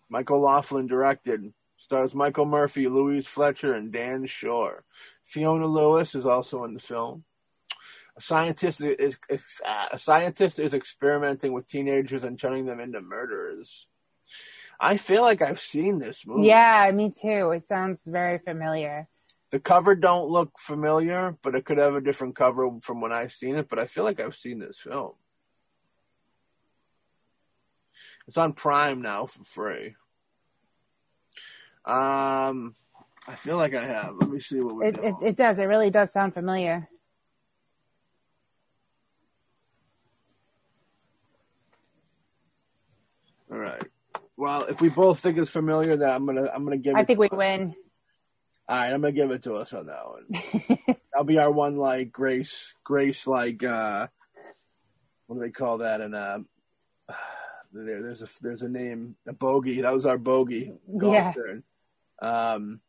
Michael 0.09 0.41
Laughlin 0.41 0.87
directed. 0.87 1.53
Stars 1.77 2.15
Michael 2.15 2.47
Murphy, 2.47 2.89
Louise 2.89 3.27
Fletcher, 3.27 3.75
and 3.75 3.93
Dan 3.93 4.25
Shor. 4.27 4.85
Fiona 5.23 5.67
Lewis 5.67 6.15
is 6.15 6.25
also 6.25 6.65
in 6.65 6.75
the 6.75 6.81
film. 6.81 7.25
A 8.17 8.21
scientist 8.21 8.81
is, 8.81 9.19
is 9.29 9.61
a 9.91 9.99
scientist 9.99 10.61
is 10.61 10.73
experimenting 10.73 11.53
with 11.53 11.67
teenagers 11.67 12.23
and 12.23 12.39
turning 12.39 12.65
them 12.65 12.79
into 12.79 13.01
murderers. 13.01 13.89
I 14.79 14.97
feel 14.97 15.23
like 15.23 15.43
I've 15.43 15.61
seen 15.61 15.99
this 15.99 16.25
movie. 16.27 16.49
Yeah, 16.49 16.91
me 16.93 17.11
too. 17.11 17.51
It 17.51 17.67
sounds 17.69 18.01
very 18.07 18.39
familiar. 18.39 19.09
The 19.51 19.61
cover 19.61 19.95
don't 19.95 20.29
look 20.29 20.53
familiar, 20.59 21.37
but 21.43 21.55
it 21.55 21.65
could 21.65 21.79
have 21.79 21.95
a 21.95 22.01
different 22.01 22.37
cover 22.37 22.69
from 22.83 23.01
when 23.01 23.13
I've 23.13 23.33
seen 23.33 23.57
it. 23.57 23.69
But 23.69 23.79
I 23.79 23.87
feel 23.87 24.05
like 24.05 24.21
I've 24.21 24.37
seen 24.37 24.59
this 24.59 24.79
film. 24.79 25.13
It's 28.27 28.39
on 28.39 28.53
Prime 28.53 29.03
now 29.03 29.27
for 29.27 29.45
free. 29.45 29.95
Um, 31.85 32.75
I 33.29 33.35
feel 33.37 33.57
like 33.57 33.75
I 33.75 33.85
have. 33.85 34.15
Let 34.19 34.31
me 34.31 34.41
see 34.41 34.61
what 34.61 34.77
we 34.77 34.87
It, 34.87 34.99
it 35.03 35.15
it 35.23 35.37
does. 35.37 35.59
It 35.59 35.65
really 35.65 35.91
does 35.91 36.13
sound 36.13 36.35
familiar. 36.35 36.89
All 43.55 43.61
right. 43.61 43.83
Well, 44.37 44.65
if 44.65 44.81
we 44.81 44.89
both 44.89 45.21
think 45.21 45.39
it's 45.39 45.51
familiar, 45.51 45.97
then 45.97 46.11
I'm 46.11 46.27
gonna 46.27 46.51
I'm 46.53 46.65
gonna 46.65 46.77
give. 46.77 46.97
I 46.97 47.05
think 47.05 47.19
to 47.19 47.21
we 47.21 47.27
us. 47.29 47.37
win. 47.37 47.75
All 48.69 48.77
right, 48.77 48.93
I'm 48.93 49.01
gonna 49.01 49.13
give 49.13 49.31
it 49.31 49.45
to 49.45 49.55
us 49.55 49.73
on 49.73 49.87
that 49.87 50.05
one. 50.09 50.97
That'll 51.13 51.25
be 51.25 51.39
our 51.39 51.53
one 51.53 51.77
like 51.77 52.11
Grace 52.11 52.75
Grace 52.83 53.29
like 53.29 53.63
uh 53.63 54.09
what 55.29 55.37
do 55.37 55.43
they 55.43 55.51
call 55.53 55.79
that 55.79 56.01
And 56.01 56.17
uh 56.17 56.41
there 57.73 58.03
there's 58.03 58.23
a 58.23 58.29
there's 58.41 58.63
a 58.63 58.69
name 58.69 59.15
a 59.29 59.33
bogey 59.33 59.83
that 59.83 59.95
was 59.95 60.05
our 60.07 60.19
bogey 60.19 60.73
Yeah. 60.93 61.33
turn. 61.33 61.63
Um 62.21 62.81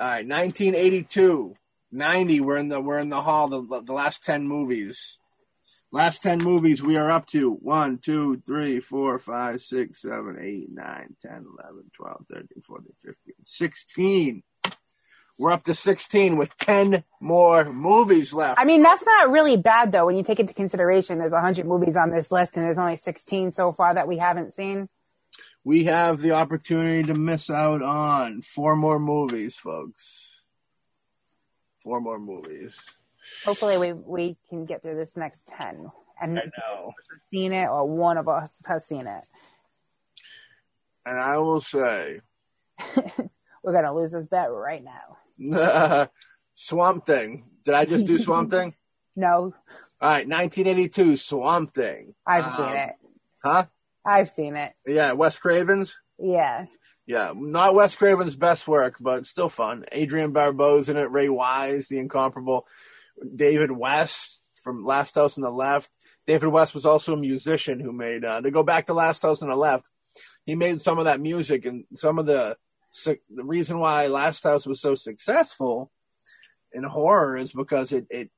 all 0.00 0.06
right 0.06 0.26
1982 0.26 1.56
90 1.90 2.40
we're 2.40 2.56
in 2.58 2.68
the 2.68 2.80
we're 2.80 3.00
in 3.00 3.08
the 3.08 3.20
hall 3.22 3.48
the 3.48 3.82
the 3.82 3.92
last 3.92 4.22
10 4.22 4.46
movies 4.46 5.18
last 5.92 6.22
10 6.22 6.38
movies 6.38 6.82
we 6.82 6.96
are 6.96 7.10
up 7.10 7.26
to 7.26 7.52
1 7.54 7.98
2 7.98 8.42
3 8.46 8.80
4 8.80 9.18
5 9.18 9.60
6 9.62 10.00
7 10.02 10.38
8 10.40 10.66
9 10.72 11.16
10 11.22 11.30
11 11.32 11.90
12 11.94 12.26
13 12.28 12.46
14 12.62 12.92
15 13.04 13.34
16 13.44 14.42
we're 15.38 15.52
up 15.52 15.64
to 15.64 15.74
16 15.74 16.36
with 16.36 16.54
10 16.58 17.02
more 17.18 17.72
movies 17.72 18.34
left. 18.34 18.60
I 18.60 18.66
mean, 18.66 18.82
that's 18.82 19.06
not 19.06 19.30
really 19.30 19.56
bad 19.56 19.90
though 19.90 20.04
when 20.04 20.16
you 20.16 20.22
take 20.22 20.38
into 20.38 20.52
consideration 20.52 21.18
there's 21.18 21.32
100 21.32 21.66
movies 21.66 21.96
on 21.96 22.10
this 22.10 22.30
list 22.30 22.56
and 22.56 22.66
there's 22.66 22.76
only 22.76 22.96
16 22.96 23.52
so 23.52 23.72
far 23.72 23.94
that 23.94 24.06
we 24.06 24.18
haven't 24.18 24.52
seen. 24.52 24.88
we 25.64 25.84
have 25.84 26.20
the 26.20 26.32
opportunity 26.32 27.04
to 27.04 27.14
miss 27.14 27.48
out 27.50 27.82
on 27.82 28.42
four 28.42 28.76
more 28.76 28.98
movies, 28.98 29.56
folks. 29.56 30.36
Four 31.82 32.00
more 32.02 32.18
movies. 32.18 32.74
Hopefully, 33.44 33.78
we 33.78 33.92
we 33.92 34.36
can 34.48 34.64
get 34.64 34.82
through 34.82 34.96
this 34.96 35.16
next 35.16 35.46
10 35.46 35.90
and 36.20 36.38
I 36.38 36.42
know. 36.58 36.92
seen 37.30 37.52
it 37.52 37.66
or 37.68 37.86
one 37.88 38.18
of 38.18 38.28
us 38.28 38.60
has 38.66 38.86
seen 38.86 39.06
it. 39.06 39.24
And 41.06 41.18
I 41.18 41.38
will 41.38 41.60
say, 41.60 42.20
We're 43.62 43.72
gonna 43.72 43.94
lose 43.94 44.12
this 44.12 44.26
bet 44.26 44.50
right 44.50 44.82
now. 44.82 46.08
Swamp 46.54 47.06
Thing. 47.06 47.44
Did 47.64 47.74
I 47.74 47.84
just 47.84 48.06
do 48.06 48.18
Swamp 48.18 48.50
Thing? 48.56 48.74
No, 49.16 49.54
All 50.00 50.10
right, 50.10 50.26
1982, 50.28 51.16
Swamp 51.16 51.74
Thing. 51.74 52.14
I've 52.26 52.44
Um, 52.44 52.56
seen 52.56 52.76
it. 52.76 52.90
Huh? 53.42 53.66
I've 54.04 54.30
seen 54.30 54.56
it. 54.56 54.72
Yeah, 54.86 55.12
Wes 55.12 55.36
Craven's. 55.38 55.98
Yeah. 56.18 56.66
Yeah, 57.06 57.32
not 57.34 57.74
Wes 57.74 57.96
Craven's 57.96 58.36
best 58.36 58.68
work, 58.68 58.96
but 59.00 59.26
still 59.26 59.48
fun. 59.48 59.84
Adrienne 59.92 60.32
Barbeau's 60.32 60.88
in 60.88 60.96
it. 60.96 61.10
Ray 61.10 61.28
Wise, 61.28 61.88
the 61.88 61.98
incomparable. 61.98 62.66
David 63.36 63.72
West 63.72 64.40
from 64.62 64.84
Last 64.84 65.14
House 65.14 65.36
on 65.36 65.42
the 65.42 65.50
Left. 65.50 65.90
David 66.26 66.48
West 66.48 66.74
was 66.74 66.86
also 66.86 67.14
a 67.14 67.18
musician 67.18 67.80
who 67.80 67.92
made. 67.92 68.24
Uh, 68.24 68.40
to 68.40 68.50
go 68.50 68.62
back 68.62 68.86
to 68.86 68.94
Last 68.94 69.22
House 69.22 69.42
on 69.42 69.48
the 69.48 69.56
Left, 69.56 69.88
he 70.44 70.54
made 70.54 70.80
some 70.80 70.98
of 70.98 71.04
that 71.04 71.20
music 71.20 71.64
and 71.64 71.84
some 71.94 72.18
of 72.18 72.26
the 72.26 72.56
the 73.04 73.44
reason 73.44 73.78
why 73.78 74.08
Last 74.08 74.42
House 74.42 74.66
was 74.66 74.80
so 74.80 74.96
successful 74.96 75.92
in 76.72 76.82
horror 76.82 77.36
is 77.36 77.52
because 77.52 77.92
it 77.92 78.06
it 78.10 78.30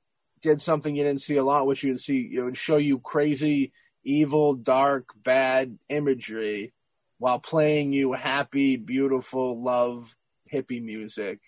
did 0.43 0.61
something 0.61 0.95
you 0.95 1.05
didn't 1.05 1.23
see 1.23 1.37
a 1.37 1.45
lot, 1.45 1.67
which 1.67 1.83
you 1.83 1.93
would 1.93 2.01
see. 2.01 2.31
It 2.35 2.43
would 2.43 2.57
show 2.57 2.77
you 2.77 2.99
crazy, 2.99 3.73
evil, 4.05 4.55
dark, 4.55 5.11
bad 5.23 5.79
imagery 5.89 6.75
while 7.19 7.39
playing 7.39 7.93
you 7.93 8.13
happy, 8.13 8.77
beautiful, 8.77 9.63
love, 9.63 10.15
hippie 10.53 10.83
music. 10.83 11.41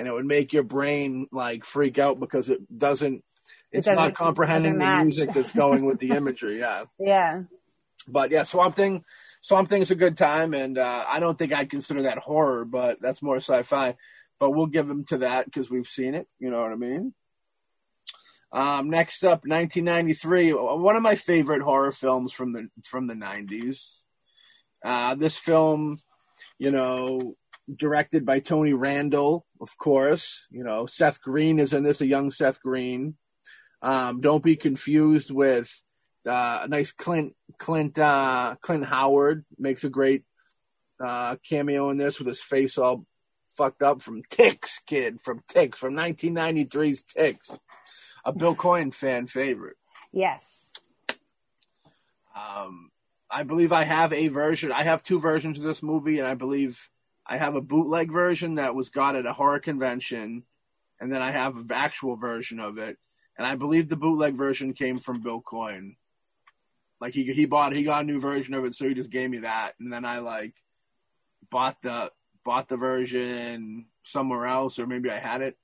And 0.00 0.08
it 0.08 0.12
would 0.12 0.24
make 0.24 0.54
your 0.54 0.62
brain 0.62 1.26
like 1.30 1.66
freak 1.66 1.98
out 1.98 2.18
because 2.18 2.48
it 2.48 2.60
doesn't, 2.78 3.22
it's 3.70 3.84
doesn't- 3.84 3.96
not 3.96 4.14
comprehending 4.14 4.78
the 4.78 5.04
music 5.04 5.34
that's 5.34 5.52
going 5.52 5.84
with 5.84 5.98
the 5.98 6.10
imagery. 6.16 6.58
Yeah. 6.58 6.84
Yeah. 6.98 7.42
But 8.08 8.30
yeah, 8.30 8.44
Swamp 8.44 8.76
Thing, 8.76 9.04
Swamp 9.42 9.68
Thing's 9.68 9.90
a 9.90 9.94
good 9.94 10.16
time. 10.16 10.54
And 10.54 10.78
uh, 10.78 11.04
I 11.06 11.20
don't 11.20 11.38
think 11.38 11.52
I'd 11.52 11.68
consider 11.68 12.02
that 12.04 12.16
horror, 12.16 12.64
but 12.64 13.02
that's 13.02 13.20
more 13.20 13.36
sci 13.36 13.62
fi. 13.62 13.96
But 14.38 14.52
we'll 14.52 14.66
give 14.68 14.88
them 14.88 15.04
to 15.08 15.18
that 15.18 15.44
because 15.44 15.70
we've 15.70 15.86
seen 15.86 16.14
it. 16.14 16.26
You 16.38 16.50
know 16.50 16.62
what 16.62 16.72
I 16.72 16.76
mean? 16.76 17.12
Um, 18.52 18.88
next 18.88 19.22
up, 19.22 19.44
1993, 19.46 20.52
one 20.54 20.96
of 20.96 21.02
my 21.02 21.14
favorite 21.14 21.60
horror 21.62 21.92
films 21.92 22.32
from 22.32 22.52
the 22.54 22.68
from 22.84 23.06
the 23.06 23.14
90s. 23.14 24.00
Uh, 24.82 25.14
this 25.14 25.36
film, 25.36 26.00
you 26.58 26.70
know, 26.70 27.36
directed 27.76 28.24
by 28.24 28.40
Tony 28.40 28.72
Randel, 28.72 29.42
of 29.60 29.76
course. 29.78 30.46
You 30.50 30.64
know, 30.64 30.86
Seth 30.86 31.20
Green 31.20 31.58
is 31.58 31.72
in 31.72 31.82
this, 31.82 32.00
a 32.00 32.06
young 32.06 32.30
Seth 32.30 32.60
Green. 32.60 33.16
Um, 33.82 34.20
don't 34.20 34.42
be 34.44 34.56
confused 34.56 35.30
with 35.30 35.70
Uh, 36.26 36.60
a 36.64 36.68
nice 36.68 36.92
Clint 36.92 37.34
Clint 37.58 37.98
uh, 37.98 38.54
Clint 38.60 38.84
Howard 38.84 39.44
makes 39.58 39.84
a 39.84 39.88
great 39.88 40.22
uh, 41.02 41.36
cameo 41.48 41.88
in 41.90 41.96
this 41.96 42.18
with 42.18 42.28
his 42.28 42.42
face 42.42 42.76
all 42.76 43.06
fucked 43.56 43.82
up 43.82 44.02
from 44.02 44.20
Ticks 44.28 44.80
Kid 44.86 45.20
from 45.22 45.40
Ticks 45.48 45.78
from 45.78 45.94
1993's 45.96 47.04
Ticks, 47.04 47.50
a 48.22 48.32
Bill 48.32 48.54
Coyne 48.54 48.90
fan 48.90 49.26
favorite. 49.28 49.78
Yes. 50.12 50.44
Um, 52.36 52.90
I 53.30 53.42
believe 53.44 53.72
I 53.72 53.84
have 53.84 54.12
a 54.12 54.28
version. 54.28 54.72
I 54.72 54.82
have 54.82 55.02
two 55.02 55.20
versions 55.20 55.58
of 55.58 55.64
this 55.64 55.82
movie, 55.82 56.18
and 56.18 56.28
I 56.28 56.34
believe 56.34 56.90
I 57.30 57.38
have 57.38 57.54
a 57.54 57.60
bootleg 57.60 58.10
version 58.10 58.56
that 58.56 58.74
was 58.74 58.88
got 58.88 59.14
at 59.14 59.24
a 59.24 59.32
horror 59.32 59.60
convention, 59.60 60.42
and 61.00 61.12
then 61.12 61.22
I 61.22 61.30
have 61.30 61.56
an 61.56 61.68
actual 61.72 62.16
version 62.16 62.58
of 62.58 62.76
it. 62.76 62.98
And 63.38 63.46
I 63.46 63.54
believe 63.54 63.88
the 63.88 63.96
bootleg 63.96 64.34
version 64.34 64.74
came 64.74 64.98
from 64.98 65.22
Bill 65.22 65.40
Coyne. 65.40 65.94
Like 67.00 67.14
he 67.14 67.32
he 67.32 67.46
bought 67.46 67.72
he 67.72 67.84
got 67.84 68.02
a 68.02 68.06
new 68.06 68.20
version 68.20 68.52
of 68.54 68.64
it, 68.64 68.74
so 68.74 68.88
he 68.88 68.94
just 68.94 69.10
gave 69.10 69.30
me 69.30 69.38
that, 69.38 69.74
and 69.78 69.92
then 69.92 70.04
I 70.04 70.18
like 70.18 70.54
bought 71.50 71.80
the 71.82 72.10
bought 72.44 72.68
the 72.68 72.76
version 72.76 73.86
somewhere 74.02 74.46
else, 74.46 74.78
or 74.80 74.86
maybe 74.86 75.08
I 75.08 75.18
had 75.18 75.40
it. 75.40 75.56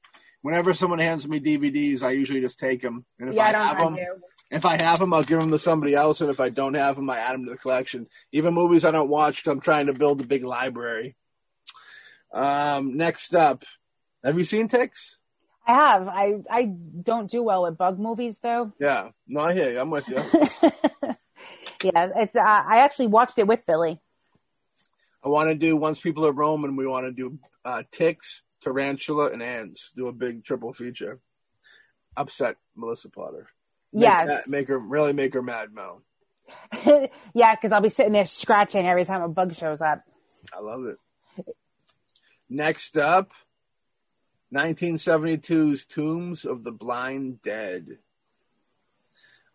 Whenever 0.42 0.72
someone 0.72 1.00
hands 1.00 1.26
me 1.26 1.40
DVDs, 1.40 2.04
I 2.04 2.12
usually 2.12 2.40
just 2.40 2.60
take 2.60 2.80
them, 2.80 3.04
and 3.18 3.28
if 3.28 3.34
yeah, 3.34 3.44
I, 3.44 3.48
I 3.48 3.52
don't 3.52 3.66
have 3.66 3.78
them, 3.78 3.94
do. 3.96 4.22
if 4.52 4.64
I 4.64 4.80
have 4.80 5.00
them, 5.00 5.12
I'll 5.12 5.24
give 5.24 5.42
them 5.42 5.50
to 5.50 5.58
somebody 5.58 5.94
else, 5.94 6.20
and 6.20 6.30
if 6.30 6.38
I 6.38 6.48
don't 6.48 6.74
have 6.74 6.94
them, 6.94 7.10
I 7.10 7.18
add 7.18 7.34
them 7.34 7.44
to 7.44 7.50
the 7.50 7.58
collection. 7.58 8.06
Even 8.32 8.54
movies 8.54 8.84
I 8.84 8.92
don't 8.92 9.10
watch, 9.10 9.46
I'm 9.46 9.60
trying 9.60 9.86
to 9.86 9.92
build 9.92 10.20
a 10.20 10.24
big 10.24 10.44
library. 10.44 11.16
Um, 12.36 12.98
next 12.98 13.34
up, 13.34 13.64
have 14.22 14.36
you 14.36 14.44
seen 14.44 14.68
Ticks? 14.68 15.16
I 15.66 15.72
have. 15.72 16.06
I 16.06 16.34
I 16.50 16.64
don't 16.64 17.30
do 17.30 17.42
well 17.42 17.66
at 17.66 17.78
bug 17.78 17.98
movies 17.98 18.38
though. 18.40 18.72
Yeah, 18.78 19.08
no, 19.26 19.40
I 19.40 19.54
hear 19.54 19.72
you. 19.72 19.80
I'm 19.80 19.90
with 19.90 20.08
you. 20.08 20.16
yeah, 21.82 22.10
it's. 22.14 22.36
Uh, 22.36 22.40
I 22.40 22.80
actually 22.80 23.06
watched 23.08 23.38
it 23.38 23.46
with 23.46 23.64
Billy. 23.66 23.98
I 25.24 25.28
want 25.28 25.48
to 25.48 25.54
do 25.54 25.76
once 25.76 26.00
people 26.00 26.26
are 26.26 26.32
roaming, 26.32 26.76
we 26.76 26.86
want 26.86 27.06
to 27.06 27.12
do 27.12 27.38
uh, 27.64 27.82
Ticks, 27.90 28.42
Tarantula, 28.62 29.32
and 29.32 29.42
Ants. 29.42 29.92
Do 29.96 30.06
a 30.06 30.12
big 30.12 30.44
triple 30.44 30.72
feature. 30.72 31.20
Upset 32.16 32.56
Melissa 32.76 33.10
Potter. 33.10 33.48
Make 33.94 34.02
yes. 34.02 34.26
that- 34.26 34.48
make 34.48 34.68
her 34.68 34.78
really 34.78 35.14
make 35.14 35.32
her 35.32 35.42
mad, 35.42 35.72
Mel. 35.72 36.02
yeah, 37.34 37.54
because 37.56 37.72
I'll 37.72 37.80
be 37.80 37.88
sitting 37.88 38.12
there 38.12 38.26
scratching 38.26 38.86
every 38.86 39.04
time 39.06 39.22
a 39.22 39.28
bug 39.28 39.54
shows 39.54 39.80
up. 39.80 40.02
I 40.52 40.60
love 40.60 40.84
it. 40.84 40.98
Next 42.48 42.96
up, 42.96 43.32
1972's 44.54 45.84
Tombs 45.84 46.44
of 46.44 46.62
the 46.62 46.70
Blind 46.70 47.42
Dead. 47.42 47.98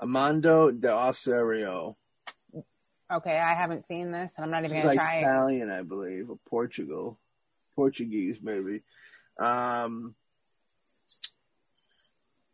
Amando 0.01 0.71
de 0.71 0.87
Ossorio. 0.87 1.95
Okay, 3.11 3.37
I 3.37 3.53
haven't 3.53 3.87
seen 3.87 4.11
this, 4.11 4.31
and 4.35 4.45
I'm 4.45 4.51
not 4.51 4.63
even 4.63 4.77
gonna 4.77 4.87
like 4.87 4.97
try 4.97 5.15
it. 5.17 5.21
Italian, 5.21 5.69
I 5.69 5.83
believe, 5.83 6.29
or 6.29 6.39
Portugal, 6.47 7.19
Portuguese 7.75 8.39
maybe. 8.41 8.81
Um, 9.39 10.15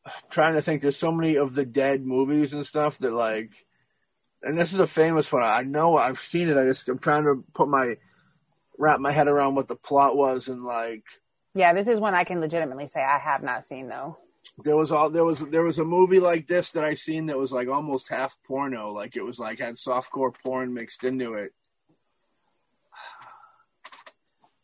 I'm 0.05 0.11
trying 0.29 0.55
to 0.55 0.61
think. 0.61 0.81
There's 0.81 0.97
so 0.97 1.11
many 1.11 1.35
of 1.37 1.53
the 1.53 1.65
dead 1.65 2.05
movies 2.05 2.53
and 2.53 2.65
stuff 2.65 2.97
that 2.99 3.13
like, 3.13 3.51
and 4.41 4.57
this 4.57 4.73
is 4.73 4.79
a 4.79 4.87
famous 4.87 5.31
one. 5.31 5.43
I 5.43 5.63
know 5.63 5.95
I've 5.95 6.19
seen 6.19 6.49
it. 6.49 6.57
I 6.57 6.65
just 6.65 6.89
I'm 6.89 6.99
trying 6.99 7.23
to 7.23 7.43
put 7.53 7.69
my 7.69 7.97
wrap 8.77 8.99
my 8.99 9.11
head 9.11 9.27
around 9.27 9.55
what 9.55 9.67
the 9.67 9.75
plot 9.75 10.15
was 10.15 10.47
and 10.47 10.63
like 10.63 11.03
Yeah, 11.55 11.73
this 11.73 11.87
is 11.87 11.99
one 11.99 12.13
I 12.13 12.23
can 12.23 12.39
legitimately 12.39 12.87
say 12.87 13.01
I 13.03 13.17
have 13.19 13.43
not 13.43 13.65
seen 13.65 13.87
though. 13.87 14.17
there 14.63 14.75
was 14.75 14.91
all 14.91 15.09
there 15.09 15.25
was 15.25 15.39
there 15.39 15.63
was 15.63 15.79
a 15.79 15.85
movie 15.85 16.19
like 16.19 16.47
this 16.47 16.71
that 16.71 16.83
I 16.83 16.93
seen 16.95 17.25
that 17.27 17.37
was 17.37 17.51
like 17.51 17.67
almost 17.67 18.07
half 18.09 18.37
porno, 18.47 18.89
like 18.91 19.15
it 19.15 19.23
was 19.23 19.39
like 19.39 19.59
had 19.59 19.75
softcore 19.75 20.33
porn 20.43 20.73
mixed 20.73 21.03
into 21.03 21.33
it. 21.33 21.51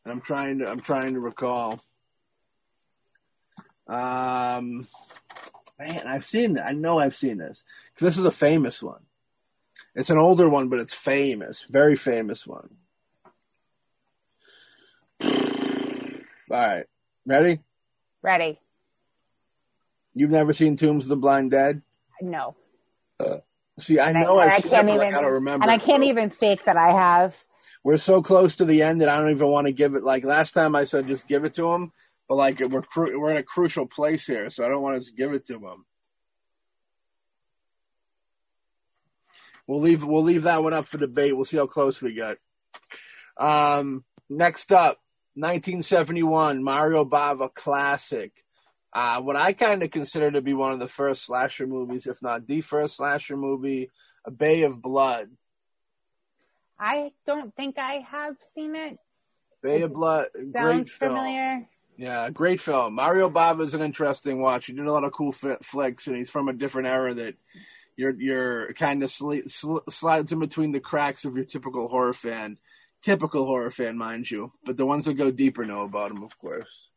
And 0.05 0.11
I'm 0.11 0.21
trying 0.21 0.59
to 0.59 0.67
I'm 0.67 0.81
trying 0.81 1.13
to 1.13 1.19
recall. 1.19 1.81
Um, 3.87 4.87
man, 5.79 6.07
I've 6.07 6.25
seen 6.25 6.53
that. 6.53 6.65
I 6.65 6.71
know 6.71 6.97
I've 6.99 7.15
seen 7.15 7.37
this 7.37 7.63
this 7.99 8.17
is 8.17 8.25
a 8.25 8.31
famous 8.31 8.81
one. 8.81 9.01
It's 9.95 10.09
an 10.09 10.17
older 10.17 10.49
one, 10.49 10.69
but 10.69 10.79
it's 10.79 10.93
famous, 10.93 11.63
very 11.69 11.95
famous 11.95 12.47
one. 12.47 12.69
All 16.53 16.59
right, 16.59 16.85
ready? 17.25 17.61
Ready? 18.21 18.59
You've 20.13 20.29
never 20.29 20.53
seen 20.53 20.77
Tombs 20.77 21.05
of 21.05 21.09
the 21.09 21.15
Blind 21.15 21.49
Dead? 21.49 21.81
No. 22.21 22.55
See, 23.79 23.97
I 23.97 24.11
And 24.11 24.19
know 24.19 24.39
and 24.39 24.51
I've 24.51 24.61
seen 24.61 24.71
it, 24.71 24.85
but 24.85 24.99
I 24.99 25.09
gotta 25.09 25.31
remember. 25.31 25.63
And 25.63 25.71
I 25.71 25.79
can't 25.79 26.03
even 26.03 26.29
fake 26.29 26.65
that 26.65 26.77
I 26.77 26.91
have. 26.91 27.43
We're 27.83 27.97
so 27.97 28.21
close 28.21 28.57
to 28.57 28.65
the 28.65 28.83
end 28.83 29.01
that 29.01 29.09
I 29.09 29.19
don't 29.19 29.31
even 29.31 29.47
want 29.47 29.65
to 29.65 29.73
give 29.73 29.95
it. 29.95 30.03
Like 30.03 30.23
last 30.25 30.51
time, 30.51 30.75
I 30.75 30.83
said 30.83 31.07
just 31.07 31.27
give 31.27 31.43
it 31.43 31.55
to 31.55 31.71
him, 31.71 31.91
but 32.29 32.35
like 32.35 32.59
we're 32.59 32.83
cru- 32.83 33.19
we're 33.19 33.31
in 33.31 33.37
a 33.37 33.43
crucial 33.43 33.87
place 33.87 34.27
here, 34.27 34.51
so 34.51 34.63
I 34.63 34.67
don't 34.69 34.83
want 34.83 34.97
to 34.97 34.99
just 34.99 35.17
give 35.17 35.33
it 35.33 35.47
to 35.47 35.55
him. 35.55 35.85
We'll 39.65 39.81
leave 39.81 40.03
we'll 40.03 40.21
leave 40.21 40.43
that 40.43 40.61
one 40.61 40.73
up 40.73 40.87
for 40.87 40.99
debate. 40.99 41.35
We'll 41.35 41.45
see 41.45 41.57
how 41.57 41.65
close 41.65 41.99
we 41.99 42.13
get. 42.13 42.37
Um, 43.39 44.03
next 44.29 44.71
up, 44.71 44.99
1971 45.35 46.63
Mario 46.63 47.05
Bava 47.05 47.53
classic. 47.53 48.31
Uh, 48.93 49.19
what 49.21 49.35
I 49.35 49.53
kind 49.53 49.81
of 49.81 49.89
consider 49.89 50.29
to 50.31 50.41
be 50.41 50.53
one 50.53 50.71
of 50.73 50.79
the 50.79 50.87
first 50.87 51.25
slasher 51.25 51.65
movies, 51.65 52.05
if 52.05 52.21
not 52.21 52.45
the 52.45 52.61
first 52.61 52.97
slasher 52.97 53.35
movie, 53.35 53.89
A 54.25 54.31
Bay 54.31 54.63
of 54.63 54.81
Blood. 54.81 55.29
I 56.79 57.11
don't 57.25 57.55
think 57.55 57.77
I 57.79 58.05
have 58.11 58.35
seen 58.53 58.75
it. 58.75 58.97
Bay 59.61 59.81
of 59.81 59.93
Blood, 59.93 60.27
great 60.33 60.53
Sounds 60.53 60.91
film. 60.93 61.11
familiar. 61.11 61.67
Yeah, 61.97 62.29
great 62.29 62.59
film. 62.59 62.95
Mario 62.95 63.29
Bava 63.29 63.61
is 63.61 63.73
an 63.73 63.81
interesting 63.81 64.41
watch. 64.41 64.65
He 64.65 64.73
did 64.73 64.85
a 64.85 64.91
lot 64.91 65.03
of 65.03 65.13
cool 65.13 65.31
fi- 65.31 65.57
flicks, 65.63 66.07
and 66.07 66.15
he's 66.17 66.29
from 66.29 66.47
a 66.49 66.53
different 66.53 66.87
era 66.87 67.13
that 67.13 67.35
you're 67.95 68.19
you're 68.19 68.73
kind 68.73 69.03
of 69.03 69.09
sli- 69.09 69.49
sl- 69.49 69.89
slides 69.89 70.31
in 70.31 70.39
between 70.39 70.71
the 70.71 70.79
cracks 70.79 71.23
of 71.25 71.35
your 71.35 71.45
typical 71.45 71.87
horror 71.87 72.13
fan, 72.13 72.57
typical 73.03 73.45
horror 73.45 73.71
fan, 73.71 73.97
mind 73.97 74.29
you. 74.29 74.51
But 74.65 74.77
the 74.77 74.85
ones 74.85 75.05
that 75.05 75.15
go 75.15 75.31
deeper 75.31 75.65
know 75.65 75.81
about 75.81 76.11
him, 76.11 76.23
of 76.23 76.37
course. 76.37 76.89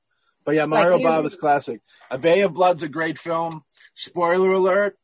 But 0.45 0.55
yeah, 0.55 0.67
Mario 0.67 0.99
you- 0.99 1.05
Bava's 1.05 1.37
classic. 1.37 1.81
A 2.11 2.19
Bay 2.19 2.43
of 2.43 2.55
Blood's 2.55 2.83
a 2.83 2.89
great 2.89 3.19
film. 3.19 3.63
Spoiler 3.95 4.53
alert. 4.53 4.97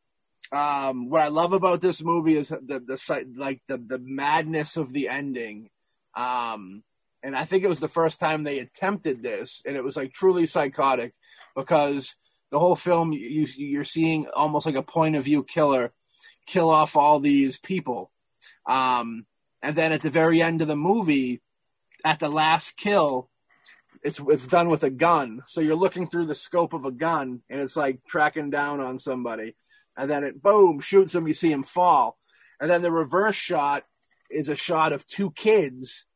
Um, 0.53 1.09
what 1.09 1.23
I 1.23 1.29
love 1.29 1.53
about 1.53 1.81
this 1.81 2.03
movie 2.03 2.37
is 2.37 2.49
the 2.49 2.81
the 2.81 3.27
like 3.37 3.63
the 3.69 3.79
the 3.79 3.99
madness 3.99 4.77
of 4.77 4.93
the 4.93 5.09
ending. 5.09 5.71
Um, 6.15 6.83
and 7.23 7.35
I 7.35 7.45
think 7.45 7.65
it 7.65 7.69
was 7.69 7.81
the 7.81 7.89
first 7.89 8.19
time 8.21 8.45
they 8.45 8.59
attempted 8.59 9.23
this, 9.23 9.63
and 9.65 9.77
it 9.77 9.85
was 9.85 9.97
like 9.97 10.13
truly 10.13 10.47
psychotic 10.47 11.15
because 11.57 12.15
the 12.51 12.59
whole 12.59 12.77
film 12.77 13.13
you 13.13 13.47
you're 13.57 13.85
seeing 13.85 14.27
almost 14.29 14.67
like 14.67 14.75
a 14.75 14.83
point 14.83 15.17
of 15.17 15.25
view 15.25 15.43
killer 15.43 15.93
kill 16.47 16.69
off 16.69 16.97
all 16.97 17.19
these 17.19 17.59
people, 17.59 18.11
um, 18.69 19.25
and 19.63 19.77
then 19.77 19.93
at 19.93 20.03
the 20.03 20.11
very 20.11 20.43
end 20.43 20.61
of 20.61 20.69
the 20.69 20.77
movie, 20.77 21.41
at 22.05 22.19
the 22.19 22.29
last 22.29 22.77
kill, 22.77 23.31
it's 24.03 24.21
it's 24.29 24.47
done 24.47 24.69
with 24.69 24.83
a 24.83 24.91
gun. 24.91 25.43
So 25.47 25.61
you're 25.61 25.77
looking 25.77 26.09
through 26.09 26.27
the 26.27 26.35
scope 26.35 26.73
of 26.73 26.85
a 26.85 26.91
gun, 26.91 27.43
and 27.49 27.61
it's 27.61 27.77
like 27.77 28.05
tracking 28.05 28.51
down 28.51 28.81
on 28.81 28.99
somebody, 28.99 29.55
and 29.97 30.11
then 30.11 30.25
it 30.25 30.43
boom 30.43 30.81
shoots 30.81 31.15
him. 31.15 31.29
You 31.29 31.35
see 31.35 31.53
him 31.53 31.63
fall, 31.63 32.19
and 32.61 32.69
then 32.71 32.83
the 32.83 32.91
reverse 32.91 33.37
shot 33.37 33.85
is 34.31 34.49
a 34.49 34.57
shot 34.57 34.93
of 34.93 35.07
two 35.07 35.31
kids 35.31 36.07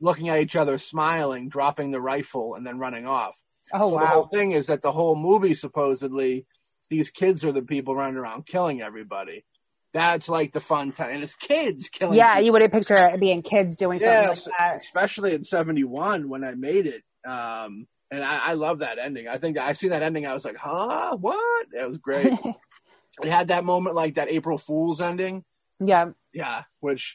looking 0.00 0.28
at 0.28 0.40
each 0.40 0.56
other, 0.56 0.78
smiling, 0.78 1.48
dropping 1.48 1.90
the 1.90 2.00
rifle, 2.00 2.54
and 2.54 2.66
then 2.66 2.78
running 2.78 3.06
off. 3.06 3.38
Oh 3.72 3.90
so 3.90 3.98
the 3.98 4.06
whole 4.06 4.24
thing 4.24 4.52
is 4.52 4.66
that 4.66 4.82
the 4.82 4.92
whole 4.92 5.16
movie 5.16 5.54
supposedly 5.54 6.46
these 6.88 7.10
kids 7.10 7.44
are 7.44 7.52
the 7.52 7.62
people 7.62 7.94
running 7.94 8.16
around 8.16 8.46
killing 8.46 8.82
everybody. 8.82 9.44
That's 9.92 10.28
like 10.28 10.52
the 10.52 10.60
fun 10.60 10.92
time, 10.92 11.10
and 11.10 11.22
it's 11.22 11.34
kids 11.34 11.88
killing. 11.88 12.16
Yeah, 12.18 12.32
people. 12.34 12.44
you 12.46 12.52
wouldn't 12.52 12.72
picture 12.72 12.96
it 12.96 13.20
being 13.20 13.42
kids 13.42 13.76
doing 13.76 13.98
something 13.98 14.12
Yes, 14.14 14.46
like 14.46 14.56
that. 14.58 14.80
especially 14.82 15.34
in 15.34 15.44
'71 15.44 16.28
when 16.28 16.44
I 16.44 16.54
made 16.54 16.86
it. 16.86 17.02
Um, 17.28 17.86
and 18.10 18.22
I, 18.24 18.50
I 18.50 18.52
love 18.54 18.80
that 18.80 18.98
ending. 18.98 19.28
I 19.28 19.38
think 19.38 19.58
I 19.58 19.74
see 19.74 19.88
that 19.88 20.02
ending. 20.02 20.26
I 20.26 20.34
was 20.34 20.44
like, 20.44 20.56
huh, 20.56 21.16
what? 21.16 21.66
It 21.72 21.86
was 21.86 21.98
great. 21.98 22.32
it 23.22 23.28
had 23.28 23.48
that 23.48 23.64
moment 23.64 23.94
like 23.96 24.14
that 24.14 24.30
April 24.30 24.58
Fool's 24.58 25.00
ending. 25.00 25.44
yeah. 25.80 26.10
Yeah, 26.34 26.62
which 26.80 27.14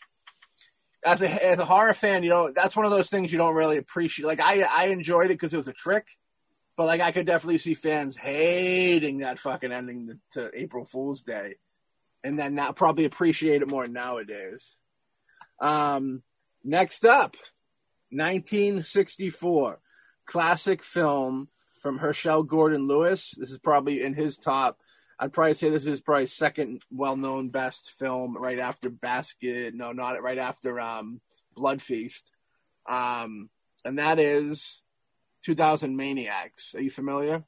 as 1.04 1.22
a 1.24 1.46
as 1.46 1.58
a 1.58 1.66
horror 1.66 1.96
fan, 1.96 2.22
you 2.22 2.30
know, 2.30 2.52
that's 2.56 2.76
one 2.76 2.86
of 2.86 2.92
those 2.92 3.10
things 3.10 3.32
you 3.32 3.40
don't 3.40 3.56
really 3.56 3.78
appreciate. 3.78 4.28
Like 4.28 4.40
I 4.40 4.62
I 4.62 4.86
enjoyed 4.90 5.26
it 5.26 5.30
because 5.30 5.54
it 5.54 5.58
was 5.58 5.68
a 5.68 5.74
trick, 5.74 6.06
but 6.76 6.86
like 6.86 7.02
I 7.02 7.12
could 7.12 7.26
definitely 7.26 7.58
see 7.58 7.74
fans 7.74 8.16
hating 8.16 9.20
that 9.20 9.40
fucking 9.40 9.72
ending 9.72 10.20
to 10.34 10.52
April 10.54 10.86
Fool's 10.86 11.24
Day, 11.24 11.56
and 12.28 12.38
then 12.38 12.56
not 12.56 12.76
probably 12.76 13.06
appreciate 13.06 13.62
it 13.62 13.70
more 13.70 13.88
nowadays. 13.88 14.76
Um, 15.62 16.24
next 16.62 17.06
up, 17.06 17.38
1964, 18.12 19.80
classic 20.26 20.84
film 20.84 21.48
from 21.82 21.98
Herschell 21.98 22.44
Gordon 22.44 22.86
Lewis. 22.86 23.34
This 23.38 23.52
is 23.52 23.60
probably 23.60 24.04
in 24.04 24.14
his 24.14 24.38
top 24.38 24.78
I'd 25.20 25.34
probably 25.34 25.56
say 25.56 25.70
this 25.70 25.88
is 25.88 26.00
probably 26.00 26.28
second 26.28 26.84
well-known 26.92 27.50
best 27.50 27.94
film 27.94 28.38
right 28.38 28.60
after 28.60 28.90
Basket. 28.90 29.74
No, 29.74 29.92
not 29.92 30.22
right 30.22 30.38
after 30.38 30.80
um, 30.80 31.22
Blood 31.56 31.82
Feast. 31.82 32.30
Um, 32.88 33.50
and 33.84 33.98
that 33.98 34.20
is 34.20 34.84
2000 35.44 35.96
Maniacs. 35.96 36.76
Are 36.76 36.82
you 36.82 36.92
familiar? 36.92 37.44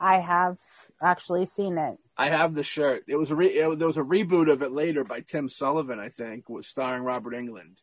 I 0.00 0.18
have 0.18 0.58
actually 1.00 1.46
seen 1.46 1.78
it. 1.78 1.98
I 2.16 2.28
have 2.28 2.54
the 2.54 2.62
shirt. 2.62 3.04
It 3.08 3.16
was 3.16 3.30
a 3.30 3.34
re- 3.34 3.48
it, 3.48 3.78
there 3.78 3.86
was 3.86 3.96
a 3.96 4.02
reboot 4.02 4.50
of 4.50 4.62
it 4.62 4.72
later 4.72 5.04
by 5.04 5.20
Tim 5.20 5.48
Sullivan, 5.48 5.98
I 5.98 6.08
think, 6.08 6.48
was 6.48 6.66
starring 6.66 7.02
Robert 7.02 7.34
Englund. 7.34 7.78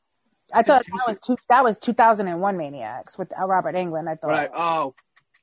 I, 0.54 0.64
thought 0.64 0.86
that 0.86 1.08
was 1.08 1.20
two, 1.20 1.38
that 1.50 1.64
was 1.64 1.78
2001 1.78 2.58
Maniacs 2.58 3.18
with 3.18 3.32
uh, 3.40 3.46
Robert 3.46 3.76
Englund. 3.76 4.08
I 4.08 4.16
thought. 4.16 4.30
Right. 4.30 4.50
Oh, 4.54 4.96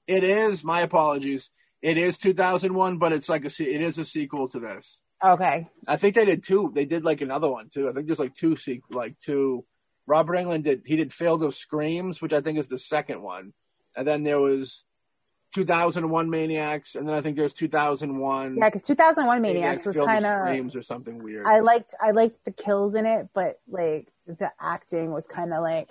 it 0.07 0.25
is. 0.25 0.65
My 0.65 0.81
apologies. 0.81 1.51
It 1.83 1.99
is 1.99 2.19
2001, 2.19 2.99
but 2.99 3.13
it's 3.13 3.29
like 3.29 3.45
a 3.45 3.51
it 3.63 3.83
is 3.83 3.99
a 3.99 4.05
sequel 4.05 4.49
to 4.49 4.61
this. 4.61 4.99
Okay. 5.25 5.69
I 5.87 5.97
think 5.97 6.15
they 6.15 6.25
did 6.25 6.45
two. 6.45 6.73
They 6.75 6.85
did 6.85 7.05
like 7.05 7.21
another 7.21 7.51
one 7.51 7.69
too. 7.69 7.89
I 7.89 7.93
think 7.93 8.07
there's 8.07 8.19
like 8.19 8.35
two 8.35 8.57
like 8.91 9.19
two. 9.19 9.65
Robert 10.07 10.37
Englund 10.37 10.65
did 10.65 10.83
he 10.87 10.97
did 10.97 11.13
Field 11.13 11.43
of 11.43 11.55
Screams, 11.55 12.23
which 12.23 12.33
I 12.33 12.41
think 12.41 12.59
is 12.59 12.69
the 12.69 12.79
second 12.79 13.23
one, 13.23 13.53
and 13.95 14.07
then 14.07 14.23
there 14.23 14.41
was 14.41 14.85
2001 15.57 16.29
Maniacs, 16.29 16.97
and 16.97 17.09
then 17.09 17.15
I 17.17 17.23
think 17.23 17.37
there's 17.37 17.55
2001. 17.55 18.57
Yeah, 18.59 18.69
because 18.69 18.83
2001 18.83 19.41
Maniacs 19.41 19.87
was 19.87 19.97
kind 19.97 20.27
of 20.27 20.47
Screams 20.47 20.77
or 20.77 20.83
something 20.83 21.23
weird. 21.23 21.47
I 21.47 21.61
liked 21.61 21.95
I 21.99 22.11
liked 22.11 22.45
the 22.45 22.51
kills 22.51 22.95
in 22.95 23.07
it, 23.07 23.29
but 23.33 23.59
like 23.67 24.09
the 24.27 24.53
acting 24.61 25.13
was 25.13 25.27
kind 25.27 25.55
of 25.55 25.63
like 25.63 25.89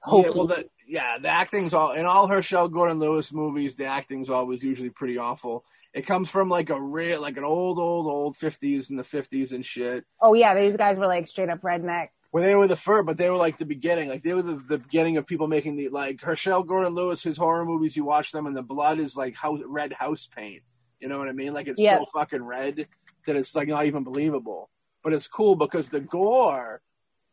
hokey. 0.00 0.28
Yeah, 0.30 0.34
well, 0.34 0.46
the, 0.46 0.68
yeah, 0.86 1.18
the 1.18 1.28
acting's 1.28 1.74
all 1.74 1.92
in 1.92 2.06
all 2.06 2.28
Herschell 2.28 2.68
Gordon 2.68 2.98
Lewis 2.98 3.30
movies. 3.30 3.76
The 3.76 3.84
acting's 3.84 4.30
always 4.30 4.64
usually 4.64 4.90
pretty 4.90 5.18
awful. 5.18 5.64
It 5.92 6.06
comes 6.06 6.30
from 6.30 6.48
like 6.48 6.70
a 6.70 6.80
real, 6.80 7.20
like 7.20 7.36
an 7.36 7.44
old, 7.44 7.78
old, 7.78 8.06
old 8.06 8.36
50s 8.36 8.88
and 8.88 8.98
the 8.98 9.02
50s 9.02 9.52
and 9.52 9.64
shit. 9.64 10.06
oh 10.20 10.32
yeah, 10.32 10.58
these 10.58 10.76
guys 10.78 10.98
were 10.98 11.06
like 11.06 11.28
straight 11.28 11.50
up 11.50 11.60
redneck. 11.60 12.08
Where 12.30 12.42
they 12.42 12.54
were 12.54 12.66
the 12.66 12.76
first, 12.76 13.06
but 13.06 13.16
they 13.16 13.30
were 13.30 13.36
like 13.36 13.56
the 13.56 13.64
beginning. 13.64 14.08
Like 14.10 14.22
they 14.22 14.34
were 14.34 14.42
the, 14.42 14.56
the 14.68 14.78
beginning 14.78 15.16
of 15.16 15.26
people 15.26 15.48
making 15.48 15.76
the 15.76 15.88
like 15.88 16.20
Herschell 16.20 16.62
Gordon 16.62 16.92
Lewis. 16.92 17.22
His 17.22 17.38
horror 17.38 17.64
movies, 17.64 17.96
you 17.96 18.04
watch 18.04 18.32
them, 18.32 18.46
and 18.46 18.54
the 18.56 18.62
blood 18.62 18.98
is 19.00 19.16
like 19.16 19.34
house, 19.34 19.60
red 19.66 19.94
house 19.94 20.28
paint. 20.36 20.62
You 21.00 21.08
know 21.08 21.18
what 21.18 21.28
I 21.28 21.32
mean? 21.32 21.54
Like 21.54 21.68
it's 21.68 21.80
Yeah. 21.80 21.98
so 21.98 22.06
fucking 22.12 22.42
red 22.42 22.86
that 23.26 23.36
it's 23.36 23.54
like 23.54 23.68
not 23.68 23.86
even 23.86 24.04
believable. 24.04 24.68
But 25.02 25.14
it's 25.14 25.26
cool 25.28 25.54
because 25.56 25.88
the 25.88 26.00
gore 26.00 26.82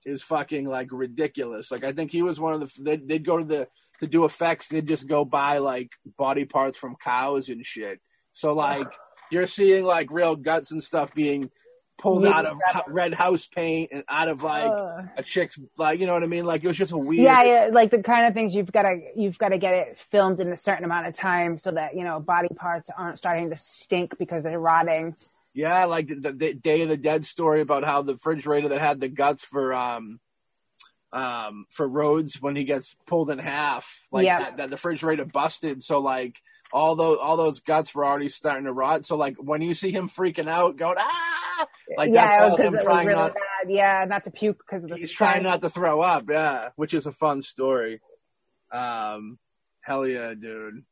is 0.06 0.22
fucking 0.22 0.66
like 0.66 0.90
ridiculous. 0.92 1.72
Like 1.72 1.84
I 1.84 1.92
think 1.92 2.12
he 2.12 2.22
was 2.22 2.40
one 2.40 2.54
of 2.54 2.62
the 2.62 2.72
they'd, 2.82 3.08
they'd 3.08 3.26
go 3.26 3.38
to 3.40 3.44
the 3.44 3.68
to 4.00 4.08
do 4.08 4.24
effects. 4.24 4.68
They'd 4.70 4.88
just 4.88 5.08
go 5.08 5.26
buy 5.26 5.58
like 5.58 5.90
body 6.18 6.46
parts 6.46 6.80
from 6.80 6.96
cows 7.04 7.50
and 7.50 7.66
shit. 7.66 8.00
So 8.32 8.54
like 8.54 8.88
you're 9.32 9.48
seeing 9.48 9.84
like 9.84 10.12
real 10.12 10.36
guts 10.38 10.72
and 10.72 10.82
stuff 10.82 11.14
being 11.14 11.50
pulled 11.98 12.24
Yeah. 12.24 12.32
out 12.38 12.46
of 12.46 12.58
red 12.88 13.14
house 13.14 13.48
paint 13.48 13.90
and 13.94 14.04
out 14.10 14.28
of 14.28 14.44
like 14.44 14.72
a 15.18 15.24
chick's 15.24 15.60
like 15.78 16.00
you 16.00 16.06
know 16.06 16.14
what 16.14 16.24
I 16.24 16.28
mean. 16.28 16.46
Like 16.46 16.64
it 16.64 16.68
was 16.68 16.78
just 16.78 16.92
a 16.92 16.98
weird. 16.98 17.24
Yeah, 17.24 17.44
yeah, 17.44 17.70
like 17.72 17.92
the 17.92 18.04
kind 18.04 18.28
of 18.28 18.34
things 18.34 18.54
you've 18.56 18.72
got 18.72 18.84
to 18.84 19.00
you've 19.16 19.38
got 19.38 19.50
to 19.50 19.58
get 19.58 19.74
it 19.74 20.00
filmed 20.12 20.40
in 20.40 20.52
a 20.52 20.58
certain 20.58 20.84
amount 20.86 21.08
of 21.08 21.16
time 21.16 21.58
so 21.58 21.72
that 21.72 21.96
you 21.96 22.04
know 22.04 22.20
body 22.20 22.50
parts 22.56 22.90
aren't 22.96 23.18
starting 23.18 23.50
to 23.52 23.58
stink 23.58 24.18
because 24.18 24.44
they're 24.44 24.60
rotting. 24.60 25.16
Yeah, 25.54 25.86
like 25.86 26.08
the, 26.10 26.34
the 26.34 26.54
Day 26.54 26.82
of 26.82 26.90
the 26.90 26.98
Dead 26.98 27.26
story 27.26 27.62
about 27.62 27.86
how 27.86 28.02
the 28.02 28.16
refrigerator 28.16 28.68
that 28.70 28.82
had 28.82 29.00
the 29.00 29.08
guts 29.08 29.44
for 29.46 29.74
um 29.74 30.20
um 31.14 31.66
for 31.70 31.88
Rhodes 31.88 32.42
when 32.42 32.56
he 32.58 32.66
gets 32.66 32.96
pulled 33.06 33.30
in 33.30 33.40
half, 33.40 34.00
like 34.12 34.26
Yeah. 34.26 34.40
that, 34.40 34.58
that 34.58 34.70
the 34.70 34.76
refrigerator 34.76 35.24
busted. 35.26 35.82
So 35.82 36.00
like 36.00 36.42
all 36.74 36.96
those 36.96 37.20
all 37.22 37.38
those 37.38 37.62
guts 37.62 37.96
were 37.96 38.06
already 38.06 38.28
starting 38.28 38.66
to 38.66 38.74
rot. 38.74 39.06
So 39.06 39.16
like 39.16 39.38
when 39.38 39.62
you 39.62 39.74
see 39.76 39.92
him 39.92 40.10
freaking 40.10 40.50
out, 40.50 40.76
going 40.76 40.96
ah, 40.98 41.35
like 41.98 42.12
yeah, 42.14 42.40
that's 42.40 42.52
all 42.52 42.58
him 42.58 42.78
trying 42.82 43.08
really 43.08 43.20
not. 43.20 43.34
bad. 43.34 43.70
Yeah, 43.70 44.06
not 44.08 44.24
to 44.26 44.32
puke 44.32 44.60
because 44.66 44.84
of 44.84 44.90
the 44.90 44.98
He's 44.98 45.10
stench. 45.10 45.18
trying 45.18 45.44
not 45.44 45.62
to 45.62 45.70
throw 45.70 46.02
up. 46.02 46.26
Yeah, 46.30 46.70
which 46.76 46.94
is 46.94 47.08
a 47.08 47.12
fun 47.12 47.42
story. 47.42 48.02
Um, 48.74 49.38
hell 49.82 50.08
yeah, 50.08 50.34
dude. 50.34 50.84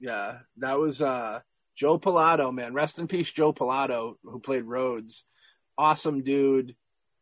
Yeah, 0.00 0.38
that 0.58 0.78
was 0.78 1.00
uh 1.02 1.40
Joe 1.76 1.98
Pilato, 1.98 2.52
man. 2.54 2.74
Rest 2.74 2.98
in 2.98 3.06
peace, 3.06 3.30
Joe 3.30 3.52
Pilato, 3.52 4.14
who 4.22 4.38
played 4.40 4.64
Rhodes. 4.64 5.24
Awesome 5.76 6.22
dude. 6.22 6.74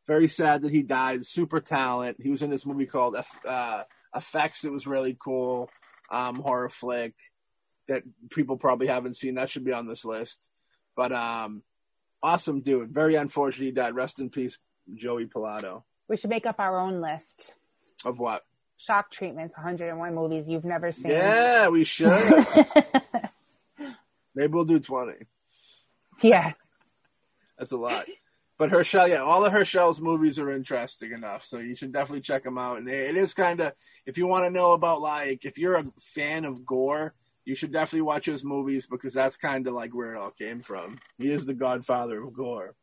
Very 0.07 0.29
sad 0.29 0.63
that 0.63 0.73
he 0.73 0.83
died. 0.83 1.25
Super 1.27 1.61
talent. 1.61 2.19
He 2.21 2.31
was 2.31 2.43
in 2.43 2.51
this 2.51 2.67
movie 2.67 2.87
called 2.87 3.17
uh, 3.49 3.83
Effects. 4.15 4.65
It 4.65 4.73
was 4.73 4.87
really 4.87 5.17
cool. 5.19 5.71
Um, 6.13 6.37
horror 6.37 6.69
flick 6.69 7.15
that 7.89 8.03
people 8.31 8.57
probably 8.57 8.87
haven't 8.87 9.17
seen. 9.17 9.35
That 9.35 9.51
should 9.51 9.65
be 9.65 9.73
on 9.73 9.89
this 9.89 10.05
list. 10.05 10.47
But 10.95 11.13
um, 11.13 11.63
awesome 12.25 12.61
dude. 12.61 12.91
Very 12.91 13.15
unfortunate 13.15 13.67
he 13.67 13.71
died. 13.71 13.95
Rest 13.95 14.19
in 14.19 14.31
peace, 14.31 14.59
Joey 14.95 15.27
Pilato. 15.27 15.83
We 16.09 16.17
should 16.17 16.31
make 16.31 16.47
up 16.47 16.59
our 16.59 16.79
own 16.81 17.01
list. 17.01 17.53
Of 18.05 18.19
what? 18.19 18.43
Shock 18.79 19.11
treatments, 19.11 19.57
101 19.57 20.15
movies 20.15 20.49
you've 20.49 20.65
never 20.65 20.91
seen. 20.91 21.13
Yeah, 21.13 21.69
we 21.69 21.85
should. 21.85 22.11
Maybe 24.35 24.53
we'll 24.53 24.65
do 24.65 24.81
20. 24.81 25.13
yeah. 26.23 26.53
That's 27.59 27.73
a 27.73 27.77
lot. 27.77 28.07
But 28.59 28.71
Herschell, 28.71 29.09
yeah, 29.09 29.23
all 29.23 29.45
of 29.45 29.53
Herschell's 29.53 30.01
movies 30.01 30.39
are 30.39 30.51
interesting 30.51 31.13
enough, 31.13 31.45
so 31.45 31.59
you 31.59 31.75
should 31.75 31.93
definitely 31.93 32.21
check 32.23 32.45
them 32.45 32.59
out. 32.59 32.79
And 32.79 32.89
it 32.89 33.17
is 33.17 33.35
kind 33.35 33.61
of, 33.61 33.73
if 34.07 34.17
you 34.17 34.27
want 34.27 34.45
to 34.45 34.51
know 34.51 34.73
about 34.73 35.01
like, 35.01 35.45
if 35.45 35.59
you're 35.59 35.77
a 35.77 35.85
fan 36.01 36.45
of 36.45 36.65
gore, 36.65 37.15
you 37.45 37.55
should 37.55 37.73
definitely 37.73 38.03
watch 38.03 38.27
his 38.27 38.45
movies 38.45 38.87
because 38.87 39.13
that's 39.13 39.37
kind 39.37 39.67
of 39.67 39.75
like 39.75 39.95
where 39.95 40.15
it 40.15 40.19
all 40.19 40.31
came 40.31 40.61
from. 40.61 40.99
He 41.19 41.31
is 41.31 41.45
the 41.45 41.55
godfather 41.55 42.23
of 42.23 42.33
gore. 42.33 42.75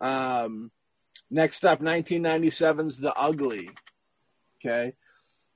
Um, 0.00 0.70
next 1.30 1.64
up, 1.64 1.80
1997's 1.80 2.98
The 2.98 3.14
Ugly. 3.14 3.70
Okay. 4.58 4.94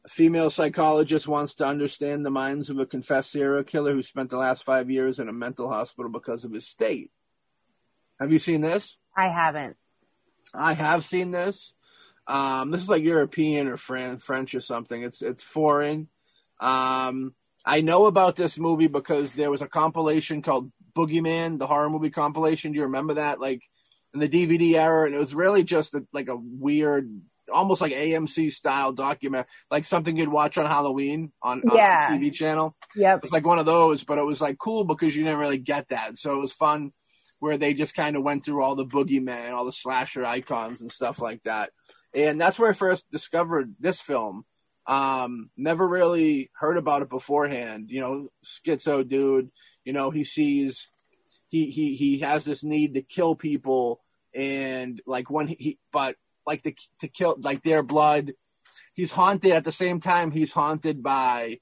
A 0.04 0.08
female 0.08 0.50
psychologist 0.50 1.26
wants 1.26 1.54
to 1.56 1.66
understand 1.66 2.26
the 2.26 2.30
minds 2.30 2.68
of 2.68 2.78
a 2.78 2.84
confessed 2.84 3.30
serial 3.30 3.64
killer 3.64 3.94
who 3.94 4.02
spent 4.02 4.28
the 4.28 4.36
last 4.36 4.64
five 4.64 4.90
years 4.90 5.18
in 5.18 5.28
a 5.28 5.32
mental 5.32 5.68
hospital 5.70 6.10
because 6.10 6.44
of 6.44 6.52
his 6.52 6.66
state. 6.68 7.10
Have 8.20 8.32
you 8.32 8.38
seen 8.38 8.60
this? 8.60 8.98
I 9.16 9.28
haven't. 9.28 9.76
I 10.52 10.74
have 10.74 11.04
seen 11.06 11.30
this. 11.30 11.72
Um, 12.26 12.70
this 12.70 12.82
is 12.82 12.88
like 12.88 13.02
European 13.02 13.66
or 13.66 13.76
Fran- 13.76 14.18
French 14.18 14.54
or 14.54 14.60
something. 14.60 15.02
It's 15.02 15.20
it's 15.20 15.42
foreign. 15.42 16.08
Um, 16.60 17.34
I 17.64 17.80
know 17.80 18.06
about 18.06 18.36
this 18.36 18.58
movie 18.58 18.88
because 18.88 19.34
there 19.34 19.50
was 19.50 19.62
a 19.62 19.68
compilation 19.68 20.42
called 20.42 20.70
Boogeyman, 20.94 21.58
the 21.58 21.66
horror 21.66 21.88
movie 21.90 22.10
compilation. 22.10 22.72
Do 22.72 22.76
you 22.78 22.84
remember 22.84 23.14
that? 23.14 23.40
Like 23.40 23.62
in 24.12 24.20
the 24.20 24.28
DVD 24.28 24.74
era, 24.74 25.06
and 25.06 25.14
it 25.14 25.18
was 25.18 25.34
really 25.34 25.64
just 25.64 25.94
a, 25.94 26.06
like 26.12 26.28
a 26.28 26.36
weird, 26.36 27.10
almost 27.52 27.80
like 27.80 27.92
AMC 27.92 28.52
style 28.52 28.92
document, 28.92 29.46
like 29.70 29.84
something 29.86 30.16
you'd 30.16 30.28
watch 30.28 30.56
on 30.58 30.66
Halloween 30.66 31.32
on, 31.42 31.62
on 31.68 31.76
Yeah. 31.76 32.14
a 32.14 32.18
TV 32.18 32.32
channel. 32.32 32.76
Yeah, 32.94 33.16
It 33.16 33.22
was 33.22 33.32
like 33.32 33.46
one 33.46 33.58
of 33.58 33.66
those, 33.66 34.04
but 34.04 34.18
it 34.18 34.24
was 34.26 34.40
like 34.40 34.58
cool 34.58 34.84
because 34.84 35.16
you 35.16 35.24
didn't 35.24 35.38
really 35.40 35.58
get 35.58 35.88
that. 35.88 36.18
So 36.18 36.34
it 36.34 36.40
was 36.40 36.52
fun 36.52 36.92
where 37.40 37.58
they 37.58 37.74
just 37.74 37.94
kind 37.94 38.16
of 38.16 38.22
went 38.22 38.44
through 38.44 38.62
all 38.62 38.74
the 38.76 38.86
boogeyman, 38.86 39.52
all 39.52 39.64
the 39.64 39.72
slasher 39.72 40.24
icons 40.24 40.80
and 40.80 40.90
stuff 40.92 41.20
like 41.20 41.42
that. 41.44 41.70
And 42.14 42.40
that's 42.40 42.58
where 42.58 42.70
I 42.70 42.74
first 42.74 43.10
discovered 43.10 43.74
this 43.80 44.00
film. 44.00 44.44
Um, 44.86 45.50
never 45.56 45.86
really 45.88 46.50
heard 46.54 46.76
about 46.76 47.02
it 47.02 47.08
beforehand. 47.08 47.86
You 47.88 48.00
know, 48.00 48.28
schizo 48.44 49.06
dude, 49.08 49.50
you 49.84 49.92
know, 49.92 50.10
he 50.10 50.24
sees 50.24 50.88
he 51.48 51.70
he 51.70 51.94
he 51.96 52.18
has 52.20 52.44
this 52.44 52.64
need 52.64 52.94
to 52.94 53.02
kill 53.02 53.34
people 53.34 54.02
and 54.34 55.00
like 55.06 55.30
when 55.30 55.48
he, 55.48 55.78
but 55.92 56.16
like 56.46 56.62
to 56.64 56.74
to 57.00 57.08
kill 57.08 57.36
like 57.40 57.62
their 57.62 57.82
blood. 57.82 58.32
He's 58.92 59.12
haunted 59.12 59.52
at 59.52 59.64
the 59.64 59.72
same 59.72 60.00
time 60.00 60.30
he's 60.30 60.52
haunted 60.52 61.02
by 61.02 61.60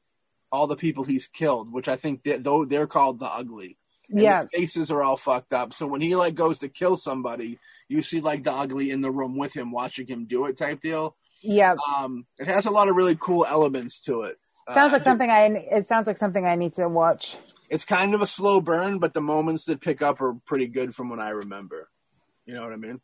all 0.51 0.67
the 0.67 0.77
people 0.77 1.05
he's 1.05 1.29
killed, 1.29 1.73
which 1.73 1.89
I 1.89 1.97
think 1.97 2.25
they, 2.25 2.37
though 2.39 2.65
they're 2.65 2.87
called 2.87 3.21
the 3.21 3.27
ugly. 3.27 3.79
And 4.09 4.21
Yeah. 4.23 4.45
faces 4.53 4.91
are 4.91 5.03
all 5.03 5.17
fucked 5.17 5.53
up. 5.55 5.73
So 5.73 5.87
when 5.87 6.01
he 6.03 6.15
like 6.17 6.35
goes 6.35 6.59
to 6.59 6.69
kill 6.69 6.97
somebody, 6.97 7.59
you 7.89 8.03
see 8.03 8.21
like 8.21 8.43
the 8.43 8.53
ugly 8.53 8.91
in 8.91 9.01
the 9.01 9.11
room 9.11 9.37
with 9.39 9.55
him, 9.57 9.71
watching 9.73 10.07
him 10.07 10.27
do 10.27 10.47
it, 10.47 10.59
type 10.59 10.81
deal. 10.81 11.17
Yep. 11.43 11.79
Um, 11.97 12.27
it 12.39 12.47
has 12.47 12.67
a 12.67 12.71
lot 12.71 12.89
of 12.89 12.97
really 12.97 13.17
cool 13.19 13.45
elements 13.49 14.01
to 14.03 14.23
it. 14.23 14.39
Sounds 14.73 14.91
Uh, 14.93 14.97
like 14.97 15.03
something 15.03 15.29
I. 15.29 15.47
It 15.47 15.89
sounds 15.89 16.07
like 16.07 16.17
something 16.17 16.47
I 16.47 16.55
need 16.55 16.75
to 16.75 16.89
watch. 16.89 17.37
It's 17.69 17.85
kind 17.85 18.15
of 18.15 18.21
a 18.21 18.27
slow 18.27 18.61
burn, 18.61 18.99
but 18.99 19.13
the 19.15 19.21
moments 19.21 19.65
that 19.65 19.81
pick 19.81 20.03
up 20.03 20.21
are 20.21 20.35
pretty 20.47 20.67
good 20.69 20.95
from 20.95 21.09
what 21.09 21.19
I 21.19 21.31
remember. 21.31 21.89
You 22.47 22.55
know 22.55 22.63
what 22.63 22.73
I 22.73 22.77
mean? 22.77 23.01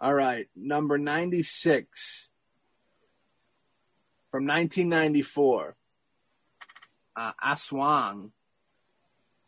All 0.00 0.12
right, 0.12 0.48
number 0.56 0.98
ninety-six 0.98 2.30
from 4.32 4.44
nineteen 4.44 4.88
ninety-four. 4.88 5.76
Uh, 7.14 7.32
Aswang, 7.44 8.30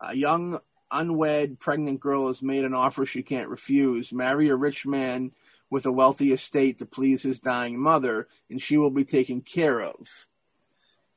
a 0.01 0.15
young 0.15 0.61
unwed 0.90 1.59
pregnant 1.59 1.98
girl 1.98 2.28
is 2.28 2.43
made 2.43 2.65
an 2.65 2.74
offer 2.74 3.05
she 3.05 3.23
can't 3.23 3.48
refuse. 3.48 4.12
Marry 4.12 4.51
a 4.51 4.55
rich 4.55 4.86
man 4.86 5.32
with 5.74 5.86
a 5.86 5.92
wealthy 5.92 6.32
estate 6.32 6.78
to 6.78 6.86
please 6.86 7.24
his 7.24 7.40
dying 7.40 7.76
mother, 7.76 8.28
and 8.48 8.62
she 8.62 8.78
will 8.78 8.92
be 8.92 9.05
taken 9.05 9.40
care 9.40 9.80
of. 9.80 9.96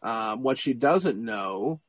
Uh, 0.01 0.35
what 0.35 0.57
she 0.57 0.73
doesn't 0.73 1.23
know 1.23 1.79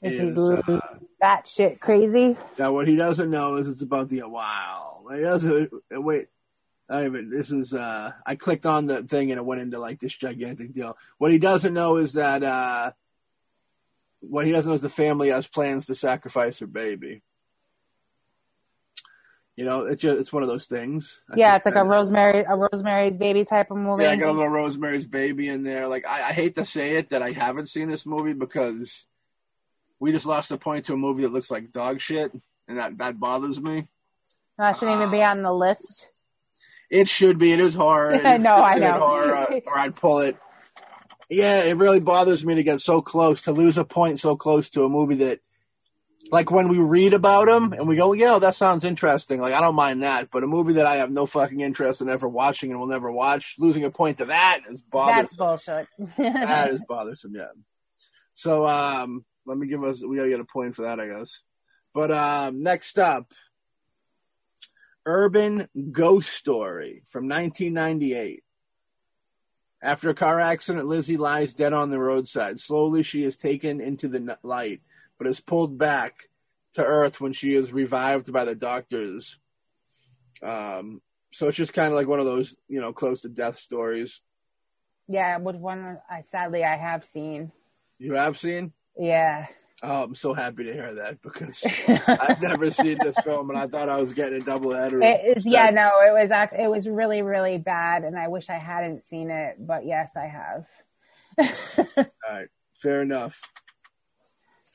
Is 0.00 0.18
is, 0.18 0.38
uh, 0.38 0.80
That 1.20 1.46
shit 1.46 1.78
crazy. 1.78 2.38
Now, 2.58 2.72
what 2.72 2.88
he 2.88 2.96
doesn't 2.96 3.30
know 3.30 3.56
is 3.56 3.68
it's 3.68 3.82
about 3.82 4.08
the 4.08 4.22
wow. 4.22 5.04
He 5.14 5.20
doesn't 5.20 5.70
wait. 5.90 6.28
I 6.88 7.04
even 7.04 7.28
this 7.28 7.50
is 7.50 7.74
uh 7.74 8.12
I 8.24 8.36
clicked 8.36 8.64
on 8.64 8.86
the 8.86 9.02
thing 9.02 9.30
and 9.30 9.38
it 9.38 9.44
went 9.44 9.60
into 9.60 9.78
like 9.78 10.00
this 10.00 10.16
gigantic 10.16 10.72
deal. 10.72 10.96
What 11.18 11.32
he 11.32 11.38
doesn't 11.38 11.74
know 11.74 11.98
is 11.98 12.14
that 12.14 12.42
uh 12.42 12.92
what 14.20 14.46
he 14.46 14.52
doesn't 14.52 14.70
know 14.70 14.74
is 14.74 14.80
the 14.80 14.88
family 14.88 15.28
has 15.28 15.46
plans 15.46 15.86
to 15.86 15.94
sacrifice 15.94 16.60
her 16.60 16.66
baby. 16.66 17.22
You 19.56 19.64
know, 19.64 19.86
it's 19.86 20.02
just, 20.02 20.18
it's 20.18 20.32
one 20.32 20.42
of 20.42 20.50
those 20.50 20.66
things. 20.66 21.24
I 21.30 21.34
Yeah, 21.36 21.56
it's 21.56 21.64
like 21.64 21.74
that- 21.74 21.86
a 21.86 21.88
Rosemary, 21.88 22.44
a 22.46 22.54
Rosemary's 22.56 23.16
Baby 23.16 23.44
type 23.44 23.70
of 23.70 23.78
movie. 23.78 24.04
Yeah, 24.04 24.10
I 24.10 24.16
got 24.16 24.28
a 24.28 24.32
little 24.32 24.48
Rosemary's 24.50 25.06
Baby 25.06 25.48
in 25.48 25.62
there. 25.62 25.88
Like 25.88 26.06
I, 26.06 26.28
I 26.28 26.32
hate 26.32 26.56
to 26.56 26.66
say 26.66 26.96
it 26.96 27.10
that 27.10 27.22
I 27.22 27.32
haven't 27.32 27.70
seen 27.70 27.88
this 27.88 28.04
movie 28.04 28.34
because 28.34 29.06
we 29.98 30.12
just 30.12 30.26
lost 30.26 30.52
a 30.52 30.58
point 30.58 30.86
to 30.86 30.92
a 30.92 30.96
movie 30.98 31.22
that 31.22 31.32
looks 31.32 31.50
like 31.50 31.72
dog 31.72 32.02
shit, 32.02 32.32
and 32.68 32.78
that 32.78 32.98
that 32.98 33.18
bothers 33.18 33.58
me. 33.60 33.88
I 34.58 34.74
shouldn't 34.74 34.98
even 34.98 35.10
be 35.10 35.22
on 35.22 35.42
the 35.42 35.52
list. 35.52 36.08
It 36.90 37.08
should 37.08 37.38
be. 37.38 37.52
It 37.52 37.60
is 37.60 37.74
horror. 37.74 38.12
It 38.12 38.24
I 38.26 38.36
know, 38.36 38.56
I. 38.56 38.78
Horror, 38.78 39.34
uh, 39.34 39.60
or 39.66 39.78
I'd 39.78 39.96
pull 39.96 40.18
it. 40.20 40.36
Yeah, 41.28 41.62
it 41.62 41.76
really 41.78 41.98
bothers 42.00 42.44
me 42.44 42.54
to 42.56 42.62
get 42.62 42.80
so 42.80 43.00
close 43.02 43.42
to 43.42 43.52
lose 43.52 43.78
a 43.78 43.84
point 43.84 44.20
so 44.20 44.36
close 44.36 44.68
to 44.70 44.84
a 44.84 44.88
movie 44.88 45.16
that, 45.16 45.40
like 46.30 46.50
when 46.50 46.68
we 46.68 46.78
read 46.78 47.14
about 47.14 47.46
them 47.46 47.72
and 47.72 47.86
we 47.86 47.96
go, 47.96 48.12
yeah, 48.12 48.38
that 48.38 48.54
sounds 48.54 48.84
interesting. 48.84 49.40
Like 49.40 49.54
I 49.54 49.60
don't 49.60 49.74
mind 49.74 50.02
that, 50.02 50.30
but 50.30 50.44
a 50.44 50.46
movie 50.46 50.74
that 50.74 50.86
I 50.86 50.96
have 50.96 51.10
no 51.10 51.26
fucking 51.26 51.60
interest 51.60 52.00
in 52.00 52.08
ever 52.08 52.28
watching 52.28 52.70
and 52.70 52.80
will 52.80 52.86
never 52.86 53.10
watch, 53.10 53.54
losing 53.58 53.84
a 53.84 53.90
point 53.90 54.18
to 54.18 54.26
that 54.26 54.62
is 54.68 54.80
bothersome. 54.80 55.22
That's 55.22 55.34
bullshit. 55.34 55.88
that 56.18 56.70
is 56.70 56.82
bothersome. 56.88 57.34
Yeah. 57.34 57.48
So 58.34 58.66
um, 58.66 59.24
let 59.46 59.56
me 59.56 59.66
give 59.66 59.82
us. 59.84 60.04
We 60.04 60.16
gotta 60.16 60.28
get 60.28 60.40
a 60.40 60.44
point 60.44 60.76
for 60.76 60.82
that, 60.82 61.00
I 61.00 61.06
guess. 61.06 61.40
But 61.94 62.10
um, 62.10 62.62
next 62.62 62.98
up, 62.98 63.32
Urban 65.06 65.68
Ghost 65.92 66.30
Story 66.30 67.02
from 67.06 67.28
1998. 67.28 68.42
After 69.82 70.10
a 70.10 70.14
car 70.14 70.40
accident, 70.40 70.88
Lizzie 70.88 71.16
lies 71.16 71.54
dead 71.54 71.72
on 71.72 71.90
the 71.90 71.98
roadside. 71.98 72.58
Slowly, 72.58 73.02
she 73.02 73.22
is 73.22 73.36
taken 73.36 73.80
into 73.80 74.08
the 74.08 74.36
light, 74.42 74.80
but 75.18 75.26
is 75.26 75.40
pulled 75.40 75.78
back 75.78 76.14
to 76.74 76.84
Earth 76.84 77.20
when 77.20 77.32
she 77.32 77.54
is 77.54 77.72
revived 77.72 78.32
by 78.32 78.44
the 78.44 78.54
doctors. 78.54 79.38
Um, 80.42 81.00
so 81.32 81.48
it's 81.48 81.56
just 81.56 81.72
kind 81.72 81.88
of 81.88 81.94
like 81.94 82.08
one 82.08 82.20
of 82.20 82.26
those, 82.26 82.56
you 82.68 82.80
know, 82.80 82.92
close 82.92 83.22
to 83.22 83.28
death 83.28 83.58
stories. 83.58 84.20
yeah, 85.08 85.36
which 85.38 85.56
one? 85.56 85.98
I 86.10 86.24
sadly 86.28 86.64
I 86.64 86.76
have 86.76 87.04
seen. 87.04 87.52
You 87.98 88.14
have 88.14 88.38
seen? 88.38 88.72
Yeah. 88.98 89.46
Oh, 89.82 90.04
I'm 90.04 90.14
so 90.14 90.32
happy 90.32 90.64
to 90.64 90.72
hear 90.72 90.94
that 90.94 91.20
because 91.20 91.62
I've 92.06 92.40
never 92.40 92.70
seen 92.70 92.98
this 93.02 93.18
film, 93.18 93.50
and 93.50 93.58
I 93.58 93.66
thought 93.66 93.90
I 93.90 93.98
was 93.98 94.14
getting 94.14 94.40
a 94.40 94.44
double 94.44 94.72
header. 94.74 95.02
It 95.02 95.36
is, 95.36 95.46
yeah, 95.46 95.68
no, 95.70 95.90
it 96.00 96.12
was 96.12 96.30
it 96.58 96.70
was 96.70 96.88
really 96.88 97.20
really 97.20 97.58
bad, 97.58 98.04
and 98.04 98.18
I 98.18 98.28
wish 98.28 98.48
I 98.48 98.58
hadn't 98.58 99.04
seen 99.04 99.30
it, 99.30 99.56
but 99.58 99.84
yes, 99.84 100.16
I 100.16 100.26
have. 100.26 100.66
All 101.98 102.04
right, 102.30 102.48
fair 102.80 103.02
enough. 103.02 103.38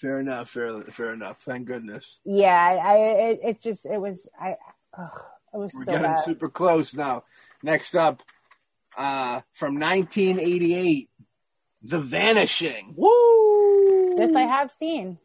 Fair 0.01 0.19
enough. 0.19 0.49
Fair, 0.49 0.81
fair 0.89 1.13
enough. 1.13 1.41
Thank 1.43 1.67
goodness. 1.67 2.19
yeah, 2.25 2.57
I, 2.57 2.75
I 2.75 2.95
it, 2.97 3.39
it's 3.43 3.63
just 3.63 3.85
it 3.85 4.01
was 4.01 4.27
I, 4.39 4.57
ugh, 4.97 5.21
it 5.53 5.57
was 5.57 5.73
We're 5.75 5.83
so 5.83 5.91
getting 5.91 6.07
bad. 6.13 6.23
super 6.25 6.49
close 6.49 6.95
now. 6.95 7.23
Next 7.61 7.95
up, 7.95 8.23
uh, 8.97 9.41
from 9.53 9.79
1988, 9.79 11.07
The 11.83 11.99
Vanishing. 11.99 12.95
Woo! 12.97 14.15
This 14.17 14.35
I 14.35 14.41
have 14.41 14.71
seen. 14.71 15.19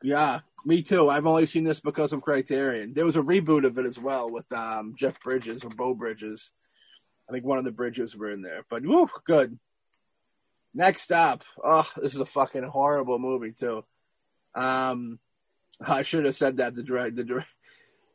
Yeah, 0.00 0.40
me 0.64 0.82
too. 0.82 1.10
I've 1.10 1.26
only 1.26 1.46
seen 1.46 1.64
this 1.64 1.80
because 1.80 2.12
of 2.12 2.22
Criterion. 2.22 2.94
There 2.94 3.04
was 3.04 3.16
a 3.16 3.20
reboot 3.20 3.66
of 3.66 3.78
it 3.78 3.86
as 3.86 3.98
well 3.98 4.30
with 4.30 4.50
um, 4.52 4.94
Jeff 4.96 5.20
Bridges 5.22 5.64
or 5.64 5.70
Beau 5.70 5.94
Bridges. 5.94 6.52
I 7.28 7.32
think 7.32 7.44
one 7.44 7.58
of 7.58 7.64
the 7.64 7.72
Bridges 7.72 8.14
were 8.16 8.30
in 8.30 8.42
there, 8.42 8.64
but 8.70 8.84
woo, 8.84 9.08
good. 9.26 9.58
Next 10.72 11.10
up, 11.10 11.42
oh, 11.64 11.88
this 12.00 12.14
is 12.14 12.20
a 12.20 12.26
fucking 12.26 12.62
horrible 12.64 13.18
movie 13.18 13.52
too. 13.52 13.84
Um, 14.54 15.18
I 15.84 16.02
should 16.02 16.24
have 16.24 16.36
said 16.36 16.58
that. 16.58 16.74
The 16.74 16.82
direct, 16.82 17.16
the 17.16 17.24
direct, 17.24 17.48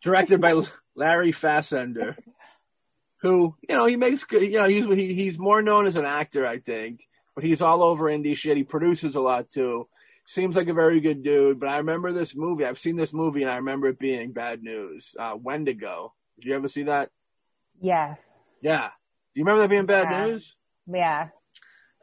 directed 0.02 0.42
by 0.42 0.62
Larry 0.96 1.32
Fessenden, 1.32 2.16
who 3.22 3.56
you 3.68 3.76
know 3.76 3.86
he 3.86 3.96
makes 3.96 4.24
good. 4.24 4.42
You 4.44 4.60
know 4.60 4.68
he's 4.68 4.86
he, 4.86 5.14
he's 5.14 5.38
more 5.40 5.62
known 5.62 5.86
as 5.88 5.96
an 5.96 6.06
actor, 6.06 6.46
I 6.46 6.60
think, 6.60 7.08
but 7.36 7.44
he's 7.44 7.62
all 7.62 7.84
over 7.84 8.06
indie 8.06 8.36
shit. 8.38 8.58
He 8.58 8.64
produces 8.64 9.16
a 9.16 9.22
lot 9.22 9.50
too 9.50 9.88
seems 10.26 10.56
like 10.56 10.68
a 10.68 10.74
very 10.76 11.00
good 11.00 11.24
dude. 11.24 11.60
But 11.60 11.70
I 11.70 11.78
remember 11.80 12.12
this 12.14 12.36
movie. 12.36 12.64
I've 12.64 12.78
seen 12.78 12.96
this 12.96 13.12
movie, 13.14 13.42
and 13.42 13.50
I 13.50 13.56
remember 13.56 13.88
it 13.88 13.98
being 13.98 14.32
bad 14.32 14.62
news. 14.62 15.16
Uh, 15.18 15.36
Wendigo. 15.36 16.14
Did 16.40 16.46
you 16.50 16.56
ever 16.56 16.68
see 16.70 16.84
that? 16.84 17.10
Yeah, 17.82 18.14
Yeah. 18.62 18.90
Do 19.34 19.40
you 19.40 19.44
remember 19.44 19.62
that 19.64 19.70
being 19.72 19.88
bad 19.88 20.08
Yeah. 20.12 20.26
news? 20.28 20.56
yeah, 20.86 21.30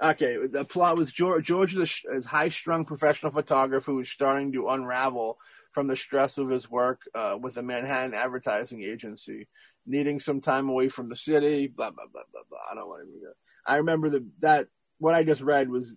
Okay. 0.02 0.46
The 0.46 0.64
plot 0.64 0.96
was 0.96 1.12
George, 1.12 1.44
George 1.46 1.74
is 1.74 2.02
a 2.10 2.26
high-strung 2.26 2.84
professional 2.84 3.32
photographer 3.32 3.92
who 3.92 4.00
is 4.00 4.10
starting 4.10 4.52
to 4.52 4.68
unravel 4.68 5.38
from 5.72 5.88
the 5.88 5.96
stress 5.96 6.38
of 6.38 6.48
his 6.48 6.70
work 6.70 7.02
uh, 7.14 7.36
with 7.40 7.56
a 7.56 7.62
Manhattan 7.62 8.14
advertising 8.14 8.82
agency, 8.82 9.46
needing 9.86 10.20
some 10.20 10.40
time 10.40 10.68
away 10.68 10.88
from 10.88 11.08
the 11.08 11.16
city. 11.16 11.66
Blah 11.66 11.90
blah 11.90 12.06
blah 12.12 12.22
blah 12.32 12.42
blah. 12.48 12.58
I 12.70 12.74
don't 12.74 12.88
want 12.88 13.02
to 13.02 13.20
go. 13.20 13.32
I 13.66 13.76
remember 13.76 14.08
the 14.08 14.26
that 14.40 14.68
what 14.98 15.14
I 15.14 15.22
just 15.22 15.42
read 15.42 15.68
was 15.68 15.94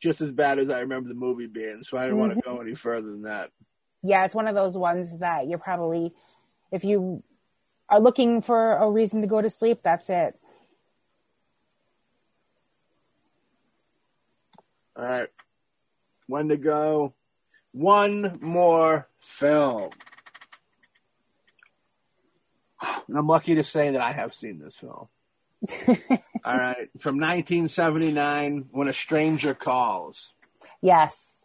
just 0.00 0.20
as 0.20 0.32
bad 0.32 0.58
as 0.58 0.70
I 0.70 0.80
remember 0.80 1.08
the 1.08 1.14
movie 1.14 1.46
being, 1.46 1.82
so 1.82 1.98
I 1.98 2.04
didn't 2.04 2.18
want 2.18 2.34
to 2.34 2.40
go 2.40 2.58
any 2.58 2.74
further 2.74 3.10
than 3.10 3.22
that. 3.22 3.50
yeah. 4.02 4.24
It's 4.24 4.34
one 4.34 4.48
of 4.48 4.54
those 4.54 4.76
ones 4.76 5.10
that 5.18 5.46
you're 5.46 5.58
probably, 5.58 6.14
if 6.72 6.84
you 6.84 7.22
are 7.88 8.00
looking 8.00 8.40
for 8.40 8.76
a 8.76 8.90
reason 8.90 9.20
to 9.20 9.26
go 9.26 9.42
to 9.42 9.50
sleep, 9.50 9.80
that's 9.82 10.08
it. 10.08 10.39
All 15.00 15.06
right. 15.06 15.28
Wendigo? 16.28 17.14
One 17.72 18.38
more 18.42 19.08
film. 19.20 19.90
And 23.08 23.16
I'm 23.16 23.26
lucky 23.26 23.54
to 23.54 23.64
say 23.64 23.90
that 23.92 24.00
I 24.00 24.12
have 24.12 24.34
seen 24.34 24.58
this 24.58 24.76
film. 24.76 25.08
All 26.44 26.56
right. 26.56 26.88
From 26.98 27.16
1979, 27.16 28.66
When 28.70 28.88
a 28.88 28.92
Stranger 28.92 29.54
Calls. 29.54 30.32
Yes. 30.82 31.38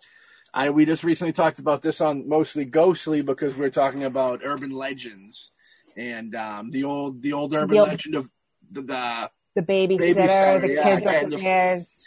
I, 0.53 0.69
we 0.69 0.86
just 0.86 1.03
recently 1.03 1.34
talked 1.34 1.60
about 1.60 1.82
this 1.82 1.99
on 2.02 2.27
mostly 2.30 2.65
Ghostly 2.65 3.22
because 3.22 3.56
we 3.56 3.65
are 3.65 3.69
talking 3.72 4.03
about 4.03 4.41
urban 4.44 4.72
legends 4.72 5.52
and 5.98 6.34
um, 6.36 6.72
the 6.72 6.84
old 6.86 7.22
the 7.22 7.34
old 7.34 7.53
urban 7.53 7.69
The 7.76 7.80
old- 7.80 7.90
legend 7.90 8.15
of 8.15 8.30
the, 8.72 8.82
the 8.82 9.30
The 9.56 9.61
babysitter, 9.61 10.15
Babysitter, 10.15 10.61
the 10.61 10.73
yeah, 10.73 10.84
kids 10.84 11.06
getting 11.06 11.30
the- 11.30 11.36
upstairs. 11.36 12.02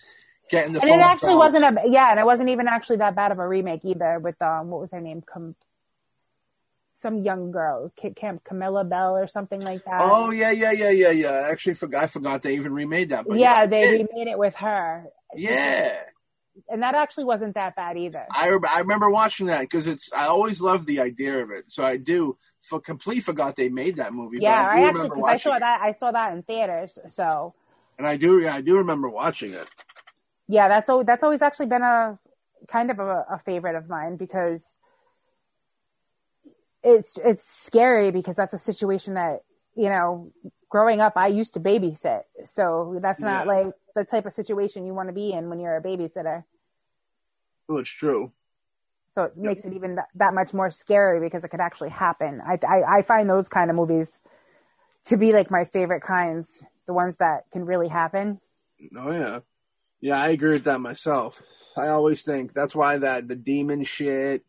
Getting 0.50 0.72
the 0.72 0.80
and 0.80 0.90
it 0.90 1.00
actually 1.00 1.36
wasn't 1.36 1.64
a 1.64 1.82
yeah, 1.88 2.10
and 2.10 2.20
it 2.20 2.26
wasn't 2.26 2.48
even 2.48 2.68
actually 2.68 2.96
that 2.96 3.14
bad 3.14 3.32
of 3.32 3.38
a 3.38 3.46
remake 3.46 3.84
either. 3.84 4.18
With 4.18 4.40
um, 4.40 4.68
what 4.68 4.80
was 4.80 4.92
her 4.92 5.00
name? 5.00 5.22
Com- 5.22 5.54
some 6.96 7.18
young 7.18 7.52
girl, 7.52 7.92
Ca- 8.00 8.14
Cam- 8.14 8.40
Camilla 8.42 8.82
Belle 8.84 9.16
or 9.16 9.28
something 9.28 9.60
like 9.60 9.84
that. 9.84 10.00
Oh 10.00 10.30
yeah, 10.30 10.50
yeah, 10.50 10.72
yeah, 10.72 10.90
yeah, 10.90 11.10
yeah. 11.10 11.30
I 11.30 11.50
actually 11.50 11.74
forgot. 11.74 12.04
I 12.04 12.06
forgot 12.06 12.42
they 12.42 12.54
even 12.54 12.72
remade 12.72 13.10
that. 13.10 13.26
But 13.26 13.38
yeah, 13.38 13.66
they 13.66 13.82
it- 13.82 14.08
remade 14.10 14.28
it 14.28 14.38
with 14.38 14.56
her, 14.56 15.06
yeah. 15.34 16.00
and 16.68 16.82
that 16.82 16.94
actually 16.94 17.24
wasn't 17.24 17.54
that 17.54 17.76
bad 17.76 17.96
either. 17.96 18.26
I 18.30 18.48
re- 18.48 18.68
I 18.68 18.80
remember 18.80 19.10
watching 19.10 19.46
that 19.46 19.60
because 19.60 19.86
it's 19.86 20.12
I 20.12 20.26
always 20.26 20.60
loved 20.60 20.86
the 20.86 21.00
idea 21.00 21.42
of 21.42 21.50
it. 21.50 21.70
So 21.70 21.84
I 21.84 21.98
do 21.98 22.36
for 22.62 22.80
complete 22.80 23.20
forgot 23.20 23.54
they 23.54 23.68
made 23.68 23.96
that 23.96 24.12
movie. 24.12 24.38
yeah, 24.40 24.62
but 24.64 24.70
I, 24.70 24.80
I, 24.80 24.88
actually 24.88 25.08
because 25.10 25.24
I 25.24 25.36
saw 25.36 25.56
it. 25.56 25.60
that 25.60 25.80
I 25.80 25.90
saw 25.92 26.10
that 26.10 26.32
in 26.32 26.42
theaters. 26.42 26.98
So 27.08 27.54
and 27.96 28.06
I 28.06 28.16
do 28.16 28.40
yeah 28.40 28.54
I 28.54 28.60
do 28.60 28.78
remember 28.78 29.08
watching 29.08 29.52
it. 29.52 29.68
Yeah, 30.48 30.68
that's 30.68 30.88
al- 30.88 31.04
that's 31.04 31.22
always 31.22 31.42
actually 31.42 31.66
been 31.66 31.82
a 31.82 32.18
kind 32.68 32.90
of 32.90 32.98
a, 32.98 33.24
a 33.30 33.38
favorite 33.44 33.76
of 33.76 33.88
mine 33.88 34.16
because 34.16 34.76
it's 36.82 37.18
it's 37.18 37.44
scary 37.44 38.10
because 38.10 38.36
that's 38.36 38.54
a 38.54 38.58
situation 38.58 39.14
that 39.14 39.40
you 39.76 39.88
know 39.88 40.32
growing 40.68 41.00
up 41.00 41.14
I 41.16 41.28
used 41.28 41.54
to 41.54 41.60
babysit, 41.60 42.22
so 42.44 42.98
that's 43.02 43.22
not 43.22 43.46
Yeah. 43.46 43.54
like 43.54 43.74
the 43.94 44.04
type 44.04 44.26
of 44.26 44.32
situation 44.32 44.86
you 44.86 44.94
want 44.94 45.08
to 45.08 45.12
be 45.14 45.32
in 45.32 45.48
when 45.48 45.60
you're 45.60 45.76
a 45.76 45.82
babysitter. 45.82 46.44
Well, 47.68 47.78
it's 47.78 47.90
true. 47.90 48.32
So 49.14 49.24
it 49.24 49.36
makes 49.36 49.64
it 49.64 49.72
even 49.72 49.96
that, 49.96 50.08
that 50.14 50.34
much 50.34 50.54
more 50.54 50.70
scary 50.70 51.18
because 51.20 51.44
it 51.44 51.48
could 51.48 51.60
actually 51.60 51.90
happen. 51.90 52.40
I, 52.46 52.58
I 52.66 52.98
I 52.98 53.02
find 53.02 53.28
those 53.28 53.48
kind 53.48 53.70
of 53.70 53.76
movies 53.76 54.18
to 55.06 55.16
be 55.16 55.32
like 55.32 55.50
my 55.50 55.64
favorite 55.64 56.02
kinds, 56.02 56.62
the 56.86 56.92
ones 56.92 57.16
that 57.16 57.44
can 57.50 57.64
really 57.64 57.88
happen. 57.88 58.40
Oh 58.96 59.10
yeah, 59.12 59.40
yeah. 60.00 60.20
I 60.20 60.28
agree 60.28 60.52
with 60.52 60.64
that 60.64 60.80
myself. 60.80 61.42
I 61.76 61.88
always 61.88 62.22
think 62.22 62.54
that's 62.54 62.74
why 62.74 62.98
that 62.98 63.28
the 63.28 63.36
demon 63.36 63.84
shit, 63.84 64.44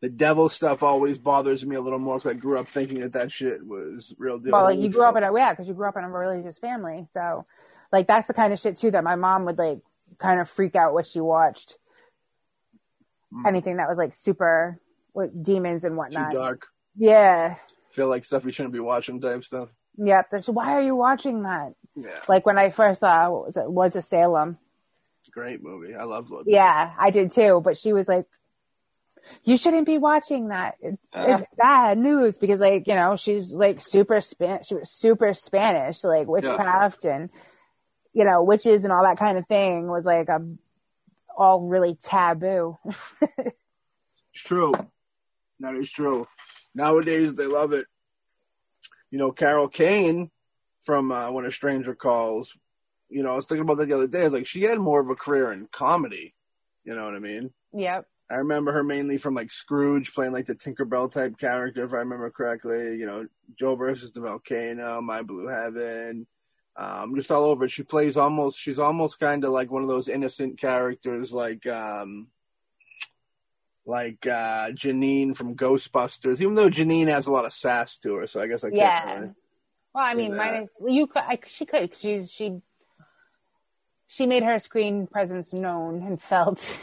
the 0.00 0.08
devil 0.08 0.48
stuff 0.48 0.82
always 0.82 1.18
bothers 1.18 1.64
me 1.64 1.76
a 1.76 1.80
little 1.80 1.98
more 1.98 2.18
because 2.18 2.30
I 2.30 2.34
grew 2.34 2.58
up 2.58 2.68
thinking 2.68 3.00
that 3.00 3.14
that 3.14 3.32
shit 3.32 3.66
was 3.66 4.14
real 4.18 4.38
deal. 4.38 4.52
Well, 4.52 4.64
like 4.64 4.78
you 4.78 4.88
grew 4.88 5.04
up 5.04 5.16
in 5.16 5.24
a 5.24 5.34
yeah, 5.36 5.52
because 5.52 5.68
you 5.68 5.74
grew 5.74 5.88
up 5.88 5.96
in 5.96 6.04
a 6.04 6.10
religious 6.10 6.58
family, 6.58 7.06
so 7.12 7.46
like 7.90 8.06
that's 8.06 8.28
the 8.28 8.34
kind 8.34 8.52
of 8.52 8.60
shit 8.60 8.76
too 8.76 8.90
that 8.92 9.04
my 9.04 9.16
mom 9.16 9.44
would 9.44 9.58
like 9.58 9.80
kind 10.18 10.40
of 10.40 10.48
freak 10.48 10.76
out 10.76 10.94
what 10.94 11.06
she 11.06 11.20
watched. 11.20 11.76
Mm. 13.32 13.46
anything 13.46 13.76
that 13.78 13.88
was 13.88 13.98
like 13.98 14.12
super 14.12 14.78
with 15.14 15.42
demons 15.42 15.84
and 15.84 15.92
Too 15.92 15.98
whatnot. 15.98 16.32
dark. 16.34 16.66
Yeah. 16.96 17.56
Feel 17.92 18.08
like 18.08 18.24
stuff 18.24 18.44
we 18.44 18.52
shouldn't 18.52 18.74
be 18.74 18.80
watching 18.80 19.20
type 19.20 19.44
stuff. 19.44 19.70
Yep. 19.96 20.28
That's, 20.30 20.48
why 20.48 20.72
are 20.72 20.82
you 20.82 20.96
watching 20.96 21.42
that? 21.42 21.74
Yeah. 21.94 22.18
Like 22.28 22.46
when 22.46 22.58
I 22.58 22.70
first 22.70 23.00
saw 23.00 23.30
what 23.30 23.46
was 23.72 23.94
it 23.94 23.98
of 23.98 24.04
Salem. 24.04 24.58
Great 25.32 25.62
movie. 25.62 25.94
I 25.94 26.04
love. 26.04 26.30
Yeah, 26.46 26.92
I 26.98 27.10
did 27.10 27.32
too. 27.32 27.60
But 27.64 27.78
she 27.78 27.92
was 27.92 28.06
like, 28.06 28.26
"You 29.44 29.56
shouldn't 29.56 29.86
be 29.86 29.98
watching 29.98 30.48
that. 30.48 30.76
It's, 30.80 31.02
it's 31.14 31.44
bad 31.56 31.98
news 31.98 32.38
because, 32.38 32.60
like, 32.60 32.86
you 32.86 32.94
know, 32.94 33.16
she's 33.16 33.52
like 33.52 33.80
super 33.80 34.20
span. 34.20 34.62
She 34.64 34.74
was 34.74 34.90
super 34.90 35.32
Spanish, 35.32 36.04
like 36.04 36.28
witchcraft 36.28 37.04
and 37.04 37.30
you 38.12 38.24
know 38.24 38.42
witches 38.42 38.84
and 38.84 38.92
all 38.92 39.04
that 39.04 39.18
kind 39.18 39.38
of 39.38 39.46
thing 39.46 39.88
was 39.88 40.04
like 40.04 40.28
a 40.28 40.40
all 41.36 41.62
really 41.66 41.96
taboo. 42.02 42.78
It's 44.34 44.42
true. 44.44 44.72
That 45.60 45.74
is 45.74 45.90
true. 45.90 46.26
Nowadays 46.74 47.34
they 47.34 47.46
love 47.46 47.72
it. 47.72 47.86
You 49.10 49.18
know, 49.18 49.30
Carol 49.30 49.68
Kane 49.68 50.30
from 50.84 51.12
uh, 51.12 51.30
When 51.30 51.44
a 51.44 51.50
Stranger 51.50 51.94
Calls. 51.94 52.56
You 53.12 53.22
know, 53.22 53.32
I 53.32 53.36
was 53.36 53.46
thinking 53.46 53.62
about 53.62 53.78
that 53.78 53.88
the 53.88 53.94
other 53.94 54.06
day. 54.06 54.28
Like 54.28 54.46
she 54.46 54.62
had 54.62 54.78
more 54.78 55.00
of 55.00 55.10
a 55.10 55.14
career 55.14 55.52
in 55.52 55.68
comedy. 55.70 56.34
You 56.84 56.94
know 56.94 57.04
what 57.04 57.14
I 57.14 57.20
mean? 57.20 57.50
yep. 57.72 58.06
I 58.30 58.36
remember 58.36 58.72
her 58.72 58.82
mainly 58.82 59.18
from 59.18 59.34
like 59.34 59.52
Scrooge, 59.52 60.14
playing 60.14 60.32
like 60.32 60.46
the 60.46 60.54
Tinkerbell 60.54 61.12
type 61.12 61.36
character, 61.36 61.84
if 61.84 61.92
I 61.92 61.98
remember 61.98 62.30
correctly. 62.30 62.96
You 62.96 63.04
know, 63.04 63.26
Joe 63.58 63.76
versus 63.76 64.10
the 64.10 64.20
Volcano, 64.20 65.02
My 65.02 65.20
Blue 65.20 65.48
Heaven, 65.48 66.26
um, 66.76 67.14
just 67.14 67.30
all 67.30 67.44
over. 67.44 67.68
She 67.68 67.82
plays 67.82 68.16
almost. 68.16 68.58
She's 68.58 68.78
almost 68.78 69.20
kind 69.20 69.44
of 69.44 69.50
like 69.50 69.70
one 69.70 69.82
of 69.82 69.88
those 69.88 70.08
innocent 70.08 70.58
characters, 70.58 71.32
like 71.32 71.66
um, 71.66 72.28
like 73.84 74.26
uh, 74.26 74.70
Janine 74.70 75.36
from 75.36 75.54
Ghostbusters. 75.54 76.40
Even 76.40 76.54
though 76.54 76.70
Janine 76.70 77.08
has 77.08 77.26
a 77.26 77.32
lot 77.32 77.44
of 77.44 77.52
sass 77.52 77.98
to 77.98 78.14
her, 78.14 78.26
so 78.26 78.40
I 78.40 78.46
guess 78.46 78.64
I 78.64 78.68
can't. 78.68 78.78
Yeah. 78.78 79.14
Really. 79.14 79.32
Well, 79.94 80.04
I 80.04 80.14
mean, 80.14 80.34
minus 80.34 80.70
you 80.86 81.06
could. 81.06 81.22
I, 81.22 81.38
she 81.46 81.66
could. 81.66 81.94
She's 81.94 82.30
she. 82.30 82.60
She 84.12 84.26
made 84.26 84.42
her 84.42 84.58
screen 84.58 85.06
presence 85.06 85.54
known 85.54 86.02
and 86.06 86.20
felt. 86.20 86.78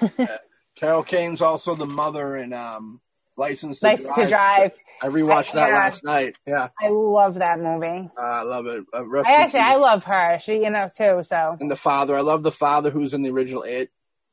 Carol 0.76 1.03
Kane's 1.03 1.43
also 1.43 1.76
the 1.76 1.85
mother 1.85 2.35
in 2.35 2.53
um, 2.53 3.01
License 3.38 3.81
to 3.81 3.95
Drive. 3.95 4.15
to 4.15 4.27
drive. 4.27 4.72
I 4.99 5.07
rewatched 5.10 5.53
that 5.53 5.68
Yeah. 5.69 5.76
last 5.76 6.03
night. 6.03 6.35
Yeah, 6.47 6.69
I 6.81 6.88
love 6.89 7.35
that 7.35 7.60
movie. 7.60 8.10
uh, 8.18 8.22
I 8.22 8.41
love 8.41 8.65
it. 8.65 8.84
Uh, 8.91 9.03
I 9.23 9.34
actually. 9.34 9.60
I 9.60 9.76
love 9.76 10.06
her. 10.06 10.39
She, 10.41 10.53
you 10.64 10.72
know, 10.72 10.89
too. 10.95 11.19
So, 11.23 11.56
and 11.60 11.69
the 11.69 11.76
father. 11.76 12.15
I 12.15 12.22
love 12.22 12.41
the 12.41 12.51
father 12.51 12.89
who's 12.89 13.14
in 13.14 13.22
the 13.22 13.30
original 13.30 13.61
It. 13.61 13.91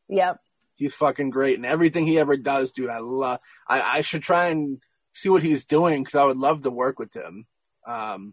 yep. 0.08 0.38
He's 0.76 0.94
fucking 0.94 1.28
great, 1.30 1.56
and 1.56 1.66
everything 1.66 2.06
he 2.06 2.18
ever 2.18 2.38
does, 2.38 2.72
dude. 2.72 2.88
I 2.88 3.00
love. 3.00 3.40
I, 3.68 3.82
I 3.82 4.00
should 4.00 4.22
try 4.22 4.46
and 4.48 4.80
see 5.12 5.28
what 5.28 5.42
he's 5.42 5.64
doing 5.66 6.02
because 6.02 6.14
I 6.14 6.24
would 6.24 6.38
love 6.38 6.62
to 6.62 6.70
work 6.70 6.98
with 6.98 7.14
him. 7.14 7.46
Um, 7.86 8.32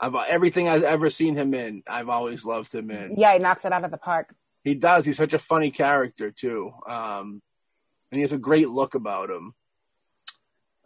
I've 0.00 0.14
everything 0.28 0.68
I've 0.68 0.84
ever 0.84 1.10
seen 1.10 1.36
him 1.36 1.54
in. 1.54 1.82
I've 1.86 2.08
always 2.08 2.44
loved 2.44 2.74
him 2.74 2.90
in. 2.90 3.16
Yeah, 3.16 3.32
he 3.32 3.38
knocks 3.38 3.64
it 3.64 3.72
out 3.72 3.84
of 3.84 3.90
the 3.90 3.98
park. 3.98 4.34
He 4.62 4.74
does. 4.74 5.04
He's 5.04 5.16
such 5.16 5.32
a 5.32 5.38
funny 5.38 5.70
character 5.70 6.30
too, 6.30 6.72
um, 6.88 7.42
and 8.10 8.18
he 8.18 8.20
has 8.20 8.32
a 8.32 8.38
great 8.38 8.68
look 8.68 8.94
about 8.94 9.30
him. 9.30 9.54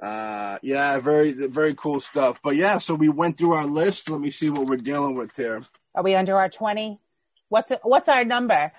Uh, 0.02 0.58
yeah, 0.62 0.98
very 0.98 1.32
very 1.32 1.74
cool 1.74 2.00
stuff. 2.00 2.40
But 2.42 2.56
yeah, 2.56 2.78
so 2.78 2.94
we 2.94 3.08
went 3.08 3.38
through 3.38 3.52
our 3.52 3.66
list. 3.66 4.08
Let 4.08 4.20
me 4.20 4.30
see 4.30 4.50
what 4.50 4.66
we're 4.66 4.76
dealing 4.76 5.14
with 5.14 5.36
here. 5.36 5.62
Are 5.94 6.02
we 6.02 6.14
under 6.14 6.36
our 6.36 6.48
twenty? 6.48 6.98
What's 7.48 7.70
what's 7.82 8.08
our 8.08 8.24
number? 8.24 8.72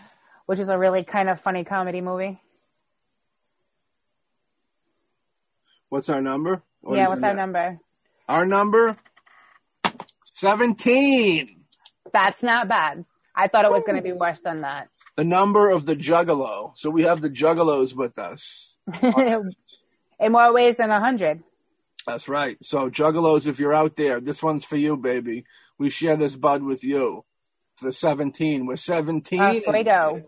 Which 0.46 0.60
is 0.60 0.70
a 0.70 0.78
really 0.78 1.04
kind 1.04 1.30
of 1.30 1.40
funny 1.40 1.64
comedy 1.64 2.02
movie. 2.02 2.42
What's 5.90 6.10
our 6.10 6.22
number? 6.22 6.64
What 6.82 6.98
yeah, 6.98 7.08
what's 7.08 7.24
our 7.24 7.36
number? 7.36 7.80
Our 8.28 8.46
number 8.46 8.98
seventeen. 10.34 11.64
That's 12.12 12.44
not 12.44 12.68
bad. 12.68 13.06
I 13.36 13.48
thought 13.48 13.66
it 13.66 13.72
was 13.72 13.84
going 13.84 13.96
to 13.96 14.02
be 14.04 14.12
worse 14.12 14.42
than 14.42 14.62
that. 14.62 14.90
the 15.16 15.24
number 15.24 15.70
of 15.70 15.86
the 15.86 15.96
juggalo. 15.96 16.74
So 16.76 16.90
we 16.90 17.04
have 17.04 17.22
the 17.22 17.30
juggalos 17.30 17.96
with 17.96 18.20
us. 18.20 18.76
In 19.02 20.32
more 20.32 20.54
ways 20.54 20.78
than 20.78 20.92
a 20.92 21.00
hundred. 21.00 21.42
That's 22.06 22.28
right. 22.28 22.58
So 22.62 22.90
juggalos, 22.90 23.48
if 23.48 23.60
you're 23.60 23.74
out 23.74 23.96
there, 23.96 24.20
this 24.20 24.44
one's 24.44 24.66
for 24.66 24.76
you, 24.76 24.98
baby. 24.98 25.46
We 25.80 25.90
share 25.90 26.16
this 26.18 26.36
bud 26.36 26.62
with 26.62 26.84
you. 26.84 27.26
For 27.78 27.92
17. 27.92 28.66
We're 28.68 28.76
17. 28.76 29.42
Uh, 29.42 29.84
go. 29.84 30.24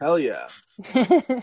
Hell 0.00 0.18
yeah. 0.18 0.48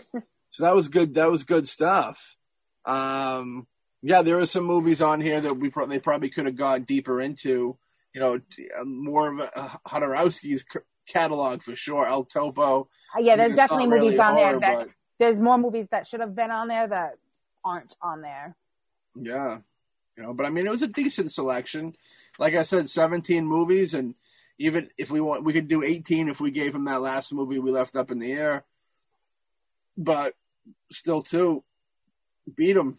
So 0.50 0.64
that 0.64 0.74
was 0.74 0.88
good. 0.88 1.14
That 1.14 1.30
was 1.30 1.44
good 1.44 1.66
stuff. 1.66 2.36
Um, 2.84 3.66
yeah, 4.02 4.20
there 4.20 4.38
are 4.38 4.44
some 4.44 4.64
movies 4.64 5.00
on 5.00 5.22
here 5.22 5.40
that 5.40 5.54
we 5.54 5.70
pro- 5.70 5.86
they 5.86 5.98
probably 5.98 6.28
could 6.28 6.44
have 6.44 6.56
gone 6.56 6.82
deeper 6.82 7.22
into. 7.22 7.78
You 8.14 8.20
know, 8.20 8.34
uh, 8.34 8.84
more 8.84 9.32
of 9.32 9.38
a 9.38 9.58
uh, 9.58 9.68
Jodorowsky's 9.88 10.64
catalog 11.08 11.62
for 11.62 11.74
sure. 11.74 12.06
El 12.06 12.24
Topo. 12.24 12.88
yeah, 13.18 13.36
there's 13.36 13.56
definitely 13.56 13.86
movies 13.86 14.12
really 14.12 14.18
on 14.18 14.34
there 14.36 14.60
that 14.60 14.78
but- 14.78 14.88
there's 15.18 15.40
more 15.40 15.58
movies 15.58 15.86
that 15.90 16.06
should 16.06 16.20
have 16.20 16.34
been 16.34 16.50
on 16.50 16.68
there 16.68 16.86
that 16.88 17.14
aren't 17.64 17.94
on 18.02 18.22
there. 18.22 18.56
Yeah. 19.14 19.58
You 20.16 20.22
know, 20.24 20.34
but 20.34 20.46
I 20.46 20.50
mean, 20.50 20.66
it 20.66 20.70
was 20.70 20.82
a 20.82 20.88
decent 20.88 21.32
selection. 21.32 21.94
Like 22.38 22.54
I 22.54 22.64
said, 22.64 22.88
17 22.90 23.46
movies, 23.46 23.94
and 23.94 24.14
even 24.58 24.90
if 24.98 25.10
we 25.10 25.20
want, 25.20 25.44
we 25.44 25.52
could 25.52 25.68
do 25.68 25.82
18 25.82 26.28
if 26.28 26.40
we 26.40 26.50
gave 26.50 26.74
him 26.74 26.84
that 26.84 27.00
last 27.00 27.32
movie 27.32 27.58
we 27.58 27.70
left 27.70 27.96
up 27.96 28.10
in 28.10 28.18
the 28.18 28.32
air. 28.32 28.64
But 29.96 30.34
still, 30.90 31.22
too, 31.22 31.62
beat 32.54 32.76
him. 32.76 32.98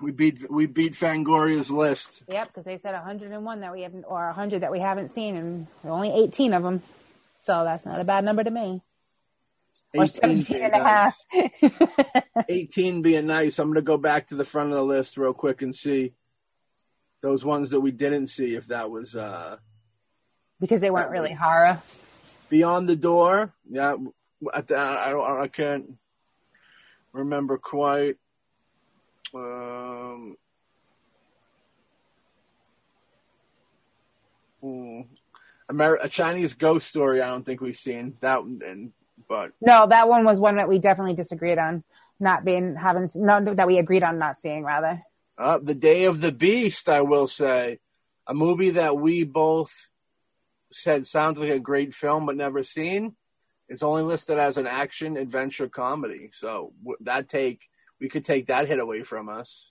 We 0.00 0.12
beat 0.12 0.50
we 0.50 0.66
beat 0.66 0.94
Fangoria's 0.94 1.70
list. 1.70 2.22
Yep, 2.28 2.48
because 2.48 2.64
they 2.64 2.78
said 2.78 2.94
101 2.94 3.60
that 3.60 3.72
we 3.72 3.82
haven't, 3.82 4.04
or 4.04 4.26
100 4.26 4.62
that 4.62 4.72
we 4.72 4.78
haven't 4.78 5.12
seen, 5.12 5.36
and 5.36 5.66
only 5.84 6.10
18 6.10 6.54
of 6.54 6.62
them. 6.62 6.82
So 7.42 7.64
that's 7.64 7.84
not 7.84 8.00
a 8.00 8.04
bad 8.04 8.24
number 8.24 8.44
to 8.44 8.50
me. 8.50 8.82
Or 9.94 10.06
17 10.06 10.44
being 10.44 10.64
and 10.64 10.74
a 10.74 10.84
half. 10.84 11.18
18 12.48 13.02
being 13.02 13.26
nice. 13.26 13.58
I'm 13.58 13.68
going 13.68 13.74
to 13.74 13.82
go 13.82 13.96
back 13.96 14.28
to 14.28 14.36
the 14.36 14.44
front 14.44 14.70
of 14.70 14.76
the 14.76 14.84
list 14.84 15.16
real 15.16 15.32
quick 15.32 15.62
and 15.62 15.74
see 15.74 16.12
those 17.22 17.44
ones 17.44 17.70
that 17.70 17.80
we 17.80 17.90
didn't 17.90 18.28
see 18.28 18.54
if 18.54 18.68
that 18.68 18.90
was 18.90 19.16
uh, 19.16 19.56
because 20.60 20.80
they 20.80 20.90
weren't 20.90 21.10
really 21.10 21.32
horror. 21.32 21.80
Beyond 22.48 22.88
the 22.88 22.96
Door. 22.96 23.52
Yeah, 23.68 23.96
I, 24.52 24.58
I, 24.58 25.10
don't, 25.10 25.40
I 25.40 25.48
can't 25.48 25.94
remember 27.12 27.58
quite. 27.58 28.16
Um, 29.34 30.36
hmm. 34.60 35.00
Amer- 35.70 35.98
a 36.02 36.08
Chinese 36.08 36.54
ghost 36.54 36.88
story. 36.88 37.22
I 37.22 37.26
don't 37.26 37.44
think 37.44 37.60
we've 37.60 37.76
seen 37.76 38.16
that, 38.20 38.40
and 38.40 38.92
but 39.28 39.52
No, 39.60 39.86
that 39.86 40.08
one 40.08 40.24
was 40.24 40.40
one 40.40 40.56
that 40.56 40.68
we 40.68 40.78
definitely 40.78 41.14
disagreed 41.14 41.58
on. 41.58 41.84
Not 42.18 42.44
being, 42.44 42.74
having, 42.74 43.08
no, 43.14 43.54
that 43.54 43.66
we 43.66 43.78
agreed 43.78 44.02
on 44.02 44.18
not 44.18 44.40
seeing, 44.40 44.62
rather. 44.62 45.02
Uh, 45.38 45.58
the 45.58 45.74
Day 45.74 46.04
of 46.04 46.20
the 46.20 46.32
Beast, 46.32 46.86
I 46.88 47.00
will 47.00 47.26
say, 47.26 47.78
a 48.26 48.34
movie 48.34 48.70
that 48.70 48.98
we 48.98 49.24
both 49.24 49.72
said 50.70 51.06
sounds 51.06 51.38
like 51.38 51.50
a 51.50 51.58
great 51.58 51.94
film 51.94 52.26
but 52.26 52.36
never 52.36 52.62
seen. 52.62 53.16
It's 53.68 53.82
only 53.82 54.02
listed 54.02 54.38
as 54.38 54.58
an 54.58 54.66
action 54.66 55.16
adventure 55.16 55.68
comedy, 55.68 56.30
so 56.32 56.74
w- 56.82 56.98
that 57.02 57.28
take 57.28 57.69
we 58.00 58.08
could 58.08 58.24
take 58.24 58.46
that 58.46 58.66
hit 58.68 58.78
away 58.78 59.02
from 59.02 59.28
us. 59.28 59.70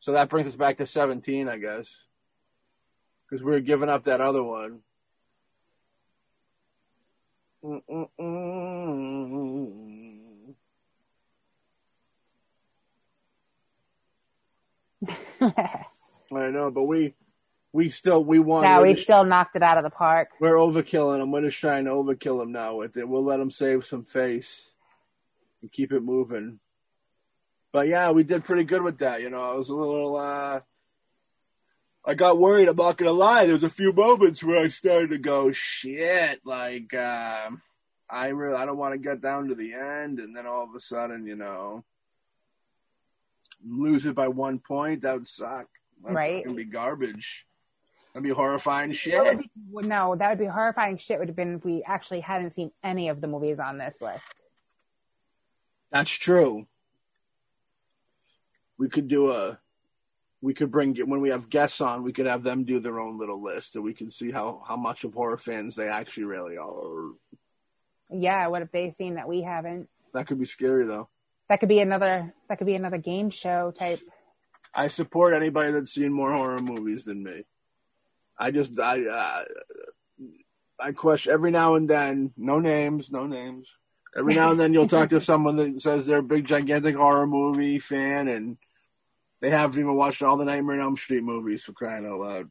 So 0.00 0.12
that 0.12 0.28
brings 0.28 0.46
us 0.46 0.56
back 0.56 0.78
to 0.78 0.86
seventeen, 0.86 1.48
I 1.48 1.56
guess, 1.58 2.02
because 3.28 3.42
we 3.42 3.52
were 3.52 3.60
giving 3.60 3.88
up 3.88 4.04
that 4.04 4.20
other 4.20 4.42
one. 4.42 4.80
I 15.40 16.50
know, 16.50 16.70
but 16.70 16.84
we 16.84 17.14
we 17.72 17.90
still 17.90 18.24
we 18.24 18.38
won. 18.38 18.62
We're 18.64 18.82
we 18.82 18.92
just- 18.94 19.04
still 19.04 19.24
knocked 19.24 19.56
it 19.56 19.62
out 19.62 19.78
of 19.78 19.84
the 19.84 19.90
park. 19.90 20.30
we're 20.40 20.54
overkilling 20.56 21.20
him. 21.22 21.30
We're 21.30 21.42
just 21.42 21.58
trying 21.58 21.84
to 21.84 21.90
overkill 21.90 22.42
him 22.42 22.52
now 22.52 22.76
with 22.76 22.96
it. 22.96 23.08
We'll 23.08 23.24
let 23.24 23.40
him 23.40 23.50
save 23.50 23.84
some 23.84 24.04
face 24.04 24.70
and 25.62 25.70
keep 25.70 25.92
it 25.92 26.00
moving. 26.00 26.60
But 27.74 27.88
yeah, 27.88 28.12
we 28.12 28.22
did 28.22 28.44
pretty 28.44 28.62
good 28.62 28.82
with 28.82 28.98
that. 28.98 29.20
You 29.20 29.30
know, 29.30 29.42
I 29.42 29.54
was 29.54 29.68
a 29.68 29.74
little. 29.74 30.14
uh 30.16 30.60
I 32.06 32.14
got 32.14 32.38
worried. 32.38 32.68
I'm 32.68 32.76
not 32.76 32.96
gonna 32.96 33.10
lie. 33.10 33.46
There's 33.46 33.64
a 33.64 33.68
few 33.68 33.92
moments 33.92 34.44
where 34.44 34.62
I 34.62 34.68
started 34.68 35.10
to 35.10 35.18
go, 35.18 35.50
"Shit!" 35.50 36.40
Like, 36.46 36.94
uh, 36.94 37.50
I 38.08 38.28
really, 38.28 38.54
I 38.54 38.64
don't 38.64 38.76
want 38.76 38.92
to 38.94 38.98
get 38.98 39.20
down 39.20 39.48
to 39.48 39.56
the 39.56 39.72
end, 39.74 40.20
and 40.20 40.36
then 40.36 40.46
all 40.46 40.62
of 40.62 40.74
a 40.76 40.80
sudden, 40.80 41.26
you 41.26 41.34
know, 41.34 41.82
lose 43.66 44.06
it 44.06 44.14
by 44.14 44.28
one 44.28 44.60
point. 44.60 45.02
That 45.02 45.14
would 45.14 45.26
suck. 45.26 45.66
That'd 46.02 46.14
Right. 46.16 46.42
fucking 46.44 46.56
be 46.56 46.64
garbage. 46.64 47.44
That'd 48.12 48.22
be 48.22 48.30
horrifying 48.30 48.90
That 48.90 48.96
shit. 48.96 49.24
would 49.24 49.82
be- 49.82 49.88
no, 49.88 50.14
that 50.14 50.28
would 50.28 50.38
be 50.38 50.44
horrifying 50.44 50.98
shit 50.98 51.18
would 51.18 51.26
have 51.28 51.34
been 51.36 51.54
if 51.56 51.64
we 51.64 51.82
actually 51.82 52.20
hadn't 52.20 52.54
seen 52.54 52.70
any 52.84 53.08
of 53.08 53.20
the 53.20 53.26
movies 53.26 53.58
on 53.58 53.78
this 53.78 54.00
list. 54.00 54.42
That's 55.90 56.12
true. 56.12 56.68
We 58.78 58.88
could 58.88 59.08
do 59.08 59.30
a. 59.30 59.58
We 60.40 60.52
could 60.52 60.70
bring 60.70 60.94
when 60.96 61.22
we 61.22 61.30
have 61.30 61.48
guests 61.48 61.80
on. 61.80 62.02
We 62.02 62.12
could 62.12 62.26
have 62.26 62.42
them 62.42 62.64
do 62.64 62.78
their 62.78 63.00
own 63.00 63.18
little 63.18 63.42
list, 63.42 63.76
and 63.76 63.84
we 63.84 63.94
can 63.94 64.10
see 64.10 64.30
how 64.30 64.62
how 64.66 64.76
much 64.76 65.04
of 65.04 65.14
horror 65.14 65.38
fans 65.38 65.74
they 65.74 65.88
actually 65.88 66.24
really 66.24 66.58
are. 66.58 67.12
Yeah, 68.10 68.46
what 68.48 68.60
have 68.60 68.70
they 68.70 68.90
seen 68.90 69.14
that 69.14 69.28
we 69.28 69.42
haven't? 69.42 69.88
That 70.12 70.26
could 70.26 70.38
be 70.38 70.44
scary, 70.44 70.86
though. 70.86 71.08
That 71.48 71.60
could 71.60 71.68
be 71.68 71.80
another. 71.80 72.34
That 72.48 72.58
could 72.58 72.66
be 72.66 72.74
another 72.74 72.98
game 72.98 73.30
show 73.30 73.72
type. 73.76 74.00
I 74.74 74.88
support 74.88 75.34
anybody 75.34 75.70
that's 75.70 75.92
seen 75.92 76.12
more 76.12 76.32
horror 76.32 76.58
movies 76.58 77.04
than 77.04 77.22
me. 77.22 77.44
I 78.38 78.50
just 78.50 78.78
I 78.78 79.06
uh, 79.06 79.44
I 80.80 80.92
question 80.92 81.32
every 81.32 81.50
now 81.50 81.76
and 81.76 81.88
then. 81.88 82.32
No 82.36 82.58
names, 82.58 83.12
no 83.12 83.26
names. 83.26 83.68
Every 84.16 84.34
now 84.34 84.52
and 84.52 84.60
then 84.60 84.72
you'll 84.72 84.88
talk 84.88 85.10
to 85.10 85.20
someone 85.20 85.56
that 85.56 85.80
says 85.80 86.06
they're 86.06 86.18
a 86.18 86.22
big 86.22 86.44
gigantic 86.46 86.96
horror 86.96 87.26
movie 87.26 87.78
fan 87.78 88.28
and 88.28 88.56
they 89.44 89.50
haven't 89.50 89.78
even 89.78 89.94
watched 89.94 90.22
all 90.22 90.38
the 90.38 90.44
Nightmare 90.46 90.76
on 90.76 90.86
Elm 90.86 90.96
Street 90.96 91.22
movies 91.22 91.64
for 91.64 91.72
crying 91.72 92.06
out 92.06 92.18
loud. 92.18 92.50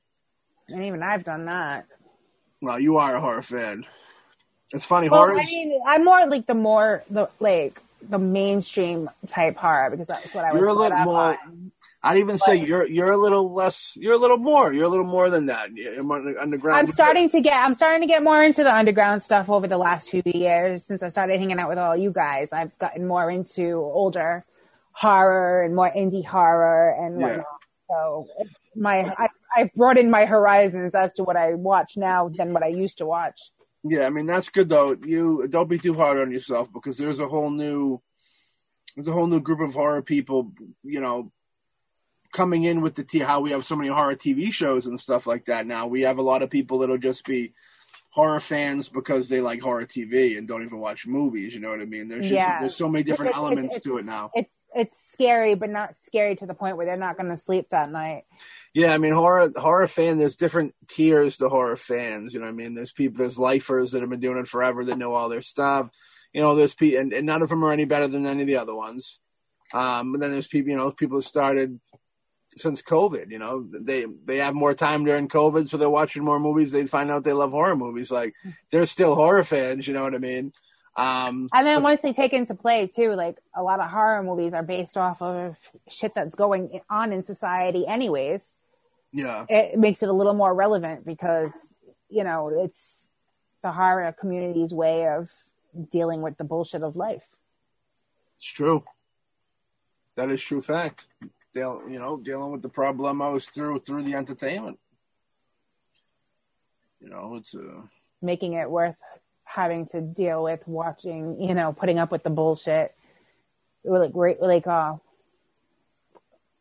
And 0.69 0.83
even 0.83 1.01
I've 1.01 1.23
done 1.23 1.45
that. 1.45 1.87
Well, 2.61 2.79
you 2.79 2.97
are 2.97 3.15
a 3.15 3.19
horror 3.19 3.41
fan. 3.41 3.87
It's 4.71 4.85
funny. 4.85 5.09
Well, 5.09 5.21
horror. 5.21 5.39
I 5.39 5.43
mean, 5.43 5.81
I'm 5.87 6.05
more 6.05 6.27
like 6.27 6.45
the 6.45 6.53
more 6.53 7.03
the 7.09 7.29
like 7.39 7.81
the 8.07 8.19
mainstream 8.19 9.09
type 9.25 9.57
horror 9.57 9.89
because 9.89 10.05
that's 10.05 10.35
what 10.35 10.45
I 10.45 10.51
was. 10.51 10.59
You're 10.59 10.69
a 10.69 10.73
little 10.73 10.97
more- 10.99 11.15
on. 11.33 11.71
I'd 12.05 12.17
even 12.17 12.37
say 12.37 12.57
you're 12.57 12.85
you're 12.85 13.11
a 13.11 13.17
little 13.17 13.51
less. 13.51 13.93
You're 13.95 14.13
a 14.13 14.17
little 14.17 14.37
more. 14.37 14.71
You're 14.71 14.83
a 14.83 14.89
little 14.89 15.05
more 15.05 15.31
than 15.31 15.47
that. 15.47 15.71
You're 15.73 15.99
on 15.99 16.25
the 16.25 16.39
underground. 16.39 16.77
I'm 16.77 16.93
starting 16.93 17.27
to 17.29 17.41
get 17.41 17.57
I'm 17.57 17.73
starting 17.73 18.01
to 18.01 18.07
get 18.07 18.21
more 18.21 18.43
into 18.43 18.63
the 18.63 18.75
underground 18.75 19.23
stuff 19.23 19.49
over 19.49 19.67
the 19.67 19.77
last 19.79 20.11
few 20.11 20.21
years 20.25 20.83
since 20.83 21.01
I 21.01 21.09
started 21.09 21.39
hanging 21.39 21.57
out 21.57 21.69
with 21.69 21.79
all 21.79 21.97
you 21.97 22.11
guys. 22.11 22.53
I've 22.53 22.77
gotten 22.77 23.07
more 23.07 23.31
into 23.31 23.77
older 23.77 24.45
horror 24.93 25.61
and 25.63 25.75
more 25.75 25.91
indie 25.91 26.25
horror 26.25 26.89
and 26.97 27.19
Yeah. 27.19 27.27
whatnot. 27.27 27.45
So 27.89 28.27
my 28.75 29.13
I, 29.17 29.27
I've 29.55 29.73
broadened 29.73 30.09
my 30.09 30.25
horizons 30.25 30.95
as 30.95 31.13
to 31.13 31.23
what 31.23 31.35
I 31.35 31.53
watch 31.53 31.97
now 31.97 32.29
than 32.29 32.53
what 32.53 32.63
I 32.63 32.67
used 32.67 32.99
to 32.99 33.05
watch. 33.05 33.39
Yeah, 33.83 34.05
I 34.05 34.09
mean 34.09 34.25
that's 34.25 34.49
good 34.49 34.69
though. 34.69 34.95
You 35.03 35.47
don't 35.49 35.69
be 35.69 35.77
too 35.77 35.93
hard 35.93 36.17
on 36.19 36.31
yourself 36.31 36.71
because 36.71 36.97
there's 36.97 37.19
a 37.19 37.27
whole 37.27 37.51
new 37.51 38.01
there's 38.95 39.07
a 39.07 39.11
whole 39.13 39.27
new 39.27 39.41
group 39.41 39.59
of 39.59 39.73
horror 39.73 40.01
people, 40.01 40.53
you 40.83 41.01
know, 41.01 41.31
coming 42.31 42.63
in 42.63 42.81
with 42.81 42.95
the 42.95 43.03
t- 43.03 43.19
how 43.19 43.41
we 43.41 43.51
have 43.51 43.65
so 43.65 43.75
many 43.75 43.89
horror 43.89 44.15
TV 44.15 44.51
shows 44.53 44.85
and 44.85 44.99
stuff 44.99 45.27
like 45.27 45.45
that 45.45 45.65
now. 45.67 45.87
We 45.87 46.01
have 46.01 46.17
a 46.19 46.23
lot 46.23 46.41
of 46.43 46.49
people 46.49 46.79
that'll 46.79 46.97
just 46.97 47.25
be 47.25 47.53
horror 48.11 48.39
fans 48.39 48.89
because 48.89 49.27
they 49.29 49.41
like 49.41 49.61
horror 49.61 49.85
TV 49.87 50.37
and 50.37 50.47
don't 50.47 50.63
even 50.63 50.79
watch 50.79 51.07
movies, 51.07 51.53
you 51.55 51.59
know 51.59 51.69
what 51.69 51.81
I 51.81 51.85
mean? 51.85 52.07
There's 52.07 52.21
just, 52.25 52.33
Yeah. 52.33 52.59
there's 52.59 52.75
so 52.75 52.87
many 52.87 53.03
different 53.03 53.31
It's- 53.31 53.39
it's- 53.39 53.51
elements 53.51 53.75
it's- 53.77 53.83
to 53.91 53.97
it 53.97 54.05
now. 54.05 54.29
It's 54.35 54.53
it's 54.75 54.95
scary, 55.11 55.55
but 55.55 55.69
not 55.69 55.95
scary 56.05 56.35
to 56.37 56.45
the 56.45 56.53
point 56.53 56.77
where 56.77 56.85
they're 56.85 56.97
not 56.97 57.17
going 57.17 57.29
to 57.29 57.37
sleep 57.37 57.67
that 57.71 57.91
night. 57.91 58.23
Yeah, 58.73 58.93
I 58.93 58.97
mean 58.97 59.13
horror 59.13 59.51
horror 59.55 59.87
fan. 59.87 60.17
There's 60.17 60.35
different 60.35 60.73
tiers 60.87 61.37
to 61.37 61.49
horror 61.49 61.75
fans. 61.75 62.33
You 62.33 62.39
know, 62.39 62.47
I 62.47 62.51
mean, 62.51 62.73
there's 62.73 62.91
people, 62.91 63.19
there's 63.19 63.37
lifers 63.37 63.91
that 63.91 64.01
have 64.01 64.09
been 64.09 64.19
doing 64.19 64.37
it 64.37 64.47
forever 64.47 64.83
that 64.85 64.97
know 64.97 65.13
all 65.13 65.29
their 65.29 65.41
stuff. 65.41 65.89
You 66.33 66.41
know, 66.41 66.55
there's 66.55 66.73
people, 66.73 66.99
and, 66.99 67.13
and 67.13 67.25
none 67.25 67.41
of 67.41 67.49
them 67.49 67.63
are 67.63 67.71
any 67.71 67.85
better 67.85 68.07
than 68.07 68.25
any 68.25 68.41
of 68.41 68.47
the 68.47 68.57
other 68.57 68.75
ones. 68.75 69.19
Um, 69.73 70.11
but 70.11 70.21
then 70.21 70.31
there's 70.31 70.47
people, 70.47 70.71
you 70.71 70.77
know, 70.77 70.91
people 70.91 71.17
who 71.17 71.21
started 71.21 71.79
since 72.57 72.81
COVID. 72.81 73.29
You 73.29 73.39
know, 73.39 73.67
they 73.71 74.05
they 74.25 74.37
have 74.37 74.55
more 74.55 74.73
time 74.73 75.05
during 75.05 75.27
COVID, 75.27 75.69
so 75.69 75.77
they're 75.77 75.89
watching 75.89 76.23
more 76.23 76.39
movies. 76.39 76.71
They 76.71 76.85
find 76.87 77.11
out 77.11 77.23
they 77.23 77.33
love 77.33 77.51
horror 77.51 77.75
movies. 77.75 78.11
Like 78.11 78.33
they're 78.71 78.85
still 78.85 79.15
horror 79.15 79.43
fans. 79.43 79.87
You 79.87 79.93
know 79.93 80.03
what 80.03 80.15
I 80.15 80.19
mean? 80.19 80.53
Um, 80.95 81.49
And 81.51 81.65
then 81.65 81.81
once 81.81 82.01
they 82.01 82.13
take 82.13 82.33
into 82.33 82.53
play 82.55 82.87
too, 82.87 83.13
like 83.13 83.37
a 83.55 83.63
lot 83.63 83.79
of 83.79 83.89
horror 83.89 84.21
movies 84.21 84.53
are 84.53 84.63
based 84.63 84.97
off 84.97 85.21
of 85.21 85.57
shit 85.87 86.13
that's 86.13 86.35
going 86.35 86.81
on 86.89 87.11
in 87.11 87.23
society, 87.23 87.87
anyways. 87.87 88.53
yeah, 89.11 89.45
It 89.49 89.77
makes 89.79 90.03
it 90.03 90.09
a 90.09 90.13
little 90.13 90.35
more 90.35 90.53
relevant 90.53 91.05
because 91.05 91.51
you 92.09 92.23
know 92.23 92.49
it's 92.49 93.09
the 93.63 93.71
horror 93.71 94.11
community's 94.19 94.73
way 94.73 95.07
of 95.07 95.29
dealing 95.89 96.21
with 96.21 96.37
the 96.37 96.43
bullshit 96.43 96.83
of 96.83 96.95
life. 96.95 97.23
It's 98.35 98.45
true. 98.45 98.83
That 100.15 100.29
is 100.29 100.41
true 100.43 100.61
fact. 100.61 101.07
Deal, 101.55 101.81
you 101.89 101.99
know, 101.99 102.17
dealing 102.17 102.51
with 102.51 102.61
the 102.61 102.69
problemos 102.69 103.49
through 103.49 103.79
through 103.79 104.03
the 104.03 104.13
entertainment. 104.13 104.77
You 106.99 107.09
know, 107.09 107.35
it's 107.35 107.55
uh, 107.55 107.81
making 108.21 108.53
it 108.53 108.69
worth 108.69 108.95
having 109.53 109.85
to 109.85 110.01
deal 110.01 110.43
with 110.43 110.67
watching, 110.67 111.39
you 111.39 111.53
know, 111.53 111.73
putting 111.73 111.99
up 111.99 112.11
with 112.11 112.23
the 112.23 112.29
bullshit. 112.29 112.95
Like 113.83 114.13
great 114.13 114.41
like 114.41 114.65
uh 114.65 114.95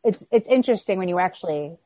it's 0.03 0.25
it's 0.31 0.47
interesting 0.49 0.97
when 0.99 1.07
you 1.07 1.17
actually 1.19 1.77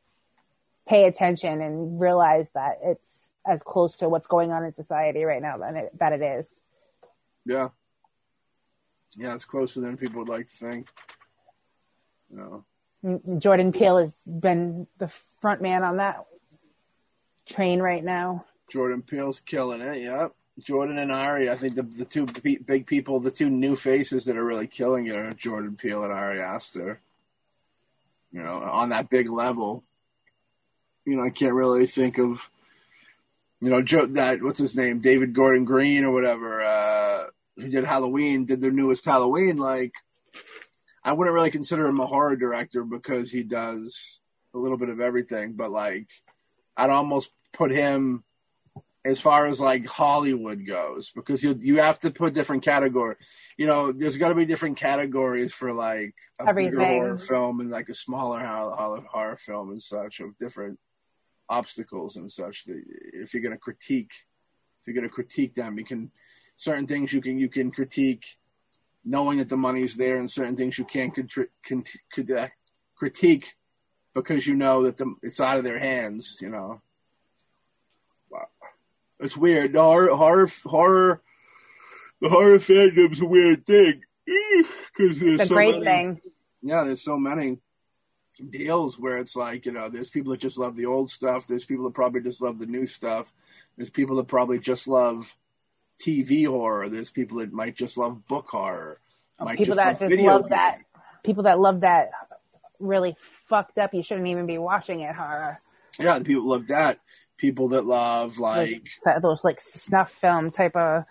pay 0.88 1.06
attention 1.06 1.62
and 1.62 2.00
realize 2.02 2.50
that 2.56 2.80
it's 2.84 3.30
as 3.46 3.62
close 3.62 3.96
to 3.98 4.10
what's 4.10 4.28
going 4.28 4.52
on 4.52 4.66
in 4.66 4.74
society 4.74 5.24
right 5.24 5.42
now 5.42 5.58
than 5.58 5.76
it, 5.78 6.00
that 6.00 6.12
it 6.14 6.22
is. 6.22 6.50
yeah, 7.46 7.70
yeah, 9.16 9.36
it's 9.36 9.46
closer 9.46 9.80
than 9.80 9.96
people 9.96 10.20
would 10.20 10.30
like 10.30 10.50
to 10.50 10.58
think. 10.58 10.90
You 12.32 12.38
know, 12.38 12.66
Mm, 13.06 13.40
Jordan 13.40 13.72
Peele 13.72 14.00
has 14.00 14.14
been 14.26 14.88
the 14.98 15.08
front 15.40 15.62
man 15.62 15.84
on 15.84 15.98
that 15.98 16.26
train 17.46 17.80
right 17.80 18.04
now. 18.04 18.46
Jordan 18.72 19.04
Peele's 19.04 19.40
killing 19.40 19.82
it. 19.82 19.98
Yeah, 20.02 20.30
Jordan 20.60 20.98
and 20.98 21.12
Ari. 21.12 21.50
I 21.50 21.56
think 21.56 21.76
the 21.76 21.84
the 21.84 22.06
two 22.06 22.26
big 22.26 22.88
people, 22.88 23.20
the 23.20 23.32
two 23.32 23.50
new 23.50 23.76
faces 23.76 24.26
that 24.26 24.38
are 24.38 24.44
really 24.44 24.68
killing 24.68 25.08
it 25.08 25.16
are 25.16 25.32
Jordan 25.32 25.76
Peele 25.76 26.04
and 26.04 26.14
Ari 26.14 26.42
Aster. 26.42 27.00
You 28.32 28.44
know, 28.44 28.62
on 28.62 28.90
that 28.90 29.10
big 29.10 29.30
level. 29.30 29.84
You 31.06 31.16
know, 31.16 31.24
I 31.24 31.30
can't 31.30 31.54
really 31.54 31.86
think 31.86 32.18
of. 32.18 32.50
You 33.60 33.72
know, 33.72 33.82
Joe, 33.82 34.06
that 34.06 34.44
what's 34.44 34.60
his 34.60 34.76
name, 34.76 35.00
David 35.00 35.34
Gordon 35.34 35.66
Green 35.66 36.04
or 36.04 36.12
whatever, 36.12 36.62
uh, 36.62 37.24
who 37.56 37.70
did 37.70 37.86
Halloween, 37.86 38.46
did 38.46 38.62
their 38.62 38.72
newest 38.72 39.04
Halloween. 39.04 39.58
Like, 39.58 39.94
I 41.04 41.14
wouldn't 41.14 41.34
really 41.34 41.50
consider 41.50 41.88
him 41.88 42.00
a 42.00 42.06
horror 42.06 42.36
director 42.36 42.84
because 42.84 43.32
he 43.32 43.42
does 43.42 44.22
a 44.54 44.60
little 44.60 44.78
bit 44.78 44.90
of 44.90 45.00
everything, 45.00 45.54
but 45.54 45.72
like, 45.72 46.08
I'd 46.76 46.92
almost 46.92 47.32
put 47.54 47.72
him 47.72 48.24
as 49.08 49.22
far 49.22 49.46
as 49.48 49.62
like 49.62 49.86
Hollywood 49.88 50.66
goes 50.68 51.12
because 51.12 51.42
you 51.42 51.56
you 51.60 51.78
have 51.78 52.00
to 52.02 52.12
put 52.12 52.34
different 52.34 52.64
category. 52.64 53.16
You 53.58 53.66
know, 53.66 53.92
there's 53.92 54.18
got 54.18 54.30
to 54.30 54.36
be 54.36 54.46
different 54.46 54.78
categories 54.78 55.54
for 55.54 55.72
like 55.72 56.14
a 56.40 56.54
bigger 56.54 56.80
Everything. 56.80 56.80
horror 56.80 57.18
film 57.18 57.62
and 57.62 57.70
like 57.72 57.90
a 57.90 57.94
smaller 57.94 58.40
horror, 58.40 59.04
horror 59.10 59.38
film 59.38 59.72
and 59.72 59.82
such 59.82 60.20
of 60.20 60.38
different 60.38 60.78
obstacles 61.48 62.18
and 62.18 62.30
such. 62.32 62.66
That 62.66 62.82
if 63.14 63.34
you're 63.34 63.44
going 63.44 63.56
to 63.56 63.58
critique, 63.58 64.12
if 64.82 64.88
you're 64.88 64.96
going 64.96 65.08
to 65.08 65.14
critique 65.14 65.56
them, 65.56 65.78
you 65.80 65.86
can 65.86 66.12
certain 66.58 66.88
things 66.88 67.14
you 67.14 67.22
can 67.22 67.38
you 67.40 67.50
can 67.50 67.72
critique 67.72 68.26
knowing 69.06 69.38
that 69.38 69.48
the 69.48 69.56
money's 69.56 69.96
there, 69.96 70.18
and 70.20 70.30
certain 70.30 70.58
things 70.58 70.78
you 70.78 70.84
can't 70.84 71.16
contri- 71.16 71.48
cont- 71.66 71.96
could, 72.12 72.30
uh, 72.30 72.50
critique 72.98 73.56
because 74.14 74.46
you 74.46 74.54
know 74.54 74.84
that 74.84 74.98
the, 74.98 75.16
it's 75.24 75.40
out 75.40 75.58
of 75.58 75.64
their 75.64 75.80
hands. 75.80 76.40
You 76.42 76.50
know. 76.50 76.82
It's 79.20 79.38
weird. 79.38 79.74
The 79.74 79.82
horror, 79.82 80.16
horror, 80.16 80.48
horror, 80.66 81.22
the 82.22 82.30
horror 82.30 82.60
fandom's 82.60 83.22
a 83.22 83.26
weird 83.26 83.66
thing 83.66 84.02
because 84.26 85.20
there's 85.20 85.40
The 85.40 85.46
so 85.48 85.56
great 85.56 85.80
many, 85.80 85.86
thing. 85.86 86.22
Yeah, 86.62 86.84
there's 86.84 87.04
so 87.04 87.18
many 87.18 87.60
deals 88.50 89.00
where 89.00 89.18
it's 89.18 89.36
like 89.36 89.66
you 89.66 89.72
know, 89.72 89.90
there's 89.90 90.10
people 90.10 90.32
that 90.32 90.42
just 90.42 90.58
love 90.58 90.76
the 90.76 90.86
old 90.86 91.10
stuff. 91.10 91.48
There's 91.48 91.66
people 91.66 91.86
that 91.86 91.94
probably 91.94 92.22
just 92.22 92.42
love 92.42 92.60
the 92.60 92.66
new 92.66 92.86
stuff. 92.86 93.32
There's 93.76 93.90
people 93.90 94.18
that 94.18 94.28
probably 94.28 94.60
just 94.60 94.88
love 94.88 95.36
TV 96.00 96.46
horror. 96.46 96.90
There's 96.90 97.10
people 97.10 97.40
that 97.40 97.52
might 97.52 97.76
just 97.76 97.98
love 97.98 98.26
book 98.28 98.48
horror. 98.50 99.00
Oh, 99.40 99.46
might 99.46 99.58
People 99.58 99.76
that 99.76 100.02
love 100.02 100.10
just 100.12 100.22
love 100.22 100.50
that 100.50 100.80
people 101.24 101.44
that 101.44 101.60
love 101.60 101.82
that 101.82 102.12
really 102.80 103.16
fucked 103.50 103.78
up 103.78 103.94
you 103.94 104.04
shouldn't 104.04 104.28
even 104.28 104.46
be 104.46 104.58
watching 104.58 105.02
it 105.02 105.16
horror. 105.16 105.60
Yeah, 106.00 106.20
the 106.20 106.26
people 106.26 106.48
love 106.48 106.68
that. 106.68 107.00
People 107.38 107.70
that 107.70 107.86
love 107.86 108.40
like 108.40 108.88
That- 109.06 109.22
those 109.22 109.44
like 109.44 109.62
snuff 109.62 110.12
film 110.12 110.52
type 110.52 110.76
of 110.76 111.04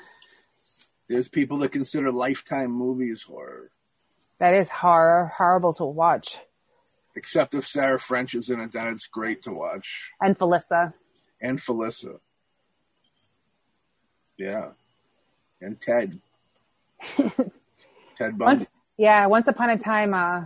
there's 1.09 1.29
people 1.29 1.59
that 1.59 1.71
consider 1.71 2.11
lifetime 2.11 2.73
movies 2.73 3.23
horror. 3.23 3.71
that 4.39 4.55
is 4.55 4.69
horror 4.71 5.33
horrible 5.39 5.73
to 5.75 5.85
watch. 5.85 6.37
Except 7.15 7.55
if 7.55 7.67
Sarah 7.67 7.99
French 8.01 8.35
is 8.35 8.51
in 8.51 8.61
it, 8.61 8.73
then 8.73 8.89
it's 8.89 9.07
great 9.07 9.41
to 9.43 9.53
watch. 9.53 10.11
And 10.21 10.37
Felissa. 10.37 10.93
And 11.41 11.59
Felissa. 11.61 12.19
Yeah. 14.37 14.71
And 15.61 15.81
Ted. 15.81 16.21
Ted 17.17 18.37
Bundy. 18.37 18.45
Once, 18.45 18.67
yeah, 18.99 19.27
once 19.27 19.49
upon 19.49 19.71
a 19.71 19.79
time, 19.79 20.13
uh, 20.13 20.45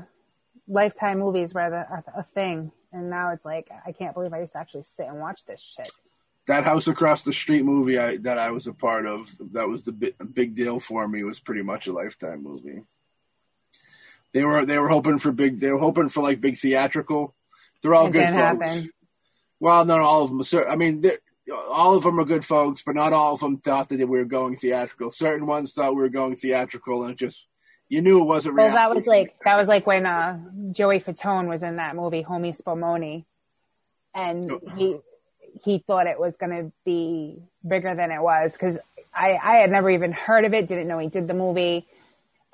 lifetime 0.69 1.19
movies 1.19 1.55
were 1.55 1.71
the, 1.71 1.77
a, 2.17 2.21
a 2.21 2.23
thing, 2.35 2.71
and 2.93 3.11
now 3.11 3.31
it's 3.33 3.45
like 3.45 3.69
I 3.87 3.93
can't 3.93 4.15
believe 4.15 4.33
I 4.33 4.41
used 4.41 4.53
to 4.53 4.59
actually 4.59 4.85
sit 4.85 5.07
and 5.07 5.21
watch 5.21 5.45
this 5.45 5.61
shit. 5.61 5.91
that 6.47 6.65
house 6.65 6.89
across 6.89 7.23
the 7.23 7.33
street 7.33 7.65
movie 7.65 7.99
I, 7.99 8.17
that 8.19 8.39
I 8.39 8.51
was 8.51 8.67
a 8.67 8.73
part 8.75 9.07
of, 9.07 9.31
that 9.53 9.69
was 9.69 9.83
the 9.85 9.93
big, 9.93 10.15
big 10.33 10.55
deal 10.55 10.81
for 10.81 11.07
me, 11.07 11.23
was 11.23 11.39
pretty 11.41 11.63
much 11.63 11.87
a 11.87 11.93
lifetime 11.93 12.43
movie. 12.43 12.83
They 14.33 14.45
were 14.45 14.65
they 14.65 14.79
were 14.79 14.89
hoping 14.89 15.19
for 15.19 15.33
big. 15.33 15.59
They 15.61 15.71
were 15.73 15.79
hoping 15.79 16.09
for 16.09 16.23
like 16.23 16.41
big 16.41 16.57
theatrical. 16.57 17.35
They're 17.83 17.95
all 17.95 18.07
It 18.09 18.13
good 18.13 18.29
folks. 18.29 18.37
happen. 18.37 18.91
Well, 19.59 19.85
not 19.85 20.01
all 20.01 20.23
of 20.23 20.31
them. 20.31 20.67
I 20.69 20.77
mean, 20.77 21.03
all 21.71 21.97
of 21.97 22.05
them 22.05 22.19
are 22.21 22.25
good 22.25 22.45
folks, 22.45 22.83
but 22.85 22.95
not 22.95 23.13
all 23.13 23.35
of 23.35 23.41
them 23.41 23.59
thought 23.59 23.89
that 23.89 23.99
we 23.99 24.05
were 24.07 24.25
going 24.25 24.57
theatrical. 24.57 25.11
Certain 25.11 25.47
ones 25.47 25.73
thought 25.73 25.95
we 25.95 26.03
were 26.03 26.09
going 26.09 26.37
theatrical, 26.37 27.03
and 27.03 27.13
it 27.13 27.19
just 27.19 27.47
you 27.91 28.01
knew 28.01 28.21
it 28.21 28.25
wasn't. 28.25 28.55
Real. 28.55 28.67
Well, 28.67 28.75
that 28.77 28.95
was 28.95 29.05
like 29.05 29.37
that 29.45 29.57
was 29.57 29.69
like 29.69 29.85
when 29.85 30.07
uh, 30.07 30.39
Joey 30.71 31.01
Fatone 31.01 31.49
was 31.49 31.65
in 31.65 31.77
that 31.77 31.97
movie, 31.97 32.23
Homie 32.23 32.57
Spumoni, 32.57 33.25
and 34.15 34.53
he 34.77 34.97
he 35.63 35.79
thought 35.79 36.07
it 36.07 36.19
was 36.19 36.37
going 36.37 36.53
to 36.53 36.73
be 36.85 37.43
bigger 37.67 37.95
than 37.95 38.13
it 38.13 38.23
was 38.23 38.53
because 38.53 38.79
I 39.13 39.39
I 39.43 39.57
had 39.57 39.73
never 39.73 39.91
even 39.91 40.13
heard 40.13 40.45
of 40.45 40.55
it, 40.55 40.69
didn't 40.69 40.87
know 40.87 41.01
he 41.01 41.09
did 41.09 41.27
the 41.27 41.35
movie, 41.35 41.89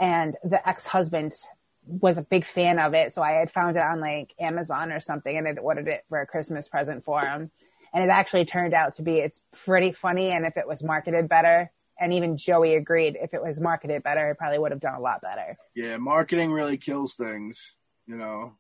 and 0.01 0.37
the 0.43 0.67
ex 0.67 0.87
husband 0.87 1.35
was 1.87 2.17
a 2.17 2.23
big 2.23 2.47
fan 2.47 2.79
of 2.79 2.95
it, 2.95 3.13
so 3.13 3.23
I 3.23 3.33
had 3.33 3.53
found 3.53 3.77
it 3.77 3.83
on 3.83 4.01
like 4.01 4.33
Amazon 4.41 4.91
or 4.91 5.01
something, 5.01 5.37
and 5.37 5.47
had 5.47 5.59
ordered 5.59 5.87
it 5.87 6.07
for 6.09 6.19
a 6.23 6.27
Christmas 6.27 6.67
present 6.67 7.05
for 7.05 7.21
him, 7.21 7.51
and 7.93 8.03
it 8.03 8.09
actually 8.09 8.47
turned 8.47 8.73
out 8.73 8.95
to 8.95 9.03
be 9.03 9.19
it's 9.19 9.43
pretty 9.65 9.93
funny, 9.93 10.31
and 10.31 10.47
if 10.47 10.57
it 10.57 10.67
was 10.67 10.83
marketed 10.83 11.29
better. 11.29 11.71
And 11.99 12.13
even 12.13 12.37
Joey 12.37 12.75
agreed 12.75 13.17
if 13.21 13.33
it 13.33 13.43
was 13.43 13.61
marketed 13.61 14.03
better, 14.03 14.31
it 14.31 14.37
probably 14.37 14.59
would 14.59 14.71
have 14.71 14.81
done 14.81 14.95
a 14.95 15.01
lot 15.01 15.23
better. 15.23 15.57
yeah, 15.75 15.97
marketing 15.97 16.53
really 16.53 16.77
kills 16.77 17.15
things, 17.15 17.77
you 18.07 18.17
know. 18.17 18.53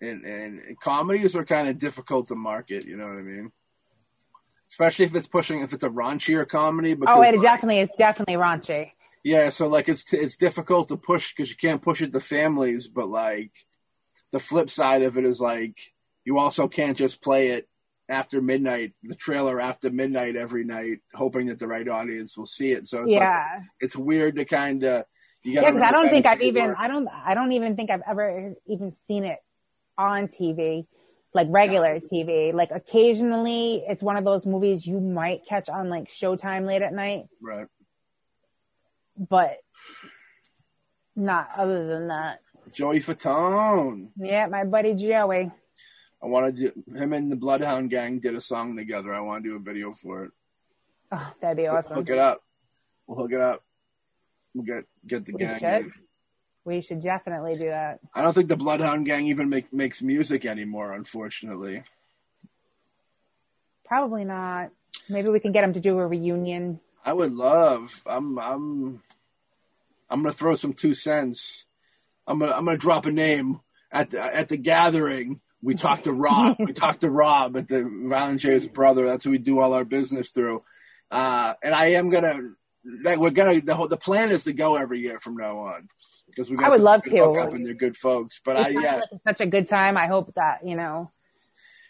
And 0.00 0.24
and 0.24 0.76
comedies 0.80 1.34
are 1.36 1.44
kind 1.44 1.68
of 1.68 1.78
difficult 1.78 2.28
to 2.28 2.34
market. 2.36 2.84
You 2.84 2.96
know 2.96 3.06
what 3.06 3.18
I 3.18 3.22
mean? 3.22 3.52
Especially 4.70 5.06
if 5.06 5.14
it's 5.14 5.26
pushing, 5.26 5.60
if 5.62 5.72
it's 5.72 5.84
a 5.84 5.88
raunchier 5.88 6.46
comedy. 6.46 6.94
Because, 6.94 7.16
Oh, 7.16 7.22
it 7.22 7.34
like, 7.36 7.42
definitely 7.42 7.80
is 7.80 7.90
definitely 7.98 8.34
raunchy. 8.34 8.92
Yeah, 9.24 9.50
so 9.50 9.66
like 9.66 9.88
it's 9.88 10.12
it's 10.12 10.36
difficult 10.36 10.88
to 10.88 10.96
push 10.96 11.34
because 11.34 11.50
you 11.50 11.56
can't 11.56 11.82
push 11.82 12.02
it 12.02 12.12
to 12.12 12.20
families, 12.20 12.86
but 12.88 13.08
like 13.08 13.52
the 14.30 14.40
flip 14.40 14.70
side 14.70 15.02
of 15.02 15.18
it 15.18 15.24
is 15.24 15.40
like 15.40 15.76
you 16.24 16.38
also 16.38 16.68
can't 16.68 16.96
just 16.96 17.22
play 17.22 17.48
it 17.48 17.68
after 18.08 18.40
midnight, 18.40 18.94
the 19.02 19.14
trailer 19.14 19.60
after 19.60 19.90
midnight 19.90 20.36
every 20.36 20.64
night, 20.64 20.98
hoping 21.14 21.46
that 21.46 21.58
the 21.58 21.66
right 21.66 21.86
audience 21.88 22.36
will 22.36 22.46
see 22.46 22.72
it. 22.72 22.86
So 22.86 23.02
it's 23.02 23.12
like, 23.12 23.20
yeah, 23.20 23.60
it's 23.80 23.96
weird 23.96 24.36
to 24.36 24.44
kind 24.44 24.82
of 24.84 25.04
you 25.42 25.52
yeah. 25.52 25.62
got. 25.62 25.74
Because 25.74 25.88
I 25.88 25.92
don't 25.92 26.08
think 26.10 26.26
I've 26.26 26.40
even 26.40 26.74
I 26.78 26.88
don't 26.88 27.08
I 27.08 27.34
don't 27.34 27.52
even 27.52 27.76
think 27.76 27.90
I've 27.90 28.02
ever 28.08 28.54
even 28.66 28.94
seen 29.06 29.24
it 29.24 29.38
on 29.96 30.28
TV, 30.28 30.86
like 31.34 31.48
regular 31.50 32.00
TV. 32.00 32.52
Like 32.54 32.70
occasionally, 32.70 33.84
it's 33.86 34.02
one 34.02 34.16
of 34.16 34.24
those 34.24 34.46
movies 34.46 34.86
you 34.86 35.00
might 35.00 35.46
catch 35.46 35.68
on 35.68 35.88
like 35.88 36.08
Showtime 36.08 36.66
late 36.66 36.82
at 36.82 36.92
night, 36.92 37.24
right. 37.42 37.66
but 39.16 39.58
not 41.14 41.50
other 41.56 41.86
than 41.86 42.08
that. 42.08 42.40
Joey 42.72 43.00
Fatone. 43.00 44.08
Yeah, 44.16 44.46
my 44.46 44.64
buddy 44.64 44.94
Joey. 44.94 45.50
I 46.22 46.26
want 46.26 46.56
to 46.56 46.70
do 46.70 46.96
him 46.96 47.12
and 47.12 47.30
the 47.30 47.36
Bloodhound 47.36 47.90
Gang 47.90 48.18
did 48.18 48.34
a 48.34 48.40
song 48.40 48.76
together. 48.76 49.14
I 49.14 49.20
want 49.20 49.44
to 49.44 49.50
do 49.50 49.56
a 49.56 49.60
video 49.60 49.92
for 49.92 50.24
it. 50.24 50.30
Oh, 51.12 51.32
that'd 51.40 51.56
be 51.56 51.66
awesome. 51.66 51.96
Hook 51.96 52.10
it 52.10 52.18
up. 52.18 52.42
We'll 53.06 53.18
hook 53.18 53.32
it 53.32 53.40
up. 53.40 53.62
We'll 54.54 54.64
get 54.64 54.84
get 55.06 55.24
the 55.24 55.32
We 55.32 55.38
gang. 55.38 55.58
should. 55.58 55.68
in. 55.86 55.92
We 56.64 56.80
should 56.82 57.00
definitely 57.00 57.56
do 57.56 57.68
that. 57.68 58.00
I 58.14 58.20
don't 58.22 58.34
think 58.34 58.48
the 58.48 58.56
Bloodhound 58.56 59.06
Gang 59.06 59.28
even 59.28 59.48
make, 59.48 59.72
makes 59.72 60.02
music 60.02 60.44
anymore, 60.44 60.92
unfortunately. 60.92 61.82
Probably 63.86 64.24
not. 64.24 64.70
Maybe 65.08 65.28
we 65.30 65.40
can 65.40 65.52
get 65.52 65.62
them 65.62 65.72
to 65.72 65.80
do 65.80 65.98
a 65.98 66.06
reunion. 66.06 66.80
I 67.04 67.12
would 67.12 67.32
love. 67.32 68.02
I'm. 68.04 68.38
I'm. 68.38 69.02
I'm 70.10 70.22
gonna 70.22 70.32
throw 70.32 70.54
some 70.56 70.74
two 70.74 70.92
cents. 70.94 71.64
I'm 72.26 72.38
gonna. 72.38 72.52
I'm 72.52 72.64
gonna 72.66 72.76
drop 72.76 73.06
a 73.06 73.12
name 73.12 73.60
at 73.90 74.10
the 74.10 74.20
at 74.22 74.48
the 74.48 74.56
gathering. 74.58 75.40
We 75.62 75.74
talked 75.74 76.04
to 76.04 76.12
Rob. 76.12 76.56
we 76.58 76.72
talked 76.84 77.00
to 77.00 77.10
Rob 77.10 77.56
at 77.56 77.68
the 77.68 77.82
Violent 77.84 78.40
J's 78.40 78.66
brother. 78.66 79.06
That's 79.06 79.24
who 79.24 79.32
we 79.32 79.38
do 79.38 79.60
all 79.60 79.72
our 79.72 79.84
business 79.84 80.30
through. 80.30 80.62
Uh, 81.10 81.54
and 81.62 81.74
I 81.74 81.86
am 81.92 82.10
gonna. 82.10 82.50
That 83.02 83.18
we're 83.18 83.30
gonna. 83.30 83.60
The 83.60 83.74
whole. 83.74 83.88
The 83.88 83.96
plan 83.96 84.30
is 84.30 84.44
to 84.44 84.52
go 84.52 84.76
every 84.76 85.00
year 85.00 85.18
from 85.20 85.36
now 85.36 85.58
on 85.58 85.88
because 86.28 86.48
we. 86.50 86.56
Got 86.56 86.66
I 86.66 86.68
would 86.70 86.80
love 86.80 87.02
to. 87.02 87.10
hookup 87.10 87.52
and 87.54 87.66
they're 87.66 87.74
good 87.74 87.96
folks. 87.96 88.40
But 88.44 88.56
It 88.56 88.66
I 88.76 88.80
yeah. 88.80 88.94
like 88.96 89.20
such 89.26 89.40
a 89.40 89.46
good 89.46 89.66
time. 89.68 89.96
I 89.96 90.06
hope 90.06 90.32
that 90.36 90.64
you 90.66 90.76
know. 90.76 91.10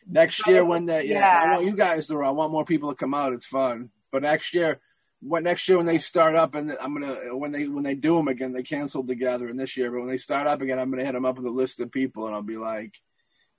next 0.08 0.46
year 0.46 0.64
when 0.64 0.86
that 0.86 1.06
yeah, 1.06 1.18
Yeah. 1.18 1.42
I 1.42 1.54
want 1.54 1.66
you 1.66 1.76
guys 1.76 2.06
to 2.08 2.22
I 2.22 2.30
want 2.30 2.52
more 2.52 2.64
people 2.64 2.90
to 2.90 2.96
come 2.96 3.12
out. 3.14 3.32
It's 3.34 3.46
fun. 3.46 3.90
But 4.10 4.22
next 4.22 4.54
year, 4.54 4.80
what 5.20 5.42
next 5.42 5.68
year 5.68 5.76
when 5.76 5.86
they 5.86 5.98
start 5.98 6.34
up 6.34 6.54
and 6.54 6.74
I'm 6.80 6.94
gonna 6.98 7.36
when 7.36 7.52
they 7.52 7.68
when 7.68 7.84
they 7.84 7.94
do 7.94 8.16
them 8.16 8.28
again, 8.28 8.52
they 8.52 8.62
canceled 8.62 9.08
the 9.08 9.14
gathering 9.14 9.56
this 9.56 9.76
year. 9.76 9.90
But 9.90 10.00
when 10.00 10.08
they 10.08 10.16
start 10.16 10.46
up 10.46 10.62
again, 10.62 10.78
I'm 10.78 10.90
gonna 10.90 11.04
hit 11.04 11.12
them 11.12 11.26
up 11.26 11.36
with 11.36 11.46
a 11.46 11.50
list 11.50 11.80
of 11.80 11.92
people 11.92 12.26
and 12.26 12.34
I'll 12.34 12.42
be 12.42 12.56
like, 12.56 12.94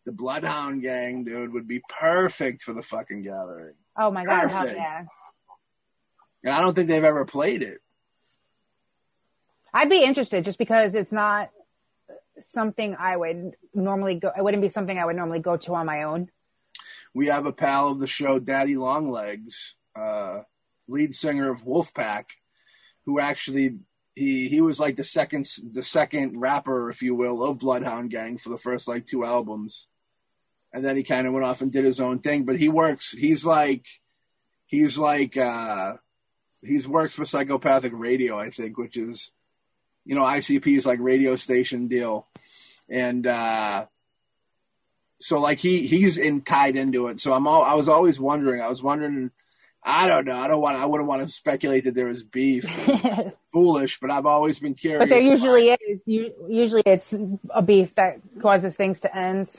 the 0.10 0.16
Bloodhound 0.16 0.82
Gang, 0.82 1.24
dude, 1.24 1.54
would 1.54 1.68
be 1.68 1.84
perfect 1.88 2.64
for 2.64 2.74
the 2.74 2.82
fucking 2.82 3.22
gathering. 3.22 3.76
Oh 3.96 4.10
my 4.10 4.26
god! 4.26 4.48
Hell 4.50 4.68
yeah! 4.68 5.04
And 6.44 6.52
I 6.52 6.62
don't 6.62 6.74
think 6.74 6.88
they've 6.88 7.04
ever 7.04 7.26
played 7.26 7.62
it. 7.62 7.78
I'd 9.72 9.88
be 9.88 10.04
interested 10.04 10.46
just 10.46 10.58
because 10.58 10.96
it's 10.96 11.12
not 11.12 11.52
something 12.40 12.96
I 12.98 13.16
would 13.16 13.56
normally 13.76 14.16
go. 14.16 14.32
It 14.36 14.44
wouldn't 14.44 14.64
be 14.64 14.70
something 14.70 14.98
I 14.98 15.06
would 15.06 15.16
normally 15.16 15.42
go 15.42 15.58
to 15.58 15.76
on 15.76 15.86
my 15.86 16.02
own. 16.02 16.32
We 17.14 17.28
have 17.28 17.46
a 17.46 17.54
pal 17.54 17.90
of 17.90 18.00
the 18.00 18.08
show, 18.08 18.40
Daddy 18.40 18.78
Longlegs, 18.78 19.76
uh, 19.96 20.40
lead 20.88 21.14
singer 21.14 21.52
of 21.52 21.66
Wolfpack, 21.66 22.32
who 23.06 23.20
actually 23.20 23.76
he 24.16 24.48
he 24.48 24.60
was 24.60 24.80
like 24.80 24.96
the 24.96 25.04
second 25.04 25.48
the 25.72 25.84
second 25.84 26.40
rapper, 26.40 26.90
if 26.90 27.04
you 27.04 27.14
will, 27.14 27.44
of 27.44 27.60
Bloodhound 27.60 28.10
Gang 28.10 28.40
for 28.40 28.50
the 28.50 28.58
first 28.58 28.88
like 28.88 29.06
two 29.06 29.24
albums, 29.24 29.88
and 30.74 30.84
then 30.84 30.96
he 30.98 31.04
kind 31.04 31.28
of 31.28 31.34
went 31.34 31.46
off 31.46 31.62
and 31.62 31.72
did 31.72 31.86
his 31.86 32.00
own 32.00 32.20
thing. 32.20 32.46
But 32.46 32.58
he 32.58 32.70
works. 32.70 33.12
He's 33.12 33.46
like 33.46 33.86
he's 34.66 34.98
like 34.98 35.38
uh, 35.38 35.94
he's 36.62 36.88
works 36.88 37.16
for 37.16 37.26
Psychopathic 37.26 37.92
Radio, 37.96 38.38
I 38.40 38.50
think, 38.50 38.78
which 38.78 38.98
is 38.98 39.32
you 40.06 40.16
know 40.16 40.24
ICP's 40.24 40.86
like 40.86 41.00
radio 41.00 41.36
station 41.36 41.88
deal, 41.88 42.28
and. 42.90 43.26
uh 43.26 43.86
so 45.20 45.40
like 45.40 45.60
he 45.60 45.86
he's 45.86 46.18
in 46.18 46.42
tied 46.42 46.76
into 46.76 47.08
it. 47.08 47.20
So 47.20 47.34
I'm 47.34 47.48
all 47.48 47.64
I 47.64 47.74
was 47.74 47.90
always 47.90 48.20
wondering. 48.20 48.62
I 48.62 48.70
was 48.70 48.82
wondering. 48.82 49.32
I 49.84 50.08
don't 50.08 50.26
know. 50.26 50.38
I 50.38 50.48
don't 50.48 50.62
want. 50.62 50.78
I 50.78 50.86
wouldn't 50.86 51.08
want 51.08 51.22
to 51.22 51.28
speculate 51.28 51.86
that 51.86 51.96
there 51.96 52.08
was 52.08 52.24
beef. 52.24 52.66
Foolish, 53.54 54.00
but 54.00 54.12
I've 54.12 54.26
always 54.26 54.60
been 54.60 54.76
curious. 54.76 55.00
But 55.00 55.10
there 55.10 55.22
usually 55.22 55.70
is. 55.70 56.02
You, 56.06 56.34
usually 56.50 56.84
it's 56.86 57.14
a 57.50 57.62
beef 57.62 57.96
that 57.96 58.20
causes 58.42 58.76
things 58.76 59.00
to 59.02 59.16
end. 59.16 59.54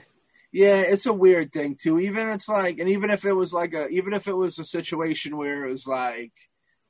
Yeah, 0.53 0.81
it's 0.81 1.07
a 1.07 1.13
weird 1.13 1.53
thing 1.53 1.77
too. 1.81 2.01
Even 2.01 2.29
it's 2.29 2.49
like, 2.49 2.79
and 2.79 2.89
even 2.89 3.11
if 3.11 3.25
it 3.25 3.33
was 3.33 3.53
like 3.53 3.73
a, 3.75 3.89
even 3.89 4.13
if 4.13 4.27
it 4.27 4.37
was 4.37 4.59
a 4.59 4.65
situation 4.65 5.37
where 5.37 5.65
it 5.65 5.71
was 5.71 5.87
like, 5.87 6.33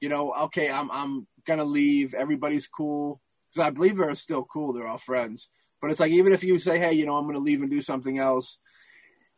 you 0.00 0.08
know, 0.08 0.32
okay, 0.44 0.70
I'm 0.70 0.90
I'm 0.90 1.26
gonna 1.46 1.64
leave. 1.64 2.14
Everybody's 2.14 2.66
cool 2.68 3.20
because 3.52 3.66
I 3.66 3.70
believe 3.70 3.96
they're 3.98 4.14
still 4.14 4.44
cool. 4.44 4.72
They're 4.72 4.86
all 4.88 4.96
friends. 4.98 5.50
But 5.80 5.90
it's 5.90 6.00
like 6.00 6.12
even 6.12 6.32
if 6.32 6.42
you 6.42 6.58
say, 6.58 6.78
hey, 6.78 6.94
you 6.94 7.04
know, 7.04 7.16
I'm 7.16 7.26
gonna 7.26 7.38
leave 7.38 7.60
and 7.60 7.70
do 7.70 7.82
something 7.82 8.18
else. 8.18 8.58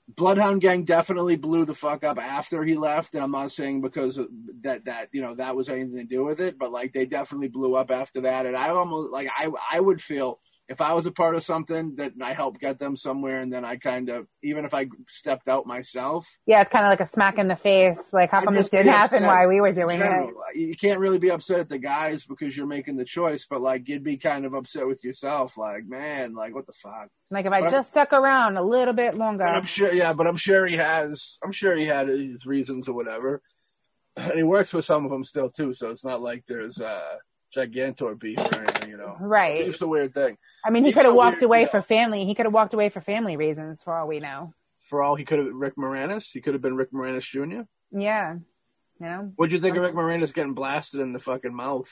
Bloodhound 0.09 0.61
Gang 0.61 0.85
definitely 0.85 1.37
blew 1.37 1.65
the 1.65 1.75
fuck 1.75 2.05
up 2.05 2.19
after 2.19 2.65
he 2.65 2.75
left, 2.75 3.15
and 3.15 3.23
I'm 3.25 3.31
not 3.31 3.53
saying 3.53 3.81
because 3.81 4.21
that 4.63 4.85
that 4.85 5.09
you 5.13 5.23
know 5.23 5.35
that 5.37 5.57
was 5.57 5.69
anything 5.69 5.97
to 5.97 6.05
do 6.05 6.25
with 6.25 6.41
it, 6.41 6.59
but 6.59 6.73
like 6.73 6.93
they 6.93 7.07
definitely 7.07 7.49
blew 7.49 7.77
up 7.77 7.91
after 7.91 8.23
that. 8.23 8.45
And 8.47 8.57
I 8.57 8.69
almost 8.71 9.13
like 9.13 9.29
I 9.37 9.49
I 9.71 9.81
would 9.81 10.03
feel 10.03 10.41
if 10.73 10.81
I 10.81 10.95
was 10.95 11.07
a 11.07 11.13
part 11.13 11.35
of 11.37 11.45
something 11.45 11.95
that 11.97 12.13
I 12.21 12.33
helped 12.33 12.61
get 12.61 12.79
them 12.79 12.97
somewhere, 12.97 13.41
and 13.41 13.53
then 13.53 13.65
I 13.65 13.77
kind 13.77 14.09
of 14.09 14.27
even 14.43 14.65
if 14.65 14.75
I 14.75 14.89
stepped 15.09 15.49
out 15.49 15.67
myself, 15.67 16.27
Yeah, 16.47 16.63
it's 16.63 16.71
kind 16.73 16.85
of 16.85 16.91
like 16.91 17.01
a 17.01 17.07
smack 17.07 17.39
in 17.39 17.47
the 17.47 17.57
face. 17.57 18.13
Like, 18.13 18.31
how 18.31 18.41
come 18.43 18.55
this 18.55 18.69
didn't 18.69 18.93
happen 18.93 19.23
while 19.25 19.47
we 19.49 19.61
were 19.61 19.73
doing 19.73 19.99
general, 20.01 20.33
it? 20.55 20.59
you 20.59 20.75
can't 20.77 20.99
really 20.99 21.19
be 21.19 21.31
upset 21.31 21.61
at 21.61 21.69
the 21.69 21.79
guys 21.79 22.25
because 22.25 22.57
you're 22.57 22.67
making 22.67 22.97
the 22.97 23.05
choice, 23.05 23.47
but 23.49 23.61
like 23.61 23.89
you'd 23.89 24.03
be 24.03 24.17
kind 24.17 24.45
of 24.47 24.55
upset 24.55 24.87
with 24.87 25.05
yourself, 25.05 25.57
like 25.57 25.85
man, 25.87 26.35
like 26.35 26.55
what 26.55 26.67
the 26.67 26.73
fuck. 26.73 27.09
Like, 27.31 27.47
if 27.47 27.53
I 27.53 27.61
But- 27.63 27.71
just 27.71 27.89
stuck 27.89 28.13
around 28.13 28.57
a 28.57 28.63
little 28.63 28.95
bit 28.95 29.15
longer. 29.17 29.45
I'm 29.45 29.65
sure, 29.67 29.93
yeah, 29.93 30.13
but 30.13 30.27
I'm 30.27 30.37
sure 30.37 30.67
he 30.67 30.77
has. 30.77 31.39
I'm 31.45 31.53
sure 31.53 31.77
he 31.77 31.87
had 31.87 32.09
his 32.09 32.45
reasons 32.47 32.89
or 32.89 32.95
whatever, 32.95 33.41
and 34.17 34.33
he 34.35 34.43
works 34.43 34.73
with 34.75 34.85
some 34.85 35.05
of 35.05 35.11
them 35.11 35.25
still 35.25 35.49
too. 35.51 35.73
So 35.73 35.91
it's 35.91 36.05
not 36.05 36.21
like 36.21 36.45
there's 36.47 36.81
uh, 36.81 37.17
gigantor 37.55 38.19
beef 38.19 38.39
or 38.39 38.59
anything, 38.63 38.91
you 38.91 38.97
know. 38.97 39.17
Right. 39.21 39.67
It's 39.69 39.81
a 39.81 39.87
weird 39.87 40.15
thing. 40.15 40.39
I 40.65 40.71
mean, 40.71 40.85
he 40.85 40.93
could 40.93 41.05
have 41.05 41.15
walked 41.15 41.43
weird 41.43 41.45
away 41.45 41.67
for 41.67 41.83
family. 41.83 42.25
He 42.25 42.35
could 42.35 42.47
have 42.47 42.53
walked 42.53 42.75
away 42.75 42.89
for 42.89 43.01
family 43.01 43.37
reasons, 43.37 43.83
for 43.83 43.95
all 43.97 44.09
we 44.09 44.21
know. 44.21 44.55
For 44.81 45.03
all 45.03 45.15
he 45.15 45.25
could 45.25 45.39
have, 45.39 45.49
Rick 45.53 45.77
Moranis. 45.77 46.31
He 46.33 46.41
could 46.41 46.55
have 46.55 46.63
been 46.63 46.77
Rick 46.77 46.93
Moranis 46.93 47.23
Jr. 47.23 47.63
Yeah. 47.97 48.35
You 49.01 49.07
know, 49.07 49.33
What'd 49.37 49.53
you 49.53 49.59
think 49.59 49.77
of 49.77 49.83
Rick 49.83 49.95
Moranis 49.95 50.33
getting 50.33 50.55
blasted 50.55 51.01
in 51.01 51.13
the 51.13 51.19
fucking 51.19 51.55
mouth? 51.55 51.91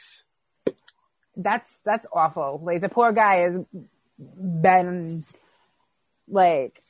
that's 1.36 1.70
that's 1.84 2.06
awful. 2.12 2.60
Like 2.62 2.80
the 2.80 2.88
poor 2.88 3.12
guy 3.12 3.36
has 3.38 3.58
been 4.18 5.24
like 6.28 6.80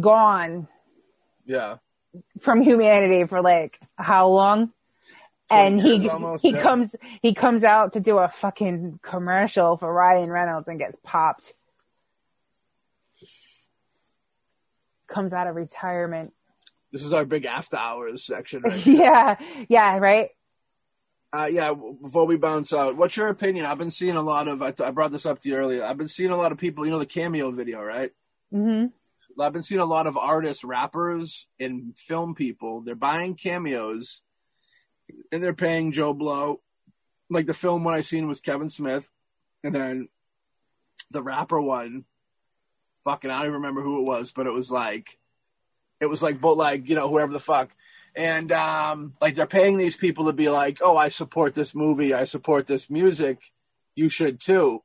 gone 0.00 0.68
Yeah, 1.46 1.76
from 2.40 2.60
humanity 2.62 3.24
for 3.26 3.40
like 3.40 3.78
how 3.96 4.28
long? 4.28 4.72
And 5.50 5.80
he 5.80 6.08
he 6.40 6.52
comes 6.52 6.94
he 7.22 7.34
comes 7.34 7.64
out 7.64 7.94
to 7.94 8.00
do 8.00 8.18
a 8.18 8.28
fucking 8.28 9.00
commercial 9.02 9.76
for 9.76 9.92
Ryan 9.92 10.30
Reynolds 10.30 10.68
and 10.68 10.78
gets 10.78 10.96
popped. 11.02 11.54
Comes 15.08 15.32
out 15.32 15.46
of 15.46 15.56
retirement. 15.56 16.32
This 16.92 17.02
is 17.02 17.12
our 17.12 17.24
big 17.24 17.46
after 17.46 17.76
hours 17.76 18.24
section. 18.24 18.62
Right? 18.62 18.86
yeah, 18.86 19.36
yeah, 19.68 19.98
right. 19.98 20.30
uh, 21.32 21.48
yeah, 21.50 21.74
before 22.02 22.26
we 22.26 22.36
bounce 22.36 22.72
out, 22.72 22.96
what's 22.96 23.16
your 23.16 23.28
opinion? 23.28 23.66
I've 23.66 23.78
been 23.78 23.90
seeing 23.90 24.16
a 24.16 24.22
lot 24.22 24.48
of. 24.48 24.62
I, 24.62 24.72
I 24.82 24.90
brought 24.90 25.12
this 25.12 25.26
up 25.26 25.40
to 25.40 25.48
you 25.48 25.56
earlier. 25.56 25.84
I've 25.84 25.98
been 25.98 26.08
seeing 26.08 26.30
a 26.30 26.36
lot 26.36 26.52
of 26.52 26.58
people. 26.58 26.84
You 26.84 26.90
know 26.92 26.98
the 26.98 27.06
cameo 27.06 27.50
video, 27.50 27.82
right? 27.82 28.12
hmm 28.50 28.86
I've 29.40 29.52
been 29.52 29.62
seeing 29.62 29.80
a 29.80 29.86
lot 29.86 30.08
of 30.08 30.16
artists, 30.16 30.64
rappers, 30.64 31.46
and 31.60 31.96
film 31.96 32.34
people. 32.34 32.80
They're 32.80 32.96
buying 32.96 33.36
cameos, 33.36 34.22
and 35.32 35.42
they're 35.42 35.54
paying 35.54 35.92
Joe 35.92 36.12
Blow. 36.12 36.60
Like 37.30 37.46
the 37.46 37.54
film 37.54 37.84
one 37.84 37.94
I 37.94 38.00
seen 38.00 38.26
was 38.26 38.40
Kevin 38.40 38.68
Smith, 38.68 39.10
and 39.62 39.74
then 39.74 40.08
the 41.10 41.22
rapper 41.22 41.60
one, 41.60 42.04
fucking 43.04 43.30
I 43.30 43.34
don't 43.38 43.42
even 43.44 43.54
remember 43.54 43.82
who 43.82 43.98
it 44.00 44.04
was, 44.04 44.32
but 44.32 44.46
it 44.46 44.52
was 44.52 44.70
like, 44.70 45.18
it 46.00 46.06
was 46.06 46.22
like, 46.22 46.40
but 46.40 46.56
like 46.56 46.88
you 46.88 46.94
know 46.94 47.08
whoever 47.08 47.32
the 47.32 47.40
fuck, 47.40 47.70
and 48.16 48.50
um, 48.52 49.14
like 49.20 49.34
they're 49.34 49.46
paying 49.46 49.76
these 49.76 49.96
people 49.96 50.26
to 50.26 50.32
be 50.32 50.48
like, 50.48 50.78
oh, 50.80 50.96
I 50.96 51.08
support 51.08 51.54
this 51.54 51.74
movie, 51.74 52.14
I 52.14 52.24
support 52.24 52.66
this 52.66 52.88
music, 52.88 53.38
you 53.94 54.08
should 54.08 54.40
too, 54.40 54.82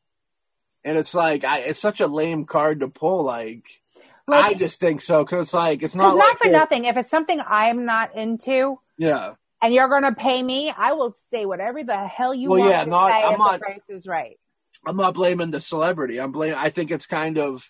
and 0.84 0.98
it's 0.98 1.14
like, 1.14 1.46
I, 1.46 1.60
it's 1.60 1.80
such 1.80 2.02
a 2.02 2.08
lame 2.08 2.46
card 2.46 2.82
to 2.82 2.88
pull, 2.90 3.24
like. 3.24 3.82
Like- 4.26 4.46
I 4.46 4.54
just 4.54 4.80
think 4.80 5.02
so 5.02 5.24
because 5.24 5.42
it's 5.44 5.54
like 5.54 5.84
it's 5.84 5.88
It's 5.94 5.96
not 5.96 6.16
not 6.16 6.28
like 6.30 6.38
for 6.40 6.48
you're- 6.48 6.58
nothing. 6.58 6.86
If 6.86 6.96
it's 6.96 7.10
something 7.12 7.42
I'm 7.46 7.84
not 7.84 8.16
into 8.16 8.80
Yeah, 8.98 9.34
and 9.64 9.74
you're 9.74 9.88
gonna 9.88 10.14
pay 10.14 10.44
me, 10.44 10.72
I 10.76 10.92
will 10.92 11.16
say 11.32 11.46
whatever 11.46 11.84
the 11.84 12.06
hell 12.08 12.34
you 12.36 12.50
Well, 12.50 12.60
want 12.60 12.72
yeah, 12.72 12.84
to 12.84 12.90
not- 12.90 13.12
say 13.12 13.24
I'm 13.24 13.34
if 13.34 13.40
not- 13.40 13.54
the 13.54 13.60
price 13.60 13.90
is 13.90 14.06
right. 14.06 14.38
I'm 14.86 14.98
not 14.98 15.14
blaming 15.14 15.50
the 15.52 15.62
celebrity. 15.62 16.20
I'm 16.20 16.34
blame. 16.34 16.56
I 16.58 16.70
think 16.70 16.92
it's 16.92 17.06
kind 17.06 17.38
of, 17.38 17.68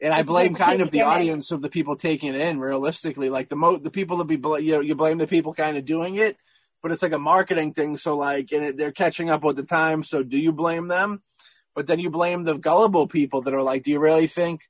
and 0.00 0.12
I 0.12 0.18
It's 0.20 0.26
blame 0.28 0.54
kind 0.56 0.82
of 0.82 0.90
the 0.90 1.02
audience 1.02 1.52
of 1.52 1.62
the 1.62 1.68
people 1.70 1.94
taking 1.96 2.34
it 2.34 2.40
in. 2.40 2.58
Realistically, 2.58 3.30
like 3.30 3.48
the 3.48 3.54
mo 3.56 3.76
the 3.76 3.90
people 3.92 4.16
that 4.18 4.24
be 4.24 4.36
bl- 4.36 4.58
you 4.58 4.72
know, 4.72 4.80
you 4.80 4.96
blame 4.96 5.18
the 5.18 5.28
people 5.28 5.54
kind 5.54 5.76
of 5.76 5.84
doing 5.84 6.16
it, 6.16 6.36
but 6.82 6.90
it's 6.90 7.02
like 7.02 7.12
a 7.12 7.18
marketing 7.20 7.72
thing. 7.72 7.96
So 7.96 8.16
like, 8.16 8.50
and 8.50 8.64
it, 8.64 8.76
they're 8.76 8.90
catching 8.90 9.30
up 9.30 9.44
with 9.44 9.54
the 9.54 9.62
time. 9.62 10.02
So 10.02 10.24
do 10.24 10.36
you 10.36 10.52
blame 10.52 10.88
them? 10.88 11.22
But 11.76 11.86
then 11.86 12.00
you 12.00 12.10
blame 12.10 12.42
the 12.42 12.58
gullible 12.58 13.06
people 13.06 13.42
that 13.42 13.54
are 13.54 13.62
like, 13.62 13.84
do 13.84 13.92
you 13.92 14.00
really 14.00 14.26
think? 14.26 14.62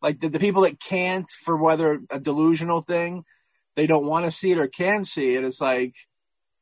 Like 0.00 0.20
the, 0.20 0.30
the 0.30 0.40
people 0.40 0.62
that 0.62 0.80
can't, 0.80 1.30
for 1.44 1.56
whether 1.58 2.00
a 2.08 2.18
delusional 2.18 2.80
thing, 2.80 3.24
they 3.76 3.86
don't 3.86 4.06
want 4.06 4.24
to 4.24 4.30
see 4.30 4.50
it 4.52 4.58
or 4.58 4.66
can 4.68 5.04
see 5.04 5.34
it. 5.34 5.44
It's 5.44 5.60
like 5.60 5.94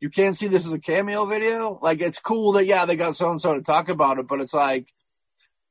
you 0.01 0.11
can't 0.11 0.37
see 0.37 0.47
this 0.49 0.67
as 0.67 0.73
a 0.73 0.79
cameo 0.79 1.25
video. 1.27 1.79
Like 1.83 2.01
it's 2.01 2.19
cool 2.21 2.53
that 2.53 2.67
yeah 2.67 2.87
they 2.87 2.97
got 2.97 3.17
so 3.17 3.31
and 3.31 3.41
so 3.41 3.55
to 3.55 3.63
talk 3.63 3.89
about 3.89 4.19
it, 4.19 4.27
but 4.29 4.41
it's 4.41 4.55
like 4.55 4.89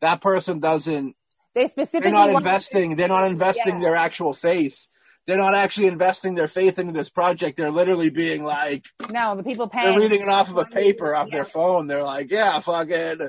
that 0.02 0.22
person 0.22 0.60
doesn't. 0.60 1.16
They 1.56 1.68
specifically 1.68 2.12
They're 2.12 2.20
not 2.20 2.30
investing. 2.30 2.96
They're 2.96 3.08
not 3.08 3.30
investing 3.32 3.76
Yeah. 3.76 3.82
their 3.82 3.96
actual 3.96 4.34
faith. 4.34 4.86
They're 5.26 5.38
not 5.38 5.56
actually 5.56 5.88
investing 5.88 6.36
their 6.36 6.48
faith 6.48 6.80
into 6.80 6.94
this 6.94 7.10
project. 7.10 7.58
They're 7.58 7.72
literally 7.72 8.10
being 8.10 8.44
like 8.46 8.86
No, 9.12 9.36
the 9.36 9.44
people 9.44 9.68
paying. 9.68 9.92
they're 9.92 10.00
reading 10.00 10.22
it 10.22 10.30
off 10.30 10.50
of 10.50 10.58
a 10.58 10.66
paper 10.66 11.14
off 11.16 11.28
yeah. 11.30 11.38
their 11.38 11.46
phone. 11.46 11.88
They're 11.88 12.04
like, 12.04 12.32
yeah, 12.32 12.60
fucking 12.60 13.28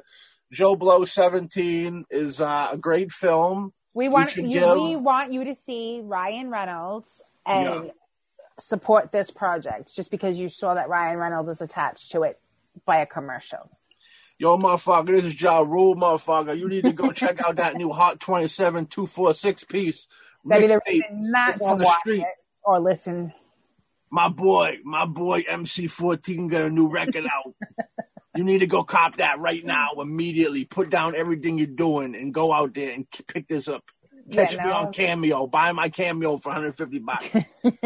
Joe 0.53 0.77
Blow 0.77 1.05
seventeen 1.05 2.05
is 2.11 2.41
uh, 2.41 2.69
a 2.73 2.79
great 2.79 3.11
film. 3.13 3.73
We 3.95 4.09
want 4.09 4.37
you. 4.37 4.43
give- 4.47 4.71
We 4.81 4.97
want 4.97 5.33
you 5.33 5.45
to 5.45 5.55
see 5.55 6.01
Ryan 6.05 6.51
Reynolds 6.51 7.21
and 7.49 7.85
Yeah. 7.87 7.91
support 8.61 9.11
this 9.13 9.31
project 9.31 9.95
just 9.95 10.11
because 10.11 10.39
you 10.39 10.49
saw 10.49 10.75
that 10.75 10.89
Ryan 10.89 11.19
Reynolds 11.19 11.49
is 11.49 11.61
attached 11.61 12.11
to 12.13 12.23
it 12.23 12.41
by 12.85 12.99
a 12.99 13.07
commercial. 13.07 13.71
Yo, 14.39 14.57
motherfucker, 14.57 15.09
this 15.09 15.25
is 15.25 15.41
Ja 15.41 15.61
Rule, 15.61 15.97
motherfucker. 15.97 16.57
You 16.57 16.69
need 16.69 16.85
to 16.85 16.93
go 16.93 17.11
check 17.11 17.41
out 17.45 17.57
that 17.57 17.75
new 17.77 17.91
Hot 17.91 18.21
27 18.21 18.87
246 18.87 19.65
piece. 19.65 20.07
That'd 20.45 20.63
be 20.63 20.69
the 20.75 20.81
reason 20.87 21.31
not 21.33 21.59
to 21.59 21.65
on 21.65 21.79
the 21.79 21.85
watch 21.85 21.99
street. 22.01 22.21
it 22.23 22.29
or 22.63 22.79
listen. 22.79 23.33
My 24.13 24.29
boy, 24.29 24.79
my 24.85 25.07
boy 25.07 25.43
MC14 25.43 26.49
got 26.49 26.63
a 26.63 26.71
new 26.71 26.89
record 26.89 27.25
out. 27.27 27.55
You 28.37 28.45
need 28.45 28.61
to 28.61 28.67
go 28.69 28.85
cop 28.85 29.17
that 29.17 29.41
right 29.41 29.65
now, 29.65 29.89
immediately. 30.01 30.65
Put 30.65 30.89
down 30.91 31.17
everything 31.17 31.59
you're 31.59 31.67
doing 31.67 32.15
and 32.15 32.33
go 32.33 32.53
out 32.53 32.75
there 32.75 32.93
and 32.93 33.07
pick 33.27 33.49
this 33.49 33.67
up. 33.69 33.85
Catch 34.31 34.55
Yeah, 34.57 34.67
me 34.67 34.73
on 34.73 34.93
Cameo. 34.93 35.47
Buy 35.47 35.73
my 35.73 35.89
Cameo 35.89 36.37
for 36.37 36.51
150 36.51 36.99
bucks. 37.01 37.27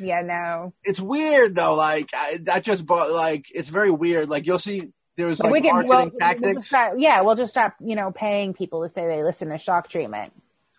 Yeah, 0.00 0.22
no. 0.22 0.74
it's 0.84 1.00
weird 1.00 1.54
though. 1.54 1.74
Like 1.74 2.10
I, 2.14 2.38
that 2.42 2.62
just 2.64 2.84
bought. 2.86 3.10
Like 3.10 3.46
it's 3.54 3.68
very 3.68 3.90
weird. 3.90 4.28
Like 4.28 4.46
you'll 4.46 4.58
see. 4.58 4.92
There's 5.16 5.40
like 5.40 5.52
we 5.52 5.60
can. 5.60 5.70
marketing 5.70 5.88
Well, 5.88 6.10
we'll 6.10 6.18
tactics. 6.18 6.54
just 6.58 6.68
start, 6.68 7.00
yeah, 7.00 7.20
we'll 7.22 7.34
just 7.34 7.50
start. 7.50 7.72
You 7.80 7.96
know, 7.96 8.12
paying 8.12 8.54
people 8.54 8.82
to 8.82 8.88
say 8.88 9.06
they 9.06 9.22
listen 9.24 9.48
to 9.48 9.58
shock 9.58 9.88
treatment. 9.88 10.32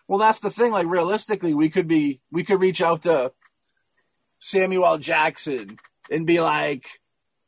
Well, 0.08 0.18
that's 0.18 0.38
the 0.40 0.50
thing. 0.50 0.72
Like 0.72 0.86
realistically, 0.86 1.54
we 1.54 1.68
could 1.70 1.88
be 1.88 2.20
we 2.32 2.42
could 2.44 2.60
reach 2.60 2.80
out 2.80 3.02
to 3.02 3.32
Samuel 4.40 4.98
Jackson 4.98 5.78
and 6.10 6.26
be 6.26 6.40
like, 6.40 6.86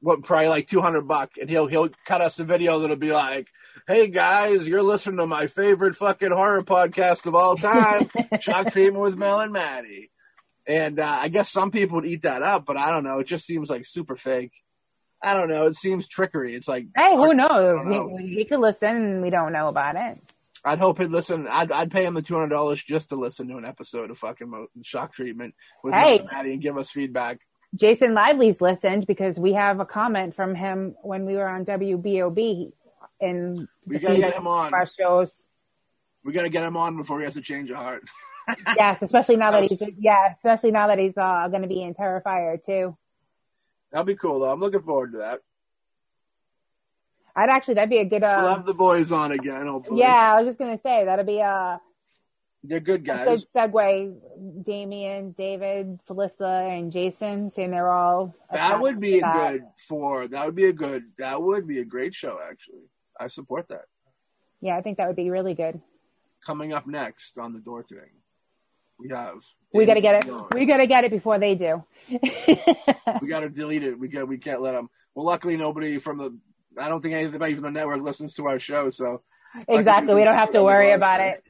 what 0.00 0.22
probably 0.24 0.48
like 0.48 0.68
two 0.68 0.80
hundred 0.82 1.08
buck, 1.08 1.30
and 1.40 1.48
he'll 1.48 1.66
he'll 1.66 1.88
cut 2.04 2.20
us 2.20 2.38
a 2.38 2.44
video 2.44 2.78
that'll 2.80 2.96
be 2.96 3.12
like, 3.12 3.48
"Hey 3.86 4.08
guys, 4.08 4.66
you're 4.66 4.82
listening 4.82 5.18
to 5.18 5.26
my 5.26 5.46
favorite 5.46 5.96
fucking 5.96 6.30
horror 6.32 6.62
podcast 6.62 7.26
of 7.26 7.34
all 7.34 7.56
time, 7.56 8.08
Shock 8.40 8.72
Treatment 8.72 9.02
with 9.02 9.16
Mel 9.16 9.40
and 9.40 9.52
Maddie." 9.52 10.10
And 10.66 11.00
uh, 11.00 11.18
I 11.20 11.28
guess 11.28 11.50
some 11.50 11.70
people 11.72 11.96
would 11.96 12.06
eat 12.06 12.22
that 12.22 12.42
up, 12.42 12.64
but 12.66 12.76
I 12.76 12.90
don't 12.90 13.02
know. 13.04 13.18
It 13.18 13.26
just 13.26 13.44
seems 13.46 13.68
like 13.68 13.84
super 13.84 14.14
fake. 14.16 14.52
I 15.20 15.34
don't 15.34 15.48
know. 15.48 15.66
It 15.66 15.74
seems 15.76 16.06
trickery. 16.06 16.54
It's 16.54 16.68
like 16.68 16.86
Hey, 16.96 17.14
who 17.14 17.34
knows? 17.34 17.84
know. 17.86 18.16
He, 18.18 18.34
he 18.36 18.44
could 18.44 18.60
listen, 18.60 18.88
and 18.96 19.22
we 19.22 19.30
don't 19.30 19.52
know 19.52 19.68
about 19.68 19.96
it. 19.96 20.20
I'd 20.64 20.78
hope 20.78 20.98
he'd 21.00 21.10
listen. 21.10 21.48
I'd, 21.48 21.72
I'd 21.72 21.90
pay 21.90 22.04
him 22.04 22.14
the 22.14 22.22
two 22.22 22.34
hundred 22.34 22.50
dollars 22.50 22.82
just 22.82 23.08
to 23.08 23.16
listen 23.16 23.48
to 23.48 23.56
an 23.56 23.64
episode 23.64 24.10
of 24.12 24.18
fucking 24.18 24.48
Mo- 24.48 24.68
Shock 24.82 25.14
Treatment 25.14 25.54
with 25.82 25.92
Hey. 25.94 26.18
Mel 26.18 26.20
and 26.20 26.28
Maddie 26.32 26.52
and 26.52 26.62
give 26.62 26.78
us 26.78 26.90
feedback. 26.90 27.38
Jason 27.74 28.14
Lively's 28.14 28.60
listened 28.60 29.06
because 29.06 29.40
we 29.40 29.54
have 29.54 29.80
a 29.80 29.84
comment 29.86 30.36
from 30.36 30.54
him 30.54 30.94
when 31.02 31.24
we 31.24 31.34
were 31.34 31.48
on 31.48 31.64
WBOB 31.64 32.70
in 33.22 33.68
We 33.86 33.98
gotta 33.98 34.18
get 34.18 34.34
him 34.34 34.46
on. 34.46 34.74
our 34.74 34.86
shows. 34.86 35.48
We 36.24 36.32
gotta 36.32 36.48
get 36.50 36.64
him 36.64 36.76
on 36.76 36.96
before 36.96 37.18
he 37.18 37.24
has 37.24 37.34
to 37.34 37.40
change 37.40 37.70
a 37.70 37.76
heart. 37.76 38.04
yes, 38.76 39.02
especially 39.02 39.36
now 39.36 39.50
that 39.52 39.64
he's 39.64 39.82
yeah, 39.98 40.34
especially 40.34 40.70
now 40.70 40.88
that 40.88 40.98
he's 40.98 41.16
uh, 41.16 41.48
going 41.48 41.62
to 41.62 41.68
be 41.68 41.82
in 41.82 41.94
Terrifier 41.94 42.62
too. 42.64 42.92
That'll 43.90 44.04
be 44.04 44.14
cool 44.14 44.40
though. 44.40 44.50
I'm 44.50 44.60
looking 44.60 44.82
forward 44.82 45.12
to 45.12 45.18
that. 45.18 45.40
I'd 47.34 47.48
actually 47.48 47.74
that'd 47.74 47.90
be 47.90 47.98
a 47.98 48.04
good 48.04 48.22
We'll 48.22 48.30
uh, 48.30 48.54
have 48.54 48.66
the 48.66 48.74
boys 48.74 49.12
on 49.12 49.32
again. 49.32 49.66
Hopefully, 49.66 50.00
yeah. 50.00 50.34
I 50.34 50.36
was 50.38 50.46
just 50.46 50.58
gonna 50.58 50.78
say 50.78 51.04
that'll 51.04 51.24
be 51.24 51.38
a, 51.38 51.80
they're 52.64 52.80
good 52.80 53.04
guys. 53.04 53.26
good 53.26 53.72
segue. 53.72 54.64
Damien, 54.64 55.32
David, 55.32 55.98
Felissa, 56.08 56.78
and 56.78 56.92
Jason 56.92 57.52
saying 57.52 57.70
they're 57.70 57.90
all 57.90 58.34
That 58.52 58.80
would 58.80 59.00
be 59.00 59.18
a 59.18 59.32
good 59.32 59.64
for. 59.88 60.28
That 60.28 60.46
would 60.46 60.54
be 60.54 60.66
a 60.66 60.72
good. 60.72 61.04
That 61.18 61.42
would 61.42 61.66
be 61.66 61.78
a 61.78 61.84
great 61.84 62.14
show. 62.14 62.38
Actually, 62.42 62.82
I 63.22 63.28
support 63.28 63.68
that. 63.68 63.84
Yeah, 64.60 64.76
I 64.76 64.82
think 64.82 64.98
that 64.98 65.06
would 65.06 65.16
be 65.16 65.30
really 65.30 65.54
good. 65.54 65.80
Coming 66.44 66.72
up 66.72 66.86
next 66.86 67.38
on 67.38 67.52
the 67.52 67.60
Dork 67.60 67.88
Thing, 67.88 67.98
we 68.98 69.08
have. 69.10 69.36
We 69.72 69.86
got 69.86 69.94
to 69.94 70.00
get 70.00 70.16
it. 70.16 70.26
Young. 70.26 70.48
We 70.52 70.66
got 70.66 70.78
to 70.78 70.86
get 70.86 71.04
it 71.04 71.10
before 71.10 71.38
they 71.38 71.54
do. 71.54 71.84
we 72.10 73.28
got 73.28 73.40
to 73.40 73.48
delete 73.48 73.84
it. 73.84 73.98
We 73.98 74.08
got 74.08 74.26
we 74.26 74.38
can't 74.38 74.60
let 74.60 74.72
them. 74.72 74.88
Well, 75.14 75.24
luckily 75.24 75.56
nobody 75.56 75.98
from 75.98 76.18
the. 76.18 76.36
I 76.78 76.88
don't 76.88 77.00
think 77.00 77.14
anybody 77.14 77.54
from 77.54 77.64
the 77.64 77.70
network 77.70 78.02
listens 78.02 78.34
to 78.34 78.46
our 78.48 78.58
show, 78.58 78.90
so 78.90 79.22
exactly. 79.68 80.14
We 80.14 80.24
don't 80.24 80.36
have 80.36 80.52
to 80.52 80.62
worry 80.62 80.92
about 80.92 81.20
it. 81.20 81.44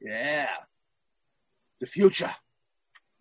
yeah, 0.00 0.48
the 1.80 1.86
future. 1.86 2.34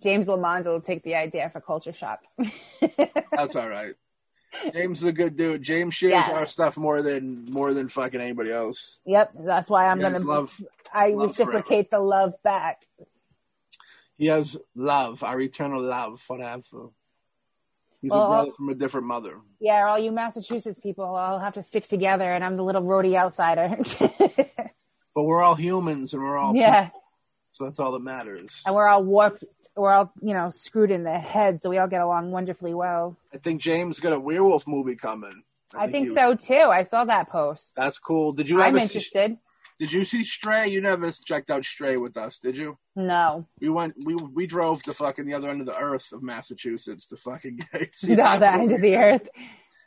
James 0.02 0.28
Lamont 0.28 0.66
will 0.66 0.80
take 0.80 1.04
the 1.04 1.16
idea 1.16 1.50
for 1.50 1.60
culture 1.60 1.92
shock. 1.92 2.22
That's 3.32 3.56
all 3.56 3.68
right. 3.68 3.96
James 4.74 5.00
is 5.00 5.04
a 5.06 5.12
good 5.12 5.36
dude. 5.38 5.62
James 5.64 5.94
shares 5.94 6.12
Yeah. 6.28 6.32
our 6.38 6.46
stuff 6.46 6.78
more 6.78 7.02
than 7.02 7.46
more 7.52 7.74
than 7.74 7.90
fucking 7.90 8.20
anybody 8.22 8.52
else. 8.52 9.00
yep, 9.06 9.32
that's 9.36 9.70
why 9.70 9.88
I'm 9.88 9.98
He 9.98 10.04
gonna. 10.04 10.20
love. 10.20 10.60
I 10.94 11.10
love 11.10 11.30
reciprocate 11.30 11.92
the 11.92 12.00
love 12.00 12.34
back. 12.44 12.86
He 14.18 14.28
has 14.28 14.58
love, 14.76 15.22
our 15.24 15.40
eternal 15.40 15.82
love 15.84 16.20
forever. 16.22 16.90
He's 18.02 18.12
Well, 18.12 18.26
a 18.26 18.28
brother 18.30 18.52
from 18.56 18.70
a 18.70 18.76
different 18.76 19.06
mother. 19.08 19.40
Yeah, 19.60 19.88
all 19.88 20.00
you 20.00 20.12
Massachusetts 20.12 20.80
people, 20.82 21.04
all 21.06 21.40
have 21.40 21.54
to 21.54 21.64
stick 21.64 21.88
together, 21.88 22.24
and 22.26 22.44
I'm 22.44 22.56
the 22.58 22.64
little 22.64 22.84
roadie 22.84 23.16
outsider. 23.16 23.78
But 25.16 25.24
we're 25.24 25.42
all 25.42 25.56
humans, 25.56 26.14
and 26.14 26.22
we're 26.22 26.38
all 26.38 26.56
yeah, 26.56 26.86
people, 26.86 27.02
so 27.52 27.64
that's 27.66 27.80
all 27.80 27.92
that 27.94 28.04
matters. 28.04 28.62
and 28.68 28.76
we're 28.76 28.88
all 28.88 29.04
warped. 29.04 29.44
We're 29.78 29.94
all 29.94 30.12
you 30.22 30.34
know 30.34 30.50
screwed 30.50 30.92
in 30.92 31.04
the 31.04 31.18
head, 31.20 31.62
so 31.62 31.70
we 31.70 31.78
all 31.78 31.88
get 31.88 32.02
along 32.02 32.32
wonderfully 32.32 32.74
well. 32.74 33.16
I 33.34 33.38
think 33.38 33.62
James 33.62 34.00
got 34.00 34.14
a 34.14 34.20
werewolf 34.20 34.68
movie 34.68 34.96
coming. 34.96 35.44
I 35.76 35.88
think 35.92 36.10
he- 36.10 36.16
so 36.16 36.34
too. 36.36 36.56
I 36.56 36.84
saw 36.84 37.06
that 37.06 37.30
post. 37.30 37.74
That's 37.76 38.00
cool. 38.00 38.32
Did 38.34 38.50
you 38.50 38.62
I'm 38.62 38.70
ever 38.70 38.80
see, 38.80 38.84
interested. 38.86 39.38
Did 39.80 39.92
you 39.92 40.06
see 40.06 40.24
Stray? 40.24 40.70
You 40.70 40.82
never 40.82 41.12
checked 41.12 41.52
out 41.52 41.64
Stray 41.64 41.98
with 41.98 42.18
us, 42.18 42.40
did 42.40 42.56
you? 42.58 42.78
No. 42.96 43.46
We 43.62 43.70
went. 43.70 43.94
We 44.06 44.16
we 44.16 44.48
drove 44.48 44.82
to 44.84 44.94
fucking 44.94 45.26
the 45.26 45.36
other 45.36 45.50
end 45.50 45.60
of 45.62 45.68
the 45.68 45.78
earth 45.78 46.12
of 46.14 46.24
Massachusetts 46.24 47.06
to 47.08 47.18
fucking 47.18 47.60
see 47.94 48.16
Not 48.16 48.40
the 48.40 48.52
end 48.52 48.72
of 48.72 48.82
the 48.82 48.96
earth. 48.96 49.28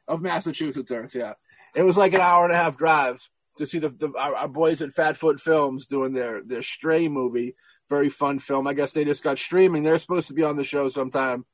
of 0.07 0.23
Massachusetts 0.23 0.91
Earth. 0.93 1.15
Yeah, 1.15 1.33
it 1.75 1.83
was 1.83 1.97
like 1.97 2.13
an 2.15 2.21
hour 2.21 2.45
and 2.45 2.53
a 2.53 2.57
half 2.57 2.77
drive 2.77 3.21
to 3.59 3.67
see 3.67 3.79
the, 3.79 3.89
the 3.91 4.13
our, 4.17 4.35
our 4.37 4.49
boys 4.49 4.81
at 4.83 4.91
Fatfoot 4.91 5.41
Films 5.41 5.87
doing 5.89 6.13
their 6.13 6.43
their 6.43 6.63
Stray 6.63 7.09
movie. 7.09 7.57
Very 7.91 8.09
fun 8.09 8.39
film. 8.39 8.67
I 8.67 8.73
guess 8.73 8.93
they 8.93 9.05
just 9.05 9.23
got 9.23 9.37
streaming. 9.37 9.83
They're 9.83 9.99
supposed 9.99 10.29
to 10.29 10.35
be 10.35 10.45
on 10.45 10.57
the 10.57 10.65
show 10.65 10.89
sometime 10.89 11.45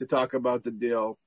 to 0.00 0.06
talk 0.06 0.34
about 0.34 0.64
the 0.64 0.70
deal. 0.70 1.18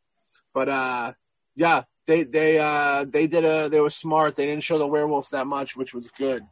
But 0.54 0.70
uh, 0.70 1.14
yeah, 1.56 1.84
they 2.08 2.24
they 2.24 2.60
uh 2.60 3.06
they 3.08 3.28
did 3.28 3.46
a 3.46 3.70
they 3.70 3.80
were 3.80 3.90
smart. 3.90 4.36
They 4.36 4.46
didn't 4.46 4.64
show 4.64 4.78
the 4.78 4.88
werewolf 4.88 5.30
that 5.30 5.48
much, 5.48 5.76
which 5.76 5.94
was 5.94 6.10
good. 6.10 6.44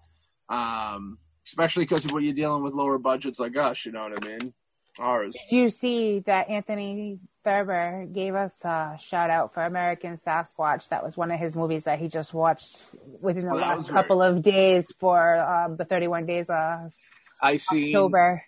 Um, 0.49 1.17
especially 1.45 1.85
because 1.85 2.05
when 2.11 2.23
you're 2.23 2.33
dealing 2.33 2.63
with 2.63 2.73
lower 2.73 2.97
budgets 2.97 3.39
like 3.39 3.57
us, 3.57 3.85
you 3.85 3.91
know 3.91 4.03
what 4.03 4.23
I 4.23 4.27
mean. 4.27 4.53
Ours. 4.99 5.35
Did 5.49 5.55
you 5.55 5.69
see 5.69 6.19
that 6.27 6.49
Anthony 6.49 7.17
Thurber 7.43 8.05
gave 8.11 8.35
us 8.35 8.63
a 8.63 8.95
shout 9.01 9.31
out 9.31 9.55
for 9.55 9.63
American 9.63 10.17
Sasquatch? 10.17 10.89
That 10.89 11.03
was 11.03 11.17
one 11.17 11.31
of 11.31 11.39
his 11.39 11.55
movies 11.55 11.85
that 11.85 11.97
he 11.97 12.07
just 12.07 12.31
watched 12.31 12.79
within 13.19 13.45
the 13.45 13.55
that 13.55 13.59
last 13.59 13.85
great. 13.85 13.93
couple 13.93 14.21
of 14.21 14.43
days 14.43 14.93
for 14.99 15.39
um, 15.39 15.77
the 15.77 15.85
31 15.85 16.27
days 16.27 16.47
of 16.47 16.91
I 17.43 17.57
see 17.57 17.95
October. 17.95 18.43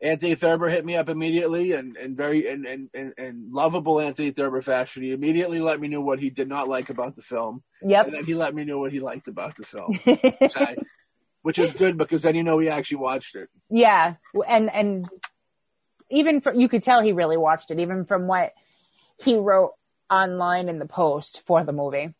Anthony 0.00 0.36
Thurber 0.36 0.68
hit 0.68 0.84
me 0.84 0.94
up 0.94 1.08
immediately 1.08 1.72
and, 1.72 1.96
and 1.96 2.16
very 2.16 2.48
and, 2.48 2.64
and, 2.66 2.88
and, 2.94 3.12
and 3.18 3.52
lovable 3.52 4.00
Anthony 4.00 4.30
Thurber 4.30 4.62
fashion. 4.62 5.02
He 5.02 5.10
immediately 5.10 5.58
let 5.58 5.80
me 5.80 5.88
know 5.88 6.00
what 6.00 6.20
he 6.20 6.30
did 6.30 6.48
not 6.48 6.68
like 6.68 6.88
about 6.88 7.16
the 7.16 7.22
film. 7.22 7.64
Yep. 7.82 8.06
And 8.06 8.14
then 8.14 8.24
he 8.24 8.34
let 8.34 8.54
me 8.54 8.64
know 8.64 8.78
what 8.78 8.92
he 8.92 9.00
liked 9.00 9.26
about 9.26 9.56
the 9.56 9.64
film. 9.64 9.98
Which, 10.04 10.56
I, 10.56 10.76
which 11.42 11.58
is 11.58 11.72
good 11.72 11.96
because 11.96 12.22
then 12.22 12.34
you 12.34 12.42
know 12.42 12.58
he 12.58 12.68
actually 12.68 12.98
watched 12.98 13.34
it. 13.34 13.48
yeah, 13.70 14.14
and 14.46 14.70
and 14.70 15.08
even 16.10 16.40
from 16.40 16.60
you 16.60 16.68
could 16.68 16.82
tell 16.82 17.00
he 17.00 17.12
really 17.12 17.36
watched 17.36 17.70
it, 17.70 17.80
even 17.80 18.04
from 18.04 18.26
what 18.26 18.52
he 19.16 19.36
wrote 19.36 19.72
online 20.10 20.68
in 20.68 20.78
the 20.78 20.86
post 20.86 21.42
for 21.46 21.64
the 21.64 21.72
movie. 21.72 22.14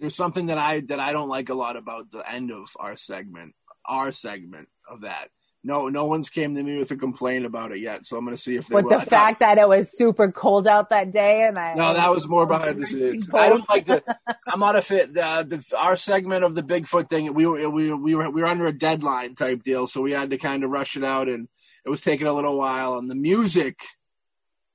There's 0.00 0.14
something 0.14 0.46
that 0.46 0.58
I 0.58 0.80
that 0.80 1.00
I 1.00 1.12
don't 1.12 1.28
like 1.28 1.48
a 1.48 1.54
lot 1.54 1.76
about 1.76 2.10
the 2.10 2.28
end 2.30 2.52
of 2.52 2.68
our 2.76 2.96
segment, 2.96 3.54
our 3.84 4.12
segment 4.12 4.68
of 4.88 5.02
that. 5.02 5.30
No, 5.68 5.90
no 5.90 6.06
one's 6.06 6.30
came 6.30 6.54
to 6.54 6.62
me 6.62 6.78
with 6.78 6.90
a 6.92 6.96
complaint 6.96 7.44
about 7.44 7.72
it 7.72 7.80
yet, 7.80 8.06
so 8.06 8.16
I'm 8.16 8.24
going 8.24 8.34
to 8.34 8.42
see 8.42 8.56
if 8.56 8.68
they 8.68 8.76
But 8.76 8.84
will. 8.84 8.98
the 8.98 9.04
fact 9.04 9.40
that 9.40 9.58
it 9.58 9.68
was 9.68 9.94
super 9.94 10.32
cold 10.32 10.66
out 10.66 10.88
that 10.88 11.12
day, 11.12 11.44
and 11.46 11.58
I 11.58 11.74
No, 11.74 11.92
that 11.92 12.10
was 12.10 12.26
more 12.26 12.46
behind 12.46 12.80
the 12.80 12.86
scenes. 12.86 13.28
I 13.34 13.50
don't 13.50 13.68
like 13.68 13.84
the. 13.84 14.02
I'm 14.46 14.60
not 14.60 14.76
a 14.76 14.80
fit. 14.80 15.12
The, 15.12 15.44
the 15.46 15.76
our 15.76 15.96
segment 15.96 16.42
of 16.42 16.54
the 16.54 16.62
Bigfoot 16.62 17.10
thing. 17.10 17.34
We 17.34 17.44
were 17.44 17.68
we 17.68 17.92
we 17.92 18.14
were 18.14 18.30
we 18.30 18.40
were 18.40 18.48
under 18.48 18.66
a 18.66 18.72
deadline 18.72 19.34
type 19.34 19.62
deal, 19.62 19.86
so 19.86 20.00
we 20.00 20.12
had 20.12 20.30
to 20.30 20.38
kind 20.38 20.64
of 20.64 20.70
rush 20.70 20.96
it 20.96 21.04
out, 21.04 21.28
and 21.28 21.48
it 21.84 21.90
was 21.90 22.00
taking 22.00 22.26
a 22.26 22.32
little 22.32 22.56
while. 22.56 22.96
And 22.96 23.10
the 23.10 23.14
music, 23.14 23.78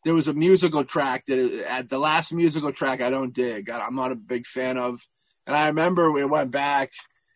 there 0.05 0.13
was 0.13 0.27
a 0.27 0.33
musical 0.33 0.83
track 0.83 1.25
that 1.25 1.39
at 1.67 1.89
the 1.89 1.97
last 1.97 2.31
musical 2.31 2.71
track 2.71 3.01
I 3.01 3.09
don't 3.09 3.33
dig. 3.33 3.71
I, 3.71 3.79
I'm 3.79 3.95
not 3.95 4.11
a 4.11 4.15
big 4.15 4.45
fan 4.45 4.77
of. 4.77 5.01
And 5.47 5.55
I 5.55 5.69
remember 5.69 6.11
we 6.11 6.23
went 6.23 6.51
back. 6.51 6.91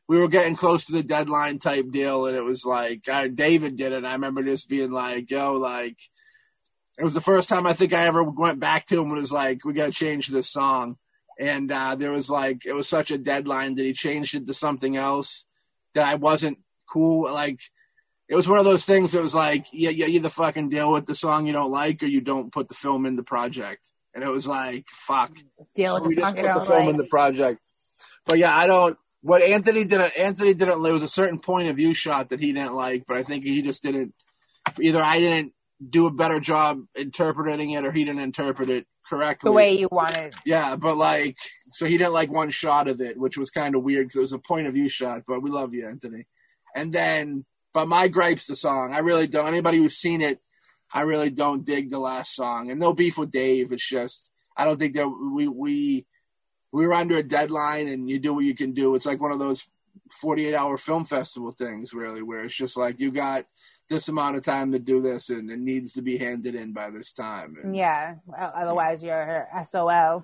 We 0.08 0.18
were 0.20 0.30
getting 0.30 0.56
close 0.56 0.86
to 0.86 0.94
the 0.94 1.04
deadline 1.04 1.60
type 1.60 1.90
deal, 1.92 2.28
and 2.28 2.36
it 2.38 2.44
was 2.44 2.66
like 2.66 3.08
uh, 3.10 3.28
David 3.28 3.76
did 3.76 3.92
it. 3.92 4.06
I 4.06 4.14
remember 4.14 4.44
just 4.44 4.70
being 4.70 4.92
like, 4.92 5.30
"Yo, 5.32 5.54
like." 5.54 5.98
It 7.00 7.04
was 7.04 7.14
the 7.14 7.22
first 7.22 7.48
time 7.48 7.68
I 7.68 7.74
think 7.74 7.94
I 7.94 8.08
ever 8.08 8.24
went 8.24 8.60
back 8.60 8.88
to 8.88 8.96
him 9.00 9.12
and 9.12 9.22
was 9.22 9.32
like, 9.32 9.64
we 9.64 9.74
got 9.74 9.86
to 9.86 9.92
change 9.92 10.30
this 10.30 10.50
song. 10.50 10.98
And 11.40 11.72
uh, 11.72 11.94
there 11.94 12.10
was 12.10 12.28
like, 12.28 12.66
it 12.66 12.74
was 12.74 12.90
such 12.90 13.12
a 13.12 13.20
deadline 13.20 13.76
that 13.76 13.84
he 13.84 13.94
changed 13.94 14.34
it 14.34 14.48
to 14.48 14.54
something 14.56 14.98
else 14.98 15.46
that 15.94 16.08
I 16.08 16.16
wasn't 16.16 16.58
cool. 16.90 17.32
Like, 17.32 17.60
it 18.28 18.36
was 18.36 18.48
one 18.48 18.58
of 18.58 18.66
those 18.66 18.84
things 18.84 19.12
that 19.12 19.22
was 19.22 19.36
like, 19.36 19.68
yeah, 19.72 19.92
yeah, 19.92 20.08
you 20.08 20.16
either 20.16 20.30
fucking 20.30 20.70
deal 20.70 20.92
with 20.92 21.06
the 21.06 21.14
song 21.14 21.46
you 21.46 21.54
don't 21.54 21.70
like 21.70 22.02
or 22.02 22.08
you 22.08 22.22
don't 22.22 22.52
put 22.52 22.68
the 22.68 22.74
film 22.74 23.06
in 23.06 23.16
the 23.16 23.22
project. 23.22 23.92
And 24.16 24.24
it 24.24 24.30
was 24.30 24.48
like, 24.48 24.86
fuck. 24.90 25.38
deal 25.76 25.98
So 25.98 26.04
with 26.04 26.16
the 26.16 26.24
song. 26.24 26.38
you 26.38 26.44
the 26.52 26.60
film 26.62 26.80
like. 26.80 26.90
in 26.90 26.98
the 26.98 27.04
project. 27.04 27.60
But 28.26 28.40
yeah, 28.40 28.58
I 28.58 28.66
don't. 28.66 28.98
What 29.28 29.42
Anthony 29.42 29.84
didn't. 29.84 30.18
Anthony 30.18 30.54
didn't. 30.54 30.82
There 30.82 30.94
was 30.94 31.04
a 31.04 31.08
certain 31.10 31.40
point 31.40 31.68
of 31.68 31.76
view 31.76 31.94
shot 31.94 32.30
that 32.30 32.40
he 32.40 32.54
didn't 32.54 32.76
like, 32.76 33.04
but 33.06 33.18
I 33.18 33.24
think 33.24 33.44
he 33.44 33.62
just 33.62 33.84
didn't. 33.84 34.14
Either 34.82 35.04
I 35.04 35.20
didn't 35.20 35.52
do 35.90 36.08
a 36.08 36.12
better 36.12 36.40
job 36.40 36.84
interpreting 36.96 37.72
it, 37.72 37.84
or 37.84 37.92
he 37.92 38.06
didn't 38.06 38.22
interpret 38.22 38.70
it 38.70 38.88
correctly. 39.10 39.50
the 39.50 39.54
way 39.54 39.78
you 39.78 39.90
wanted. 39.92 40.34
Yeah, 40.46 40.78
but 40.78 40.96
like, 40.96 41.36
so 41.74 41.86
he 41.86 41.98
didn't 41.98 42.14
like 42.14 42.32
one 42.32 42.52
shot 42.52 42.88
of 42.88 43.02
it, 43.02 43.20
which 43.20 43.38
was 43.38 43.50
kind 43.50 43.76
of 43.76 43.84
weird 43.84 44.08
because 44.08 44.16
it 44.16 44.22
was 44.22 44.32
a 44.32 44.40
point 44.40 44.68
of 44.68 44.74
view 44.74 44.88
shot. 44.88 45.24
But 45.28 45.42
we 45.42 45.50
love 45.50 45.74
you, 45.74 45.90
Anthony. 45.90 46.26
And 46.74 46.94
then, 46.94 47.44
but 47.74 47.90
my 47.90 48.08
gripes 48.08 48.48
the 48.48 48.56
song. 48.56 48.94
I 48.94 49.00
really 49.00 49.28
don't. 49.28 49.50
Anybody 49.50 49.80
who's 49.80 49.98
seen 49.98 50.22
it, 50.22 50.40
I 50.94 51.02
really 51.02 51.32
don't 51.32 51.66
dig 51.66 51.90
the 51.90 52.00
last 52.00 52.34
song. 52.34 52.72
And 52.72 52.80
no 52.80 52.94
beef 52.94 53.18
with 53.18 53.32
Dave. 53.32 53.74
It's 53.74 53.86
just 53.86 54.32
I 54.56 54.64
don't 54.64 54.80
think 54.80 54.94
that 54.94 55.10
we 55.10 55.50
we 55.50 56.06
we 56.78 56.86
were 56.86 56.94
under 56.94 57.18
a 57.18 57.24
deadline, 57.24 57.88
and 57.88 58.08
you 58.10 58.20
do 58.20 58.34
what 58.36 58.46
you 58.46 58.54
can 58.56 58.74
do. 58.74 58.94
It's 58.96 59.06
like 59.08 59.20
one 59.20 59.32
of 59.32 59.40
those 59.40 59.68
forty-eight 60.12 60.54
hour 60.54 60.78
film 60.78 61.06
festival 61.06 61.52
things, 61.52 61.92
really, 61.94 62.22
where 62.22 62.46
it's 62.46 62.56
just 62.56 62.78
like 62.78 63.00
you 63.00 63.12
got 63.12 63.46
this 63.90 64.10
amount 64.10 64.36
of 64.38 64.44
time 64.44 64.72
to 64.74 64.80
do 64.80 65.02
this, 65.02 65.30
and 65.30 65.50
it 65.50 65.60
needs 65.60 65.94
to 65.94 66.02
be 66.04 66.18
handed 66.18 66.54
in 66.54 66.74
by 66.74 66.92
this 66.92 67.14
time. 67.14 67.56
And, 67.62 67.76
Yeah. 67.76 68.16
Otherwise, 68.38 69.02
you're 69.02 69.48
SOL. 69.66 70.24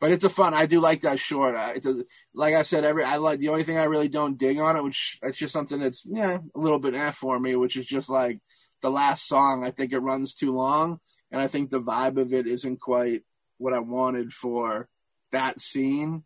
but 0.00 0.10
it's 0.12 0.24
a 0.24 0.30
fun. 0.30 0.54
I 0.54 0.66
do 0.66 0.80
like 0.80 1.02
that 1.02 1.18
short. 1.18 1.54
Uh, 1.54 1.72
It's 1.74 1.86
a, 1.86 2.04
like 2.32 2.54
I 2.54 2.62
said, 2.62 2.84
every 2.84 3.04
I 3.04 3.16
like 3.16 3.40
the 3.40 3.50
only 3.50 3.64
thing 3.64 3.76
I 3.78 3.84
really 3.84 4.08
don't 4.08 4.38
dig 4.38 4.58
on 4.58 4.76
it, 4.76 4.84
which 4.84 5.18
it's 5.22 5.38
just 5.38 5.52
something 5.52 5.80
that's 5.80 6.02
yeah 6.06 6.38
a 6.54 6.58
little 6.58 6.78
bit 6.78 6.94
eh 6.94 7.10
for 7.10 7.38
me, 7.38 7.56
which 7.56 7.76
is 7.76 7.84
just 7.86 8.08
like 8.08 8.40
the 8.80 8.90
last 8.90 9.26
song. 9.28 9.64
I 9.64 9.70
think 9.70 9.92
it 9.92 9.98
runs 9.98 10.34
too 10.34 10.52
long, 10.54 11.00
and 11.30 11.42
I 11.42 11.46
think 11.48 11.68
the 11.70 11.82
vibe 11.82 12.16
of 12.16 12.32
it 12.32 12.46
isn't 12.46 12.80
quite 12.80 13.22
what 13.58 13.74
I 13.74 13.80
wanted 13.80 14.32
for 14.32 14.88
that 15.32 15.60
scene. 15.60 16.24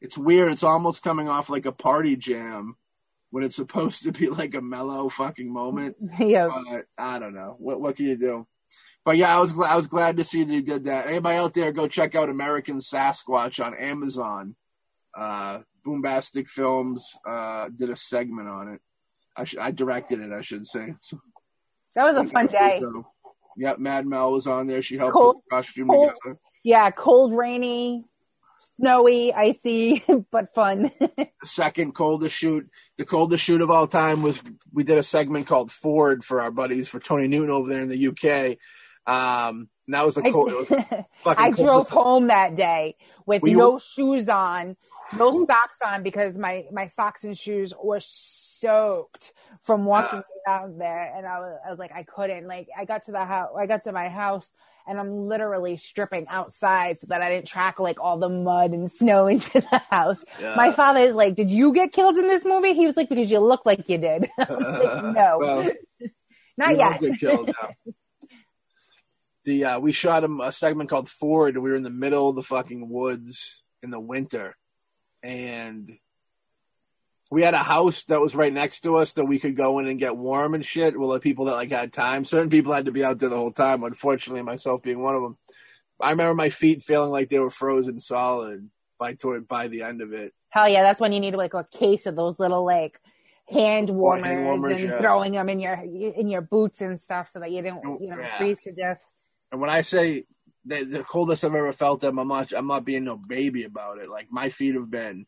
It's 0.00 0.16
weird. 0.18 0.52
It's 0.52 0.62
almost 0.62 1.02
coming 1.02 1.28
off 1.28 1.50
like 1.50 1.66
a 1.66 1.72
party 1.72 2.16
jam 2.16 2.76
when 3.30 3.44
it's 3.44 3.56
supposed 3.56 4.04
to 4.04 4.12
be 4.12 4.28
like 4.28 4.54
a 4.54 4.62
mellow 4.62 5.08
fucking 5.08 5.52
moment 5.52 5.96
yeah. 6.18 6.48
but 6.48 6.84
I 6.96 7.18
don't 7.18 7.34
know. 7.34 7.56
What 7.58 7.80
what 7.80 7.96
can 7.96 8.06
you 8.06 8.16
do? 8.16 8.46
But 9.04 9.16
yeah, 9.16 9.34
I 9.36 9.40
was 9.40 9.52
glad 9.52 9.70
I 9.72 9.76
was 9.76 9.86
glad 9.86 10.16
to 10.18 10.24
see 10.24 10.44
that 10.44 10.52
he 10.52 10.60
did 10.62 10.84
that. 10.84 11.06
Anybody 11.06 11.36
out 11.38 11.54
there, 11.54 11.72
go 11.72 11.88
check 11.88 12.14
out 12.14 12.28
American 12.28 12.78
Sasquatch 12.78 13.64
on 13.64 13.74
Amazon. 13.74 14.54
Uh, 15.16 15.60
Boombastic 15.86 16.48
Films 16.48 17.08
uh, 17.26 17.68
did 17.74 17.90
a 17.90 17.96
segment 17.96 18.48
on 18.48 18.68
it. 18.68 18.80
I 19.36 19.44
sh- 19.44 19.56
I 19.58 19.70
directed 19.70 20.20
it, 20.20 20.32
I 20.32 20.42
should 20.42 20.66
say. 20.66 20.94
So, 21.02 21.20
That 21.94 22.04
was 22.04 22.16
a 22.16 22.24
fun 22.26 22.46
day. 22.46 22.82
Yep, 23.56 23.78
Mad 23.78 24.06
Mel 24.06 24.32
was 24.32 24.46
on 24.46 24.66
there. 24.66 24.82
She 24.82 24.96
helped 24.98 25.14
Cold- 25.14 25.42
costume 25.50 25.88
cold- 25.88 26.12
together. 26.22 26.38
Yeah. 26.62 26.90
Cold, 26.90 27.34
rainy, 27.34 28.04
snowy, 28.60 29.32
icy, 29.32 30.02
but 30.30 30.54
fun. 30.54 30.90
The 31.40 31.46
second 31.46 31.92
coldest 31.94 32.34
shoot, 32.36 32.68
the 32.96 33.04
coldest 33.04 33.44
shoot 33.44 33.60
of 33.60 33.70
all 33.70 33.86
time 33.86 34.22
was 34.22 34.36
we 34.72 34.82
did 34.82 34.98
a 34.98 35.04
segment 35.04 35.46
called 35.46 35.70
Ford 35.70 36.24
for 36.24 36.40
our 36.42 36.50
buddies 36.50 36.88
for 36.88 36.98
Tony 36.98 37.28
Newton 37.28 37.50
over 37.50 37.68
there 37.68 37.82
in 37.82 37.88
the 37.88 38.08
UK. 38.08 38.58
Um, 39.06 39.68
and 39.86 39.94
that 39.94 40.04
was 40.04 40.16
a 40.16 40.22
cold. 40.22 40.48
it 40.52 40.56
was 40.56 40.70
I, 41.24 41.46
I 41.46 41.50
drove 41.52 41.88
home 41.88 42.26
that 42.26 42.56
day 42.56 42.96
with 43.24 43.42
Were 43.42 43.48
you- 43.48 43.56
no 43.56 43.78
shoes 43.78 44.28
on, 44.28 44.76
no 45.16 45.46
socks 45.46 45.78
on 45.84 46.02
because 46.02 46.36
my 46.36 46.64
my 46.72 46.86
socks 46.86 47.22
and 47.24 47.38
shoes 47.38 47.72
were 47.80 48.00
soaked 48.60 49.32
from 49.62 49.84
walking 49.84 50.22
around 50.46 50.80
there, 50.80 51.12
and 51.16 51.26
I 51.26 51.38
was 51.40 51.58
I 51.66 51.70
was 51.70 51.78
like 51.78 51.92
I 51.92 52.02
couldn't. 52.02 52.46
Like 52.46 52.68
I 52.76 52.84
got 52.84 53.02
to 53.04 53.12
the 53.12 53.24
house, 53.24 53.50
I 53.58 53.66
got 53.66 53.82
to 53.84 53.92
my 53.92 54.08
house, 54.08 54.50
and 54.86 54.98
I'm 54.98 55.28
literally 55.28 55.76
stripping 55.76 56.26
outside 56.28 57.00
so 57.00 57.06
that 57.10 57.22
I 57.22 57.30
didn't 57.30 57.48
track 57.48 57.78
like 57.78 58.00
all 58.00 58.18
the 58.18 58.28
mud 58.28 58.72
and 58.72 58.90
snow 58.90 59.26
into 59.34 59.60
the 59.60 59.82
house. 59.90 60.24
Yeah. 60.40 60.54
My 60.56 60.72
father 60.72 61.00
is 61.00 61.14
like, 61.14 61.34
"Did 61.34 61.50
you 61.50 61.72
get 61.72 61.92
killed 61.92 62.16
in 62.16 62.26
this 62.26 62.44
movie?" 62.44 62.74
He 62.74 62.86
was 62.86 62.96
like, 62.96 63.08
"Because 63.08 63.30
you 63.30 63.40
look 63.40 63.64
like 63.66 63.88
you 63.88 63.98
did." 63.98 64.28
I 64.38 64.44
was 64.52 64.84
like, 64.84 65.04
"No, 65.14 65.38
Well, 65.40 65.70
not 66.56 66.76
yet." 66.76 67.00
get 67.00 67.18
killed 67.20 67.48
now. 67.48 67.92
The 69.44 69.64
uh, 69.64 69.78
we 69.80 69.92
shot 69.92 70.24
him 70.24 70.40
a 70.40 70.52
segment 70.52 70.90
called 70.90 71.08
Ford. 71.08 71.54
and 71.54 71.62
We 71.64 71.70
were 71.70 71.76
in 71.76 71.82
the 71.82 71.90
middle 71.90 72.28
of 72.28 72.36
the 72.36 72.42
fucking 72.42 72.88
woods 72.88 73.62
in 73.82 73.90
the 73.90 74.00
winter, 74.00 74.54
and 75.22 75.90
we 77.30 77.42
had 77.42 77.54
a 77.54 77.58
house 77.58 78.04
that 78.04 78.20
was 78.20 78.34
right 78.34 78.52
next 78.52 78.80
to 78.80 78.96
us 78.96 79.12
that 79.12 79.26
we 79.26 79.38
could 79.38 79.56
go 79.56 79.78
in 79.78 79.86
and 79.86 79.98
get 79.98 80.16
warm 80.16 80.54
and 80.54 80.64
shit. 80.64 80.98
Well, 80.98 81.10
the 81.10 81.20
people 81.20 81.46
that 81.46 81.54
like 81.54 81.70
had 81.70 81.92
time, 81.92 82.24
certain 82.24 82.48
people 82.48 82.72
had 82.72 82.86
to 82.86 82.92
be 82.92 83.04
out 83.04 83.18
there 83.18 83.28
the 83.28 83.36
whole 83.36 83.52
time. 83.52 83.84
Unfortunately, 83.84 84.42
myself 84.42 84.82
being 84.82 85.02
one 85.02 85.14
of 85.14 85.22
them. 85.22 85.36
I 86.00 86.10
remember 86.10 86.34
my 86.34 86.48
feet 86.48 86.82
feeling 86.82 87.10
like 87.10 87.28
they 87.28 87.38
were 87.38 87.50
frozen 87.50 87.98
solid 87.98 88.70
by 88.98 89.14
toward 89.14 89.46
by 89.46 89.68
the 89.68 89.82
end 89.82 90.00
of 90.00 90.12
it. 90.12 90.32
Hell 90.50 90.68
yeah, 90.68 90.82
that's 90.82 91.00
when 91.00 91.12
you 91.12 91.20
need 91.20 91.34
like 91.34 91.54
a 91.54 91.66
case 91.70 92.06
of 92.06 92.16
those 92.16 92.40
little 92.40 92.64
like 92.64 92.98
hand 93.48 93.90
warmers, 93.90 94.26
hand 94.26 94.44
warmers, 94.44 94.80
and 94.80 94.90
yeah. 94.90 95.00
throwing 95.00 95.32
them 95.32 95.48
in 95.48 95.60
your 95.60 95.74
in 95.74 96.28
your 96.28 96.40
boots 96.40 96.80
and 96.80 96.98
stuff 96.98 97.30
so 97.30 97.40
that 97.40 97.50
you 97.50 97.62
don't 97.62 98.00
you 98.00 98.08
know 98.08 98.18
Yeah. 98.18 98.38
freeze 98.38 98.60
to 98.64 98.72
death. 98.72 99.04
And 99.52 99.60
when 99.60 99.70
I 99.70 99.82
say 99.82 100.24
the, 100.64 100.84
the 100.84 101.04
coldest 101.04 101.44
I've 101.44 101.54
ever 101.54 101.72
felt 101.72 102.00
them, 102.00 102.18
I'm 102.18 102.28
not 102.28 102.52
I'm 102.52 102.66
not 102.66 102.84
being 102.84 103.04
no 103.04 103.16
baby 103.16 103.64
about 103.64 103.98
it. 103.98 104.08
Like 104.08 104.28
my 104.30 104.48
feet 104.50 104.74
have 104.76 104.90
been 104.90 105.26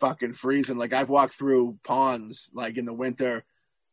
fucking 0.00 0.32
freezing. 0.32 0.78
Like 0.78 0.92
I've 0.92 1.08
walked 1.08 1.34
through 1.34 1.78
ponds 1.84 2.50
like 2.52 2.76
in 2.76 2.84
the 2.86 2.92
winter, 2.94 3.44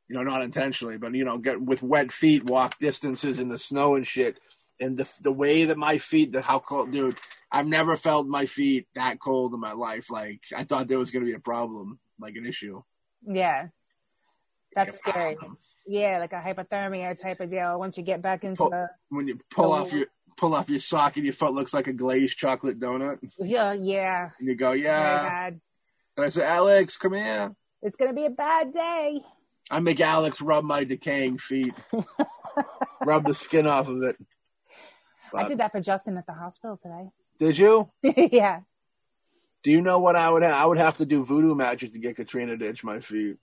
you 0.07 0.15
know, 0.15 0.23
not 0.23 0.41
intentionally, 0.41 0.97
but 0.97 1.13
you 1.13 1.25
know, 1.25 1.37
get 1.37 1.61
with 1.61 1.83
wet 1.83 2.11
feet, 2.11 2.43
walk 2.45 2.79
distances 2.79 3.39
in 3.39 3.47
the 3.49 3.57
snow 3.57 3.95
and 3.95 4.07
shit. 4.07 4.39
And 4.79 4.97
the 4.97 5.11
the 5.21 5.31
way 5.31 5.65
that 5.65 5.77
my 5.77 5.97
feet, 5.97 6.31
the 6.31 6.41
how 6.41 6.59
cold, 6.59 6.91
dude, 6.91 7.17
I've 7.51 7.67
never 7.67 7.97
felt 7.97 8.27
my 8.27 8.45
feet 8.45 8.87
that 8.95 9.19
cold 9.19 9.53
in 9.53 9.59
my 9.59 9.73
life. 9.73 10.09
Like 10.09 10.41
I 10.55 10.63
thought 10.63 10.87
there 10.87 10.99
was 10.99 11.11
gonna 11.11 11.25
be 11.25 11.33
a 11.33 11.39
problem, 11.39 11.99
like 12.19 12.35
an 12.35 12.45
issue. 12.45 12.81
Yeah. 13.25 13.67
That's 14.75 14.91
Like, 15.05 15.13
scary. 15.15 15.37
um, 15.43 15.57
Yeah, 15.87 16.19
like 16.19 16.33
a 16.33 16.41
hypothermia 16.41 17.19
type 17.19 17.39
of 17.39 17.49
deal. 17.49 17.79
Once 17.79 17.97
you 17.97 18.03
get 18.03 18.21
back 18.21 18.43
into 18.43 18.57
Pull- 18.57 18.69
the 18.71 18.89
When 19.09 19.27
you 19.27 19.39
pull 19.49 19.71
The- 19.71 19.81
off 19.81 19.91
your 19.91 20.05
pull 20.35 20.53
off 20.53 20.69
your 20.69 20.77
sock 20.79 21.15
and 21.15 21.25
your 21.25 21.33
foot 21.33 21.53
looks 21.53 21.73
like 21.73 21.87
a 21.87 21.93
glazed 21.93 22.37
chocolate 22.37 22.77
donut, 22.77 23.17
yeah, 23.39 23.73
yeah, 23.73 24.29
and 24.37 24.47
you 24.47 24.53
go, 24.55 24.73
yeah. 24.73 25.49
And 26.17 26.25
I 26.25 26.29
said, 26.29 26.43
Alex, 26.43 26.97
come 26.97 27.13
here. 27.13 27.55
It's 27.83 27.95
gonna 27.95 28.13
be 28.13 28.25
a 28.25 28.31
bad 28.31 28.73
day. 28.73 29.21
I 29.69 29.79
make 29.79 29.99
Alex 30.01 30.41
rub 30.41 30.63
my 30.63 30.83
decaying 30.83 31.37
feet, 31.37 31.75
rub 33.05 33.25
the 33.25 33.35
skin 33.35 33.67
off 33.67 33.87
of 33.87 34.01
it. 34.01 34.17
I 35.33 35.47
did 35.47 35.59
that 35.59 35.71
for 35.71 35.81
Justin 35.81 36.17
at 36.17 36.25
the 36.25 36.33
hospital 36.33 36.77
today. 36.77 37.09
Did 37.37 37.57
you? 37.57 37.91
yeah. 38.01 38.61
Do 39.63 39.71
you 39.71 39.81
know 39.81 39.99
what 39.99 40.15
I 40.15 40.29
would? 40.29 40.41
have? 40.41 40.53
I 40.53 40.65
would 40.65 40.77
have 40.77 40.97
to 40.97 41.05
do 41.05 41.23
voodoo 41.23 41.53
magic 41.53 41.93
to 41.93 41.99
get 41.99 42.15
Katrina 42.15 42.57
to 42.57 42.67
itch 42.67 42.83
my 42.83 42.99
feet. 42.99 43.37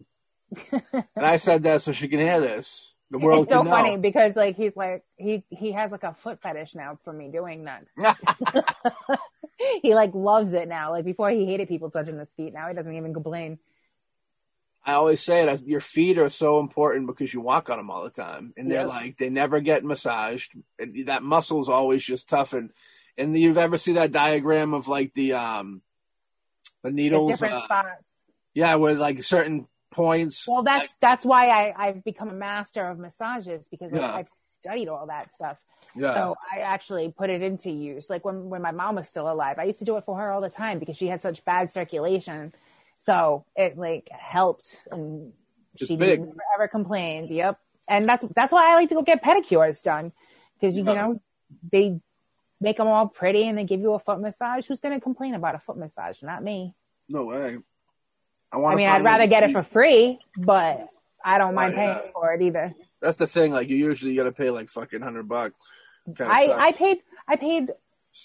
and 0.72 1.04
I 1.26 1.36
said 1.36 1.62
that 1.64 1.82
so 1.82 1.92
she 1.92 2.08
can 2.08 2.18
hear 2.18 2.40
this. 2.40 2.92
The 3.10 3.18
world 3.18 3.42
it's 3.42 3.52
so 3.52 3.62
know. 3.62 3.70
funny 3.70 3.96
because 3.98 4.34
like 4.34 4.56
he's 4.56 4.74
like 4.74 5.04
he 5.16 5.44
he 5.50 5.72
has 5.72 5.92
like 5.92 6.02
a 6.02 6.16
foot 6.22 6.40
fetish 6.42 6.74
now 6.74 6.98
for 7.04 7.12
me 7.12 7.30
doing 7.30 7.66
that. 7.66 7.84
he 9.82 9.94
like 9.94 10.14
loves 10.14 10.52
it 10.52 10.68
now. 10.68 10.90
Like 10.90 11.04
before 11.04 11.30
he 11.30 11.46
hated 11.46 11.68
people 11.68 11.90
touching 11.90 12.18
his 12.18 12.30
feet. 12.32 12.52
Now 12.54 12.68
he 12.68 12.74
doesn't 12.74 12.94
even 12.94 13.12
complain. 13.14 13.58
I 14.86 14.94
always 14.94 15.22
say 15.22 15.42
it 15.42 15.48
as 15.48 15.62
your 15.62 15.80
feet 15.80 16.18
are 16.18 16.28
so 16.28 16.60
important 16.60 17.06
because 17.06 17.32
you 17.32 17.40
walk 17.40 17.70
on 17.70 17.78
them 17.78 17.90
all 17.90 18.04
the 18.04 18.10
time, 18.10 18.52
and 18.56 18.70
they're 18.70 18.82
Yeah. 18.82 18.86
like 18.86 19.16
they 19.16 19.30
never 19.30 19.60
get 19.60 19.82
massaged. 19.82 20.52
And 20.78 21.06
that 21.06 21.22
muscle's 21.22 21.68
always 21.70 22.04
just 22.04 22.28
toughened. 22.28 22.70
And 23.16 23.28
and 23.28 23.38
you've 23.38 23.56
ever 23.58 23.78
see 23.78 23.92
that 23.94 24.12
diagram 24.12 24.74
of 24.74 24.86
like 24.88 25.14
the 25.14 25.32
um 25.34 25.80
the 26.82 26.90
The 26.90 26.94
needles? 26.96 27.30
different 27.30 27.54
uh, 27.54 27.64
spots. 27.64 28.04
yeah, 28.52 28.74
with 28.74 28.98
like 28.98 29.22
certain 29.22 29.66
points. 29.90 30.46
Well, 30.46 30.64
that's 30.64 30.82
like, 30.82 30.90
that's 31.00 31.24
why 31.24 31.48
I 31.48 31.72
I've 31.88 32.04
become 32.04 32.28
a 32.28 32.34
master 32.34 32.86
of 32.86 32.98
massages 32.98 33.68
because 33.68 33.90
Yeah. 33.92 34.12
I've 34.12 34.28
studied 34.58 34.88
all 34.88 35.06
that 35.06 35.34
stuff. 35.34 35.56
Yeah. 35.96 36.14
So 36.14 36.36
I 36.52 36.60
actually 36.60 37.12
put 37.16 37.30
it 37.30 37.42
into 37.42 37.70
use. 37.70 38.10
Like 38.10 38.24
when 38.24 38.48
when 38.50 38.62
my 38.62 38.72
mom 38.72 38.96
was 38.96 39.08
still 39.08 39.30
alive, 39.30 39.58
I 39.58 39.64
used 39.64 39.78
to 39.80 39.84
do 39.84 39.96
it 39.96 40.04
for 40.04 40.18
her 40.18 40.30
all 40.30 40.40
the 40.40 40.50
time 40.50 40.78
because 40.78 40.96
she 40.96 41.06
had 41.06 41.22
such 41.22 41.44
bad 41.44 41.72
circulation. 41.72 42.52
So 42.98 43.44
it 43.56 43.76
like 43.78 44.08
helped, 44.10 44.78
and 44.90 45.32
she 45.76 45.96
big. 45.96 46.20
never 46.20 46.36
ever 46.54 46.68
complained. 46.68 47.30
Yep, 47.30 47.58
and 47.88 48.08
that's 48.08 48.24
that's 48.34 48.52
why 48.52 48.70
I 48.72 48.74
like 48.76 48.88
to 48.90 48.94
go 48.94 49.02
get 49.02 49.22
pedicures 49.22 49.82
done 49.82 50.12
because 50.60 50.76
you 50.76 50.84
Yeah. 50.84 50.94
know 50.94 51.20
they 51.70 52.00
make 52.60 52.78
them 52.78 52.86
all 52.88 53.08
pretty 53.08 53.46
and 53.46 53.58
they 53.58 53.64
give 53.64 53.80
you 53.80 53.92
a 53.92 53.98
foot 53.98 54.20
massage. 54.20 54.66
Who's 54.66 54.80
going 54.80 54.94
to 54.94 55.00
complain 55.00 55.34
about 55.34 55.54
a 55.54 55.58
foot 55.58 55.76
massage? 55.76 56.22
Not 56.22 56.42
me. 56.42 56.74
no 57.08 57.24
way. 57.24 57.58
I 58.52 58.56
I 58.58 58.74
mean, 58.76 58.86
I'd 58.86 59.04
rather 59.04 59.26
get 59.26 59.42
it 59.42 59.52
for 59.52 59.62
free, 59.64 60.18
but 60.36 60.88
I 61.24 61.38
don't 61.38 61.50
oh, 61.50 61.54
mind 61.54 61.74
Oh, 61.74 61.76
yeah. 61.76 61.94
paying 61.98 62.12
for 62.12 62.32
it 62.34 62.42
either. 62.42 62.74
That's 63.00 63.16
the 63.16 63.26
thing. 63.26 63.52
Like 63.52 63.68
you 63.68 63.76
usually 63.76 64.14
got 64.14 64.24
to 64.24 64.32
pay 64.32 64.50
like 64.50 64.70
fucking 64.70 65.00
hundred 65.02 65.28
bucks. 65.28 65.54
I 66.20 66.48
I 66.68 66.72
paid 66.72 66.98
I 67.26 67.36
paid 67.36 67.70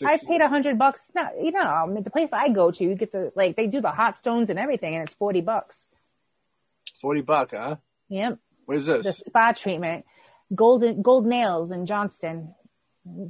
I 0.05 0.17
paid 0.17 0.41
a 0.41 0.47
hundred 0.49 0.77
bucks. 0.77 1.11
No, 1.15 1.27
you 1.41 1.51
know, 1.51 1.61
I 1.61 1.85
mean, 1.87 2.03
the 2.03 2.09
place 2.11 2.31
I 2.33 2.49
go 2.49 2.71
to, 2.71 2.83
you 2.83 2.95
get 2.95 3.11
the 3.11 3.31
like 3.35 3.55
they 3.55 3.67
do 3.67 3.81
the 3.81 3.91
hot 3.91 4.15
stones 4.15 4.49
and 4.49 4.59
everything, 4.59 4.95
and 4.95 5.03
it's 5.05 5.13
forty 5.15 5.41
bucks. 5.41 5.87
forty 7.01 7.21
buck, 7.21 7.51
huh? 7.51 7.77
Yep, 8.09 8.39
What 8.65 8.77
is 8.77 8.85
this? 8.85 9.03
the 9.05 9.13
spa 9.13 9.51
treatment, 9.53 10.05
golden 10.53 11.01
gold 11.01 11.25
nails 11.25 11.71
in 11.71 11.85
Johnston, 11.85 12.53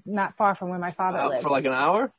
not 0.06 0.36
far 0.38 0.56
from 0.56 0.70
where 0.70 0.80
my 0.80 0.92
father 0.92 1.20
Out 1.20 1.30
lives. 1.30 1.44
for 1.44 1.50
like 1.50 1.66
an 1.66 1.74
hour? 1.74 2.12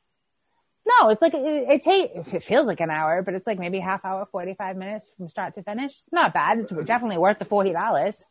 no, 0.85 1.09
it's 1.09 1.21
like 1.21 1.33
it, 1.35 1.39
it 1.45 1.81
take 1.83 2.11
it 2.33 2.43
feels 2.43 2.65
like 2.65 2.79
an 2.79 2.89
hour, 2.89 3.21
but 3.21 3.33
it's 3.35 3.45
like 3.45 3.59
maybe 3.59 3.79
half 3.79 4.03
hour, 4.05 4.25
forty 4.31 4.53
five 4.55 4.75
minutes 4.77 5.11
from 5.17 5.29
start 5.29 5.53
to 5.55 5.63
finish. 5.63 5.91
It's 5.91 6.11
not 6.11 6.33
bad. 6.33 6.59
It's 6.59 6.71
definitely 6.85 7.17
worth 7.19 7.37
the 7.39 7.45
forty 7.45 7.73
dollars. 7.73 8.23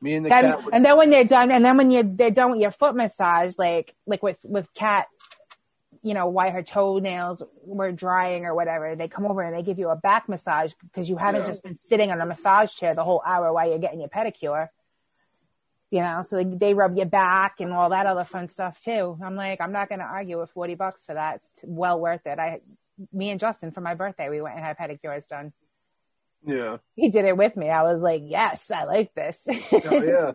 Me 0.00 0.14
and 0.14 0.24
the 0.26 0.30
Then, 0.30 0.44
cat. 0.44 0.64
would- 0.64 0.74
and 0.74 0.84
then 0.84 0.96
when 0.96 1.10
they're 1.10 1.24
done, 1.24 1.50
and 1.50 1.64
then 1.64 1.76
when 1.76 1.90
you're 1.90 2.02
they're 2.02 2.30
done 2.30 2.50
with 2.52 2.60
your 2.60 2.70
foot 2.72 2.94
massage, 2.96 3.54
like 3.58 3.94
like 4.06 4.22
with 4.22 4.38
with 4.44 4.72
cat, 4.74 5.06
you 6.02 6.14
know, 6.14 6.26
why 6.26 6.50
her 6.50 6.62
toenails 6.62 7.42
were 7.64 7.92
drying 7.92 8.44
or 8.44 8.54
whatever, 8.54 8.96
they 8.96 9.06
come 9.08 9.24
over 9.26 9.42
and 9.42 9.54
they 9.56 9.62
give 9.62 9.78
you 9.78 9.88
a 9.90 9.96
back 9.96 10.28
massage 10.28 10.72
because 10.82 11.08
you 11.08 11.16
haven't 11.16 11.42
Yeah. 11.42 11.46
just 11.46 11.62
been 11.62 11.78
sitting 11.84 12.10
on 12.10 12.20
a 12.20 12.26
massage 12.26 12.74
chair 12.74 12.94
the 12.94 13.04
whole 13.04 13.22
hour 13.24 13.52
while 13.52 13.68
you're 13.68 13.78
getting 13.78 14.00
your 14.00 14.08
pedicure. 14.08 14.68
You 15.90 16.00
know, 16.00 16.22
so 16.24 16.36
they, 16.36 16.44
they 16.44 16.74
rub 16.74 16.96
your 16.96 17.04
back 17.06 17.60
and 17.60 17.70
all 17.72 17.90
that 17.90 18.06
other 18.06 18.24
fun 18.24 18.48
stuff 18.48 18.80
too. 18.82 19.18
I'm 19.22 19.36
like, 19.36 19.60
I'm 19.60 19.72
not 19.72 19.90
going 19.90 19.98
to 19.98 20.06
argue 20.06 20.40
with 20.40 20.50
40 20.50 20.74
bucks 20.74 21.04
for 21.04 21.12
that. 21.14 21.36
It's 21.36 21.50
well 21.64 22.00
worth 22.00 22.26
it. 22.26 22.38
I, 22.38 22.60
me 23.12 23.28
and 23.28 23.38
Justin 23.38 23.72
for 23.72 23.82
my 23.82 23.94
birthday, 23.94 24.30
we 24.30 24.40
went 24.40 24.56
and 24.56 24.64
had 24.64 24.78
pedicures 24.78 25.28
done. 25.28 25.52
Yeah. 26.44 26.78
He 26.94 27.10
did 27.10 27.24
it 27.24 27.36
with 27.36 27.56
me. 27.56 27.70
I 27.70 27.82
was 27.82 28.00
like, 28.00 28.22
yes, 28.24 28.70
I 28.70 28.84
like 28.84 29.14
this. 29.14 29.40
Oh, 29.72 30.02
yeah. 30.02 30.32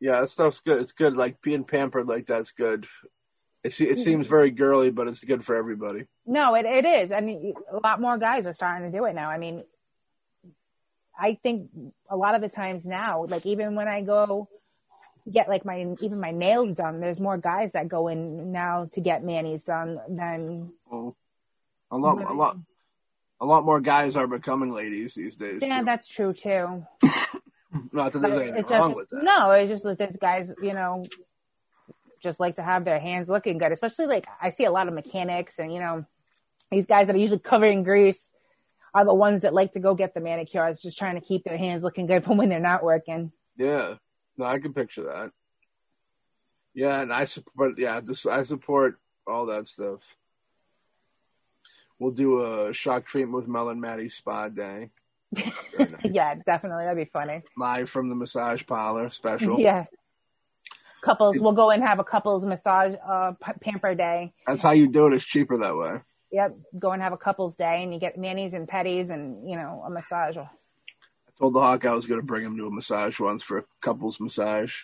Yeah, 0.00 0.20
that 0.20 0.30
stuff's 0.30 0.60
good. 0.60 0.80
It's 0.80 0.92
good. 0.92 1.16
Like 1.16 1.42
being 1.42 1.64
pampered 1.64 2.06
like 2.06 2.26
that's 2.26 2.52
good. 2.52 2.86
It, 3.64 3.80
it 3.80 3.98
seems 3.98 4.28
very 4.28 4.50
girly, 4.52 4.90
but 4.90 5.08
it's 5.08 5.24
good 5.24 5.44
for 5.44 5.56
everybody. 5.56 6.06
No, 6.24 6.54
it, 6.54 6.64
it 6.64 6.84
is. 6.84 7.10
I 7.10 7.20
mean, 7.20 7.54
a 7.72 7.78
lot 7.78 8.00
more 8.00 8.16
guys 8.16 8.46
are 8.46 8.52
starting 8.52 8.90
to 8.90 8.96
do 8.96 9.04
it 9.06 9.14
now. 9.14 9.28
I 9.28 9.38
mean, 9.38 9.64
I 11.18 11.36
think 11.42 11.70
a 12.08 12.16
lot 12.16 12.36
of 12.36 12.40
the 12.40 12.48
times 12.48 12.86
now, 12.86 13.26
like 13.28 13.44
even 13.44 13.74
when 13.74 13.88
I 13.88 14.02
go 14.02 14.48
get 15.30 15.48
like 15.48 15.64
my 15.64 15.94
even 16.00 16.20
my 16.20 16.30
nails 16.30 16.74
done, 16.74 17.00
there's 17.00 17.20
more 17.20 17.36
guys 17.36 17.72
that 17.72 17.88
go 17.88 18.06
in 18.06 18.52
now 18.52 18.88
to 18.92 19.00
get 19.00 19.24
manis 19.24 19.64
done 19.64 19.98
than 20.08 20.72
Well, 20.86 21.16
a 21.90 21.98
lot, 21.98 22.22
a 22.22 22.32
lot, 22.32 22.56
a 23.40 23.46
lot 23.46 23.64
more 23.64 23.80
guys 23.80 24.16
are 24.16 24.26
becoming 24.26 24.70
ladies 24.70 25.14
these 25.14 25.36
days. 25.36 25.60
yeah, 25.62 25.80
too. 25.80 25.84
that's 25.84 26.08
true 26.08 26.32
too. 26.32 26.84
Not 27.92 28.12
that 28.12 28.22
But 28.22 28.30
there's 28.30 28.40
anything 28.42 28.64
it 28.64 28.70
wrong 28.70 28.90
just 28.90 28.96
with 28.96 29.10
that. 29.10 29.22
no, 29.22 29.50
it's 29.52 29.70
just 29.70 29.84
that 29.84 29.98
these 29.98 30.16
guys, 30.16 30.52
you 30.62 30.72
know, 30.72 31.04
just 32.20 32.40
like 32.40 32.56
to 32.56 32.62
have 32.62 32.84
their 32.84 32.98
hands 32.98 33.28
looking 33.28 33.58
good. 33.58 33.72
Especially 33.72 34.06
like 34.06 34.26
I 34.40 34.50
see 34.50 34.64
a 34.64 34.70
lot 34.70 34.88
of 34.88 34.94
mechanics 34.94 35.58
and 35.58 35.72
you 35.72 35.80
know 35.80 36.04
these 36.70 36.86
guys 36.86 37.06
that 37.06 37.16
are 37.16 37.18
usually 37.18 37.38
covered 37.38 37.66
in 37.72 37.82
grease 37.82 38.32
are 38.94 39.04
the 39.04 39.14
ones 39.14 39.42
that 39.42 39.54
like 39.54 39.72
to 39.72 39.80
go 39.80 39.94
get 39.94 40.14
the 40.14 40.20
manicures, 40.20 40.80
just 40.80 40.98
trying 40.98 41.14
to 41.14 41.20
keep 41.20 41.44
their 41.44 41.58
hands 41.58 41.82
looking 41.82 42.06
good 42.06 42.24
for 42.24 42.34
when 42.34 42.48
they're 42.48 42.60
not 42.60 42.82
working. 42.82 43.32
Yeah, 43.56 43.94
no, 44.36 44.46
I 44.46 44.58
can 44.58 44.72
picture 44.72 45.04
that. 45.04 45.30
Yeah, 46.74 47.00
and 47.00 47.12
I 47.12 47.26
support. 47.26 47.78
Yeah, 47.78 48.00
this 48.00 48.26
I 48.26 48.42
support 48.42 48.98
all 49.26 49.46
that 49.46 49.66
stuff. 49.66 50.00
We'll 51.98 52.12
do 52.12 52.44
a 52.44 52.72
shock 52.72 53.06
treatment 53.06 53.34
with 53.36 53.48
Mel 53.48 53.70
and 53.70 53.80
Maddie 53.80 54.08
spa 54.08 54.48
day 54.48 54.90
nice. 55.32 55.52
yeah, 56.04 56.34
definitely, 56.46 56.84
that'd 56.84 56.96
be 56.96 57.10
funny. 57.12 57.42
live 57.56 57.90
from 57.90 58.08
the 58.08 58.14
massage 58.14 58.64
parlor 58.66 59.10
special. 59.10 59.60
Yeah, 59.60 59.84
couples. 61.02 61.38
We'll 61.38 61.52
go 61.52 61.70
and 61.70 61.82
have 61.82 61.98
a 61.98 62.04
couples 62.04 62.46
massage 62.46 62.94
uh, 63.06 63.32
p- 63.32 63.52
pamper 63.60 63.94
day. 63.94 64.32
That's 64.46 64.62
how 64.62 64.70
you 64.72 64.88
do 64.88 65.06
it. 65.06 65.12
It's 65.14 65.24
cheaper 65.24 65.58
that 65.58 65.76
way. 65.76 66.00
Yep, 66.30 66.56
go 66.78 66.92
and 66.92 67.02
have 67.02 67.12
a 67.12 67.16
couples 67.18 67.56
day, 67.56 67.82
and 67.82 67.92
you 67.92 68.00
get 68.00 68.18
manis 68.18 68.52
and 68.52 68.68
petties, 68.68 69.10
and 69.10 69.48
you 69.48 69.56
know 69.56 69.82
a 69.86 69.90
massage. 69.90 70.36
I 70.36 70.48
told 71.38 71.54
the 71.54 71.60
Hawk 71.60 71.84
I 71.84 71.94
was 71.94 72.06
going 72.06 72.20
to 72.20 72.26
bring 72.26 72.44
him 72.44 72.56
to 72.56 72.66
a 72.66 72.70
massage 72.70 73.20
once 73.20 73.42
for 73.42 73.58
a 73.58 73.64
couples 73.80 74.20
massage. 74.20 74.82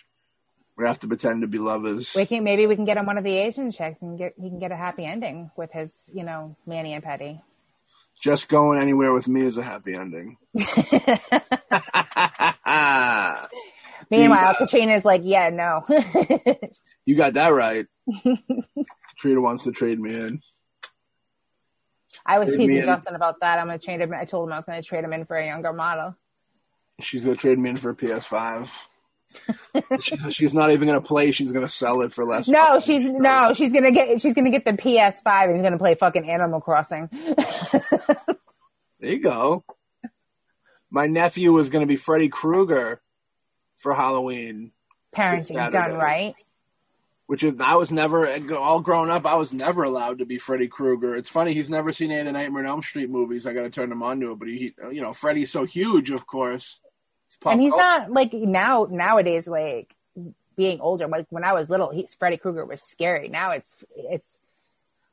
We 0.77 0.85
have 0.85 0.99
to 0.99 1.07
pretend 1.07 1.41
to 1.41 1.47
be 1.47 1.57
lovers. 1.57 2.13
We 2.15 2.25
can 2.25 2.43
maybe 2.43 2.67
we 2.67 2.75
can 2.75 2.85
get 2.85 2.97
him 2.97 3.05
one 3.05 3.17
of 3.17 3.23
the 3.23 3.35
Asian 3.35 3.71
chicks 3.71 4.01
and 4.01 4.17
get 4.17 4.33
he 4.39 4.49
can 4.49 4.59
get 4.59 4.71
a 4.71 4.75
happy 4.75 5.05
ending 5.05 5.51
with 5.55 5.71
his 5.71 6.11
you 6.13 6.23
know 6.23 6.55
Manny 6.65 6.93
and 6.93 7.03
Petty. 7.03 7.41
Just 8.19 8.47
going 8.47 8.81
anywhere 8.81 9.13
with 9.13 9.27
me 9.27 9.41
is 9.41 9.57
a 9.57 9.63
happy 9.63 9.93
ending. 9.93 10.37
Meanwhile. 14.09 14.55
Katrina's 14.55 15.03
like, 15.03 15.21
yeah, 15.23 15.49
no. 15.49 15.85
you 17.05 17.15
got 17.15 17.33
that 17.33 17.49
right. 17.49 17.87
Trina 19.17 19.41
wants 19.41 19.63
to 19.63 19.71
trade 19.71 19.99
me 19.99 20.15
in. 20.15 20.41
I 22.25 22.39
was 22.39 22.49
Trade 22.49 22.57
teasing 22.57 22.77
in. 22.77 22.83
Justin 22.83 23.15
about 23.15 23.41
that. 23.41 23.59
I'm 23.59 23.67
gonna 23.67 23.79
trade 23.79 24.01
him. 24.01 24.13
I 24.13 24.25
told 24.25 24.47
him 24.47 24.53
I 24.53 24.57
was 24.57 24.65
gonna 24.65 24.81
trade 24.81 25.03
him 25.03 25.13
in 25.13 25.25
for 25.25 25.37
a 25.37 25.45
younger 25.45 25.73
model. 25.73 26.15
She's 27.01 27.25
going 27.25 27.35
to 27.35 27.41
trade 27.41 27.59
me 27.59 27.71
in 27.71 27.75
for 27.75 27.89
a 27.89 27.95
PS5. 27.95 28.69
She's, 30.01 30.35
she's 30.35 30.53
not 30.53 30.71
even 30.71 30.87
going 30.87 30.99
to 30.99 31.07
play. 31.07 31.31
She's 31.31 31.51
going 31.51 31.65
to 31.65 31.71
sell 31.71 32.01
it 32.01 32.13
for 32.13 32.25
less. 32.25 32.47
No, 32.47 32.79
she's 32.79 33.03
no, 33.03 33.53
she's 33.53 33.71
gonna 33.71 33.91
get 33.91 34.21
she's 34.21 34.33
gonna 34.33 34.49
get 34.49 34.65
the 34.65 34.73
PS5 34.73 35.53
and 35.53 35.63
gonna 35.63 35.77
play 35.77 35.95
fucking 35.95 36.29
Animal 36.29 36.61
Crossing. 36.61 37.09
There 39.05 39.13
you 39.13 39.19
go. 39.19 39.63
My 40.89 41.05
nephew 41.05 41.51
was 41.51 41.69
going 41.69 41.83
to 41.83 41.87
be 41.87 41.95
Freddy 41.95 42.29
Krueger 42.29 43.01
for 43.77 43.93
Halloween. 43.93 44.71
Parenting 45.15 45.53
Saturday. 45.53 45.89
done 45.89 45.93
right. 45.93 46.35
which 47.27 47.43
is 47.43 47.53
I 47.59 47.75
was 47.75 47.91
never 47.91 48.27
all 48.55 48.79
grown 48.81 49.11
up. 49.11 49.25
I 49.25 49.35
was 49.35 49.53
never 49.53 49.83
allowed 49.83 50.19
to 50.19 50.25
be 50.25 50.39
Freddy 50.39 50.67
Krueger. 50.67 51.15
It's 51.15 51.29
funny 51.29 51.53
he's 51.53 51.69
never 51.69 51.93
seen 51.93 52.11
any 52.11 52.21
of 52.21 52.25
the 52.25 52.31
Nightmare 52.31 52.63
on 52.63 52.69
Elm 52.69 52.81
Street 52.81 53.09
movies. 53.09 53.45
I 53.45 53.53
got 53.53 53.61
to 53.61 53.69
turn 53.69 53.91
him 53.91 54.01
on 54.01 54.19
to 54.21 54.31
it, 54.31 54.39
but 54.39 54.47
he, 54.47 54.73
you 54.91 55.01
know, 55.01 55.13
Freddy's 55.13 55.51
so 55.51 55.65
huge, 55.65 56.11
of 56.11 56.25
course. 56.25 56.81
And 57.45 57.61
he's 57.61 57.71
not 57.71 58.11
like 58.11 58.33
now 58.33 58.87
nowadays 58.89 59.47
like 59.47 59.95
being 60.55 60.79
older. 60.79 61.07
Like 61.07 61.27
when 61.29 61.43
I 61.43 61.53
was 61.53 61.69
little, 61.69 61.91
he's 61.91 62.13
Freddy 62.13 62.37
Krueger 62.37 62.65
was 62.65 62.81
scary. 62.81 63.27
Now 63.27 63.51
it's 63.51 63.71
it's 63.95 64.39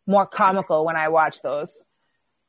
more 0.07 0.27
comical 0.27 0.85
when 0.85 0.97
I 0.97 1.09
watch 1.09 1.43
those. 1.43 1.83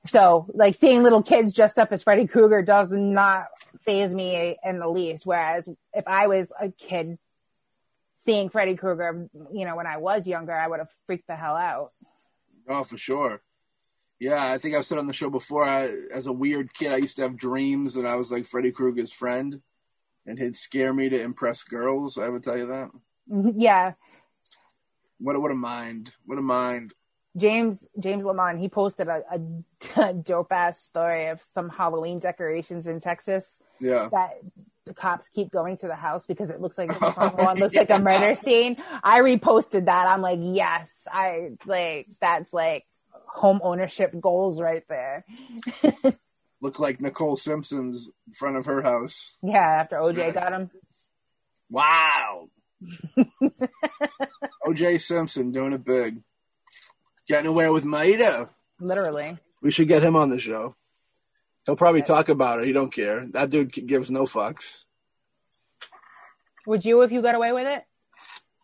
So 0.06 0.48
like 0.54 0.76
seeing 0.76 1.04
little 1.04 1.24
kids 1.24 1.54
dressed 1.54 1.80
up 1.80 1.92
as 1.92 2.04
Freddy 2.04 2.28
Krueger 2.28 2.62
does 2.62 2.90
not 2.92 3.48
phase 3.86 4.14
me 4.14 4.58
in 4.64 4.80
the 4.80 4.88
least. 4.88 5.26
Whereas 5.26 5.68
if 5.94 6.08
I 6.08 6.28
was 6.28 6.52
a 6.60 6.70
kid 6.70 7.18
seeing 8.26 8.50
Freddy 8.50 8.76
Krueger, 8.76 9.28
you 9.52 9.66
know, 9.66 9.76
when 9.76 9.88
I 9.88 9.98
was 9.98 10.28
younger, 10.28 10.54
I 10.54 10.68
would 10.68 10.80
have 10.80 10.90
freaked 11.06 11.28
the 11.28 11.36
hell 11.36 11.56
out. 11.56 11.92
Oh, 12.68 12.84
for 12.84 12.98
sure. 12.98 13.42
Yeah, 14.24 14.54
I 14.54 14.58
think 14.58 14.74
I've 14.74 14.86
said 14.86 15.00
on 15.00 15.08
the 15.08 15.12
show 15.12 15.30
before. 15.30 15.66
I, 15.66 15.92
as 16.14 16.28
a 16.28 16.32
weird 16.32 16.74
kid, 16.74 16.94
I 16.94 16.98
used 16.98 17.18
to 17.18 17.24
have 17.24 17.36
dreams 17.36 17.94
that 17.96 18.06
I 18.06 18.16
was 18.16 18.32
like 18.32 18.46
Freddy 18.46 18.72
Krueger's 18.72 19.12
friend, 19.12 19.62
and 20.26 20.40
he'd 20.40 20.56
scare 20.56 20.94
me 20.94 21.10
to 21.10 21.22
impress 21.22 21.64
girls. 21.64 22.18
I 22.18 22.30
would 22.30 22.42
tell 22.42 22.58
you 22.58 22.68
that. 22.68 22.90
Mm-hmm, 23.30 23.60
yeah. 23.60 23.92
What 25.20 25.36
a, 25.36 25.42
what 25.42 25.52
a 25.52 25.56
mind! 25.56 26.14
What 26.26 26.38
a 26.38 26.42
mind! 26.42 26.94
James 27.36 27.86
James 28.00 28.24
Lamont 28.24 28.60
he 28.60 28.70
posted 28.70 29.10
a, 29.10 29.24
a 29.98 30.14
dope 30.14 30.54
ass 30.54 30.80
story 30.80 31.28
of 31.28 31.42
some 31.54 31.68
Halloween 31.68 32.20
decorations 32.20 32.88
in 32.88 33.02
Texas. 33.02 33.58
Yeah. 33.82 34.08
That 34.10 34.40
the 34.86 34.94
cops 34.94 35.28
keep 35.36 35.52
going 35.52 35.76
to 35.78 35.88
the 35.88 35.96
house 35.96 36.26
because 36.26 36.50
it 36.50 36.62
looks 36.62 36.78
like 36.78 36.98
the 36.98 37.12
front 37.14 37.36
one 37.36 37.58
looks 37.58 37.74
yeah. 37.74 37.82
like 37.82 37.90
a 37.90 38.00
murder 38.00 38.36
scene. 38.36 38.78
I 39.04 39.20
reposted 39.20 39.86
that. 39.88 40.08
I'm 40.08 40.22
like, 40.22 40.40
yes, 40.42 40.90
I 41.12 41.58
like 41.66 42.08
that's 42.22 42.54
like 42.54 42.86
home 43.34 43.60
ownership 43.64 44.14
goals 44.20 44.62
right 44.62 44.84
there. 44.88 45.26
Look 46.62 46.80
like 46.80 47.02
Nicole 47.02 47.36
Simpson's 47.36 48.10
in 48.28 48.34
front 48.34 48.56
of 48.58 48.66
her 48.68 48.82
house. 48.82 49.34
Yeah, 49.42 49.82
after 49.82 49.98
OJ 49.98 50.34
got 50.34 50.54
him. 50.54 50.72
Wow. 51.70 52.50
OJ 54.66 55.02
Simpson 55.02 55.52
doing 55.52 55.74
it 55.74 55.84
big. 55.84 56.22
Getting 57.28 57.48
away 57.48 57.70
with 57.70 57.84
Maida. 57.84 58.50
Literally. 58.80 59.38
We 59.62 59.72
should 59.72 59.88
get 59.88 60.04
him 60.04 60.16
on 60.16 60.30
the 60.30 60.40
show. 60.40 60.76
He'll 61.66 61.76
probably 61.76 62.02
talk 62.02 62.30
about 62.30 62.60
it. 62.60 62.68
He 62.68 62.74
don't 62.74 62.94
care. 62.94 63.26
That 63.32 63.50
dude 63.50 63.72
gives 63.72 64.12
no 64.12 64.24
fucks. 64.24 64.84
Would 66.68 66.86
you 66.86 67.02
if 67.02 67.12
you 67.12 67.22
got 67.22 67.36
away 67.36 67.52
with 67.52 67.68
it? 67.68 67.84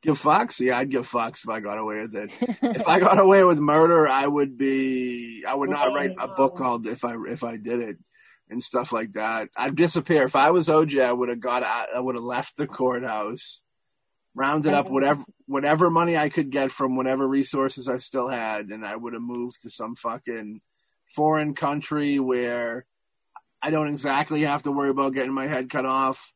Give 0.01 0.19
fucks? 0.19 0.59
Yeah, 0.59 0.77
I'd 0.77 0.91
give 0.91 1.09
fucks 1.09 1.43
if 1.43 1.49
I 1.49 1.59
got 1.59 1.77
away 1.77 2.01
with 2.01 2.15
it. 2.15 2.31
if 2.39 2.87
I 2.87 2.99
got 3.01 3.19
away 3.19 3.43
with 3.43 3.59
murder, 3.59 4.07
I 4.07 4.25
would 4.25 4.57
be. 4.57 5.43
I 5.45 5.53
would 5.53 5.69
not 5.69 5.93
write 5.93 6.15
a 6.17 6.27
book 6.27 6.57
called 6.57 6.87
"If 6.87 7.03
I 7.03 7.15
If 7.27 7.43
I 7.43 7.57
Did 7.57 7.81
It" 7.81 7.97
and 8.49 8.63
stuff 8.63 8.93
like 8.93 9.13
that. 9.13 9.49
I'd 9.57 9.75
disappear. 9.75 10.23
If 10.23 10.35
I 10.35 10.51
was 10.51 10.69
OJ, 10.69 11.03
I 11.03 11.11
would 11.11 11.29
have 11.29 11.41
got. 11.41 11.63
Out, 11.63 11.87
I 11.93 11.99
would 11.99 12.15
have 12.15 12.23
left 12.23 12.55
the 12.55 12.65
courthouse, 12.65 13.61
rounded 14.33 14.73
up 14.73 14.89
whatever 14.89 15.23
whatever 15.47 15.89
money 15.89 16.15
I 16.15 16.29
could 16.29 16.49
get 16.49 16.71
from 16.71 16.95
whatever 16.95 17.27
resources 17.27 17.89
I 17.89 17.97
still 17.97 18.29
had, 18.29 18.69
and 18.69 18.85
I 18.85 18.95
would 18.95 19.13
have 19.13 19.21
moved 19.21 19.63
to 19.63 19.69
some 19.69 19.95
fucking 19.95 20.61
foreign 21.13 21.55
country 21.55 22.19
where 22.19 22.85
I 23.61 23.71
don't 23.71 23.89
exactly 23.89 24.41
have 24.43 24.63
to 24.63 24.71
worry 24.71 24.89
about 24.91 25.13
getting 25.13 25.33
my 25.33 25.47
head 25.47 25.69
cut 25.69 25.85
off, 25.85 26.31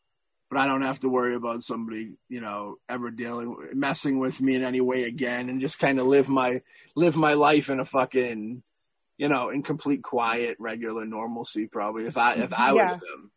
but 0.53 0.59
I 0.59 0.67
don't 0.67 0.83
have 0.83 0.99
to 0.99 1.09
worry 1.09 1.33
about 1.33 1.63
somebody, 1.63 2.11
you 2.29 2.39
know, 2.39 2.75
ever 2.87 3.09
dealing 3.09 3.57
messing 3.73 4.19
with 4.19 4.39
me 4.39 4.53
in 4.53 4.63
any 4.63 4.81
way 4.81 5.05
again 5.05 5.49
and 5.49 5.59
just 5.59 5.79
kind 5.79 5.99
of 5.99 6.05
live 6.05 6.29
my 6.29 6.61
live 6.95 7.15
my 7.15 7.33
life 7.33 7.71
in 7.71 7.79
a 7.79 7.85
fucking 7.85 8.61
you 9.17 9.29
know, 9.29 9.49
in 9.49 9.63
complete 9.63 10.03
quiet, 10.03 10.57
regular 10.59 11.05
normalcy 11.05 11.65
probably 11.65 12.05
if 12.05 12.17
I 12.17 12.35
if 12.35 12.53
I 12.53 12.67
yeah. 12.73 12.83
was 12.83 12.91
him. 12.91 13.31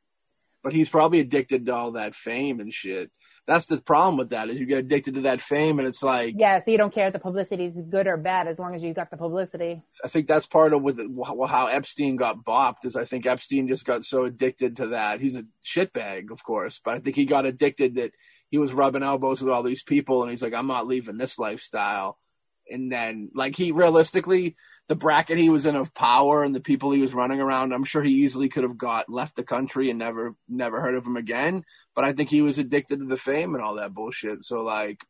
But 0.62 0.74
he's 0.74 0.90
probably 0.90 1.20
addicted 1.20 1.64
to 1.66 1.74
all 1.74 1.92
that 1.92 2.14
fame 2.14 2.60
and 2.60 2.70
shit 2.70 3.10
that's 3.46 3.66
the 3.66 3.78
problem 3.78 4.16
with 4.16 4.30
that 4.30 4.48
is 4.48 4.56
you 4.56 4.66
get 4.66 4.78
addicted 4.78 5.14
to 5.14 5.20
that 5.22 5.40
fame 5.40 5.78
and 5.78 5.86
it's 5.86 6.02
like 6.02 6.34
yeah 6.36 6.60
so 6.60 6.70
you 6.70 6.78
don't 6.78 6.92
care 6.92 7.06
if 7.06 7.12
the 7.12 7.18
publicity 7.18 7.66
is 7.66 7.80
good 7.88 8.06
or 8.06 8.16
bad 8.16 8.48
as 8.48 8.58
long 8.58 8.74
as 8.74 8.82
you 8.82 8.92
got 8.92 9.10
the 9.10 9.16
publicity. 9.16 9.82
I 10.02 10.08
think 10.08 10.26
that's 10.26 10.46
part 10.46 10.72
of 10.72 10.82
with 10.82 10.98
how 11.48 11.66
epstein 11.66 12.16
got 12.16 12.44
bopped 12.44 12.84
is 12.84 12.96
i 12.96 13.04
think 13.04 13.26
epstein 13.26 13.68
just 13.68 13.84
got 13.84 14.04
so 14.04 14.24
addicted 14.24 14.76
to 14.78 14.88
that. 14.88 15.20
He's 15.20 15.36
a 15.36 15.44
shitbag 15.64 16.30
of 16.30 16.42
course 16.42 16.80
but 16.84 16.94
i 16.94 16.98
think 16.98 17.16
he 17.16 17.24
got 17.24 17.46
addicted 17.46 17.96
that 17.96 18.12
he 18.50 18.58
was 18.58 18.72
rubbing 18.72 19.02
elbows 19.02 19.40
with 19.42 19.52
all 19.52 19.62
these 19.62 19.82
people 19.82 20.22
and 20.22 20.30
he's 20.30 20.42
like 20.42 20.54
i'm 20.54 20.66
not 20.66 20.86
leaving 20.86 21.16
this 21.16 21.38
lifestyle. 21.38 22.18
And 22.68 22.90
then 22.90 23.30
like 23.32 23.54
he 23.54 23.70
realistically 23.70 24.56
the 24.88 24.94
bracket 24.94 25.38
he 25.38 25.50
was 25.50 25.66
in 25.66 25.74
of 25.74 25.94
power 25.94 26.44
and 26.44 26.54
the 26.54 26.60
people 26.60 26.92
he 26.92 27.02
was 27.02 27.12
running 27.12 27.40
around, 27.40 27.72
I'm 27.72 27.84
sure 27.84 28.02
he 28.02 28.22
easily 28.22 28.48
could 28.48 28.62
have 28.62 28.78
got 28.78 29.08
left 29.08 29.34
the 29.34 29.42
country 29.42 29.90
and 29.90 29.98
never 29.98 30.34
never 30.48 30.80
heard 30.80 30.94
of 30.94 31.04
him 31.04 31.16
again. 31.16 31.64
But 31.94 32.04
I 32.04 32.12
think 32.12 32.30
he 32.30 32.42
was 32.42 32.58
addicted 32.58 33.00
to 33.00 33.06
the 33.06 33.16
fame 33.16 33.54
and 33.54 33.64
all 33.64 33.76
that 33.76 33.94
bullshit. 33.94 34.44
So 34.44 34.62
like 34.62 35.04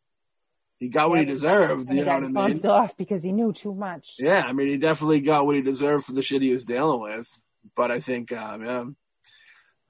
he 0.79 0.89
got 0.89 1.11
what 1.11 1.19
he 1.19 1.25
deserved. 1.25 1.91
you 1.91 2.05
know 2.05 2.15
what 2.15 2.25
I 2.25 2.49
mean? 2.49 2.67
off 2.67 2.97
because 2.97 3.23
he 3.23 3.33
knew 3.33 3.53
too 3.53 3.75
much. 3.75 4.17
Yeah, 4.19 4.45
I 4.47 4.53
mean 4.53 4.69
he 4.69 4.79
definitely 4.79 5.21
got 5.21 5.45
what 5.45 5.57
he 5.57 5.63
deserved 5.63 6.07
for 6.07 6.13
the 6.13 6.23
shit 6.23 6.43
he 6.43 6.53
was 6.53 6.65
dealing 6.65 7.01
with. 7.01 7.31
But 7.75 7.91
I 7.91 8.01
think, 8.01 8.33
um, 8.33 8.65
yeah, 8.65 8.85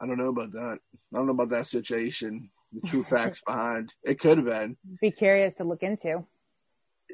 I 0.01 0.07
don't 0.07 0.19
know 0.19 0.29
about 0.29 0.53
that. 0.53 0.79
I 1.15 1.17
don't 1.17 1.27
know 1.27 1.33
about 1.33 1.51
that 1.51 1.67
situation. 1.67 2.51
The 2.73 2.89
true 2.89 3.05
facts 3.05 3.43
behind 3.47 3.95
it 4.03 4.19
could 4.19 4.39
have 4.39 4.47
been. 4.47 4.77
Be 5.01 5.11
curious 5.11 5.55
to 5.55 5.65
look 5.65 5.83
into 5.83 6.25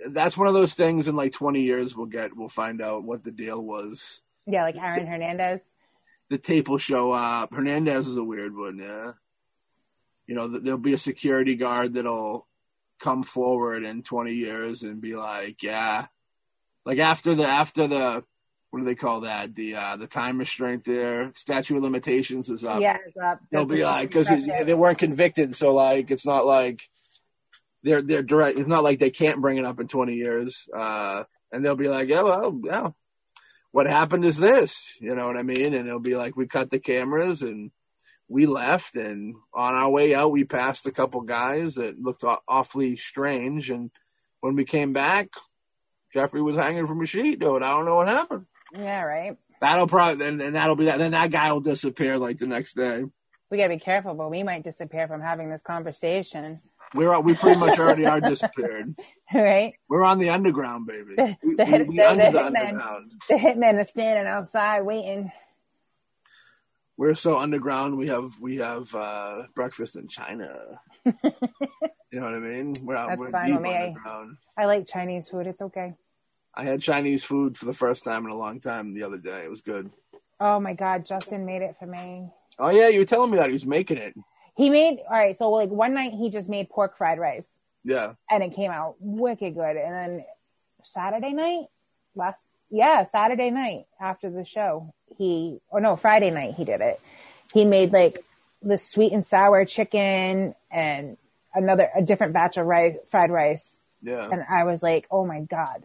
that's 0.09 0.37
one 0.37 0.49
of 0.49 0.55
those 0.55 0.75
things 0.75 1.09
in 1.09 1.17
like 1.17 1.33
20 1.33 1.63
years 1.63 1.97
we'll 1.97 2.07
get 2.07 2.37
we'll 2.37 2.49
find 2.49 2.81
out 2.81 3.05
what 3.05 3.25
the 3.25 3.31
deal 3.31 3.63
was. 3.63 4.21
Yeah 4.47 4.63
like 4.63 4.77
aaron 4.77 5.07
hernandez? 5.07 5.61
The 6.31 6.39
tape 6.39 6.69
will 6.69 6.79
show 6.79 7.13
up. 7.13 7.53
Hernandez 7.53 8.07
is 8.07 8.17
a 8.17 8.25
weird 8.25 8.57
one 8.57 8.79
yeah. 8.79 9.13
You 10.27 10.35
know 10.35 10.49
there'll 10.49 10.79
be 10.79 10.95
a 10.95 10.99
security 10.99 11.57
guard 11.57 11.95
that'll 11.95 12.47
come 13.01 13.23
forward 13.23 13.85
in 13.85 14.03
20 14.03 14.33
years 14.33 14.83
and 14.83 15.01
be 15.01 15.15
like 15.15 15.63
yeah. 15.63 16.07
Like 16.85 16.99
after 16.99 17.35
the 17.35 17.47
after 17.47 17.87
the 17.87 18.25
what 18.71 18.79
do 18.79 18.87
they 18.87 18.95
call 18.95 19.21
that? 19.21 19.55
The 19.55 19.77
uh 19.77 19.97
the 19.97 20.07
time 20.07 20.39
restraint 20.39 20.85
there 20.85 21.33
statute 21.35 21.77
of 21.77 21.83
limitations 21.83 22.49
is 22.49 22.65
up. 22.65 22.81
Yeah 22.81 22.97
it's 23.07 23.17
up. 23.17 23.41
They'll 23.51 23.67
be 23.67 23.85
like 23.85 24.09
because 24.09 24.29
they 24.29 24.75
weren't 24.75 24.99
convicted 24.99 25.55
so 25.55 25.75
like 25.75 26.11
it's 26.11 26.27
not 26.27 26.47
like 26.47 26.89
they're 27.83 28.03
they're 28.03 28.23
direct. 28.23 28.59
It's 28.59 28.69
not 28.69 28.85
like 28.85 28.99
they 28.99 29.11
can't 29.11 29.41
bring 29.41 29.59
it 29.59 29.65
up 29.65 29.81
in 29.81 29.89
20 29.89 30.15
years, 30.15 30.69
uh, 30.77 31.25
and 31.51 31.65
they'll 31.65 31.77
be 31.77 31.89
like, 31.89 32.09
yeah, 32.09 32.23
well, 32.23 32.61
yeah, 32.65 32.91
what 33.73 33.87
happened 33.87 34.25
is 34.25 34.37
this, 34.37 34.99
you 35.01 35.15
know 35.15 35.27
what 35.27 35.37
I 35.37 35.43
mean? 35.43 35.75
And 35.75 35.87
it'll 35.89 36.01
be 36.01 36.17
like 36.17 36.37
we 36.37 36.47
cut 36.47 36.71
the 36.71 36.79
cameras 36.79 37.43
and 37.43 37.71
we 38.29 38.47
left, 38.47 38.97
and 38.97 39.35
on 39.53 39.75
our 39.75 39.91
way 39.91 40.15
out, 40.15 40.33
we 40.33 40.45
passed 40.45 40.87
a 40.87 40.93
couple 40.93 41.21
guys 41.23 41.75
that 41.75 42.01
looked 42.01 42.25
awfully 42.49 42.97
strange, 42.97 43.71
and 43.71 43.91
when 44.41 44.57
we 44.57 44.65
came 44.65 44.93
back, 44.93 45.29
Jeffrey 46.13 46.43
was 46.43 46.57
hanging 46.57 46.87
from 46.87 47.03
a 47.03 47.07
sheet, 47.07 47.41
dude. 47.41 47.63
I 47.63 47.73
don't 47.73 47.85
know 47.85 47.97
what 47.97 48.09
happened. 48.09 48.47
Yeah, 48.75 49.03
right. 49.03 49.37
That'll 49.61 49.87
probably 49.87 50.17
then, 50.17 50.39
then 50.39 50.55
that'll 50.55 50.77
be 50.77 50.87
that. 50.87 50.99
Then 50.99 51.13
that 51.13 51.31
guy 51.31 51.53
will 51.53 51.61
disappear 51.61 52.19
like 52.19 52.39
the 52.39 52.47
next 52.47 52.75
day. 52.75 53.05
We 53.51 53.59
gotta 53.59 53.69
be 53.69 53.79
careful, 53.79 54.15
but 54.15 54.31
we 54.31 54.43
might 54.43 54.65
disappear 54.65 55.07
from 55.07 55.21
having 55.21 55.51
this 55.51 55.63
conversation. 55.63 56.59
We're 56.95 57.19
we 57.21 57.35
pretty 57.35 57.59
much 57.59 57.79
already 57.79 58.07
are 58.07 58.21
disappeared. 58.21 58.95
Right. 59.35 59.73
We're 59.89 60.05
on 60.05 60.19
the 60.19 60.29
underground, 60.29 60.87
baby. 60.87 61.15
The, 61.17 61.37
the, 61.43 61.65
we, 61.65 61.85
we 61.85 61.97
the, 61.97 62.07
under 62.07 62.27
the, 62.27 62.33
the 62.33 62.45
underground. 62.45 63.13
The 63.31 63.35
hitman 63.37 63.81
is 63.81 63.89
standing 63.89 64.27
outside 64.27 64.83
waiting. 64.83 65.33
We're 66.99 67.15
so 67.15 67.39
underground. 67.39 67.97
We 67.97 68.09
have 68.09 68.39
we 68.39 68.57
have 68.57 68.95
uh, 68.95 69.45
breakfast 69.55 69.97
in 69.97 70.09
China. 70.09 70.79
you 71.07 71.13
know 72.13 72.25
what 72.25 72.35
I 72.35 72.41
mean? 72.41 72.75
We're 72.83 72.95
out. 72.95 73.09
That's 73.09 73.21
we're 73.21 73.31
fine 73.31 73.55
with 73.55 73.63
me. 73.63 73.71
I, 73.71 74.27
I 74.59 74.67
like 74.67 74.87
Chinese 74.87 75.31
food. 75.31 75.47
It's 75.47 75.63
okay. 75.63 75.95
I 76.55 76.65
had 76.65 76.83
Chinese 76.83 77.25
food 77.25 77.57
for 77.57 77.65
the 77.65 77.73
first 77.73 78.05
time 78.05 78.27
in 78.27 78.33
a 78.33 78.37
long 78.37 78.61
time 78.61 78.93
the 78.93 79.05
other 79.05 79.17
day. 79.17 79.45
It 79.45 79.51
was 79.51 79.63
good. 79.63 79.91
Oh 80.41 80.61
my 80.61 80.75
god, 80.75 81.07
Justin 81.07 81.47
made 81.47 81.63
it 81.63 81.77
for 81.79 81.87
me. 81.87 82.29
Oh 82.59 82.71
yeah, 82.71 82.89
you 82.89 82.99
were 82.99 83.07
telling 83.07 83.31
me 83.31 83.39
that 83.39 83.47
he 83.47 83.55
was 83.55 83.65
making 83.65 83.97
it. 83.97 84.15
He 84.57 84.71
made 84.71 84.99
all 85.09 85.17
right. 85.17 85.37
So 85.37 85.51
like 85.51 85.71
one 85.71 85.95
night 85.95 86.13
he 86.13 86.31
just 86.31 86.49
made 86.49 86.69
pork 86.69 86.97
fried 86.99 87.19
rice. 87.19 87.49
Yeah. 87.85 88.15
And 88.31 88.43
it 88.43 88.55
came 88.55 88.71
out 88.71 88.97
wicked 89.01 89.55
good. 89.55 89.77
And 89.77 89.95
then 89.95 90.25
Saturday 90.85 91.33
night, 91.33 91.67
last 92.15 92.43
yeah, 92.71 93.07
Saturday 93.11 93.51
night 93.51 93.87
after 94.01 94.31
the 94.31 94.45
show, 94.45 94.95
he 95.19 95.61
or 95.69 95.81
no 95.81 95.97
Friday 95.97 96.31
night 96.31 96.55
he 96.55 96.65
did 96.65 96.81
it. 96.81 97.01
He 97.53 97.65
made 97.65 97.93
like 97.93 98.25
the 98.63 98.79
sweet 98.79 99.13
and 99.13 99.25
sour 99.25 99.65
chicken 99.65 100.55
and 100.71 101.17
another 101.55 101.89
a 101.95 102.03
different 102.03 102.33
batch 102.33 102.57
of 102.57 102.67
rice, 102.67 102.97
fried 103.11 103.31
rice. 103.31 103.79
Yeah. 104.01 104.29
And 104.31 104.43
I 104.49 104.65
was 104.65 104.83
like, 104.83 105.07
oh 105.11 105.27
my 105.27 105.41
god. 105.41 105.85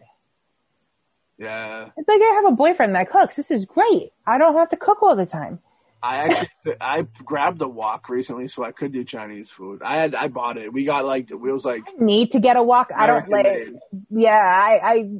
Yeah. 1.38 1.90
It's 1.96 2.08
like 2.08 2.20
I 2.20 2.40
have 2.42 2.52
a 2.52 2.56
boyfriend 2.56 2.94
that 2.94 3.10
cooks. 3.10 3.36
This 3.36 3.50
is 3.50 3.64
great. 3.64 4.12
I 4.26 4.38
don't 4.38 4.54
have 4.54 4.70
to 4.70 4.76
cook 4.76 5.02
all 5.02 5.14
the 5.14 5.26
time. 5.26 5.60
I 6.02 6.16
actually 6.18 6.48
I 6.80 7.02
grabbed 7.24 7.58
the 7.58 7.68
wok 7.68 8.08
recently, 8.08 8.48
so 8.48 8.62
I 8.64 8.72
could 8.72 8.92
do 8.92 9.04
Chinese 9.04 9.50
food. 9.50 9.82
I 9.82 9.96
had 9.96 10.14
I 10.14 10.28
bought 10.28 10.56
it. 10.56 10.72
We 10.72 10.84
got 10.84 11.04
like 11.04 11.30
it 11.30 11.38
was 11.40 11.64
like 11.64 11.82
Need 11.98 12.32
to 12.32 12.40
get 12.40 12.56
a 12.56 12.62
wok. 12.62 12.90
I 12.94 13.06
don't 13.06 13.28
like. 13.28 13.46
American 13.46 13.80
Yeah, 14.10 14.30
I, 14.38 14.80
I, 14.92 15.10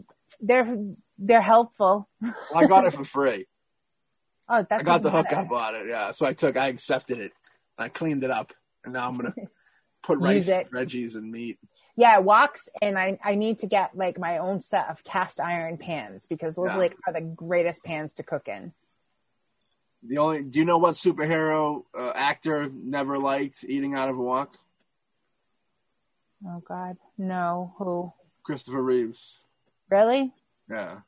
they're 0.41 0.77
they're 1.19 1.41
helpful. 1.43 2.09
Well, 2.21 2.35
I 2.55 2.67
got 2.67 2.87
it 2.87 2.95
for 2.95 3.05
free. 3.05 3.47
Oh, 4.51 4.65
that's 4.67 4.81
I 4.81 4.83
got 4.83 5.03
the 5.03 5.11
better. 5.11 5.29
hookup 5.29 5.53
on 5.53 5.75
it. 5.75 5.87
Yeah, 5.91 6.13
so 6.13 6.25
I 6.25 6.33
took 6.33 6.57
I 6.57 6.69
accepted 6.69 7.19
it. 7.19 7.33
I 7.77 7.91
cleaned 7.91 8.25
it 8.25 8.31
up, 8.31 8.55
and 8.83 8.95
now 8.95 9.07
I'm 9.07 9.15
gonna 9.15 9.35
put 10.03 10.21
rice, 10.21 10.47
veggies, 10.47 11.17
and 11.17 11.31
meat. 11.31 11.59
Yeah, 11.99 12.19
woks, 12.23 12.61
and 12.81 12.99
I 12.99 13.19
I 13.23 13.35
need 13.35 13.59
to 13.59 13.67
get 13.67 13.95
like 13.95 14.19
my 14.19 14.39
own 14.39 14.63
set 14.63 14.89
of 14.89 15.05
cast 15.05 15.39
iron 15.39 15.77
pans 15.77 16.27
because 16.31 16.55
those 16.55 16.69
Yeah. 16.69 16.77
like 16.79 16.97
are 17.07 17.13
the 17.13 17.21
greatest 17.21 17.85
pans 17.85 18.15
to 18.15 18.23
cook 18.23 18.49
in. 18.49 18.73
The 20.03 20.19
only 20.19 20.43
do 20.43 20.59
you 20.61 20.65
know 20.65 20.79
what 20.79 20.95
superhero 20.95 21.83
uh, 21.99 22.13
actor 22.15 22.71
never 22.73 23.19
liked 23.19 23.65
eating 23.65 23.95
out 23.95 24.09
of 24.09 24.17
a 24.17 24.23
wok? 24.23 24.57
Oh 26.47 26.63
God, 26.67 26.97
no, 27.17 27.75
who 27.79 28.13
Christopher 28.45 28.83
Reeves. 28.83 29.39
really? 29.91 30.33
Yeah, 30.71 30.99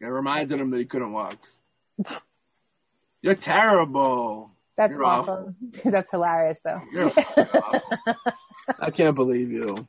it 0.00 0.06
reminded 0.06 0.58
him 0.60 0.70
that 0.70 0.78
he 0.78 0.84
couldn't 0.84 1.12
walk. 1.12 1.36
You're 3.22 3.34
terrible. 3.34 4.50
That's 4.76 4.92
You're 4.92 5.04
awful. 5.04 5.54
That's 5.84 6.10
hilarious 6.10 6.58
though. 6.64 6.80
You're 6.92 7.06
awful. 7.16 7.82
I 8.80 8.90
can't 8.90 9.14
believe 9.14 9.50
you. 9.50 9.86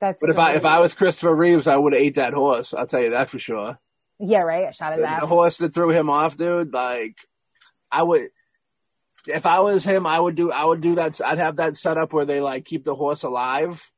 That's 0.00 0.20
But 0.20 0.30
if 0.30 0.38
I 0.38 0.52
if 0.54 0.64
I 0.66 0.78
was 0.80 0.94
Christopher 0.94 1.34
Reeves, 1.34 1.66
I 1.66 1.76
would 1.76 1.94
have 1.94 2.02
ate 2.02 2.14
that 2.16 2.34
horse. 2.34 2.74
I'll 2.74 2.86
tell 2.86 3.00
you 3.00 3.10
that 3.10 3.30
for 3.30 3.38
sure. 3.38 3.78
yeah 4.20 4.40
right, 4.40 4.66
I 4.66 4.70
shot 4.70 4.92
his 4.92 5.00
The, 5.02 5.08
ass. 5.08 5.20
the 5.22 5.26
horse 5.26 5.56
that 5.58 5.72
threw 5.74 5.90
him 5.90 6.10
off, 6.10 6.36
dude. 6.36 6.72
Like, 6.74 7.16
I 7.96 8.02
would. 8.02 8.28
If 9.26 9.46
I 9.46 9.60
was 9.60 9.84
him, 9.84 10.06
I 10.06 10.20
would 10.20 10.34
do. 10.34 10.52
I 10.52 10.66
would 10.66 10.82
do 10.82 10.96
that. 10.96 11.18
I'd 11.24 11.38
have 11.38 11.56
that 11.56 11.78
set 11.78 11.96
up 11.96 12.12
where 12.12 12.26
they 12.26 12.40
like 12.40 12.66
keep 12.66 12.84
the 12.84 12.94
horse 12.94 13.22
alive, 13.22 13.90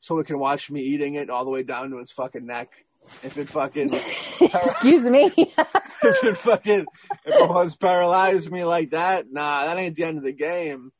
so 0.00 0.18
it 0.18 0.26
can 0.26 0.40
watch 0.40 0.72
me 0.72 0.80
eating 0.80 1.14
it 1.14 1.30
all 1.30 1.44
the 1.44 1.52
way 1.52 1.62
down 1.62 1.90
to 1.90 1.98
its 1.98 2.10
fucking 2.10 2.44
neck. 2.44 2.84
If 3.22 3.38
it 3.38 3.48
fucking, 3.48 3.90
Excuse 4.40 5.08
me. 5.08 5.30
if 5.36 6.24
it 6.24 6.36
fucking, 6.38 6.86
if 7.24 7.40
a 7.40 7.46
horse 7.46 7.76
paralyzed 7.76 8.50
me 8.50 8.64
like 8.64 8.90
that, 8.90 9.30
nah, 9.30 9.66
that 9.66 9.78
ain't 9.78 9.94
the 9.94 10.04
end 10.04 10.18
of 10.18 10.24
the 10.24 10.32
game. 10.32 10.90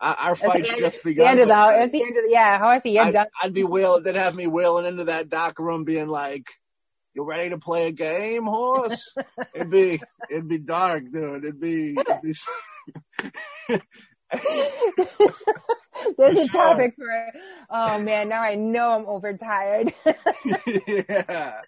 I, 0.00 0.14
our 0.14 0.36
fight 0.36 0.64
just 0.64 0.96
it's 0.96 1.04
begun. 1.04 1.24
the 1.24 1.30
end 1.30 1.40
of 1.42 1.48
the. 1.48 1.82
It's 1.84 1.92
the 1.92 2.02
end 2.02 2.16
of 2.16 2.24
the. 2.24 2.30
Yeah, 2.30 2.58
how 2.58 2.68
I 2.68 2.78
see 2.80 2.94
you're 2.94 3.04
I'd. 3.04 3.28
I'd 3.40 3.54
be 3.54 3.62
wheeling. 3.62 4.02
They'd 4.02 4.16
have 4.16 4.34
me 4.34 4.48
wheeling 4.48 4.86
into 4.86 5.04
that 5.04 5.28
dock 5.28 5.60
room, 5.60 5.84
being 5.84 6.08
like, 6.08 6.50
"You 7.14 7.24
ready 7.24 7.50
to 7.50 7.58
play 7.58 7.88
a 7.88 7.92
game, 7.92 8.44
horse?" 8.44 9.14
it'd 9.54 9.70
be, 9.70 10.00
it'd 10.30 10.48
be 10.48 10.58
dark, 10.58 11.04
dude. 11.10 11.44
It'd 11.44 11.60
be, 11.60 11.96
it'd 11.98 12.22
be. 12.22 12.34
There's 16.18 16.36
a 16.36 16.48
topic 16.48 16.94
for. 16.96 17.32
Oh 17.70 17.98
man, 17.98 18.28
now 18.28 18.42
I 18.42 18.56
know 18.56 18.90
I'm 18.90 19.06
overtired. 19.06 19.94
yeah. 20.86 21.60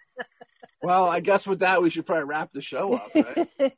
Well, 0.82 1.06
I 1.06 1.20
guess 1.20 1.46
with 1.46 1.60
that, 1.60 1.82
we 1.82 1.90
should 1.90 2.06
probably 2.06 2.24
wrap 2.24 2.52
the 2.52 2.60
show 2.60 2.94
up. 2.94 3.10
Right? 3.14 3.48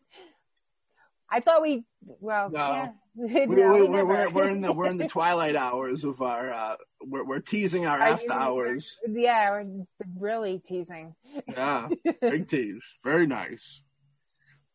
I 1.31 1.41
thought 1.41 1.63
we. 1.63 1.85
Well, 2.21 2.51
No. 2.51 2.59
yeah. 2.59 2.89
we, 3.15 3.47
No, 3.47 3.73
we, 3.73 3.83
we 3.83 3.89
we're, 3.89 4.05
we're, 4.05 4.31
we're 4.31 4.49
in 4.51 4.61
the 4.61 4.73
we're 4.73 4.87
in 4.89 4.97
the 4.97 5.09
twilight 5.17 5.57
hours 5.57 6.05
of 6.05 6.23
our. 6.23 6.51
Uh, 6.51 6.77
we're, 7.03 7.25
we're 7.25 7.41
teasing 7.41 7.87
our 7.87 7.99
Are 7.99 8.09
after 8.09 8.25
you- 8.27 8.33
hours. 8.33 8.99
Yeah, 9.09 9.51
we're 9.51 9.85
really 10.19 10.59
teasing. 10.67 11.15
Yeah, 11.49 11.89
big 12.21 12.49
tease, 12.53 12.83
very 13.05 13.27
nice. 13.27 13.83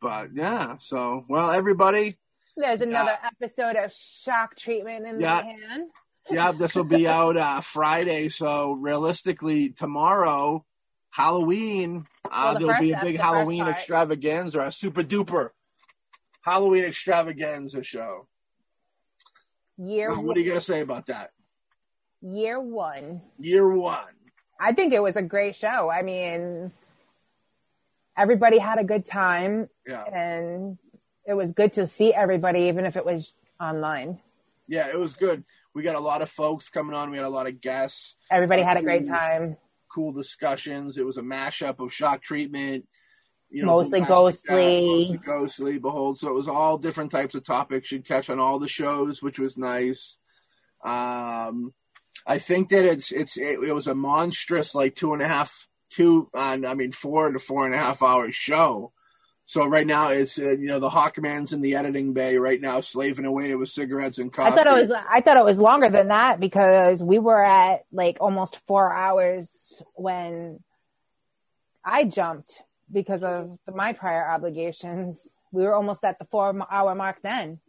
But 0.01 0.29
yeah, 0.35 0.75
so 0.79 1.25
well, 1.29 1.49
everybody, 1.51 2.17
There's 2.57 2.81
another 2.81 3.17
episode 3.23 3.77
of 3.77 3.93
shock 3.93 4.55
treatment 4.57 5.07
in 5.07 5.19
Yeah. 5.21 5.41
the 5.41 5.47
hand. 5.47 5.83
yeah, 6.29 6.51
this 6.51 6.75
will 6.75 6.83
be 6.83 7.07
out 7.07 7.37
uh, 7.37 7.61
Friday. 7.61 8.27
So 8.29 8.73
realistically, 8.73 9.69
tomorrow, 9.69 10.65
Halloween, 11.09 12.05
uh, 12.25 12.29
Well, 12.31 12.53
the 12.55 12.59
there'll 12.67 12.81
be 12.81 12.91
a 12.91 12.95
big 12.97 12.97
ep- 12.97 13.03
the 13.13 13.17
first 13.17 13.21
Halloween 13.23 13.67
extravaganza, 13.67 14.61
a 14.61 14.71
super 14.71 15.03
duper 15.03 15.49
Halloween 16.43 16.83
extravaganza 16.83 17.83
show. 17.83 18.27
Year 19.77 20.13
what 20.13 20.37
are 20.37 20.39
you 20.39 20.47
gonna 20.49 20.61
say 20.61 20.81
about 20.81 21.07
that? 21.07 21.31
year 22.21 22.57
one. 22.59 23.21
Year 23.37 23.67
one. 23.67 23.99
I 24.59 24.71
think 24.71 24.93
it 24.93 25.01
was 25.01 25.17
a 25.17 25.21
great 25.21 25.57
show. 25.57 25.89
I 25.89 26.03
mean, 26.03 26.71
everybody 28.15 28.59
had 28.59 28.79
a 28.79 28.83
good 28.85 29.05
time, 29.05 29.67
Yeah, 29.85 30.03
and 30.03 30.77
it 31.25 31.33
was 31.33 31.51
good 31.51 31.73
to 31.73 31.85
see 31.87 32.13
everybody, 32.13 32.61
even 32.69 32.85
if 32.85 32.95
it 32.95 33.05
was 33.05 33.33
online. 33.59 34.19
yeah, 34.69 34.87
it 34.87 34.97
was 34.97 35.15
good. 35.15 35.43
We 35.73 35.83
got 35.83 35.95
a 35.95 35.99
lot 35.99 36.21
of 36.21 36.29
folks 36.29 36.69
coming 36.69 36.95
on. 36.95 37.09
We 37.11 37.17
had 37.17 37.25
a 37.25 37.29
lot 37.29 37.47
of 37.47 37.59
guests. 37.59 38.15
Everybody 38.31 38.61
had 38.61 38.77
a 38.77 38.81
great 38.83 39.05
time. 39.05 39.57
Cool 39.93 40.13
discussions. 40.13 40.97
It 40.97 41.05
was 41.05 41.17
a 41.17 41.21
mashup 41.21 41.79
of 41.79 41.91
shock 41.91 42.21
treatment. 42.21 42.87
You 43.53 43.65
Mostly 43.65 44.01
ghostly. 44.01 44.87
Mostly 44.87 45.17
ghostly. 45.17 45.77
Behold, 45.77 46.17
so 46.17 46.27
it 46.27 46.33
was 46.33 46.47
all 46.47 46.79
different 46.79 47.11
types 47.11 47.35
of 47.35 47.43
topics 47.43 47.91
you'd 47.91 48.07
catch 48.07 48.31
on 48.31 48.39
all 48.39 48.57
the 48.57 48.67
shows, 48.67 49.21
which 49.21 49.37
was 49.37 49.59
nice. 49.59 50.17
Um, 50.83 51.71
I 52.25 52.39
think 52.39 52.69
that 52.69 52.83
it's 52.83 53.11
it's 53.11 53.37
it, 53.37 53.59
it 53.63 53.71
was 53.71 53.85
a 53.85 53.93
monstrous 53.93 54.73
like 54.73 54.95
two 54.95 55.13
and 55.13 55.21
a 55.21 55.27
half 55.27 55.67
two 55.91 56.31
on 56.33 56.65
I 56.65 56.73
mean 56.73 56.91
four 56.91 57.31
to 57.31 57.37
four 57.37 57.67
and 57.67 57.75
a 57.75 57.77
half 57.77 58.01
hour 58.01 58.31
show. 58.31 58.91
So 59.45 59.67
right 59.67 59.85
now 59.85 60.09
it's 60.09 60.39
uh, 60.39 60.49
you 60.49 60.65
know 60.65 60.79
the 60.79 60.89
Hawkman's 60.89 61.53
in 61.53 61.61
the 61.61 61.75
editing 61.75 62.13
bay 62.13 62.37
right 62.37 62.59
now 62.59 62.81
slaving 62.81 63.25
away 63.25 63.53
with 63.55 63.69
cigarettes 63.69 64.17
and 64.17 64.33
coffee. 64.33 64.51
I 64.51 64.55
thought 64.55 64.75
it 64.75 64.81
was 64.81 64.91
I 64.91 65.21
thought 65.21 65.37
it 65.37 65.45
was 65.45 65.59
longer 65.59 65.91
than 65.91 66.07
that 66.07 66.39
because 66.39 67.03
we 67.03 67.19
were 67.19 67.43
at 67.43 67.85
like 67.91 68.17
almost 68.19 68.59
four 68.65 68.91
hours 68.91 69.79
when 69.93 70.59
I 71.85 72.05
jumped 72.05 72.63
because 72.93 73.23
of 73.23 73.57
the, 73.65 73.73
my 73.73 73.93
prior 73.93 74.27
obligations. 74.27 75.27
We 75.51 75.63
were 75.63 75.73
almost 75.73 76.03
at 76.03 76.19
the 76.19 76.25
four 76.25 76.55
hour 76.71 76.95
mark 76.95 77.17
then. 77.21 77.59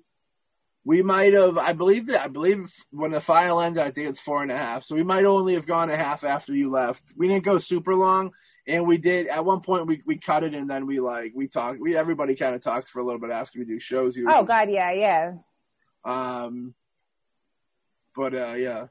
We 0.87 1.03
might 1.03 1.33
have, 1.33 1.57
I 1.57 1.73
believe 1.73 2.09
that, 2.09 2.23
I 2.23 2.29
believe 2.29 2.73
when 2.91 3.11
the 3.11 3.21
file 3.21 3.61
ended, 3.61 3.83
I 3.83 3.91
think 3.91 4.09
it's 4.09 4.21
four 4.21 4.43
and 4.43 4.53
a 4.53 4.57
half. 4.57 4.85
So 4.85 4.95
we 4.95 5.03
might 5.03 5.25
only 5.25 5.55
have 5.55 5.67
gone 5.67 5.89
a 5.89 5.97
half 5.97 6.25
after 6.25 6.55
you 6.55 6.71
left. 6.71 7.03
We 7.17 7.27
didn't 7.27 7.45
go 7.45 7.59
super 7.59 7.95
long. 7.95 8.33
And 8.67 8.87
we 8.87 8.99
did, 8.99 9.29
at 9.29 9.45
one 9.45 9.61
point, 9.61 9.87
we, 9.87 10.03
we 10.07 10.17
cut 10.17 10.45
it 10.45 10.55
and 10.55 10.69
then 10.69 10.87
we 10.87 11.01
like, 11.01 11.33
we 11.35 11.49
talked, 11.49 11.81
we, 11.81 11.97
everybody 11.97 12.35
kind 12.35 12.55
of 12.55 12.63
talks 12.63 12.91
for 12.91 13.01
a 13.01 13.05
little 13.05 13.21
bit 13.21 13.31
after 13.31 13.59
we 13.59 13.65
do 13.65 13.79
shows 13.79 14.17
usually. 14.17 14.35
Oh 14.35 14.45
God, 14.45 14.71
yeah, 14.71 14.93
yeah. 14.93 15.33
Um, 16.05 16.75
but, 18.15 18.35
uh, 18.35 18.55
yeah. 18.57 18.87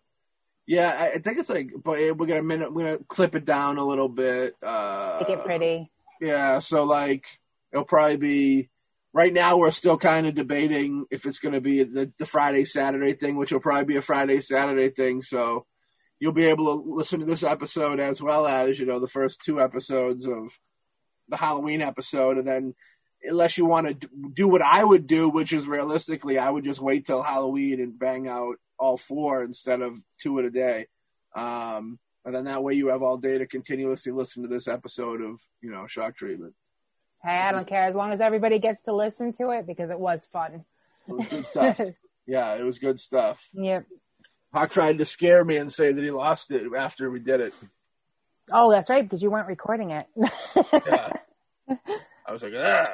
Yeah, 0.66 1.10
I, 1.16 1.18
think 1.18 1.40
it's 1.40 1.50
like, 1.50 1.72
but 1.84 1.98
we're 1.98 2.26
gonna 2.26 2.44
minute, 2.44 2.74
we're 2.74 2.94
gonna 2.94 3.04
clip 3.08 3.36
it 3.36 3.46
down 3.46 3.78
a 3.78 3.86
little 3.86 4.08
bit. 4.08 4.56
Uh, 4.64 5.18
Make 5.20 5.38
it 5.38 5.44
pretty. 5.44 5.92
Yeah, 6.22 6.60
so 6.60 6.84
like 6.84 7.26
it'll 7.72 7.86
probably 7.86 8.18
be 8.18 8.70
right 9.14 9.34
now 9.34 9.58
we're 9.58 9.72
still 9.72 9.98
kind 9.98 10.28
of 10.28 10.36
debating 10.36 11.06
if 11.12 11.26
it's 11.26 11.40
going 11.40 11.54
to 11.54 11.62
be 11.62 11.84
the, 11.84 12.12
the 12.18 12.26
Friday 12.26 12.66
Saturday 12.66 13.14
thing, 13.14 13.36
which 13.36 13.52
will 13.52 13.60
probably 13.60 13.86
be 13.86 13.96
a 13.96 14.02
Friday 14.02 14.42
Saturday 14.42 14.90
thing. 14.90 15.22
So 15.22 15.66
you'll 16.20 16.34
be 16.34 16.46
able 16.46 16.66
to 16.66 16.92
listen 16.92 17.20
to 17.20 17.26
this 17.26 17.44
episode 17.44 18.00
as 18.00 18.22
well 18.22 18.48
as 18.48 18.80
you 18.80 18.86
know 18.86 19.00
the 19.00 19.08
first 19.08 19.42
two 19.44 19.62
episodes 19.62 20.26
of 20.26 20.58
the 21.30 21.38
Halloween 21.38 21.82
episode, 21.82 22.38
and 22.38 22.48
then 22.48 22.76
unless 23.24 23.58
you 23.58 23.66
want 23.66 24.02
to 24.02 24.10
do 24.34 24.48
what 24.48 24.62
I 24.62 24.84
would 24.84 25.08
do, 25.08 25.30
which 25.30 25.54
is 25.54 25.66
realistically 25.66 26.38
I 26.38 26.50
would 26.50 26.66
just 26.66 26.82
wait 26.82 27.06
till 27.06 27.24
Halloween 27.24 27.80
and 27.80 27.98
bang 27.98 28.28
out 28.28 28.56
all 28.78 28.98
four 28.98 29.44
instead 29.44 29.82
of 29.82 29.98
two 30.22 30.40
in 30.40 30.46
a 30.46 30.50
day. 30.50 30.88
Um, 31.36 32.00
and 32.26 32.34
then 32.34 32.46
that 32.46 32.64
way 32.64 32.74
you 32.74 32.88
have 32.88 33.04
all 33.04 33.18
day 33.18 33.38
to 33.38 33.46
continuously 33.46 34.12
listen 34.12 34.44
to 34.44 34.50
this 34.50 34.68
episode 34.68 35.22
of, 35.22 35.40
you 35.62 35.72
know, 35.72 35.88
shock 35.88 36.16
treatment. 36.16 36.54
Hey, 37.22 37.38
I 37.38 37.52
don't 37.52 37.68
care 37.68 37.84
as 37.84 37.96
long 37.96 38.12
as 38.12 38.22
everybody 38.22 38.60
gets 38.60 38.84
to 38.84 38.94
listen 38.94 39.34
to 39.34 39.52
it 39.52 39.66
because 39.66 39.92
it 39.92 40.00
was 40.00 40.28
fun. 40.32 40.66
It 41.08 41.14
was 41.14 41.28
good 41.28 41.46
stuff. 41.46 41.82
yeah, 42.26 42.56
it 42.56 42.64
was 42.64 42.80
good 42.80 43.00
stuff. 43.00 43.48
Yep. 43.54 43.86
Hawk 44.54 44.72
tried 44.72 45.00
to 45.00 45.06
scare 45.06 45.44
me 45.44 45.58
and 45.58 45.72
say 45.72 45.92
that 45.92 46.04
he 46.04 46.12
lost 46.12 46.52
it 46.52 46.64
after 46.78 47.10
we 47.10 47.20
did 47.20 47.40
it. 47.40 47.54
Oh, 48.52 48.72
that's 48.72 48.90
right, 48.90 49.04
because 49.04 49.24
you 49.24 49.32
weren't 49.32 49.48
recording 49.48 49.92
it. 49.92 50.08
Yeah. 50.86 51.14
I 52.28 52.32
was 52.32 52.44
like, 52.44 52.54
ah. 52.58 52.88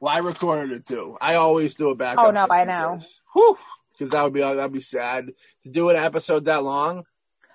Well, 0.00 0.14
I 0.14 0.18
recorded 0.18 0.72
it 0.72 0.86
too. 0.86 1.16
I 1.20 1.34
always 1.34 1.74
do 1.74 1.90
a 1.90 1.94
backup. 1.94 2.24
Oh, 2.24 2.30
no, 2.30 2.46
I 2.50 2.64
know. 2.64 3.00
Whew. 3.34 3.58
Because 3.92 4.12
that 4.12 4.22
would 4.22 4.32
be 4.32 4.40
that'd 4.40 4.72
be 4.72 4.80
sad 4.80 5.30
to 5.62 5.70
do 5.70 5.90
an 5.90 5.96
episode 5.96 6.46
that 6.46 6.64
long. 6.64 7.04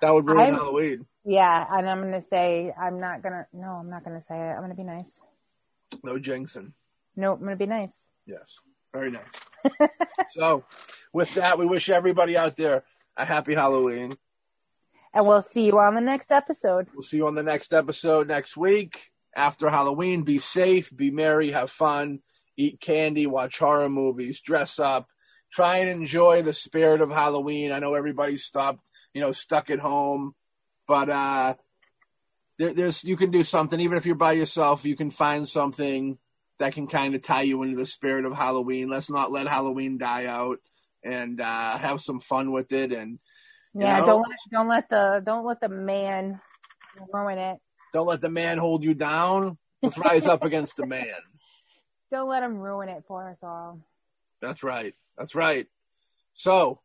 That 0.02 0.12
would 0.14 0.26
ruin 0.26 0.40
I'm- 0.40 0.54
Halloween. 0.54 1.06
yeah, 1.24 1.66
and 1.70 1.88
I'm 1.88 2.00
gonna 2.02 2.22
say 2.22 2.72
I'm 2.78 3.00
not 3.00 3.22
gonna. 3.22 3.46
No, 3.52 3.68
I'm 3.72 3.90
not 3.90 4.04
gonna 4.04 4.20
say 4.22 4.34
it. 4.36 4.52
I'm 4.54 4.60
gonna 4.62 4.74
be 4.74 4.82
nice. 4.84 5.20
No 6.02 6.18
jinxing. 6.18 6.72
No, 7.16 7.32
I'm 7.34 7.40
gonna 7.40 7.56
be 7.56 7.66
nice. 7.66 8.08
Yes. 8.26 8.58
Very 8.92 9.10
nice. 9.10 9.88
so, 10.30 10.64
with 11.12 11.34
that, 11.34 11.58
we 11.58 11.66
wish 11.66 11.88
everybody 11.90 12.36
out 12.36 12.56
there 12.56 12.84
a 13.16 13.24
happy 13.24 13.54
Halloween. 13.54 14.16
And 15.12 15.26
we'll 15.26 15.42
see 15.42 15.66
you 15.66 15.78
on 15.78 15.94
the 15.94 16.00
next 16.00 16.30
episode. 16.32 16.86
We'll 16.94 17.02
see 17.02 17.16
you 17.18 17.26
on 17.26 17.34
the 17.34 17.42
next 17.42 17.72
episode 17.74 18.28
next 18.28 18.56
week. 18.56 19.10
After 19.34 19.70
Halloween, 19.70 20.22
be 20.22 20.38
safe, 20.40 20.94
be 20.96 21.10
merry, 21.12 21.52
have 21.52 21.70
fun, 21.70 22.20
eat 22.56 22.80
candy, 22.80 23.26
watch 23.28 23.58
horror 23.60 23.88
movies, 23.88 24.40
dress 24.40 24.78
up, 24.80 25.08
try 25.52 25.78
and 25.78 25.88
enjoy 25.88 26.42
the 26.42 26.52
spirit 26.52 27.00
of 27.00 27.10
Halloween. 27.10 27.70
I 27.70 27.78
know 27.78 27.94
everybody's 27.94 28.44
stopped, 28.44 28.88
you 29.14 29.20
know, 29.20 29.32
stuck 29.32 29.70
at 29.70 29.78
home, 29.78 30.34
but 30.86 31.08
uh, 31.08 31.54
there, 32.58 32.74
there's 32.74 33.04
you 33.04 33.16
can 33.16 33.30
do 33.30 33.44
something 33.44 33.80
even 33.80 33.96
if 33.96 34.06
you're 34.06 34.14
by 34.14 34.32
yourself. 34.32 34.84
You 34.84 34.96
can 34.96 35.10
find 35.10 35.48
something 35.48 36.18
that 36.58 36.74
can 36.74 36.86
kind 36.86 37.14
of 37.14 37.22
tie 37.22 37.42
you 37.42 37.62
into 37.62 37.76
the 37.76 37.86
spirit 37.86 38.24
of 38.24 38.34
Halloween. 38.34 38.88
Let's 38.88 39.10
not 39.10 39.32
let 39.32 39.48
Halloween 39.48 39.98
die 39.98 40.26
out 40.26 40.58
and 41.02 41.40
uh, 41.40 41.78
have 41.78 42.00
some 42.00 42.20
fun 42.20 42.52
with 42.52 42.72
it. 42.72 42.92
And 42.92 43.18
yeah, 43.74 44.00
know, 44.00 44.06
don't 44.06 44.28
let 44.28 44.38
don't 44.52 44.68
let 44.68 44.88
the 44.90 45.22
don't 45.24 45.46
let 45.46 45.60
the 45.60 45.68
man 45.68 46.40
ruin 47.12 47.38
it. 47.38 47.58
Don't 47.92 48.06
let 48.06 48.20
the 48.20 48.30
man 48.30 48.58
hold 48.58 48.84
you 48.84 48.94
down. 48.94 49.58
Let's 49.82 49.98
rise 49.98 50.26
up 50.26 50.44
against 50.44 50.76
the 50.76 50.86
man. 50.86 51.06
Don't 52.12 52.28
let 52.28 52.42
him 52.42 52.56
ruin 52.58 52.88
it 52.88 53.04
for 53.06 53.30
us 53.30 53.38
all. 53.44 53.78
That's 54.42 54.64
right. 54.64 54.94
That's 55.16 55.36
right. 55.36 55.68
So, 56.34 56.80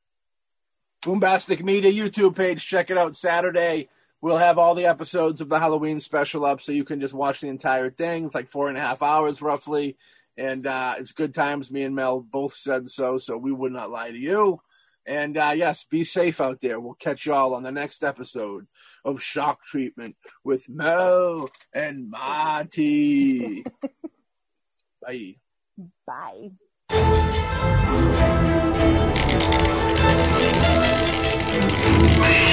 Boombastic 1.05 1.63
Media 1.63 1.91
YouTube 1.91 2.35
page. 2.35 2.65
Check 2.65 2.89
it 2.89 2.97
out 2.97 3.15
Saturday. 3.15 3.89
We'll 4.21 4.37
have 4.37 4.57
all 4.57 4.73
the 4.73 4.87
episodes 4.87 5.39
of 5.39 5.49
the 5.49 5.59
Halloween 5.59 5.99
special 5.99 6.45
up, 6.45 6.59
so 6.61 6.71
you 6.71 6.83
can 6.83 6.99
just 6.99 7.13
watch 7.13 7.41
the 7.41 7.47
entire 7.47 7.91
thing. 7.91 8.25
It's 8.25 8.33
like 8.33 8.49
four 8.49 8.69
and 8.69 8.77
a 8.77 8.81
half 8.81 9.03
hours 9.03 9.39
roughly, 9.39 9.97
and 10.35 10.65
uh, 10.65 10.95
it's 10.97 11.11
good 11.11 11.35
times. 11.35 11.69
Me 11.69 11.83
and 11.83 11.93
Mel 11.95 12.21
both 12.21 12.55
said 12.57 12.89
so, 12.89 13.19
so 13.19 13.37
we 13.37 13.51
would 13.51 13.71
not 13.71 13.91
lie 13.91 14.09
to 14.09 14.17
you. 14.17 14.61
And 15.05 15.37
uh, 15.37 15.53
yes, 15.55 15.85
be 15.85 16.03
safe 16.03 16.41
out 16.41 16.59
there. 16.59 16.79
We'll 16.79 16.95
catch 16.95 17.27
y'all 17.27 17.53
on 17.53 17.61
the 17.61 17.71
next 17.71 18.03
episode 18.03 18.65
of 19.03 19.21
Shock 19.21 19.63
Treatment 19.63 20.15
with 20.43 20.67
Mel 20.67 21.47
and 21.71 22.09
Marty. 22.09 23.63
Bye. 25.05 25.35
Bye. 26.07 26.49
Yeah. 31.55 32.44